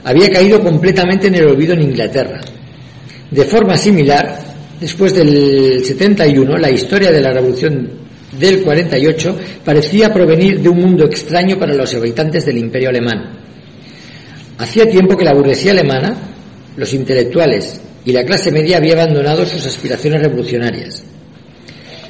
había 0.04 0.32
caído 0.32 0.62
completamente 0.62 1.28
en 1.28 1.36
el 1.36 1.46
olvido 1.46 1.74
en 1.74 1.84
Inglaterra. 1.84 2.41
De 3.30 3.44
forma 3.44 3.78
similar, 3.78 4.40
después 4.82 5.14
del 5.14 5.86
71, 5.86 6.58
la 6.58 6.72
historia 6.72 7.12
de 7.12 7.22
la 7.22 7.34
Revolución 7.34 7.88
del 8.32 8.64
48 8.64 9.38
parecía 9.64 10.12
provenir 10.12 10.62
de 10.62 10.70
un 10.70 10.80
mundo 10.80 11.06
extraño 11.06 11.60
para 11.60 11.76
los 11.76 11.94
habitantes 11.94 12.48
del 12.48 12.58
Imperio 12.58 12.90
Alemán. 12.90 13.38
Hacía 14.58 14.90
tiempo 14.90 15.16
que 15.16 15.26
la 15.26 15.36
burguesía 15.36 15.74
alemana, 15.74 16.18
los 16.76 16.91
intelectuales 16.96 17.80
y 18.06 18.12
la 18.12 18.24
clase 18.24 18.52
media 18.52 18.78
había 18.78 18.94
abandonado 18.94 19.46
sus 19.46 19.64
aspiraciones 19.68 20.24
revolucionarias. 20.24 21.04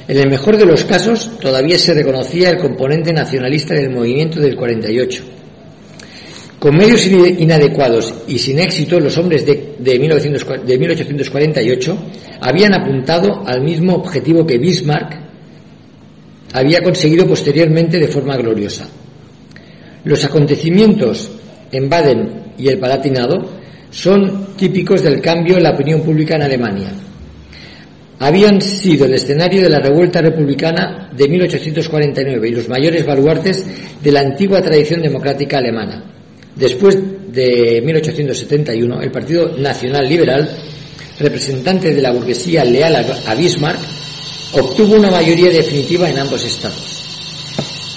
En 0.08 0.18
el 0.18 0.28
mejor 0.28 0.56
de 0.56 0.66
los 0.66 0.84
casos, 0.84 1.38
todavía 1.40 1.78
se 1.78 1.94
reconocía 1.94 2.50
el 2.50 2.58
componente 2.58 3.12
nacionalista 3.12 3.74
del 3.74 3.90
movimiento 3.90 4.40
del 4.40 4.56
48. 4.56 5.24
Con 6.58 6.76
medios 6.76 7.06
inadecuados 7.06 8.12
y 8.26 8.38
sin 8.38 8.58
éxito, 8.58 9.00
los 9.00 9.16
hombres 9.16 9.46
de, 9.46 9.76
de, 9.78 9.98
1848 9.98 11.98
habían 12.40 12.74
apuntado 12.74 13.42
al 13.46 13.62
mismo 13.62 13.94
objetivo 13.94 14.46
que 14.46 14.58
Bismarck 14.58 15.18
había 16.52 16.82
conseguido 16.82 17.26
posteriormente 17.26 17.98
de 17.98 18.08
forma 18.08 18.36
gloriosa. 18.36 18.88
Los 20.04 20.24
acontecimientos 20.24 21.30
en 21.72 21.88
Baden 21.88 22.52
y 22.58 22.68
el 22.68 22.78
Palatinado 22.78 23.48
son 23.90 24.54
típicos 24.56 25.02
del 25.02 25.20
cambio 25.20 25.56
en 25.56 25.62
la 25.62 25.70
opinión 25.70 26.02
pública 26.02 26.36
en 26.36 26.42
Alemania 26.42 26.92
habían 28.20 28.60
sido 28.60 29.06
el 29.06 29.14
escenario 29.14 29.62
de 29.62 29.70
la 29.70 29.80
revuelta 29.80 30.20
republicana 30.20 31.10
de 31.10 31.26
1849 31.26 32.48
y 32.48 32.52
los 32.52 32.68
mayores 32.68 33.04
baluartes 33.06 33.64
de 34.00 34.12
la 34.12 34.20
antigua 34.20 34.60
tradición 34.60 35.00
democrática 35.00 35.56
alemana. 35.56 36.04
Después 36.54 36.98
de 37.32 37.80
1871, 37.82 39.00
el 39.00 39.10
Partido 39.10 39.56
Nacional 39.56 40.06
Liberal, 40.06 40.50
representante 41.18 41.94
de 41.94 42.02
la 42.02 42.12
burguesía 42.12 42.62
leal 42.62 42.96
a 43.26 43.34
Bismarck, 43.34 43.80
obtuvo 44.52 44.96
una 44.96 45.10
mayoría 45.10 45.48
definitiva 45.48 46.10
en 46.10 46.18
ambos 46.18 46.44
estados. 46.44 47.02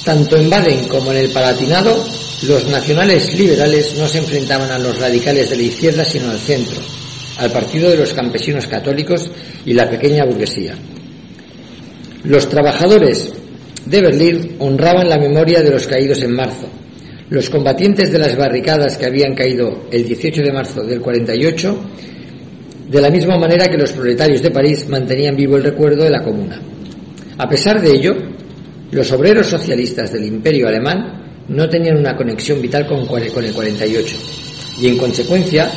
Tanto 0.06 0.38
en 0.38 0.50
Baden 0.50 0.88
como 0.88 1.12
en 1.12 1.18
el 1.18 1.30
Palatinado, 1.32 2.02
los 2.44 2.66
nacionales 2.70 3.38
liberales 3.38 3.96
no 3.98 4.08
se 4.08 4.20
enfrentaban 4.20 4.72
a 4.72 4.80
los 4.80 4.98
radicales 4.98 5.50
de 5.50 5.58
la 5.58 5.64
izquierda, 5.64 6.06
sino 6.06 6.32
al 6.32 6.40
centro 6.40 6.82
al 7.40 7.52
Partido 7.52 7.90
de 7.90 7.98
los 7.98 8.14
Campesinos 8.14 8.68
Católicos 8.68 9.30
y 9.66 9.74
la 9.74 9.90
pequeña 9.90 10.26
burguesía. 10.26 10.76
Los 12.24 12.48
trabajadores 12.48 13.34
de 13.86 14.02
Berlín 14.02 14.56
honraban 14.60 15.10
la 15.10 15.18
memoria 15.18 15.62
de 15.62 15.72
los 15.72 15.88
caídos 15.88 16.22
en 16.24 16.34
marzo. 16.34 16.68
Los 17.30 17.50
combatientes 17.50 18.12
de 18.12 18.20
las 18.20 18.38
barricadas 18.38 18.98
que 18.98 19.06
habían 19.06 19.34
caído 19.34 19.88
el 19.92 20.06
18 20.06 20.42
de 20.42 20.54
marzo 20.54 20.84
del 20.84 21.02
48, 21.02 21.78
de 22.90 23.02
la 23.02 23.10
misma 23.10 23.38
manera 23.38 23.68
que 23.68 23.78
los 23.78 23.92
proletarios 23.92 24.42
de 24.42 24.52
París 24.52 24.88
mantenían 24.88 25.36
vivo 25.36 25.58
el 25.58 25.64
recuerdo 25.64 26.04
de 26.04 26.12
la 26.12 26.24
comuna. 26.24 26.62
A 27.38 27.50
pesar 27.50 27.82
de 27.82 27.92
ello, 27.92 28.14
los 28.92 29.12
obreros 29.12 29.48
socialistas 29.48 30.14
del 30.14 30.26
imperio 30.26 30.68
alemán 30.68 31.46
no 31.48 31.68
tenían 31.68 31.98
una 31.98 32.16
conexión 32.16 32.62
vital 32.62 32.86
con, 32.88 33.00
el 33.22 33.32
48 33.54 34.18
y 34.82 34.88
en 34.88 34.98
consecuencia 34.98 35.70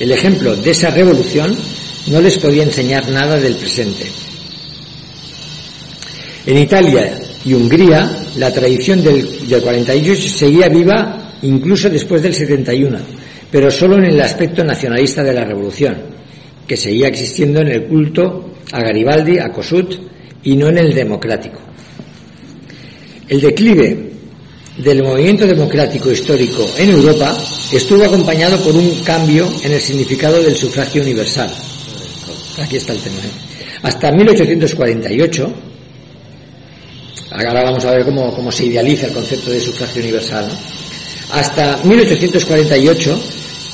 el 0.00 0.12
ejemplo 0.12 0.56
de 0.56 0.70
esa 0.70 0.90
revolución 0.90 1.56
no 2.08 2.20
les 2.20 2.38
podía 2.38 2.62
enseñar 2.62 3.08
nada 3.10 3.38
del 3.38 3.54
presente. 3.56 4.04
En 6.46 6.58
Italia 6.58 7.20
y 7.44 7.54
Hungría, 7.54 8.24
la 8.36 8.52
tradición 8.52 9.02
del, 9.02 9.28
48 9.62 10.28
seguía 10.28 10.68
viva 10.68 11.34
incluso 11.42 11.88
después 11.88 12.22
del 12.22 12.34
71, 12.34 12.98
pero 13.50 13.70
solo 13.70 13.96
en 13.96 14.04
el 14.04 14.20
aspecto 14.20 14.64
nacionalista 14.64 15.22
de 15.22 15.34
la 15.34 15.44
revolución, 15.44 15.96
que 16.66 16.76
seguía 16.76 17.08
existiendo 17.08 17.60
en 17.60 17.68
el 17.68 17.84
culto 17.84 18.54
a 18.72 18.80
Garibaldi, 18.80 19.38
a 19.38 19.50
Kossuth, 19.50 19.94
y 20.44 20.56
no 20.56 20.68
en 20.68 20.78
el 20.78 20.94
democrático. 20.94 21.60
El 23.28 23.40
declive 23.40 24.11
del 24.76 25.02
movimiento 25.02 25.46
democrático 25.46 26.10
histórico 26.10 26.66
en 26.78 26.90
Europa 26.90 27.36
estuvo 27.72 28.04
acompañado 28.04 28.58
por 28.62 28.74
un 28.74 29.00
cambio 29.04 29.50
en 29.62 29.72
el 29.72 29.80
significado 29.80 30.42
del 30.42 30.56
sufragio 30.56 31.02
universal. 31.02 31.50
Aquí 32.58 32.76
está 32.76 32.92
el 32.92 33.00
tema. 33.00 33.16
¿eh? 33.16 33.52
Hasta 33.82 34.12
1848, 34.12 35.52
ahora 37.32 37.64
vamos 37.64 37.84
a 37.84 37.90
ver 37.90 38.04
cómo, 38.04 38.52
se 38.52 38.66
idealiza 38.66 39.06
el 39.06 39.12
concepto 39.12 39.50
de 39.50 39.60
sufragio 39.60 40.02
universal. 40.02 40.48
Hasta 41.32 41.78
1848, 41.84 43.22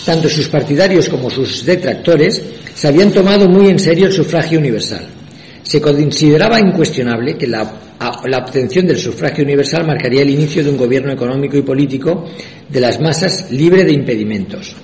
tanto 0.05 0.29
sus 0.29 0.49
partidarios 0.49 1.09
como 1.09 1.31
sus 1.31 1.65
detractores 1.65 2.41
se 2.75 2.89
habían 2.89 3.13
tomado 3.13 3.49
muy 3.49 3.69
en 3.69 3.79
serio 3.79 4.07
el 4.07 4.13
sufragio 4.13 4.59
universal. 4.59 5.18
Se 5.69 5.83
consideraba 5.83 6.59
incuestionable 6.59 7.37
que 7.37 7.47
la 7.47 7.63
obtención 8.43 8.87
del 8.87 8.97
sufragio 8.97 9.45
universal 9.45 9.87
marcaría 9.87 10.23
el 10.23 10.31
inicio 10.31 10.65
de 10.65 10.71
un 10.71 10.79
gobierno 10.79 11.13
económico 11.13 11.59
y 11.59 11.63
político 11.63 12.25
de 12.71 12.81
las 12.81 12.99
masas 12.99 13.51
libre 13.51 13.85
de 13.85 13.93
impedimentos. 13.93 14.75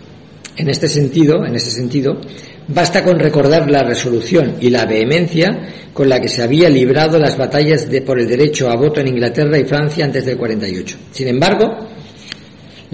En 0.58 0.68
este 0.68 0.86
sentido, 0.86 1.42
en 1.46 1.54
ese 1.54 1.70
sentido, 1.70 2.20
basta 2.68 3.02
con 3.02 3.18
recordar 3.18 3.70
la 3.70 3.82
resolución 3.82 4.56
y 4.60 4.68
la 4.68 4.84
vehemencia 4.84 5.88
con 5.94 6.06
la 6.06 6.20
que 6.20 6.28
se 6.28 6.42
había 6.42 6.68
librado 6.68 7.18
las 7.18 7.38
batallas 7.38 7.90
de, 7.90 8.02
por 8.02 8.20
el 8.20 8.28
derecho 8.28 8.68
a 8.68 8.76
voto 8.76 9.00
en 9.00 9.08
Inglaterra 9.08 9.58
y 9.58 9.64
Francia 9.64 10.04
antes 10.04 10.26
del 10.26 10.36
48. 10.36 10.98
Sin 11.12 11.28
embargo, 11.28 11.64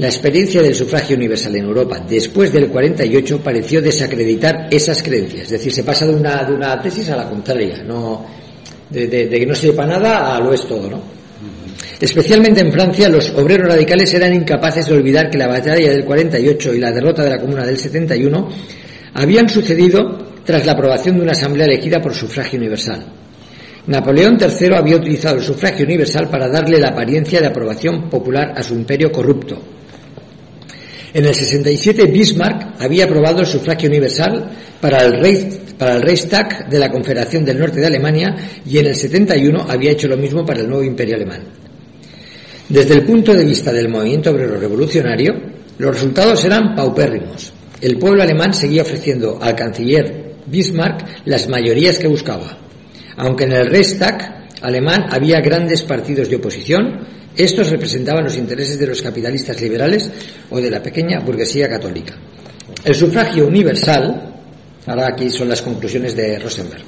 la 0.01 0.07
experiencia 0.07 0.63
del 0.63 0.75
sufragio 0.75 1.15
universal 1.15 1.55
en 1.57 1.65
Europa 1.65 2.03
después 2.09 2.51
del 2.51 2.69
48 2.69 3.43
pareció 3.43 3.83
desacreditar 3.83 4.69
esas 4.71 5.03
creencias, 5.03 5.43
es 5.43 5.51
decir, 5.51 5.73
se 5.75 5.85
pasa 5.85 6.07
de 6.07 6.15
una, 6.15 6.43
de 6.43 6.55
una 6.55 6.81
tesis 6.81 7.11
a 7.11 7.17
la 7.17 7.29
contraria, 7.29 7.83
no, 7.83 8.25
de, 8.89 9.29
que 9.29 9.47
no 9.47 9.55
sepa 9.55 9.85
nada 9.85 10.35
a 10.35 10.41
lo 10.41 10.55
es 10.55 10.67
todo, 10.67 10.89
¿no? 10.89 11.03
Especialmente 12.01 12.63
en 12.63 12.73
Francia, 12.73 13.11
los 13.11 13.29
obreros 13.37 13.69
radicales 13.69 14.15
eran 14.15 14.33
incapaces 14.33 14.87
de 14.87 14.95
olvidar 14.95 15.29
que 15.29 15.37
la 15.37 15.49
batalla 15.49 15.91
del 15.91 16.07
48 16.07 16.75
y 16.75 16.79
la 16.79 16.93
derrota 16.93 17.23
de 17.23 17.31
la 17.31 17.39
Comuna 17.39 17.67
del 17.67 17.77
71 17.77 18.49
habían 19.13 19.51
sucedido 19.51 20.17
tras 20.45 20.65
la 20.65 20.73
aprobación 20.73 21.17
de 21.17 21.23
una 21.23 21.33
asamblea 21.33 21.67
elegida 21.67 22.01
por 22.01 22.15
sufragio 22.15 22.59
universal. 22.59 23.05
Napoleón 23.87 24.39
III 24.41 24.77
había 24.77 24.97
utilizado 24.97 25.37
el 25.37 25.43
sufragio 25.43 25.85
universal 25.85 26.31
para 26.31 26.49
darle 26.49 26.79
la 26.79 26.89
apariencia 26.89 27.39
de 27.41 27.49
aprobación 27.49 28.09
popular 28.09 28.55
a 28.57 28.63
su 28.63 28.75
imperio 28.75 29.13
corrupto. 29.13 29.61
En 31.13 31.25
el 31.25 31.35
67 31.35 32.07
Bismarck 32.07 32.81
había 32.81 33.05
aprobado 33.05 33.41
el 33.41 33.47
sufragio 33.47 33.89
universal 33.89 34.51
para 34.81 35.05
el, 35.05 35.21
Reichstag 35.21 36.69
de 36.69 36.79
la 36.79 36.91
Confederación 36.91 37.45
del 37.45 37.59
Norte 37.59 37.81
de 37.81 37.87
Alemania 37.87 38.37
y 38.65 38.79
en 38.79 38.87
el 38.87 38.95
71 38.95 39.67
había 39.69 39.91
hecho 39.91 40.09
lo 40.09 40.17
mismo 40.17 40.45
para 40.45 40.61
el 40.61 40.69
nuevo 40.69 40.85
imperio 40.85 41.17
alemán. 41.17 41.43
Desde 42.69 42.95
el 42.95 43.05
punto 43.05 43.35
de 43.35 43.45
vista 43.45 43.73
del 43.73 43.89
movimiento 43.89 44.31
obrero 44.31 44.57
revolucionario, 44.57 45.61
Los 45.81 45.95
resultados 45.95 46.45
eran 46.45 46.75
paupérrimos. 46.75 47.55
El 47.81 47.97
pueblo 47.97 48.23
alemán 48.23 48.53
seguía 48.53 48.83
ofreciendo 48.83 49.39
al 49.41 49.57
canciller 49.57 50.35
Bismarck 50.47 51.25
las 51.25 51.49
mayorías 51.49 51.99
que 51.99 52.07
buscaba. 52.07 52.59
Aunque 53.17 53.45
en 53.45 53.53
el 53.53 53.67
Reichstag 53.67 54.49
alemán 54.61 55.07
había 55.11 55.41
grandes 55.41 55.83
partidos 55.83 56.29
de 56.29 56.37
oposición, 56.37 57.01
estos 57.37 57.71
representaban 57.71 58.25
los 58.25 58.37
intereses 58.37 58.79
de 58.79 58.87
los 58.87 59.03
capitalistas 59.03 59.61
liberales 59.61 60.11
o 60.51 60.61
de 60.61 60.71
la 60.71 60.83
pequeña 60.83 61.21
burguesía 61.21 61.69
católica. 61.69 62.15
El 62.85 62.95
sufragio 62.95 63.47
universal, 63.47 64.35
ahora 64.87 65.09
aquí 65.09 65.31
son 65.31 65.49
las 65.49 65.63
conclusiones 65.63 66.17
de 66.17 66.39
Rosenberg, 66.39 66.85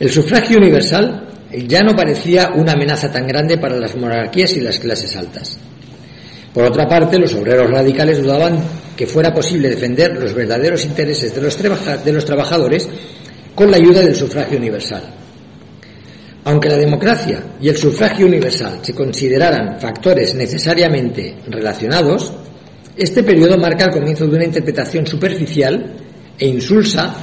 el 0.00 0.10
sufragio 0.10 0.58
universal 0.58 1.28
ya 1.66 1.80
no 1.82 1.94
parecía 1.94 2.50
una 2.54 2.72
amenaza 2.72 3.10
tan 3.10 3.26
grande 3.26 3.58
para 3.58 3.76
las 3.76 3.94
monarquías 3.94 4.56
y 4.56 4.60
las 4.60 4.78
clases 4.78 5.14
altas. 5.16 5.58
Por 6.52 6.64
otra 6.64 6.86
parte, 6.86 7.18
los 7.18 7.34
obreros 7.34 7.70
radicales 7.70 8.22
dudaban 8.22 8.58
que 8.96 9.06
fuera 9.06 9.32
posible 9.32 9.70
defender 9.70 10.12
los 10.18 10.34
verdaderos 10.34 10.84
intereses 10.84 11.34
de 11.34 11.40
los, 11.40 11.56
de 12.04 12.12
los 12.12 12.24
trabajadores 12.24 12.88
con 13.54 13.70
la 13.70 13.76
ayuda 13.76 14.00
del 14.00 14.14
sufragio 14.14 14.58
universal. 14.58 15.02
Aunque 16.44 16.68
la 16.68 16.76
democracia 16.76 17.40
y 17.60 17.68
el 17.68 17.76
sufragio 17.76 18.26
universal 18.26 18.80
se 18.82 18.94
consideraran 18.94 19.78
factores 19.78 20.34
necesariamente 20.34 21.36
relacionados, 21.46 22.32
este 22.96 23.22
periodo 23.22 23.56
marca 23.58 23.84
el 23.84 23.92
comienzo 23.92 24.26
de 24.26 24.36
una 24.36 24.44
interpretación 24.44 25.06
superficial 25.06 25.94
e 26.38 26.48
insulsa 26.48 27.14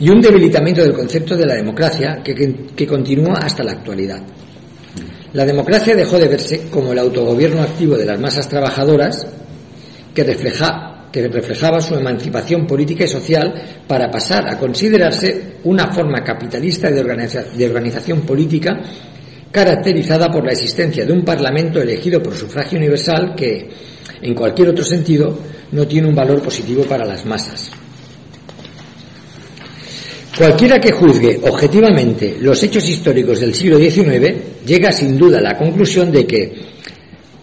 y 0.00 0.08
un 0.08 0.20
debilitamiento 0.20 0.82
del 0.82 0.92
concepto 0.92 1.36
de 1.36 1.46
la 1.46 1.54
democracia 1.54 2.20
que, 2.24 2.34
que, 2.74 2.86
continúa 2.86 3.34
hasta 3.34 3.62
la 3.62 3.72
actualidad. 3.72 4.20
La 5.32 5.44
democracia 5.44 5.94
dejó 5.94 6.18
de 6.18 6.28
verse 6.28 6.68
como 6.70 6.92
el 6.92 6.98
autogobierno 6.98 7.62
activo 7.62 7.96
de 7.96 8.04
las 8.04 8.20
masas 8.20 8.48
trabajadoras 8.48 9.26
que, 10.12 10.24
refleja, 10.24 10.93
que 11.14 11.28
reflejaba 11.28 11.80
su 11.80 11.94
emancipación 11.94 12.66
política 12.66 13.04
y 13.04 13.06
social 13.06 13.54
para 13.86 14.10
pasar 14.10 14.52
a 14.52 14.58
considerarse 14.58 15.58
una 15.62 15.92
forma 15.92 16.24
capitalista 16.24 16.90
de, 16.90 17.04
de 17.54 17.66
organización 17.66 18.22
política 18.22 18.82
caracterizada 19.48 20.28
por 20.28 20.44
la 20.44 20.50
existencia 20.50 21.06
de 21.06 21.12
un 21.12 21.24
parlamento 21.24 21.80
elegido 21.80 22.20
por 22.20 22.34
sufragio 22.34 22.78
universal 22.78 23.32
que, 23.36 23.70
en 24.22 24.34
cualquier 24.34 24.70
otro 24.70 24.82
sentido, 24.82 25.38
no 25.70 25.86
tiene 25.86 26.08
un 26.08 26.16
valor 26.16 26.42
positivo 26.42 26.82
para 26.82 27.06
las 27.06 27.24
masas. 27.24 27.70
Cualquiera 30.36 30.80
que 30.80 30.90
juzgue 30.90 31.38
objetivamente 31.44 32.38
los 32.40 32.60
hechos 32.60 32.88
históricos 32.88 33.38
del 33.38 33.54
siglo 33.54 33.78
XIX 33.78 34.66
llega 34.66 34.90
sin 34.90 35.16
duda 35.16 35.38
a 35.38 35.42
la 35.42 35.56
conclusión 35.56 36.10
de 36.10 36.26
que 36.26 36.73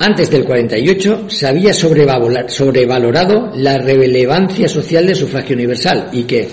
antes 0.03 0.31
del 0.31 0.45
48 0.45 1.29
se 1.29 1.45
había 1.45 1.73
sobrevalorado 1.73 3.51
la 3.55 3.77
relevancia 3.77 4.67
social 4.67 5.05
del 5.05 5.15
sufragio 5.15 5.55
universal 5.55 6.09
y 6.11 6.23
que 6.23 6.47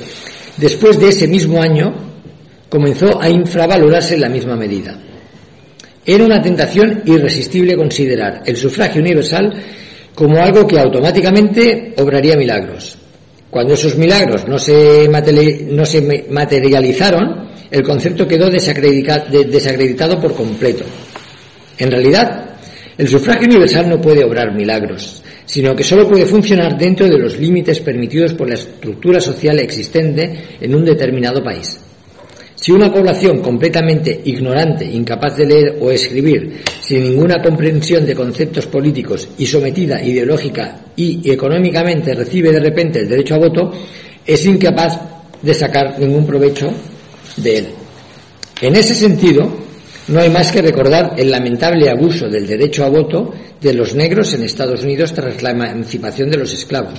después 0.59 1.01
de 1.01 1.09
ese 1.09 1.27
mismo 1.27 1.63
año 1.63 1.95
comenzó 2.69 3.19
a 3.21 3.31
infravalorarse 3.31 4.17
en 4.17 4.21
la 4.21 4.29
misma 4.29 4.55
medida. 4.55 4.99
Era 6.05 6.25
una 6.25 6.43
tentación 6.43 7.03
irresistible 7.07 7.75
considerar 7.75 8.43
el 8.45 8.57
sufragio 8.57 9.01
universal 9.01 9.51
como 10.15 10.37
algo 10.39 10.67
que 10.67 10.79
automáticamente 10.79 11.95
obraría 11.97 12.37
milagros. 12.37 12.99
Cuando 13.49 13.73
esos 13.73 13.97
milagros 13.97 14.47
no 14.47 14.59
se, 14.59 15.09
materializaron, 16.29 17.49
el 17.71 17.83
concepto 17.83 18.29
quedó 18.29 18.51
desacreditado 18.51 20.21
por 20.21 20.35
completo. 20.35 20.85
En 21.79 21.91
realidad, 21.91 22.48
el 22.99 23.07
sufragio 23.07 23.47
universal 23.47 23.89
no 23.89 24.01
puede 24.01 24.25
obrar 24.25 24.53
milagros, 24.53 25.23
sino 25.47 25.75
que 25.77 25.85
solo 25.85 26.09
puede 26.09 26.27
funcionar 26.27 26.77
dentro 26.77 27.07
de 27.07 27.17
los 27.17 27.39
límites 27.39 27.79
permitidos 27.79 28.35
por 28.35 28.49
la 28.49 28.55
estructura 28.55 29.21
social 29.21 29.61
existente 29.61 30.59
en 30.61 30.75
un 30.75 30.85
determinado 30.85 31.43
país. 31.43 31.79
Si 32.57 32.73
una 32.73 32.93
población 32.93 33.39
completamente 33.39 34.21
ignorante, 34.25 34.85
incapaz 34.85 35.37
de 35.37 35.47
leer 35.47 35.77
o 35.81 35.93
escribir, 35.93 36.61
sin 36.81 37.05
ninguna 37.05 37.41
comprensión 37.41 38.05
de 38.05 38.17
conceptos 38.17 38.67
políticos 38.67 39.29
y 39.39 39.47
sometida 39.47 40.03
ideológica 40.03 40.81
y 40.97 41.31
económicamente 41.31 42.15
recibe 42.15 42.51
de 42.51 42.59
repente 42.59 42.99
el 42.99 43.09
derecho 43.09 43.37
a 43.37 43.39
voto, 43.39 43.71
es 44.27 44.45
incapaz 44.45 44.99
de 45.41 45.55
sacar 45.55 46.01
ningún 46.01 46.27
provecho 46.27 46.69
de 47.37 47.59
él. 47.59 47.67
En 48.61 48.75
ese 48.75 48.97
sentido, 48.97 49.49
no 50.09 50.21
hay 50.21 50.31
más 50.31 50.51
que 50.51 50.63
recordar 50.63 51.15
el 51.17 51.31
lamentable 51.31 51.89
abuso 51.91 52.29
del 52.29 52.47
derecho 52.47 52.85
a 52.85 52.89
voto 52.89 53.33
de 53.61 53.75
los 53.75 53.95
negros 53.95 54.33
en 54.33 54.43
Estados 54.43 54.83
Unidos 54.83 55.13
tras 55.13 55.43
la 55.43 55.51
emancipación 55.51 56.31
de 56.31 56.39
los 56.39 56.53
esclavos. 56.53 56.99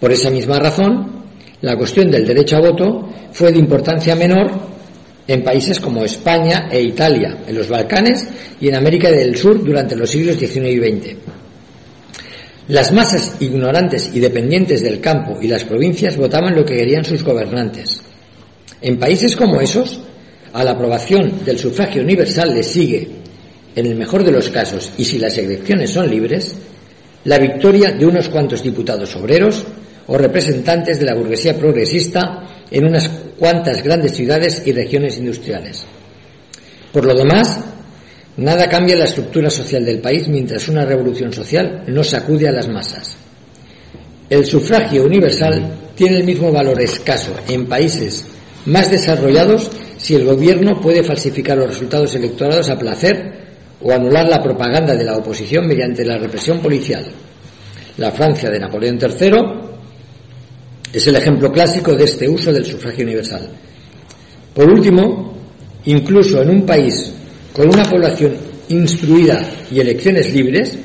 Por 0.00 0.10
esa 0.10 0.30
misma 0.30 0.58
razón, 0.58 1.24
la 1.60 1.76
cuestión 1.76 2.10
del 2.10 2.26
derecho 2.26 2.56
a 2.56 2.60
voto 2.60 3.08
fue 3.32 3.52
de 3.52 3.58
importancia 3.58 4.16
menor 4.16 4.50
en 5.28 5.44
países 5.44 5.78
como 5.78 6.04
España 6.04 6.68
e 6.70 6.80
Italia, 6.82 7.44
en 7.46 7.54
los 7.54 7.68
Balcanes 7.68 8.26
y 8.60 8.68
en 8.68 8.74
América 8.74 9.10
del 9.10 9.36
Sur 9.36 9.62
durante 9.62 9.94
los 9.94 10.10
siglos 10.10 10.36
XIX 10.36 10.66
y 10.66 10.78
XX. 10.78 11.16
Las 12.68 12.92
masas 12.92 13.36
ignorantes 13.40 14.10
y 14.12 14.20
dependientes 14.20 14.82
del 14.82 15.00
campo 15.00 15.38
y 15.40 15.46
las 15.46 15.64
provincias 15.64 16.16
votaban 16.16 16.56
lo 16.56 16.64
que 16.64 16.76
querían 16.76 17.04
sus 17.04 17.22
gobernantes. 17.22 18.00
En 18.80 18.98
países 18.98 19.36
como 19.36 19.60
esos, 19.60 20.00
a 20.52 20.64
la 20.64 20.72
aprobación 20.72 21.44
del 21.44 21.58
sufragio 21.58 22.02
universal 22.02 22.54
le 22.54 22.62
sigue, 22.62 23.08
en 23.74 23.86
el 23.86 23.94
mejor 23.94 24.24
de 24.24 24.32
los 24.32 24.48
casos, 24.50 24.92
y 24.98 25.04
si 25.04 25.18
las 25.18 25.38
elecciones 25.38 25.90
son 25.90 26.10
libres, 26.10 26.54
la 27.24 27.38
victoria 27.38 27.92
de 27.92 28.06
unos 28.06 28.28
cuantos 28.28 28.62
diputados 28.62 29.14
obreros 29.16 29.64
o 30.06 30.16
representantes 30.16 30.98
de 30.98 31.06
la 31.06 31.14
burguesía 31.14 31.56
progresista 31.56 32.46
en 32.70 32.86
unas 32.86 33.08
cuantas 33.38 33.82
grandes 33.82 34.12
ciudades 34.12 34.62
y 34.64 34.72
regiones 34.72 35.18
industriales. 35.18 35.84
Por 36.92 37.04
lo 37.04 37.14
demás, 37.14 37.60
nada 38.36 38.68
cambia 38.68 38.96
la 38.96 39.04
estructura 39.04 39.50
social 39.50 39.84
del 39.84 40.00
país 40.00 40.26
mientras 40.28 40.68
una 40.68 40.84
revolución 40.84 41.32
social 41.32 41.84
no 41.86 42.02
sacude 42.02 42.48
a 42.48 42.52
las 42.52 42.68
masas. 42.68 43.16
El 44.28 44.44
sufragio 44.44 45.04
universal 45.04 45.92
tiene 45.94 46.16
el 46.16 46.24
mismo 46.24 46.50
valor 46.50 46.80
escaso 46.80 47.34
en 47.48 47.66
países 47.66 48.24
más 48.66 48.90
desarrollados 48.90 49.70
si 50.00 50.14
el 50.14 50.24
gobierno 50.24 50.80
puede 50.80 51.02
falsificar 51.02 51.58
los 51.58 51.68
resultados 51.68 52.14
electorales 52.14 52.68
a 52.70 52.78
placer 52.78 53.40
o 53.82 53.92
anular 53.92 54.28
la 54.28 54.42
propaganda 54.42 54.94
de 54.94 55.04
la 55.04 55.16
oposición 55.16 55.66
mediante 55.66 56.04
la 56.04 56.18
represión 56.18 56.60
policial. 56.60 57.04
La 57.98 58.10
Francia 58.10 58.48
de 58.48 58.58
Napoleón 58.58 58.98
III 59.00 59.30
es 60.92 61.06
el 61.06 61.16
ejemplo 61.16 61.52
clásico 61.52 61.94
de 61.94 62.04
este 62.04 62.28
uso 62.28 62.52
del 62.52 62.64
sufragio 62.64 63.04
universal. 63.04 63.48
Por 64.54 64.70
último, 64.70 65.34
incluso 65.84 66.42
en 66.42 66.50
un 66.50 66.66
país 66.66 67.12
con 67.52 67.68
una 67.68 67.84
población 67.84 68.34
instruida 68.68 69.42
y 69.70 69.80
elecciones 69.80 70.32
libres, 70.32 70.78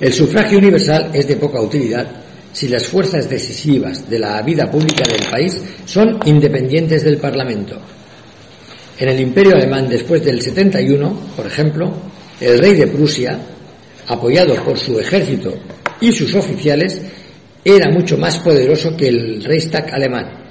el 0.00 0.12
sufragio 0.12 0.58
universal 0.58 1.10
es 1.14 1.26
de 1.26 1.36
poca 1.36 1.60
utilidad 1.60 2.06
si 2.52 2.68
las 2.68 2.86
fuerzas 2.86 3.28
decisivas 3.28 4.08
de 4.08 4.18
la 4.18 4.40
vida 4.42 4.70
pública 4.70 5.04
del 5.04 5.30
país 5.30 5.60
son 5.84 6.18
independientes 6.24 7.04
del 7.04 7.18
Parlamento. 7.18 7.80
En 8.98 9.08
el 9.08 9.20
Imperio 9.20 9.54
alemán 9.54 9.88
después 9.88 10.24
del 10.24 10.42
71, 10.42 11.30
por 11.36 11.46
ejemplo, 11.46 11.92
el 12.40 12.58
rey 12.58 12.74
de 12.74 12.88
Prusia, 12.88 13.38
apoyado 14.08 14.56
por 14.64 14.78
su 14.78 14.98
ejército 14.98 15.54
y 16.00 16.12
sus 16.12 16.34
oficiales, 16.34 17.00
era 17.64 17.90
mucho 17.90 18.16
más 18.16 18.38
poderoso 18.38 18.96
que 18.96 19.08
el 19.08 19.44
Reichstag 19.44 19.94
alemán. 19.94 20.44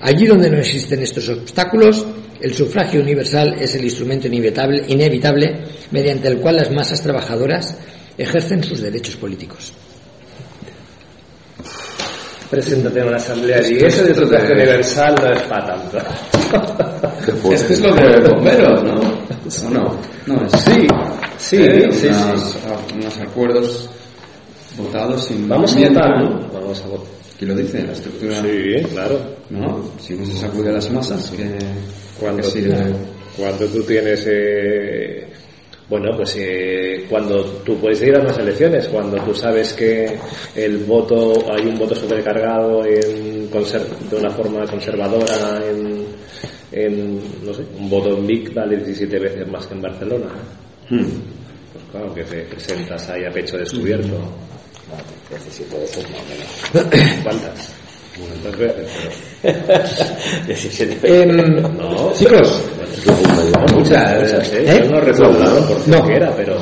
Allí 0.00 0.26
donde 0.26 0.50
no 0.50 0.58
existen 0.58 1.02
estos 1.02 1.28
obstáculos, 1.28 2.06
el 2.40 2.54
sufragio 2.54 3.00
universal 3.00 3.56
es 3.60 3.74
el 3.74 3.84
instrumento 3.84 4.28
inevitable, 4.28 4.84
inevitable 4.86 5.64
mediante 5.90 6.28
el 6.28 6.38
cual 6.38 6.56
las 6.56 6.70
masas 6.70 7.02
trabajadoras 7.02 7.76
ejercen 8.16 8.62
sus 8.62 8.80
derechos 8.80 9.16
políticos. 9.16 9.72
Preséntate 12.50 13.00
en 13.00 13.10
la 13.10 13.16
asamblea 13.18 13.60
y 13.68 13.76
eso 13.84 14.04
de 14.04 14.14
sufragio 14.14 14.54
universal 14.54 15.14
no 15.22 15.32
es 15.32 15.42
para 15.42 15.66
tanto. 15.66 15.98
Esto 17.52 17.72
es 17.72 17.80
lo 17.80 17.94
de 17.94 18.28
bomberos, 18.28 18.82
¿no? 18.84 18.94
¿O 18.94 19.70
no? 19.70 19.96
No, 20.26 20.48
sí, 20.48 20.86
sí, 21.36 21.56
eh, 21.56 21.88
sí, 21.92 22.06
unas, 22.06 22.40
sí. 22.52 22.58
unos 22.94 23.18
acuerdos 23.18 23.90
votados 24.78 25.24
sin 25.24 25.48
Vamos 25.48 25.76
a 25.76 25.80
votar, 25.80 26.22
¿no? 26.22 26.48
Vamos 26.52 26.80
a 26.82 26.88
votar. 26.88 27.18
Aquí 27.34 27.46
lo 27.46 27.54
dice, 27.54 27.82
la 27.84 27.92
estructura. 27.92 28.42
Sí, 28.42 28.84
claro. 28.92 29.20
¿No? 29.50 29.92
Si 30.00 30.14
no 30.14 30.26
se 30.26 30.32
sacude 30.38 30.70
a 30.70 30.72
las 30.72 30.90
masas, 30.90 31.30
que, 31.30 31.56
Cuando, 32.18 32.42
que 32.42 32.48
sirve. 32.48 32.94
cuando 33.36 33.66
tú 33.66 33.82
tienes, 33.84 34.26
eh, 34.26 35.27
bueno, 35.88 36.14
pues 36.16 36.36
eh, 36.38 37.06
cuando 37.08 37.42
tú 37.64 37.78
puedes 37.78 38.02
ir 38.02 38.14
a 38.14 38.20
unas 38.20 38.38
elecciones, 38.38 38.88
cuando 38.88 39.16
tú 39.24 39.34
sabes 39.34 39.72
que 39.72 40.18
el 40.54 40.78
voto, 40.84 41.32
hay 41.50 41.66
un 41.66 41.78
voto 41.78 41.94
sobrecargado 41.94 42.84
en 42.84 43.50
de 43.50 44.16
una 44.16 44.30
forma 44.30 44.66
conservadora 44.66 45.62
en, 45.66 46.06
en, 46.72 47.44
no 47.44 47.54
sé, 47.54 47.64
un 47.78 47.88
voto 47.88 48.10
en 48.16 48.26
Vic 48.26 48.52
vale 48.52 48.76
17 48.76 49.18
veces 49.18 49.48
más 49.48 49.66
que 49.66 49.74
en 49.74 49.82
Barcelona. 49.82 50.28
Hmm. 50.90 51.04
Pues 51.72 51.84
claro, 51.90 52.14
que 52.14 52.24
te 52.24 52.42
presentas 52.42 53.08
ahí 53.08 53.24
a 53.24 53.30
pecho 53.30 53.56
descubierto. 53.56 54.16
17 55.30 55.78
veces 55.78 56.06
más 56.10 56.20
o 56.20 56.84
menos. 56.84 57.22
¿Cuántas? 57.22 57.77
¿Cuántas 58.18 58.58
veces? 58.58 58.86
Pero... 59.42 59.58
17 60.46 61.22
Em, 61.22 61.36
No, 61.76 62.12
chicos, 62.14 62.62
no 63.06 63.76
muchas. 63.78 64.52
Yo 64.52 64.90
no 64.90 65.00
recuerdo 65.00 65.66
por 65.68 65.88
No. 65.88 66.06
qué 66.06 66.14
era, 66.16 66.32
pero... 66.36 66.56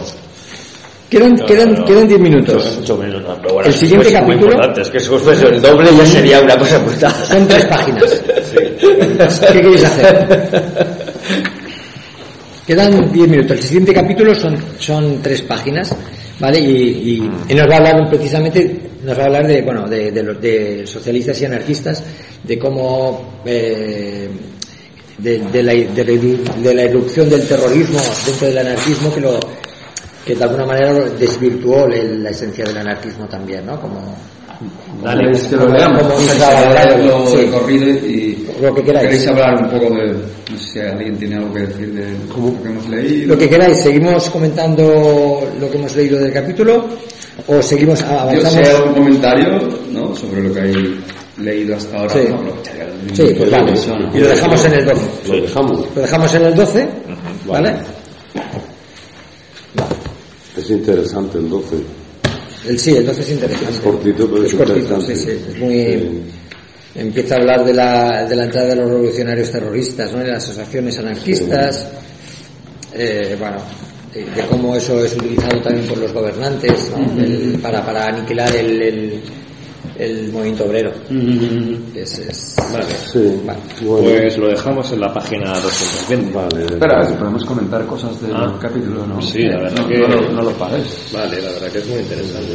quedan, 1.08 1.34
No, 1.34 1.46
quedan, 1.46 1.72
no. 1.74 1.84
quedan 1.84 2.08
10 2.08 2.20
minutos. 2.20 2.76
mucho 2.78 2.96
menos, 2.98 3.22
no, 3.22 3.34
pero 3.40 3.54
bueno, 3.54 3.68
El 3.68 3.74
siguiente 3.74 4.12
capítulo- 4.12 4.72
es 4.80 4.90
que 4.90 5.00
si 5.00 5.06
fuese 5.08 5.46
el 5.48 5.62
doble 5.62 5.90
ya 5.96 6.06
sería 6.06 6.40
una 6.40 6.56
cosa 6.58 6.78
brutal. 6.78 7.12
Son 7.28 7.48
tres 7.48 7.64
páginas. 7.64 8.22
¿Qué 8.54 9.52
queréis 9.52 9.84
hacer? 9.84 11.06
Quedan 12.66 13.12
10 13.12 13.28
minutos. 13.28 13.52
El 13.58 13.62
siguiente 13.62 13.94
capítulo 13.94 14.34
son, 14.34 14.58
son 14.78 15.22
tres 15.22 15.40
páginas, 15.42 15.94
¿vale? 16.40 16.58
Y, 16.60 16.72
y- 16.72 17.30
y 17.48 17.54
nos 17.54 17.68
va 17.68 17.74
a 17.74 17.76
hablar 17.78 18.10
precisamente, 18.10 18.80
nos 19.04 19.18
va 19.18 19.22
a 19.22 19.26
hablar 19.26 19.46
de, 19.46 19.62
bueno, 19.62 19.88
de, 19.88 20.10
de 20.10 20.22
los 20.22 20.40
de 20.40 20.86
socialistas 20.86 21.40
y 21.40 21.44
anarquistas, 21.46 22.02
de 22.42 22.58
cómo, 22.58 23.40
eh, 23.44 24.28
de, 25.18 25.38
de 25.38 25.62
la, 25.62 25.72
de, 25.72 26.74
la, 26.74 26.82
irrupción 26.84 27.28
del 27.30 27.46
terrorismo 27.46 28.00
dentro 28.26 28.46
del 28.48 28.58
anarquismo 28.58 29.14
que 29.14 29.20
lo 29.20 29.40
que 30.24 30.34
de 30.34 30.42
alguna 30.44 30.66
manera 30.66 30.92
desvirtuó 31.10 31.86
la 31.86 32.30
esencia 32.30 32.64
del 32.64 32.76
anarquismo 32.78 33.26
también, 33.28 33.64
¿no? 33.64 33.80
Como, 33.80 34.16
Dale, 35.02 35.30
que 35.30 35.56
lo 35.56 37.26
sí. 37.26 37.36
y 38.06 38.35
Lo 38.60 38.74
que 38.74 38.82
queráis. 38.82 39.08
queréis 39.08 39.28
hablar 39.28 39.54
un 39.62 39.70
poco 39.70 39.94
de, 39.94 40.12
no 40.12 40.58
sé 40.58 40.72
si 40.72 40.78
alguien 40.80 41.16
tiene 41.18 41.36
algo 41.36 41.52
que 41.52 41.60
decir 41.60 41.92
de 41.92 42.06
lo 42.10 42.62
que 42.62 42.68
hemos 42.68 42.88
leído. 42.88 43.28
Lo 43.28 43.38
que 43.38 43.48
queráis, 43.48 43.78
¿seguimos 43.78 44.30
comentando 44.30 45.42
lo 45.60 45.70
que 45.70 45.76
hemos 45.78 45.94
leído 45.96 46.18
del 46.18 46.32
capítulo 46.32 46.86
o 47.46 47.60
seguimos 47.62 48.00
Yo 48.00 48.06
avanzamos? 48.06 48.52
sé 48.52 48.72
algún 48.72 48.94
comentario 48.94 49.68
¿no? 49.92 50.14
sobre 50.14 50.42
lo 50.42 50.54
que 50.54 50.60
hay 50.60 51.00
leído 51.38 51.76
hasta 51.76 51.96
ahora. 51.98 52.12
Sí. 52.14 52.20
¿no? 52.30 53.14
Sí, 53.14 53.34
pues 53.36 53.50
vale. 53.50 53.72
Y 54.14 54.18
lo 54.20 54.28
dejamos 54.28 54.64
en 54.64 54.74
el 54.74 54.84
12. 54.86 55.00
Lo 55.28 55.40
dejamos. 55.42 55.86
Lo 55.94 56.02
dejamos 56.02 56.34
en 56.34 56.44
el 56.44 56.54
12, 56.54 56.88
¿vale? 57.46 57.74
Es 60.56 60.70
interesante 60.70 61.38
el 61.38 61.48
12. 61.50 61.76
El 62.68 62.78
sí, 62.80 62.96
el 62.96 63.06
12 63.06 63.20
es 63.20 63.30
interesante. 63.30 63.74
Es 63.74 63.80
cortito, 63.80 64.28
pero 64.30 64.44
es 64.44 64.54
cortito, 64.54 64.78
interesante. 64.78 65.16
sí, 65.16 65.24
sí. 65.24 65.30
Es 65.50 65.58
muy... 65.58 66.22
Empieza 66.96 67.34
a 67.34 67.38
hablar 67.38 67.64
de 67.64 67.74
la, 67.74 68.24
de 68.24 68.34
la 68.36 68.44
entrada 68.44 68.68
de 68.68 68.76
los 68.76 68.88
revolucionarios 68.88 69.50
terroristas, 69.50 70.12
¿no? 70.12 70.20
En 70.22 70.28
las 70.28 70.42
asociaciones 70.44 70.98
anarquistas, 70.98 71.88
eh, 72.94 73.36
bueno, 73.38 73.56
de, 74.14 74.24
de 74.24 74.46
cómo 74.48 74.74
eso 74.74 75.04
es 75.04 75.14
utilizado 75.14 75.60
también 75.60 75.86
por 75.86 75.98
los 75.98 76.12
gobernantes, 76.12 76.90
¿no? 76.96 77.22
El- 77.22 77.58
para, 77.60 77.84
para 77.84 78.06
aniquilar 78.06 78.54
el, 78.56 78.80
el, 78.80 79.20
el 79.98 80.32
movimiento 80.32 80.64
obrero. 80.64 80.90
Es, 81.94 82.18
es- 82.18 82.56
Vale. 82.72 82.84
Sí. 83.12 83.40
Vale. 83.44 83.58
Bueno, 83.82 84.08
Pues 84.20 84.38
lo 84.38 84.48
dejamos 84.48 84.90
en 84.92 85.00
la 85.00 85.12
página 85.12 85.52
220. 85.60 86.32
vale. 86.34 86.64
Espera, 86.64 87.06
si 87.06 87.12
podemos 87.14 87.44
comentar 87.44 87.84
cosas 87.86 88.20
del 88.22 88.34
Ah. 88.34 88.58
capítulo, 88.60 89.06
¿no? 89.06 89.20
Sí, 89.20 89.42
la 89.42 89.58
verdad 89.60 89.82
no, 89.82 89.88
que- 89.88 89.98
No, 89.98 90.08
lo- 90.08 90.30
no 90.32 90.42
lo 90.42 90.52
pares. 90.52 90.86
Vale, 91.12 91.42
la 91.42 91.50
verdad 91.52 91.70
que 91.70 91.78
es 91.78 91.86
muy 91.88 91.98
interesante. 92.00 92.52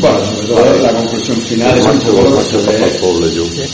Bueno, 0.00 0.24
sobre 0.24 0.46
todo 0.46 0.78
la 0.80 0.94
conclusión 0.94 1.42
final 1.42 1.78
es 1.78 1.84
un 1.84 1.98
poco 1.98 2.22
lo 2.22 3.50
que. 3.50 3.68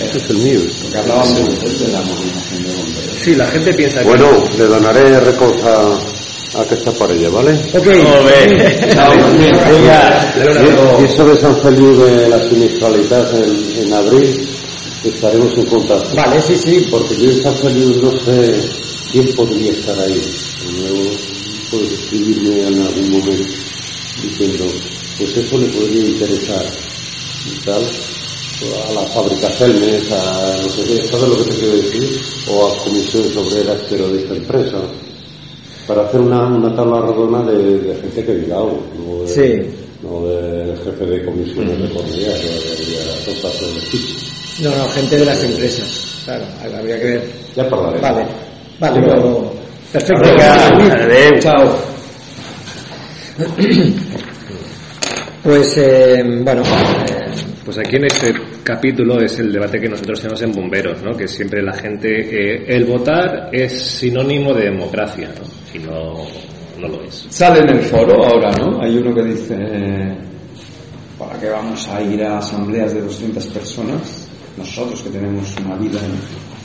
Este 0.00 0.18
es 0.18 0.30
el 0.30 0.36
mío. 0.38 0.60
lo 0.84 0.90
que 0.90 0.98
hablábamos 0.98 1.34
de 1.80 1.88
la 1.88 2.00
movilización 2.02 2.62
de 2.62 2.74
bomberos. 2.76 3.16
Sí, 3.20 3.34
la 3.34 3.46
gente 3.48 3.74
piensa 3.74 4.02
que... 4.02 4.08
Bueno, 4.08 4.30
le 4.56 4.64
donaré 4.66 5.18
récords 5.20 5.64
a, 5.64 5.98
a 6.58 6.62
aquesta 6.62 6.92
parella, 6.92 7.28
¿vale? 7.30 7.52
Ok. 7.74 7.86
Y, 11.00 11.02
y 11.02 11.04
eso 11.04 11.24
de 11.24 11.36
San 11.36 11.56
Feliu 11.60 11.96
de 11.96 12.28
la 12.28 12.40
sinistralidad 12.48 13.34
en, 13.44 13.78
en 13.78 13.92
abril, 13.92 14.48
estaremos 15.02 15.52
en 15.56 15.66
contacto. 15.66 16.14
Vale, 16.14 16.40
sí, 16.40 16.56
sí. 16.56 16.86
Porque 16.90 17.16
yo 17.16 17.30
en 17.30 17.42
San 17.42 17.56
Feliu 17.56 18.00
no 18.00 18.12
sé 18.12 18.60
quién 19.10 19.34
podría 19.34 19.72
estar 19.72 19.98
ahí. 19.98 20.20
Yo 20.86 20.94
puedo 21.70 21.84
escribirme 21.84 22.66
en 22.66 22.80
algún 22.82 23.10
momento 23.10 23.48
diciendo, 24.22 24.64
pues 25.18 25.36
eso 25.36 25.58
le 25.58 25.66
podría 25.68 26.04
interesar 26.08 26.64
y 27.46 27.64
tal, 27.64 27.82
a 27.82 28.92
la 28.92 29.02
fábrica 29.02 29.48
Celmes, 29.50 30.10
a 30.12 30.56
no 30.62 30.68
sé 30.68 30.82
qué, 30.84 31.06
¿sabes 31.08 31.28
lo 31.28 31.38
que 31.38 31.50
te 31.50 31.56
quiero 31.58 31.76
decir? 31.76 32.20
O 32.50 32.66
a 32.66 32.84
comisiones 32.84 33.36
obreras, 33.36 33.78
pero 33.88 34.08
de 34.08 34.18
esta 34.22 34.34
empresa, 34.34 34.78
para 35.86 36.02
hacer 36.06 36.20
una, 36.20 36.46
una 36.46 36.74
tabla 36.74 37.00
redonda 37.02 37.42
de, 37.52 37.78
de 37.78 37.94
gente 38.00 38.24
que 38.24 38.34
diga 38.34 38.56
algo, 38.56 38.80
no 38.98 39.22
de, 39.22 39.28
Sí. 39.28 39.76
no 40.02 40.26
del 40.26 40.76
jefe 40.78 41.04
de 41.06 41.24
comisiones 41.24 41.78
de 41.80 41.88
Cornellá, 41.94 42.34
que 42.40 42.48
debería 42.48 43.24
soltarse 43.24 43.70
el 43.70 43.76
equipo. 43.78 44.20
No, 44.60 44.70
no, 44.76 44.88
gente 44.88 45.16
de 45.16 45.24
las 45.24 45.42
empresas. 45.44 46.04
Claro, 46.24 46.44
habría 46.76 46.98
que 46.98 47.04
ver. 47.06 47.30
Ya 47.56 47.62
hablaré. 47.62 48.00
Vale, 48.00 48.26
vale, 48.80 49.00
luego- 49.00 49.52
Perfecto. 49.92 50.24
Adeu. 50.24 51.38
Chao. 51.40 51.78
Pues, 55.42 55.78
eh, 55.78 56.22
bueno, 56.42 56.62
eh, 56.62 57.30
Pues 57.64 57.78
aquí 57.78 57.96
en 57.96 58.04
este 58.06 58.34
capítulo 58.64 59.20
es 59.20 59.38
el 59.38 59.52
debate 59.52 59.78
que 59.80 59.88
nosotros 59.88 60.20
tenemos 60.20 60.42
en 60.42 60.52
Bomberos, 60.52 61.02
¿no? 61.02 61.16
Que 61.16 61.28
siempre 61.28 61.62
la 61.62 61.72
gente... 61.74 62.08
eh, 62.20 62.64
el 62.66 62.84
votar 62.84 63.50
es 63.52 63.72
sinónimo 63.80 64.52
de 64.54 64.64
democracia, 64.64 65.30
¿no? 65.38 65.78
Y 65.78 65.78
no, 65.84 66.26
no 66.80 66.88
lo 66.88 67.02
es. 67.04 67.26
Sale 67.30 67.60
en 67.60 67.68
el 67.70 67.80
foro 67.82 68.24
ahora, 68.24 68.50
¿no? 68.52 68.80
Hay 68.82 68.96
uno 68.96 69.14
que 69.14 69.22
dice, 69.22 69.54
eh, 69.58 70.16
¿para 71.18 71.38
qué 71.38 71.48
vamos 71.50 71.86
a 71.88 72.00
ir 72.02 72.22
a 72.24 72.38
asambleas 72.38 72.94
de 72.94 73.02
200 73.02 73.46
personas? 73.46 74.28
Nosotros 74.56 75.02
que 75.02 75.10
tenemos 75.10 75.54
una 75.64 75.76
vida 75.76 75.98
en... 76.00 76.57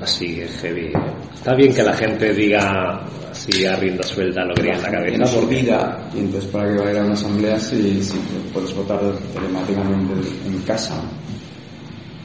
Así 0.00 0.40
es 0.40 0.50
heavy. 0.60 0.92
Está 1.34 1.54
bien 1.54 1.72
que 1.74 1.82
la 1.82 1.94
gente 1.94 2.32
diga 2.34 3.00
así 3.30 3.64
a 3.64 3.76
rienda 3.76 4.02
suelta 4.02 4.44
lo 4.44 4.54
que 4.54 4.62
tiene 4.62 4.76
en 4.76 4.82
la 4.82 4.90
cabeza. 4.90 5.24
Porque- 5.34 5.54
vida 5.56 6.10
y 6.14 6.18
entonces 6.20 6.50
para 6.50 6.68
qué 6.68 6.78
va 6.94 7.00
a 7.00 7.04
una 7.04 7.14
asamblea 7.14 7.58
si, 7.58 8.02
si 8.02 8.16
puedes 8.52 8.74
votar 8.74 9.00
telemáticamente 9.32 10.28
en 10.46 10.58
casa 10.62 10.94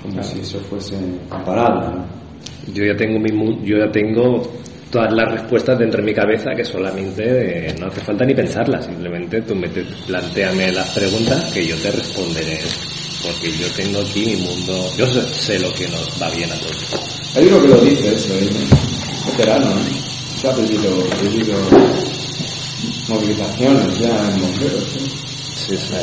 como 0.02 0.22
si 0.24 0.40
eso 0.40 0.60
fuese 0.62 0.96
comparado 1.28 1.92
¿no? 1.92 2.06
Yo 2.74 2.86
ya 2.86 2.96
tengo 2.96 3.20
mi 3.20 3.32
yo 3.66 3.78
ya 3.78 3.92
tengo 3.92 4.50
todas 4.92 5.12
las 5.14 5.32
respuestas 5.32 5.78
dentro 5.80 6.00
de 6.02 6.06
mi 6.08 6.14
cabeza 6.14 6.52
que 6.56 6.64
solamente 6.66 7.70
eh, 7.70 7.76
no 7.80 7.88
hace 7.88 8.02
falta 8.02 8.26
ni 8.26 8.34
pensarlas, 8.34 8.86
simplemente 8.86 9.42
tú 9.42 9.56
me 9.56 9.68
te- 9.70 9.86
plantéame 10.08 10.72
las 10.72 10.90
preguntas 10.92 11.52
que 11.54 11.66
yo 11.68 11.76
te 11.78 11.92
responderé. 11.92 12.58
Porque 13.22 13.52
yo 13.58 13.68
tengo 13.76 14.00
aquí 14.02 14.26
mi 14.26 14.36
mundo, 14.38 14.92
yo 14.98 15.06
sé, 15.08 15.22
sé 15.34 15.60
lo 15.60 15.74
que 15.74 15.88
nos 15.90 16.08
va 16.22 16.30
bien 16.30 16.52
a 16.52 16.56
todos. 16.56 17.36
hay 17.36 17.48
uno 17.48 17.62
que 17.62 17.68
lo 17.68 17.82
dice 17.82 18.16
eso 18.16 18.34
¿eh? 18.34 18.50
veterano 19.28 19.66
¿no? 19.76 19.82
se 20.40 20.48
ha 20.48 20.56
pedido, 20.56 21.04
pedido 21.22 21.60
movilizaciones 23.10 24.00
ya 24.00 24.08
en 24.10 24.42
bomberos 24.42 24.84
¿sí? 24.84 25.12
Sí, 25.56 25.78
sí. 25.78 25.96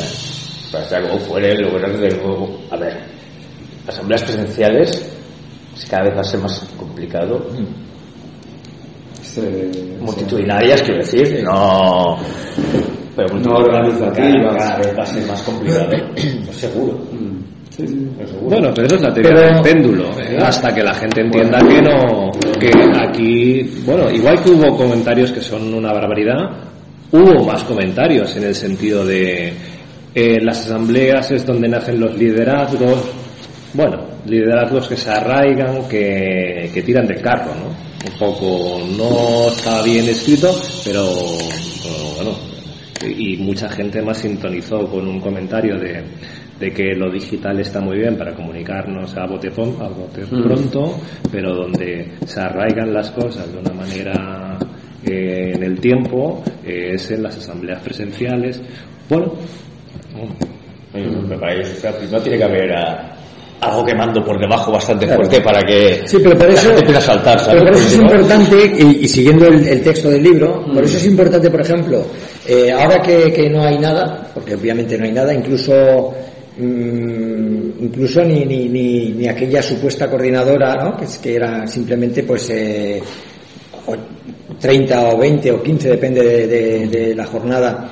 Para 0.71 1.01
como 1.01 1.19
fuere, 1.19 1.55
lo 1.55 1.71
bueno 1.71 1.87
que 1.99 2.09
luego, 2.15 2.59
a 2.71 2.77
ver, 2.77 2.97
asambleas 3.87 4.23
presenciales 4.23 5.09
si 5.75 5.87
cada 5.87 6.03
vez 6.03 6.15
va 6.15 6.21
a 6.21 6.23
ser 6.23 6.39
más 6.39 6.59
complicado. 6.77 7.47
Este- 9.21 9.97
Multitudinarias, 9.99 10.81
quiero 10.81 10.99
decir, 11.03 11.43
no. 11.43 12.17
Pero 13.17 13.39
No 13.39 13.55
organizativas. 13.57 14.55
Cada, 14.55 14.93
va 14.93 15.03
a 15.03 15.05
ser 15.05 15.27
más 15.27 15.41
complicado, 15.41 15.89
seguro. 16.51 16.99
Sí, 17.71 17.85
sí. 17.87 18.07
seguro. 18.25 18.49
Bueno, 18.49 18.71
pero 18.73 18.87
eso 18.87 18.95
es 18.95 19.01
la 19.01 19.13
teoría 19.13 19.31
Pero- 19.35 19.53
del 19.53 19.61
péndulo, 19.61 20.03
¿eh? 20.21 20.37
hasta 20.39 20.73
que 20.73 20.83
la 20.83 20.93
gente 20.93 21.21
entienda 21.21 21.59
que 21.59 21.81
no, 21.81 22.31
que 22.59 22.71
aquí, 22.99 23.81
bueno, 23.85 24.09
igual 24.11 24.41
que 24.43 24.51
hubo 24.51 24.77
comentarios 24.77 25.31
que 25.31 25.41
son 25.41 25.73
una 25.73 25.91
barbaridad, 25.91 26.69
hubo 27.11 27.43
más 27.43 27.63
comentarios 27.63 28.35
en 28.37 28.43
el 28.43 28.55
sentido 28.55 29.05
de 29.05 29.53
eh, 30.15 30.37
las 30.41 30.65
asambleas 30.65 31.29
es 31.31 31.45
donde 31.45 31.67
nacen 31.67 31.99
los 31.99 32.15
liderazgos, 32.17 32.97
bueno, 33.73 33.97
liderazgos 34.25 34.87
que 34.87 34.95
se 34.97 35.09
arraigan, 35.11 35.87
que, 35.87 36.69
que 36.73 36.81
tiran 36.83 37.05
del 37.07 37.21
carro, 37.21 37.51
¿no? 37.55 37.87
Un 38.11 38.17
poco, 38.17 38.79
no 38.97 39.49
está 39.51 39.81
bien 39.83 40.07
escrito, 40.07 40.55
pero 40.85 41.03
bueno, 42.15 42.31
y 43.05 43.37
mucha 43.37 43.69
gente 43.69 44.01
más 44.01 44.17
sintonizó 44.17 44.87
con 44.89 45.07
un 45.07 45.19
comentario 45.19 45.77
de, 45.77 46.03
de 46.59 46.71
que 46.73 46.95
lo 46.95 47.11
digital 47.11 47.59
está 47.59 47.79
muy 47.81 47.97
bien 47.97 48.17
para 48.17 48.33
comunicarnos 48.33 49.15
a 49.17 49.25
bote, 49.25 49.49
a 49.49 49.87
bote 49.89 50.25
pronto, 50.25 50.99
pero 51.31 51.53
donde 51.55 52.11
se 52.25 52.39
arraigan 52.39 52.93
las 52.93 53.11
cosas 53.11 53.51
de 53.51 53.59
una 53.59 53.73
manera 53.73 54.57
eh, 55.05 55.51
en 55.55 55.63
el 55.63 55.79
tiempo 55.79 56.43
eh, 56.65 56.91
es 56.93 57.11
en 57.11 57.23
las 57.23 57.37
asambleas 57.37 57.81
presenciales. 57.81 58.61
Bueno, 59.09 59.33
Eh, 60.93 61.05
Me 61.27 61.37
parece 61.37 61.89
tiene 62.23 62.37
que 62.37 62.43
haber 62.43 62.71
a, 62.73 63.15
algo 63.61 63.85
quemando 63.85 64.23
por 64.23 64.39
debajo 64.39 64.71
bastante 64.71 65.05
fuerte 65.07 65.41
para 65.41 65.61
que 65.61 66.01
Sí, 66.07 66.17
pero 66.23 66.37
por 66.37 66.49
eso, 66.49 66.69
la 66.69 66.75
gente 66.75 66.79
empiece 66.79 66.97
a 66.97 67.01
saltar, 67.01 67.39
¿sabes? 67.39 67.53
pero 67.61 67.65
por 67.65 67.75
eso 67.75 67.87
es 67.87 67.95
importante, 67.97 68.55
y, 68.79 69.03
y 69.03 69.07
siguiendo 69.07 69.47
el, 69.47 69.67
el 69.67 69.81
texto 69.81 70.09
del 70.09 70.23
libro, 70.23 70.63
por 70.73 70.83
eso 70.83 70.97
es 70.97 71.05
importante, 71.05 71.49
por 71.51 71.61
ejemplo, 71.61 72.05
eh, 72.47 72.71
ahora 72.71 73.01
que, 73.01 73.49
no 73.49 73.63
hay 73.63 73.77
nada, 73.77 74.31
porque 74.33 74.55
obviamente 74.55 74.97
no 74.97 75.03
hay 75.03 75.11
nada, 75.11 75.33
incluso 75.33 76.13
mm, 76.57 77.83
incluso 77.83 78.23
ni, 78.23 78.45
ni, 78.45 79.09
ni, 79.11 79.27
aquella 79.27 79.61
supuesta 79.61 80.09
coordinadora, 80.09 80.75
¿no? 80.75 80.95
que, 80.97 81.05
es, 81.05 81.17
que 81.17 81.35
era 81.35 81.67
simplemente 81.67 82.23
pues 82.23 82.49
eh, 82.49 83.01
o 83.85 83.95
30 84.59 85.09
o 85.09 85.17
20 85.17 85.51
o 85.51 85.61
15, 85.61 85.89
depende 85.89 86.47
de, 86.47 87.15
la 87.15 87.25
jornada, 87.25 87.89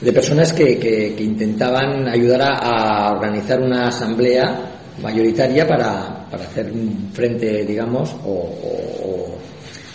de 0.00 0.12
personas 0.12 0.52
que, 0.52 0.78
que- 0.78 1.14
intentaban 1.22 2.08
ayudar 2.08 2.42
a, 2.42 3.12
organizar 3.12 3.60
una 3.60 3.88
asamblea 3.88 4.72
mayoritaria 5.02 5.66
para, 5.66 6.26
para 6.30 6.44
hacer 6.44 6.70
un 6.72 7.10
frente, 7.12 7.64
digamos, 7.64 8.14
o- 8.24 9.36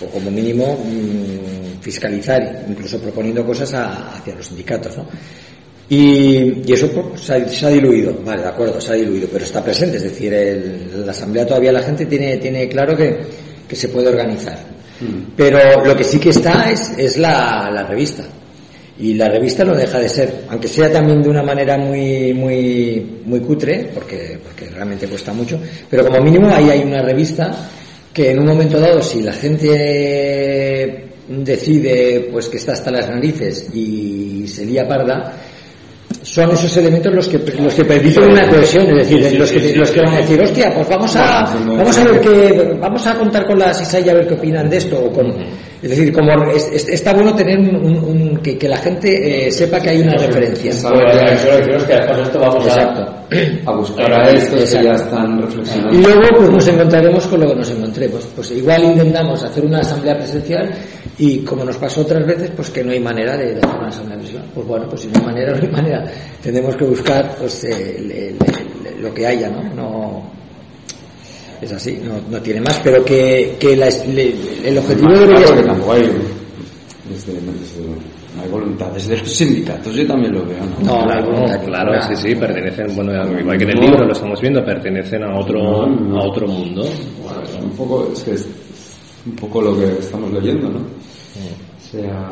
o- 0.03 0.09
como 0.11 0.29
mínimo 0.31 0.73
mm, 0.83 1.81
fiscalizar, 1.81 2.65
incluso 2.69 2.99
proponiendo 2.99 3.45
cosas 3.45 3.73
a- 3.73 4.15
hacia 4.17 4.35
los 4.35 4.45
sindicatos. 4.47 4.97
¿no? 4.97 5.05
Y, 5.89 6.63
y 6.65 6.73
eso 6.73 6.89
pues, 6.91 7.21
se, 7.21 7.33
ha, 7.33 7.47
se 7.47 7.65
ha 7.65 7.69
diluido, 7.69 8.17
vale, 8.25 8.41
de 8.41 8.47
acuerdo, 8.47 8.79
se 8.79 8.91
ha 8.93 8.95
diluido, 8.95 9.27
pero 9.31 9.43
está 9.43 9.63
presente, 9.63 9.97
es 9.97 10.03
decir, 10.03 10.33
el- 10.33 11.05
la 11.05 11.11
asamblea 11.11 11.45
todavía 11.45 11.71
la 11.71 11.81
gente 11.83 12.05
tiene, 12.05 12.37
tiene 12.37 12.67
claro 12.69 12.95
que, 12.95 13.17
que 13.67 13.75
se 13.75 13.89
puede 13.89 14.07
organizar. 14.09 14.57
Pero 15.35 15.83
lo 15.83 15.95
que 15.97 16.03
sí 16.05 16.17
que 16.19 16.29
está 16.29 16.71
es, 16.71 16.91
es 16.97 17.17
la, 17.17 17.69
la 17.73 17.83
revista. 17.83 18.23
Y 18.97 19.15
la 19.15 19.27
revista 19.27 19.65
no 19.65 19.73
deja 19.75 19.99
de 19.99 20.07
ser, 20.07 20.43
aunque 20.49 20.67
sea 20.69 20.89
también 20.91 21.21
de 21.21 21.27
una 21.29 21.41
manera 21.43 21.77
muy, 21.77 22.31
muy, 22.33 23.21
muy 23.25 23.39
cutre, 23.41 23.89
porque, 23.93 24.39
porque 24.41 24.69
realmente 24.69 25.07
cuesta 25.07 25.33
mucho, 25.33 25.59
pero 25.89 26.05
como 26.05 26.21
mínimo 26.21 26.47
ahí 26.49 26.69
hay 26.69 26.81
una 26.83 27.01
revista 27.01 27.51
que 28.13 28.31
en 28.31 28.39
un 28.39 28.45
momento 28.45 28.79
dado, 28.79 29.01
si 29.01 29.21
la 29.21 29.33
gente 29.33 31.09
decide 31.27 32.29
pues 32.31 32.49
que 32.49 32.57
está 32.57 32.73
hasta 32.73 32.91
las 32.91 33.09
narices 33.09 33.73
y 33.73 34.47
se 34.47 34.65
lía 34.65 34.87
parda, 34.87 35.33
son 36.21 36.51
esos 36.51 36.75
elementos 36.77 37.13
los 37.13 37.27
que 37.27 37.39
los 37.39 37.73
que 37.73 37.85
permiten 37.85 38.29
una 38.29 38.47
cohesión, 38.47 38.85
es 38.97 39.09
decir, 39.09 39.39
los 39.39 39.51
que 39.51 39.75
los 39.75 39.89
que 39.89 40.01
van 40.01 40.13
a 40.13 40.17
decir, 40.17 40.41
hostia, 40.41 40.73
pues 40.73 40.87
vamos 40.87 41.15
a 41.15 41.55
vamos 41.65 41.97
a 41.97 42.03
ver 42.03 42.21
qué 42.21 42.77
vamos 42.79 43.07
a 43.07 43.15
contar 43.15 43.45
con 43.45 43.57
la 43.57 43.73
CISA 43.73 43.99
y 43.99 44.09
a 44.09 44.13
ver 44.13 44.27
qué 44.27 44.35
opinan 44.35 44.69
de 44.69 44.77
esto 44.77 45.03
o 45.03 45.11
con 45.11 45.33
es 45.83 45.89
decir, 45.89 46.11
como 46.13 46.31
es- 46.51 46.69
es- 46.73 46.87
está 46.89 47.13
bueno 47.13 47.35
tener 47.35 47.59
un, 47.59 47.75
un- 47.75 48.03
un- 48.03 48.37
que, 48.37 48.57
que 48.57 48.67
la 48.69 48.77
gente 48.77 49.47
eh, 49.47 49.51
sepa 49.51 49.79
que 49.81 49.89
hay 49.89 50.01
una 50.01 50.13
referencia. 50.13 50.71
Bueno, 50.89 51.11
que 51.11 51.93
después 51.93 52.17
de 52.17 52.23
esto 52.23 52.39
vamos. 52.39 52.65
Exacto. 52.65 53.13
a 53.65 53.71
buscar 53.75 54.13
a 54.13 54.29
estos 54.29 54.53
que 54.53 54.59
Exacto. 54.61 54.87
ya 54.87 54.93
están 54.93 55.39
Y 55.39 55.41
reflexionando. 55.41 55.99
luego 55.99 56.21
pues 56.37 56.49
nos 56.51 56.67
encontraremos 56.67 57.27
con 57.27 57.39
lo 57.41 57.47
que 57.47 57.55
nos 57.55 57.69
encontremos. 57.71 58.27
Pues 58.35 58.51
igual 58.51 58.83
intentamos 58.83 59.43
hacer 59.43 59.65
una 59.65 59.79
asamblea 59.79 60.15
presencial 60.17 60.69
y 61.17 61.39
como 61.39 61.63
nos 61.65 61.77
pasó 61.77 62.01
otras 62.01 62.25
veces, 62.27 62.51
pues 62.55 62.69
que 62.69 62.83
no 62.83 62.91
hay 62.91 62.99
manera 62.99 63.35
de, 63.35 63.55
de 63.55 63.59
hacer 63.59 63.77
una 63.79 63.87
asamblea 63.89 64.17
presencial. 64.17 64.49
Pues 64.53 64.67
bueno, 64.67 64.87
pues 64.87 65.01
si 65.01 65.07
no 65.07 65.19
hay 65.19 65.25
manera, 65.25 65.51
no 65.55 65.61
hay 65.63 65.71
manera. 65.71 66.05
Tendremos 66.41 66.75
que 66.75 66.85
buscar 66.85 67.35
pues 67.39 67.63
eh, 67.65 68.35
lo 69.01 69.13
que 69.13 69.25
haya, 69.27 69.49
¿no? 69.49 69.63
No 69.75 70.31
es 71.63 71.71
así, 71.73 71.99
no, 72.03 72.13
no 72.29 72.41
tiene 72.41 72.61
más, 72.61 72.79
pero 72.83 73.03
que, 73.03 73.55
que 73.59 73.75
la- 73.75 73.89
le- 73.89 74.33
el 74.65 74.77
objetivo 74.77 75.09
Más 75.09 75.19
debería 75.19 75.37
claro 75.45 75.51
que 75.51 75.57
ser... 75.57 75.65
tampoco 75.67 75.91
hay, 75.93 76.01
desde, 77.09 77.33
desde- 77.33 77.87
no 78.35 78.41
hay 78.41 78.49
voluntad 78.49 78.87
desde 78.91 79.17
los 79.17 79.29
sindicatos, 79.31 79.93
yo 79.95 80.07
también 80.07 80.33
lo 80.33 80.43
veo, 80.45 80.57
¿no? 80.59 80.79
No, 80.85 80.93
no 80.93 81.01
hay 81.01 81.07
Claro, 81.07 81.31
voluntad 81.31 81.65
claro, 81.65 81.91
ninguna. 81.93 82.15
sí, 82.15 82.29
sí, 82.29 82.35
pertenecen, 82.35 82.95
bueno, 82.95 83.39
igual 83.39 83.57
que 83.57 83.63
en 83.63 83.69
el 83.69 83.79
libro 83.79 84.05
lo 84.05 84.13
estamos 84.13 84.41
viendo, 84.41 84.65
pertenecen 84.65 85.23
a 85.23 85.37
otro, 85.39 85.83
a 85.85 86.25
otro 86.27 86.47
mundo. 86.47 86.83
Es 86.83 87.63
un 87.63 87.69
poco, 87.71 88.09
es 88.13 88.23
que 88.23 88.31
es 88.33 88.47
un 89.25 89.35
poco 89.35 89.61
lo 89.61 89.77
que 89.77 89.85
estamos 89.99 90.31
leyendo, 90.33 90.69
¿no? 90.69 90.79
O 90.79 91.91
sea, 91.91 92.31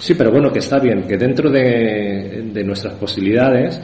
Sí, 0.00 0.14
pero 0.14 0.30
bueno, 0.30 0.52
que 0.52 0.60
está 0.60 0.78
bien, 0.78 1.02
que 1.08 1.16
dentro 1.16 1.50
de, 1.50 2.42
de 2.52 2.64
nuestras 2.64 2.94
posibilidades, 2.94 3.80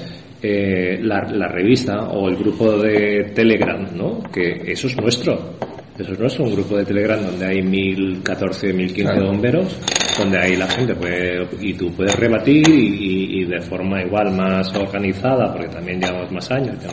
eh, 0.46 0.98
la, 1.00 1.22
la 1.22 1.48
revista 1.48 2.10
o 2.10 2.28
el 2.28 2.36
grupo 2.36 2.76
de 2.76 3.32
Telegram, 3.34 3.88
¿no? 3.96 4.22
Que 4.30 4.60
eso 4.66 4.88
es 4.88 4.96
nuestro. 5.00 5.56
Eso 5.96 6.12
es 6.12 6.18
nuestro, 6.18 6.44
un 6.44 6.54
grupo 6.54 6.76
de 6.76 6.84
Telegram 6.84 7.20
donde 7.24 7.46
hay 7.46 7.62
1014, 7.62 8.72
1015 8.72 9.20
bomberos, 9.20 9.78
donde 10.18 10.38
ahí 10.38 10.56
la 10.56 10.66
gente 10.66 10.92
puede, 10.96 11.46
y 11.60 11.72
tú 11.74 11.92
puedes 11.92 12.16
rebatir 12.18 12.68
y, 12.68 12.72
y- 12.82 13.42
y 13.42 13.44
de 13.44 13.60
forma 13.60 14.02
igual 14.02 14.32
más 14.32 14.74
organizada, 14.74 15.52
porque 15.52 15.68
también 15.68 16.00
llevamos 16.00 16.32
más 16.32 16.50
años, 16.50 16.76
ya, 16.82 16.88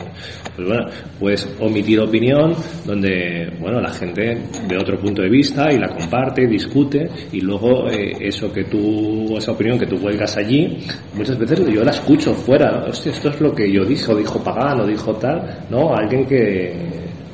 pues 0.54 0.68
bueno, 0.68 0.86
puedes 1.18 1.48
omitir 1.58 1.98
opinión, 1.98 2.54
donde, 2.86 3.50
bueno, 3.60 3.80
la 3.80 3.90
gente 3.92 4.38
de 4.68 4.76
otro 4.76 4.96
punto 5.00 5.22
de 5.22 5.28
vista 5.30 5.72
y 5.72 5.78
la 5.80 5.88
comparte, 5.88 6.46
discute, 6.46 7.08
y 7.32 7.40
luego 7.40 7.88
eh, 7.90 8.12
eso 8.20 8.52
que 8.52 8.64
tú, 8.64 9.36
esa 9.36 9.50
opinión 9.50 9.80
que 9.80 9.86
tú 9.86 9.96
vuelcas 9.98 10.36
allí, 10.36 10.78
muchas 11.14 11.36
veces 11.40 11.58
yo 11.74 11.82
la 11.82 11.90
escucho 11.90 12.34
fuera, 12.34 12.84
hostia, 12.88 13.10
esto 13.10 13.30
es 13.30 13.40
lo 13.40 13.52
que 13.52 13.68
yo 13.68 13.84
dije, 13.84 14.12
o 14.12 14.16
dijo 14.16 14.42
Pagán, 14.44 14.80
o 14.80 14.86
dijo 14.86 15.12
tal, 15.16 15.64
¿no? 15.70 15.92
Alguien 15.92 16.24
que, 16.24 16.72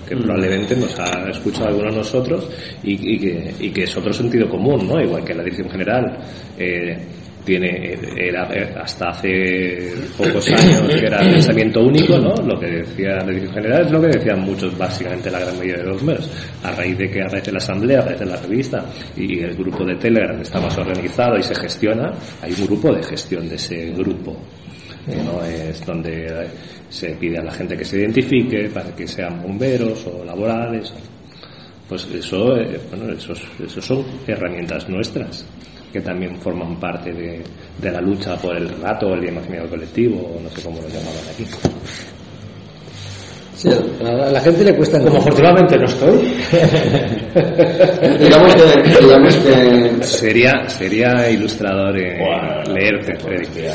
que 0.08 0.16
probablemente 0.16 0.74
nos 0.76 0.98
ha 0.98 1.28
escuchado 1.28 1.68
alguno 1.68 1.90
de 1.90 1.96
nosotros 1.98 2.48
y, 2.82 3.14
y 3.14 3.18
que, 3.18 3.54
y 3.60 3.70
que 3.70 3.84
es 3.84 3.96
otro 3.96 4.12
sentido 4.12 4.48
común, 4.48 4.86
¿no? 4.86 5.00
Igual 5.00 5.24
que 5.24 5.34
la 5.34 5.42
dirección 5.42 5.70
general 5.70 6.18
eh, 6.58 6.96
tiene 7.44 7.98
era 8.16 8.46
eh, 8.52 8.74
hasta 8.76 9.08
hace 9.08 9.92
pocos 10.16 10.46
años 10.52 10.82
que 10.88 11.06
era 11.06 11.18
pensamiento 11.18 11.80
único, 11.80 12.18
¿no? 12.18 12.34
Lo 12.46 12.58
que 12.58 12.66
decía 12.66 13.16
la 13.16 13.26
dirección 13.26 13.54
general 13.54 13.86
es 13.86 13.92
lo 13.92 14.00
que 14.00 14.08
decían 14.08 14.40
muchos, 14.40 14.76
básicamente 14.76 15.30
la 15.30 15.40
gran 15.40 15.56
mayoría 15.56 15.82
de 15.82 15.90
los 15.90 16.02
medios. 16.02 16.30
A 16.62 16.72
raíz 16.72 16.98
de 16.98 17.10
que 17.10 17.22
a 17.22 17.28
raíz 17.28 17.44
de 17.44 17.52
la 17.52 17.58
asamblea, 17.58 18.00
a 18.00 18.02
raíz 18.02 18.18
de 18.18 18.26
la 18.26 18.36
revista 18.36 18.84
y 19.16 19.40
el 19.40 19.54
grupo 19.56 19.84
de 19.84 19.96
Telegram 19.96 20.40
está 20.40 20.60
más 20.60 20.76
organizado 20.76 21.38
y 21.38 21.42
se 21.42 21.54
gestiona, 21.54 22.12
hay 22.42 22.52
un 22.52 22.66
grupo 22.66 22.92
de 22.92 23.02
gestión 23.02 23.48
de 23.48 23.54
ese 23.54 23.92
grupo 23.92 24.36
que 25.06 25.16
no 25.22 25.42
es 25.42 25.84
donde 25.86 26.48
se 26.88 27.10
pide 27.10 27.38
a 27.38 27.44
la 27.44 27.52
gente 27.52 27.76
que 27.76 27.84
se 27.84 27.98
identifique 27.98 28.68
para 28.68 28.94
que 28.94 29.06
sean 29.06 29.42
bomberos 29.42 30.06
o 30.06 30.24
laborales. 30.24 30.92
Pues 31.88 32.06
eso, 32.12 32.56
eh, 32.56 32.80
bueno, 32.90 33.12
esos, 33.12 33.42
esos 33.64 33.84
son 33.84 34.04
herramientas 34.26 34.88
nuestras 34.88 35.44
que 35.92 36.00
también 36.00 36.36
forman 36.36 36.78
parte 36.78 37.12
de, 37.12 37.42
de 37.80 37.90
la 37.90 38.00
lucha 38.00 38.36
por 38.36 38.56
el 38.56 38.68
rato, 38.80 39.14
el 39.14 39.26
imaginario 39.26 39.68
colectivo, 39.70 40.34
o 40.36 40.40
no 40.40 40.48
sé 40.50 40.62
cómo 40.62 40.80
lo 40.82 40.88
llamaban 40.88 41.24
aquí. 41.32 41.46
Sí, 43.56 43.68
a 44.04 44.30
la 44.30 44.40
gente 44.40 44.64
le 44.64 44.76
cuesta... 44.76 45.02
Como 45.02 45.16
afortunadamente 45.16 45.76
no 45.78 45.86
estoy. 45.86 46.18
digamos 48.20 48.54
que, 48.54 49.00
digamos 49.00 49.36
que 49.36 50.04
Sería, 50.04 50.68
sería 50.68 51.28
ilustrador 51.28 51.98
eh, 51.98 52.18
Buah, 52.20 52.62
leerte, 52.72 53.18
Freddy. 53.18 53.66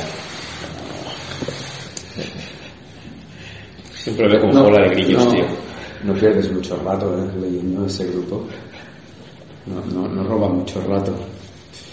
Siempre 4.03 4.27
veo 4.27 4.41
como 4.41 4.63
bola 4.63 4.83
de 4.83 4.89
grillos, 4.89 5.25
no, 5.25 5.31
tío. 5.31 5.45
no 6.03 6.13
pierdes 6.13 6.51
mucho 6.51 6.75
rato 6.83 7.17
¿eh? 7.17 7.39
leyendo 7.41 7.85
ese 7.85 8.05
grupo. 8.07 8.45
No, 9.65 9.81
no, 9.93 10.07
no 10.09 10.23
roba 10.27 10.49
mucho 10.49 10.81
rato. 10.81 11.15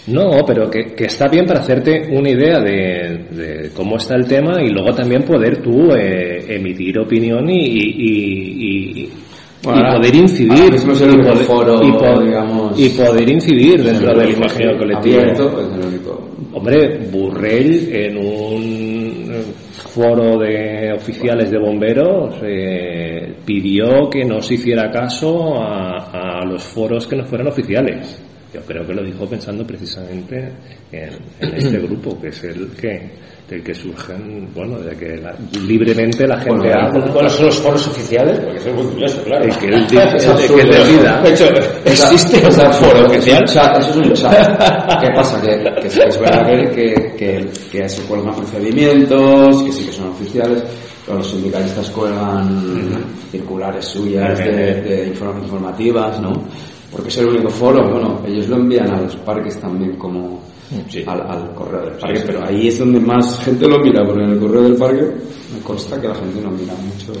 No, 0.07 0.29
pero 0.45 0.69
que, 0.69 0.93
que 0.95 1.05
está 1.05 1.27
bien 1.29 1.45
para 1.45 1.59
hacerte 1.61 2.09
una 2.11 2.29
idea 2.29 2.59
de, 2.59 3.27
de 3.31 3.69
cómo 3.73 3.97
está 3.97 4.15
el 4.15 4.25
tema 4.27 4.61
y 4.61 4.69
luego 4.71 4.93
también 4.93 5.23
poder 5.23 5.61
tú 5.61 5.91
eh, 5.95 6.43
emitir 6.55 6.97
opinión 6.99 7.47
y, 7.49 7.55
y, 7.59 7.83
y- 7.97 9.03
y- 9.03 9.09
Bueno, 9.63 9.79
y 9.79 9.83
ahora- 9.85 9.97
poder 9.99 10.15
incidir 10.15 10.73
y 10.73 10.77
poder, 10.79 11.35
foro, 11.45 11.83
y 11.83 11.91
po- 11.93 12.19
digamos, 12.21 12.79
y 12.79 12.89
poder 12.89 13.29
incidir 13.29 13.83
dentro 13.83 14.11
el 14.11 14.19
del 14.19 14.37
imaginario 14.37 14.77
colectivo. 14.79 15.19
Abierto, 15.19 15.61
es 15.61 15.73
el 15.79 15.85
único. 15.87 16.29
Hombre, 16.53 16.99
Burrell 17.11 17.95
en 17.95 18.17
un 18.17 19.31
foro 19.93 20.39
de 20.39 20.93
oficiales 20.93 21.51
de 21.51 21.59
bomberos 21.59 22.35
eh, 22.43 23.35
pidió 23.45 24.09
que 24.09 24.23
no 24.23 24.41
se 24.41 24.53
hiciera 24.53 24.89
caso 24.89 25.61
a, 25.61 26.39
a 26.39 26.45
los 26.45 26.63
foros 26.63 27.07
que 27.07 27.17
no 27.17 27.25
fueran 27.25 27.47
oficiales. 27.47 28.21
Yo 28.53 28.59
creo 28.61 28.85
que 28.85 28.93
lo 28.93 29.03
dijo 29.03 29.25
pensando 29.27 29.65
precisamente 29.65 30.51
en, 30.91 31.09
en 31.39 31.55
este 31.57 31.77
grupo, 31.79 32.19
que 32.19 32.27
es 32.29 32.43
el 32.43 32.69
que 32.71 33.09
del 33.49 33.63
que 33.63 33.73
surgen, 33.73 34.47
bueno, 34.55 34.79
de 34.79 34.95
que 34.95 35.17
la- 35.17 35.35
libremente 35.65 36.25
la 36.25 36.37
gente 36.39 36.69
Bueno, 36.69 36.87
habla. 36.87 37.11
¿Cuáles 37.13 37.31
son 37.33 37.45
los 37.47 37.59
foros 37.59 37.87
oficiales? 37.87 38.39
Porque 38.39 38.57
eso 38.59 38.69
es 38.69 38.75
muy 38.75 38.85
curioso, 38.85 39.21
claro. 39.23 39.43
El 39.45 39.57
que 39.57 39.65
él 39.67 39.87
decida. 40.69 41.21
De 41.21 41.29
hecho, 41.31 41.45
¿existe 41.85 42.47
Esa- 42.47 42.67
un 42.67 42.73
foro 42.73 43.05
oficial? 43.07 43.43
eso 43.43 43.59
es 43.79 43.95
un 43.97 44.13
chat. 44.13 45.01
¿Qué 45.01 45.07
pasa? 45.15 45.41
Que, 45.41 45.81
que 45.81 45.89
sí 45.89 45.99
que 45.99 46.07
es 46.07 46.19
verdad 46.19 46.47
que, 46.47 47.13
que, 47.17 47.49
que, 47.71 47.89
se 47.89 48.01
cuelgan 48.03 48.35
procedimientos, 48.35 49.63
que 49.63 49.71
sí 49.71 49.85
que 49.85 49.91
son 49.91 50.09
oficiales, 50.09 50.63
pero 51.05 51.17
los 51.17 51.29
sindicalistas 51.29 51.89
cuelgan 51.89 53.03
circulares 53.31 53.85
suyas 53.85 54.37
de, 54.39 54.81
de 54.81 55.13
inform- 55.13 55.41
informativas, 55.43 56.21
¿no? 56.21 56.31
Porque 56.91 57.07
es 57.09 57.17
el 57.19 57.27
único 57.27 57.49
foro, 57.49 57.89
bueno, 57.89 58.21
ellos 58.27 58.47
lo 58.49 58.57
envían 58.57 58.91
a 58.93 59.01
los 59.01 59.15
parques 59.17 59.57
también 59.59 59.95
como, 59.97 60.41
Sí. 60.89 61.03
al, 61.05 61.19
al 61.21 61.53
correo 61.53 61.81
del 61.85 61.97
parque, 61.99 62.21
pero 62.25 62.45
ahí 62.47 62.67
es 62.69 62.79
donde 62.79 62.99
más 62.99 63.39
gente 63.43 63.67
lo 63.67 63.77
mira, 63.79 64.03
porque 64.05 64.23
en 64.23 64.29
el 64.31 64.39
correo 64.39 64.61
del 64.63 64.75
parque 64.75 65.01
me 65.53 65.59
consta 65.63 65.99
que 65.99 66.07
la 66.07 66.15
gente 66.15 66.39
no 66.41 66.49
mira 66.51 66.73
mucho 66.75 67.11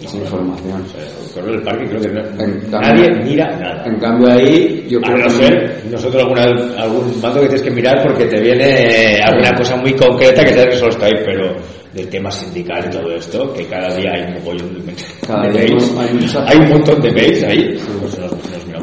esa 0.00 0.16
información. 0.16 0.84
El 0.96 1.32
correo 1.34 1.52
del 1.56 1.62
parque 1.64 1.84
creo 1.88 2.00
que 2.00 2.08
no- 2.08 2.42
En 2.42 2.70
nadie 2.70 3.04
cambio- 3.06 3.24
mira 3.24 3.46
nada. 3.58 3.84
En 3.86 3.98
cambio 3.98 4.30
ahí 4.30 4.86
yo 4.88 4.98
A 4.98 5.02
creo 5.02 5.16
no 5.18 5.24
que 5.24 5.30
ser, 5.30 5.82
nosotros 5.90 6.22
alguna, 6.22 6.42
algún 6.80 7.20
mando 7.20 7.40
que 7.40 7.46
tienes 7.48 7.62
que 7.62 7.70
mirar 7.72 8.02
porque 8.04 8.24
te 8.26 8.40
viene 8.40 8.64
eh, 8.66 9.20
alguna 9.24 9.52
cosa 9.56 9.76
muy 9.76 9.92
concreta 9.94 10.42
que 10.44 10.52
sabes 10.52 10.66
que 10.68 10.76
solo 10.76 10.90
está 10.92 11.06
ahí, 11.06 11.14
pero 11.24 11.56
del 11.92 12.08
tema 12.08 12.30
sindical 12.30 12.84
y 12.86 12.90
todo 12.90 13.12
esto, 13.16 13.52
que 13.52 13.64
cada 13.66 13.92
día 13.96 14.12
hay 14.14 14.22
un 14.28 14.34
mogollón 14.34 14.86
de, 14.86 14.94
Cada 15.26 15.42
de 15.48 15.50
día 15.50 15.60
mails, 15.74 15.92
hay 15.98 16.14
mucha- 16.14 16.44
hay 16.48 16.56
un 16.58 16.68
montón 16.68 17.00
de 17.02 17.10
mails 17.12 17.42
ahí, 17.42 17.78
pues 18.00 18.16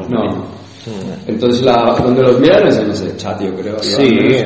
no. 0.09 0.57
Entonces 1.27 1.63
la, 1.63 1.95
donde 2.01 2.21
los 2.23 2.39
miran 2.39 2.65
es 2.67 2.77
en 2.77 2.89
ese 2.91 3.15
chat, 3.17 3.41
yo 3.41 3.53
creo. 3.55 3.77
Sí, 3.79 4.03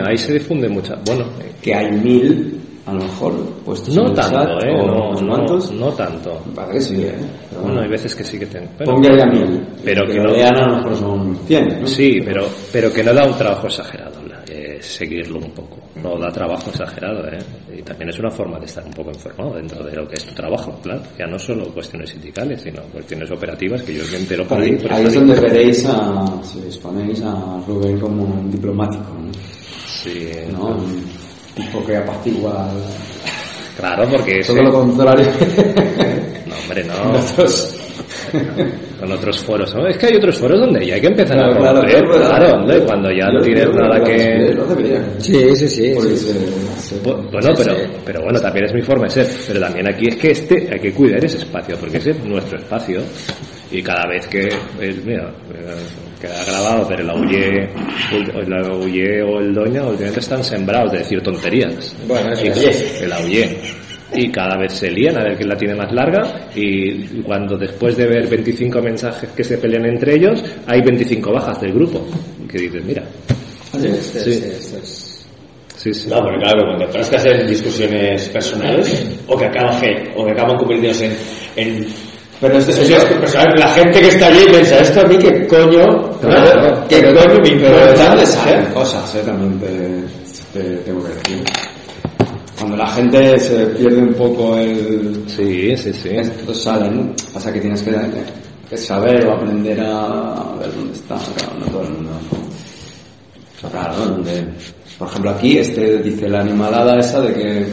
ahí 0.07 0.17
se 0.17 0.33
difunde 0.33 0.67
mucha. 0.67 0.95
Bueno, 1.05 1.25
que 1.61 1.75
hay 1.75 1.91
mil, 1.91 2.59
a 2.87 2.93
lo 2.93 3.01
mejor, 3.01 3.33
puestos 3.63 3.95
en 3.95 4.01
no 4.03 4.09
el 4.09 4.15
tanto, 4.15 4.37
chat, 4.39 4.63
¿eh? 4.65 4.71
o 4.81 4.87
No, 4.87 5.09
unos 5.09 5.21
no, 5.21 5.27
cuantos. 5.35 5.71
no 5.71 5.87
tanto. 5.91 6.41
Me 6.47 6.55
parece 6.55 6.73
que 6.73 6.81
sí, 6.81 7.03
¿eh? 7.03 7.15
Pero 7.49 7.61
Bueno, 7.61 7.81
hay 7.81 7.89
veces 7.89 8.15
que 8.15 8.23
sí 8.23 8.39
que 8.39 8.47
tengo. 8.47 8.67
Pero, 8.77 8.91
pon 8.91 9.01
que 9.03 9.09
haya 9.11 9.25
mil. 9.27 9.67
pero 9.85 10.05
que 10.07 10.13
que 10.13 10.19
no- 10.19 10.31
lean 10.31 10.55
a 10.57 10.67
lo 10.67 10.75
mejor 10.77 10.95
son 10.95 11.35
100, 11.45 11.81
¿no? 11.81 11.87
Sí, 11.87 12.19
pero, 12.25 12.47
pero 12.71 12.91
que 12.91 13.03
no 13.03 13.13
da 13.13 13.27
un 13.27 13.37
trabajo 13.37 13.67
exagerado 13.67 14.20
seguirlo 14.81 15.39
un 15.39 15.51
poco. 15.51 15.77
No 16.01 16.17
da 16.17 16.31
trabajo 16.31 16.69
exagerado, 16.69 17.27
¿eh? 17.27 17.37
Y 17.77 17.81
también 17.81 18.09
es 18.09 18.19
una 18.19 18.31
forma 18.31 18.59
de 18.59 18.65
estar 18.65 18.83
un 18.85 18.91
poco 18.93 19.09
informado 19.11 19.53
dentro 19.55 19.83
de 19.83 19.95
lo 19.95 20.07
que 20.07 20.15
es 20.15 20.25
tu 20.25 20.33
trabajo, 20.33 20.77
claro. 20.81 21.01
Ya 21.17 21.25
no 21.27 21.37
solo 21.39 21.65
cuestiones 21.73 22.09
sindicales, 22.09 22.61
sino 22.61 22.81
cuestiones 22.83 23.29
operativas 23.31 23.81
que 23.83 23.93
yo 23.95 24.03
me 24.11 24.17
entero 24.17 24.47
por 24.47 24.59
ahí. 24.59 24.69
Ahí, 24.71 24.77
por 24.77 24.93
ahí 24.93 25.05
es 25.05 25.13
donde 25.13 25.39
veréis 25.39 25.85
a, 25.85 26.25
si 26.43 26.59
os 26.67 26.77
ponéis 26.79 27.21
a 27.21 27.59
Rubén 27.67 27.99
como 27.99 28.23
un 28.23 28.51
diplomático, 28.51 29.13
¿no? 29.13 29.31
Sí, 29.87 30.29
¿no? 30.51 30.67
Un 30.77 31.03
tipo 31.55 31.85
que 31.85 31.97
apacigua 31.97 32.69
claro, 33.77 34.07
porque 34.09 34.39
ese- 34.39 34.53
todo 34.53 34.63
lo 34.63 34.71
contrario. 34.71 35.27
No, 36.47 36.55
hombre, 36.63 36.83
no. 36.85 37.05
Nosotros- 37.13 37.77
Con 39.01 39.11
otros 39.11 39.39
foros, 39.39 39.73
¿no? 39.73 39.87
Es 39.87 39.97
que 39.97 40.05
hay 40.05 40.15
otros 40.15 40.37
foros 40.37 40.59
donde 40.59 40.85
ya 40.85 40.93
hay 40.93 41.01
que 41.01 41.07
empezar 41.07 41.35
Claro, 41.35 41.53
a 41.53 41.57
claro, 41.57 41.81
claro, 41.81 42.11
claro, 42.11 42.55
hombre, 42.59 42.79
cuando 42.85 43.09
ya 43.11 43.31
no 43.31 43.41
tienes 43.41 43.67
nada 43.73 44.03
que... 44.03 44.55
Sí, 45.17 45.55
sí, 45.55 45.67
sí. 45.67 45.93
Bueno, 45.93 46.15
Sí, 47.41 47.53
pero, 47.57 47.75
sí. 47.75 47.81
pero 48.05 48.21
bueno, 48.21 48.39
también 48.39 48.65
es 48.65 48.73
mi 48.75 48.81
forma 48.83 49.05
de 49.05 49.09
ser. 49.09 49.27
Pero 49.47 49.59
también 49.59 49.87
aquí 49.87 50.07
es 50.07 50.15
que 50.17 50.31
este 50.31 50.69
hay 50.71 50.79
que 50.79 50.93
cuidar 50.93 51.23
ese 51.25 51.37
espacio, 51.37 51.75
porque 51.79 51.97
ese 51.97 52.11
es 52.11 52.23
nuestro 52.23 52.59
espacio. 52.59 53.01
Y 53.71 53.81
cada 53.81 54.05
vez 54.07 54.27
que, 54.27 54.49
mira, 55.03 55.29
eh, 55.53 55.75
queda 56.19 56.43
grabado, 56.45 56.85
pero 56.87 57.03
la 57.03 57.15
UYE, 57.15 57.69
la 58.47 58.75
UYE 58.77 59.23
o 59.23 59.39
el 59.39 59.53
Doña 59.53 59.81
últimamente 59.83 60.19
están 60.19 60.43
sembrados 60.43 60.91
de 60.91 60.99
decir 60.99 61.21
tonterías. 61.23 61.95
Bueno, 62.07 62.33
eso 62.33 62.45
es. 62.69 63.01
el 63.01 63.11
AUYE. 63.13 63.57
Y 64.13 64.29
cada 64.29 64.57
vez 64.57 64.73
se 64.73 64.91
lían 64.91 65.17
a 65.17 65.23
ver 65.23 65.37
quién 65.37 65.47
la 65.49 65.55
tiene 65.55 65.75
más 65.75 65.91
larga 65.93 66.49
y 66.53 67.21
cuando 67.21 67.57
después 67.57 67.95
de 67.95 68.07
ver 68.07 68.27
25 68.27 68.81
mensajes 68.81 69.29
que 69.31 69.43
se 69.43 69.57
pelean 69.57 69.85
entre 69.85 70.15
ellos, 70.15 70.43
hay 70.67 70.81
25 70.81 71.31
bajas 71.31 71.61
del 71.61 71.73
grupo. 71.73 72.05
Que 72.49 72.57
dices, 72.59 72.83
mira, 72.83 73.03
Este- 73.73 73.89
Sí. 73.93 74.31
este- 74.31 74.47
este 74.49 74.77
es- 74.79 75.25
sí, 75.77 75.93
sí. 75.93 76.09
No, 76.09 76.17
pero 76.25 76.37
claro, 76.41 76.61
cuando 76.65 76.85
enfrascas 76.85 77.25
en 77.25 77.47
discusiones 77.47 78.27
personales 78.27 79.05
o 79.27 79.37
que 79.37 79.45
acaban, 79.45 79.77
o 80.17 80.25
que 80.25 80.31
acaban 80.31 80.57
convirtiéndose 80.57 81.05
en, 81.55 81.67
en 81.77 81.85
Pero 82.41 82.57
este 82.57 82.73
señor- 82.73 83.57
la 83.57 83.67
gente 83.69 84.01
que 84.01 84.07
está 84.09 84.27
allí 84.27 84.39
piensa, 84.49 84.79
esto 84.79 85.01
a 85.01 85.03
mí 85.05 85.15
qué 85.17 85.47
coño, 85.47 86.19
Claro, 86.19 86.83
qué 86.89 87.01
coño 87.01 87.13
me 87.13 87.23
Pero 87.43 87.47
importa. 87.55 87.93
de 88.03 88.09
dónde 88.09 88.25
salen 88.25 88.65
cosas, 88.73 89.15
eh, 89.15 89.21
también 89.25 89.59
te, 89.59 90.59
te 90.59 90.75
tengo 90.77 91.01
que 91.03 91.09
decir. 91.13 91.43
Cuando 92.61 92.77
la 92.77 92.89
gente 92.89 93.39
se 93.39 93.65
pierde 93.65 94.03
un 94.03 94.13
poco 94.13 94.55
el... 94.55 95.23
Sí, 95.25 95.75
sí, 95.75 95.91
sí. 95.91 96.09
Estos 96.09 96.61
salen, 96.61 97.11
pasa 97.33 97.51
que 97.51 97.59
tienes 97.59 97.81
que, 97.81 97.91
que 98.69 98.77
saber 98.77 99.25
o 99.25 99.33
aprender 99.33 99.81
a 99.81 100.53
ver 100.59 100.71
dónde 100.75 100.93
está, 100.93 101.15
claro, 101.15 101.57
no 101.59 101.65
todo 101.65 101.81
el 101.81 101.93
mundo. 101.93 102.11
Claro, 103.71 103.95
donde, 104.05 104.45
por 104.99 105.07
ejemplo 105.07 105.31
aquí 105.31 105.57
este 105.57 106.03
dice 106.03 106.29
la 106.29 106.41
animalada 106.41 106.99
esa 106.99 107.21
de 107.21 107.33
que 107.33 107.67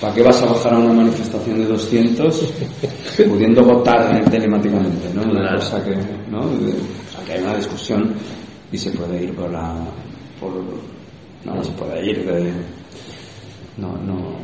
¿para 0.00 0.14
qué 0.14 0.22
vas 0.22 0.40
a 0.40 0.46
bajar 0.46 0.74
a 0.74 0.78
una 0.78 0.92
manifestación 0.92 1.58
de 1.58 1.66
200 1.66 2.42
pudiendo 3.28 3.64
votar 3.64 4.24
telemáticamente? 4.30 5.12
¿no? 5.14 5.22
Una 5.22 5.56
cosa 5.56 5.82
que, 5.82 5.96
¿no? 6.30 6.42
O 6.42 7.12
sea, 7.12 7.24
que 7.26 7.32
hay 7.32 7.42
una 7.42 7.56
discusión 7.56 8.14
y 8.70 8.78
se 8.78 8.90
puede 8.92 9.24
ir 9.24 9.34
por 9.34 9.50
la... 9.50 9.74
Por, 10.38 10.52
no, 11.44 11.54
no 11.56 11.64
se 11.64 11.72
puede 11.72 12.08
ir 12.08 12.24
de... 12.24 12.77
No, 13.78 13.96
no, 13.96 14.36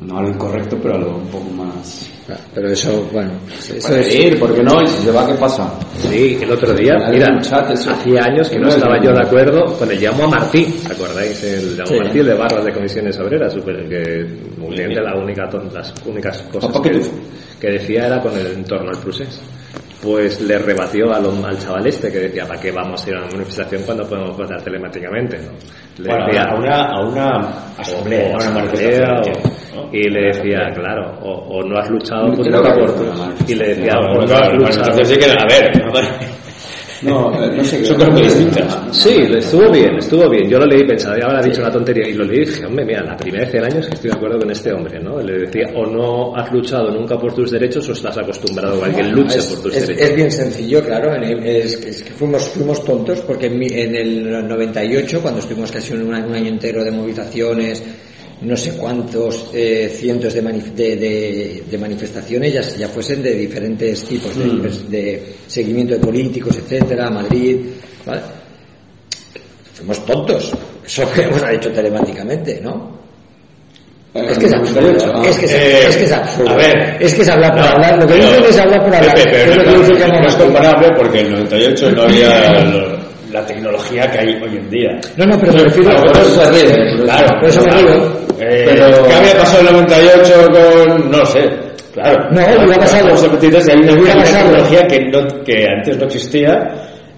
no 0.00 0.18
a 0.18 0.22
lo 0.22 0.28
incorrecto, 0.28 0.78
pero 0.82 0.94
a 0.94 0.98
lo 0.98 1.16
un 1.16 1.28
poco 1.28 1.50
más... 1.50 2.08
Ah, 2.28 2.36
Pero 2.54 2.68
eso, 2.70 3.08
bueno, 3.12 3.32
eso 3.58 3.96
es. 3.96 4.14
ir, 4.14 4.38
¿por 4.38 4.54
qué 4.54 4.62
no? 4.62 4.80
Y 4.82 4.86
si 4.86 5.02
se 5.02 5.10
va, 5.10 5.26
¿qué 5.26 5.34
pasa? 5.34 5.72
Sí, 5.98 6.38
el 6.40 6.50
otro 6.52 6.72
día, 6.74 6.94
mira, 7.10 7.32
un 7.32 7.40
chat, 7.40 7.70
eso. 7.72 7.90
hacía 7.90 8.22
años 8.24 8.48
que 8.48 8.56
no 8.56 8.62
No 8.62 8.68
es 8.68 8.76
estaba 8.76 9.02
yo 9.02 9.12
de 9.12 9.20
acuerdo 9.26 9.64
con 9.76 9.90
el 9.90 10.00
llamo 10.00 10.24
a 10.24 10.28
Martí, 10.28 10.64
¿os 10.84 10.90
acordáis? 10.90 11.42
El 11.42 11.76
llamo 11.76 11.86
Sí. 11.88 11.98
Martí, 11.98 12.18
el 12.20 12.26
de 12.26 12.34
barras 12.34 12.64
de 12.64 12.72
comisiones 12.72 13.18
obreras, 13.18 13.52
super, 13.52 13.76
que 13.88 14.50
que 14.68 15.00
la 15.00 15.16
única, 15.16 15.48
las 15.74 15.92
únicas 16.06 16.42
cosas 16.52 16.80
que 17.60 17.70
decía 17.72 18.06
era 18.06 18.20
con 18.20 18.36
el 18.38 18.46
entorno 18.46 18.90
al 18.90 18.98
procés. 18.98 19.40
Pues 20.02 20.40
le 20.40 20.56
rebatió 20.58 21.12
a 21.12 21.20
lo- 21.20 21.44
al 21.44 21.58
chaval 21.58 21.86
este 21.86 22.10
que 22.10 22.18
decía, 22.20 22.46
¿para 22.46 22.58
qué 22.58 22.72
vamos 22.72 23.04
a 23.04 23.08
ir 23.10 23.16
a 23.16 23.18
una 23.18 23.32
manifestación 23.32 23.82
cuando 23.84 24.08
podemos 24.08 24.34
votar 24.36 24.62
telemáticamente? 24.62 25.36
¿no? 25.38 25.52
Le 26.02 26.08
Bueno, 26.08 26.26
decía, 26.26 26.42
a 26.44 26.54
una, 26.58 26.82
a 26.86 27.00
una 27.06 27.36
asamblea, 27.76 28.22
o 28.22 28.26
a 28.26 28.28
una 28.30 28.36
asamblea, 28.38 29.00
manifestación. 29.10 29.36
o- 29.76 29.76
¿no? 29.76 29.90
y 29.92 30.02
le 30.10 30.20
decía, 30.32 30.58
claro, 30.74 31.18
o, 31.22 31.58
o 31.58 31.62
no 31.68 31.78
has 31.78 31.90
luchado 31.90 32.32
pues 32.34 32.48
por 32.48 32.62
manifestación. 32.64 33.34
Y 33.46 33.54
le 33.54 33.68
decía, 33.68 33.92
No, 33.94 34.00
o 34.00 34.14
no 34.14 34.20
has 34.22 34.30
las 34.30 34.52
luchado. 34.52 34.62
manifestaciones 34.62 35.08
sí 35.08 35.16
que 35.16 35.26
a 35.26 35.46
ver, 35.48 35.70
No, 37.02 37.30
no 37.30 37.64
sé. 37.64 37.84
Son 37.84 37.96
cosas 37.96 38.12
muy 38.12 38.22
distintas. 38.22 38.78
Sí, 38.92 39.10
estuvo 39.36 39.70
bien, 39.70 39.96
estuvo 39.98 40.28
bien. 40.28 40.48
Yo 40.50 40.58
lo 40.58 40.66
leí 40.66 40.84
pensaba, 40.86 41.16
ya 41.18 41.26
habrá 41.26 41.40
dicho 41.42 41.60
una 41.62 41.70
tontería. 41.70 42.08
Y 42.08 42.12
lo 42.14 42.24
leí 42.24 42.42
y 42.42 42.44
dije, 42.46 42.66
hombre, 42.66 42.84
mira, 42.84 43.02
la 43.02 43.16
primera 43.16 43.44
vez 43.44 43.54
en 43.54 43.64
años 43.64 43.86
que 43.86 43.94
estoy 43.94 44.10
de 44.10 44.16
acuerdo 44.16 44.38
con 44.38 44.50
este 44.50 44.72
hombre, 44.72 45.00
¿no? 45.00 45.20
Le 45.20 45.38
decía, 45.46 45.68
o 45.74 45.86
no 45.86 46.36
has 46.36 46.52
luchado 46.52 46.90
nunca 46.90 47.16
por 47.18 47.34
tus 47.34 47.50
derechos 47.50 47.88
o 47.88 47.92
estás 47.92 48.18
acostumbrado 48.18 48.84
a 48.84 48.88
que 48.90 49.02
luche 49.04 49.38
es, 49.38 49.46
por 49.46 49.62
tus 49.62 49.76
es- 49.76 49.86
derechos. 49.88 50.08
es 50.08 50.16
bien 50.16 50.30
sencillo, 50.30 50.84
claro. 50.84 51.14
en 51.14 51.24
el- 51.24 51.46
es, 51.46 51.76
que- 51.78 51.88
es 51.88 52.02
que 52.02 52.10
fuimos, 52.12 52.42
fuimos 52.50 52.84
tontos 52.84 53.20
porque 53.20 53.46
en, 53.46 53.58
mi- 53.58 53.66
en 53.72 53.94
el 53.94 54.48
98, 54.48 55.20
cuando 55.22 55.40
estuvimos 55.40 55.70
casi 55.72 55.94
un, 55.94 56.12
año- 56.12 56.26
un 56.26 56.34
año 56.34 56.48
entero 56.48 56.84
de 56.84 56.90
movilizaciones, 56.90 57.82
no 58.42 58.56
sé 58.56 58.72
cuántos 58.76 59.50
eh, 59.52 59.92
cientos 59.94 60.32
de, 60.34 60.42
manif- 60.42 60.72
de, 60.74 60.96
de- 60.96 61.62
de 61.70 61.78
manifestaciones, 61.78 62.52
ya, 62.54 62.62
ya 62.62 62.88
fuesen 62.88 63.22
de 63.22 63.34
diferentes 63.34 64.04
tipos, 64.04 64.36
de, 64.36 64.88
de 64.88 65.34
seguimiento 65.46 65.94
de 65.94 66.00
políticos, 66.00 66.56
etcétera, 66.56 67.10
Madrid, 67.10 67.58
¿vale? 68.06 68.20
Fuimos 69.74 70.04
tontos. 70.06 70.52
Eso 70.86 71.10
que 71.12 71.22
hemos 71.22 71.42
hecho 71.50 71.70
telemáticamente, 71.70 72.60
¿no? 72.62 72.98
Es 74.12 74.38
que 74.38 74.46
es 74.46 74.52
absurdo. 74.52 75.22
Es 75.22 75.38
que 75.38 75.44
es, 75.46 75.52
Eh, 75.52 75.80
es 75.88 75.96
que 75.96 76.04
es 76.04 76.12
absurdo. 76.12 76.50
a 76.50 76.56
ver. 76.56 76.96
es 77.00 77.14
que 77.14 77.22
es 77.22 77.28
hablar 77.28 77.52
por 77.52 77.60
No, 77.60 77.66
hablar. 77.68 78.00
Lo 78.02 78.06
que 78.08 78.14
dicen 78.14 78.44
es 78.44 78.58
hablar 78.58 78.84
por 78.84 78.94
hablar. 78.96 79.14
Pepe, 79.14 79.30
pero 79.30 79.50
Es 79.52 79.56
lo 79.56 79.62
que 79.62 79.70
no, 79.70 79.78
dice 79.88 80.08
no, 80.08 80.26
es 80.28 80.34
comparable 80.34 80.88
porque 80.98 81.20
en 81.20 81.26
el 81.26 81.32
98 81.32 81.90
no 81.92 82.02
había 82.02 82.64
lo- 82.64 83.09
la 83.30 83.44
tecnología 83.46 84.10
que 84.10 84.18
hay 84.18 84.34
hoy 84.42 84.56
en 84.56 84.70
día. 84.70 85.00
No, 85.16 85.26
no, 85.26 85.38
pero 85.38 85.52
me 85.52 85.58
refiero 85.64 85.90
Claro, 85.90 86.12
por 86.12 86.22
eso 86.22 86.50
ríe. 86.50 87.04
Claro, 87.04 87.40
por 87.40 87.48
eso 87.48 87.60
me 87.62 87.68
claro. 87.68 87.88
río. 87.88 88.20
Eh, 88.40 88.64
Pero- 88.66 89.06
¿Qué 89.06 89.12
había 89.14 89.32
pasado 89.38 89.60
en 89.60 89.66
el 89.66 89.72
98 89.74 90.46
con.? 90.52 91.10
No 91.10 91.26
sé. 91.26 91.40
Claro. 91.92 92.30
No, 92.30 92.40
hubiera 92.64 92.78
pasado. 92.80 93.08
Los 93.08 93.20
73 93.20 93.68
hay 93.68 93.76
una, 93.76 94.22
tecnología 94.24 94.86
que, 94.86 95.00
no, 95.06 95.44
que 95.44 95.66
antes 95.66 95.98
no 95.98 96.04
existía 96.06 96.58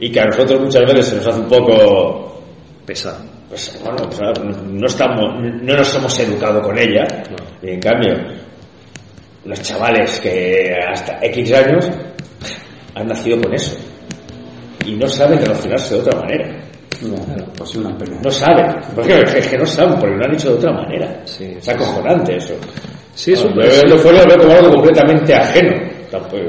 y 0.01 0.11
que 0.11 0.21
a 0.21 0.25
nosotros 0.27 0.61
muchas 0.61 0.83
veces 0.87 1.07
se 1.07 1.17
nos 1.17 1.27
hace 1.29 1.41
un 1.41 1.49
poco. 1.49 2.43
Pesa. 2.87 3.19
Pues 3.49 3.79
bueno, 3.85 3.99
pues, 4.09 4.19
no, 4.21 4.63
no 4.73 4.87
estamos, 4.87 5.25
no 5.63 5.77
nos 5.77 5.95
hemos 5.95 6.19
educado 6.21 6.63
con 6.63 6.77
ella. 6.79 7.07
Y 7.63 7.71
en 7.71 7.81
cambio, 7.81 8.15
los 9.45 9.63
chavales 9.63 10.19
que 10.21 10.75
hasta 10.91 11.19
X 11.23 11.53
años 11.53 11.87
han 12.95 13.07
nacido 13.07 13.41
con 13.43 13.55
eso. 13.55 13.77
Y 14.87 14.93
no 14.97 15.07
saben 15.09 15.39
relacionarse 15.39 15.95
de 15.95 16.01
otra 16.01 16.21
manera. 16.21 16.59
Claro, 17.01 17.53
pues 17.57 17.75
una 17.75 17.97
pena. 17.99 18.17
No 18.23 18.31
saben. 18.31 18.67
Porque 18.95 19.13
es 19.39 19.47
que 19.49 19.59
no 19.59 19.67
saben, 19.67 19.99
porque 19.99 20.15
lo 20.17 20.25
han 20.25 20.35
hecho 20.35 20.51
de 20.51 20.55
otra 20.55 20.73
manera. 20.73 21.21
Sí, 21.25 21.53
es 21.59 21.69
acojonante 21.69 22.37
eso. 22.37 22.55
Sí, 23.15 23.33
es 23.33 23.45
un- 23.45 23.55
Yo 23.89 23.99
fuera 23.99 24.23
lo 24.23 24.29
veo 24.29 24.39
como 24.39 24.53
algo 24.53 24.71
completamente 24.77 25.35
ajeno. 25.35 25.73
Tampoco- 26.11 26.43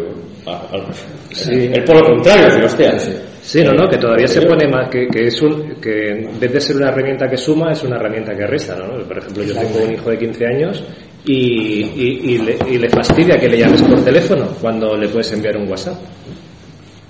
a- 0.45 0.51
a- 0.51 0.93
Sí. 1.31 1.69
Es 1.73 1.79
por 1.85 1.95
lo 1.97 2.05
contrario, 2.15 2.53
digo, 2.55 2.65
hostia. 2.67 2.99
Sí, 3.41 3.63
no, 3.63 3.71
no, 3.71 3.89
que 3.89 3.97
todavía 3.97 4.27
se 4.27 4.41
pone 4.41 4.67
más, 4.67 4.89
que, 4.89 5.07
que 5.07 5.27
es 5.27 5.41
un, 5.41 5.75
que 5.81 6.09
en 6.11 6.39
vez 6.39 6.53
de 6.53 6.61
ser 6.61 6.75
una 6.77 6.89
herramienta 6.89 7.27
que 7.27 7.35
suma, 7.37 7.71
es 7.71 7.83
una 7.83 7.95
herramienta 7.97 8.35
que 8.35 8.45
resta, 8.45 8.75
¿no? 8.75 9.03
Por 9.05 9.17
ejemplo, 9.17 9.43
yo 9.43 9.53
tengo 9.55 9.83
un 9.85 9.93
hijo 9.93 10.09
de 10.11 10.17
15 10.17 10.45
años 10.45 10.83
y, 11.25 11.81
y, 11.83 12.21
y 12.33 12.37
le, 12.37 12.57
y 12.69 12.77
le 12.77 12.89
fastidia 12.89 13.37
que 13.37 13.49
le 13.49 13.57
llames 13.57 13.81
por 13.81 14.01
teléfono 14.03 14.47
cuando 14.61 14.95
le 14.95 15.07
puedes 15.09 15.31
enviar 15.33 15.57
un 15.57 15.67
WhatsApp. 15.69 15.95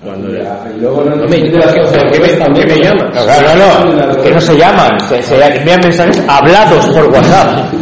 Cuando 0.04 0.28
le- 0.28 0.42
Y 0.76 0.82
luego 0.82 1.04
no 1.04 1.14
Hombre, 1.14 1.38
entiende 1.38 1.58
las 1.60 1.66
¿por 1.68 1.74
qué- 1.76 1.82
cosas, 1.82 2.04
por 2.04 2.12
qué 2.12 2.20
me- 2.20 2.66
me 2.66 2.76
¿no? 2.76 2.84
llamas? 2.84 3.26
No, 3.26 3.96
no, 3.96 4.06
no, 4.14 4.22
que 4.22 4.32
no 4.32 4.42
se 4.42 4.58
llaman, 4.58 5.00
se, 5.08 5.22
se 5.24 5.46
envían 5.56 5.80
mensajes 5.82 6.22
hablados 6.28 6.86
por 6.88 7.06
WhatsApp. 7.10 7.74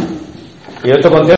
Y 0.84 0.92
otro 0.92 1.10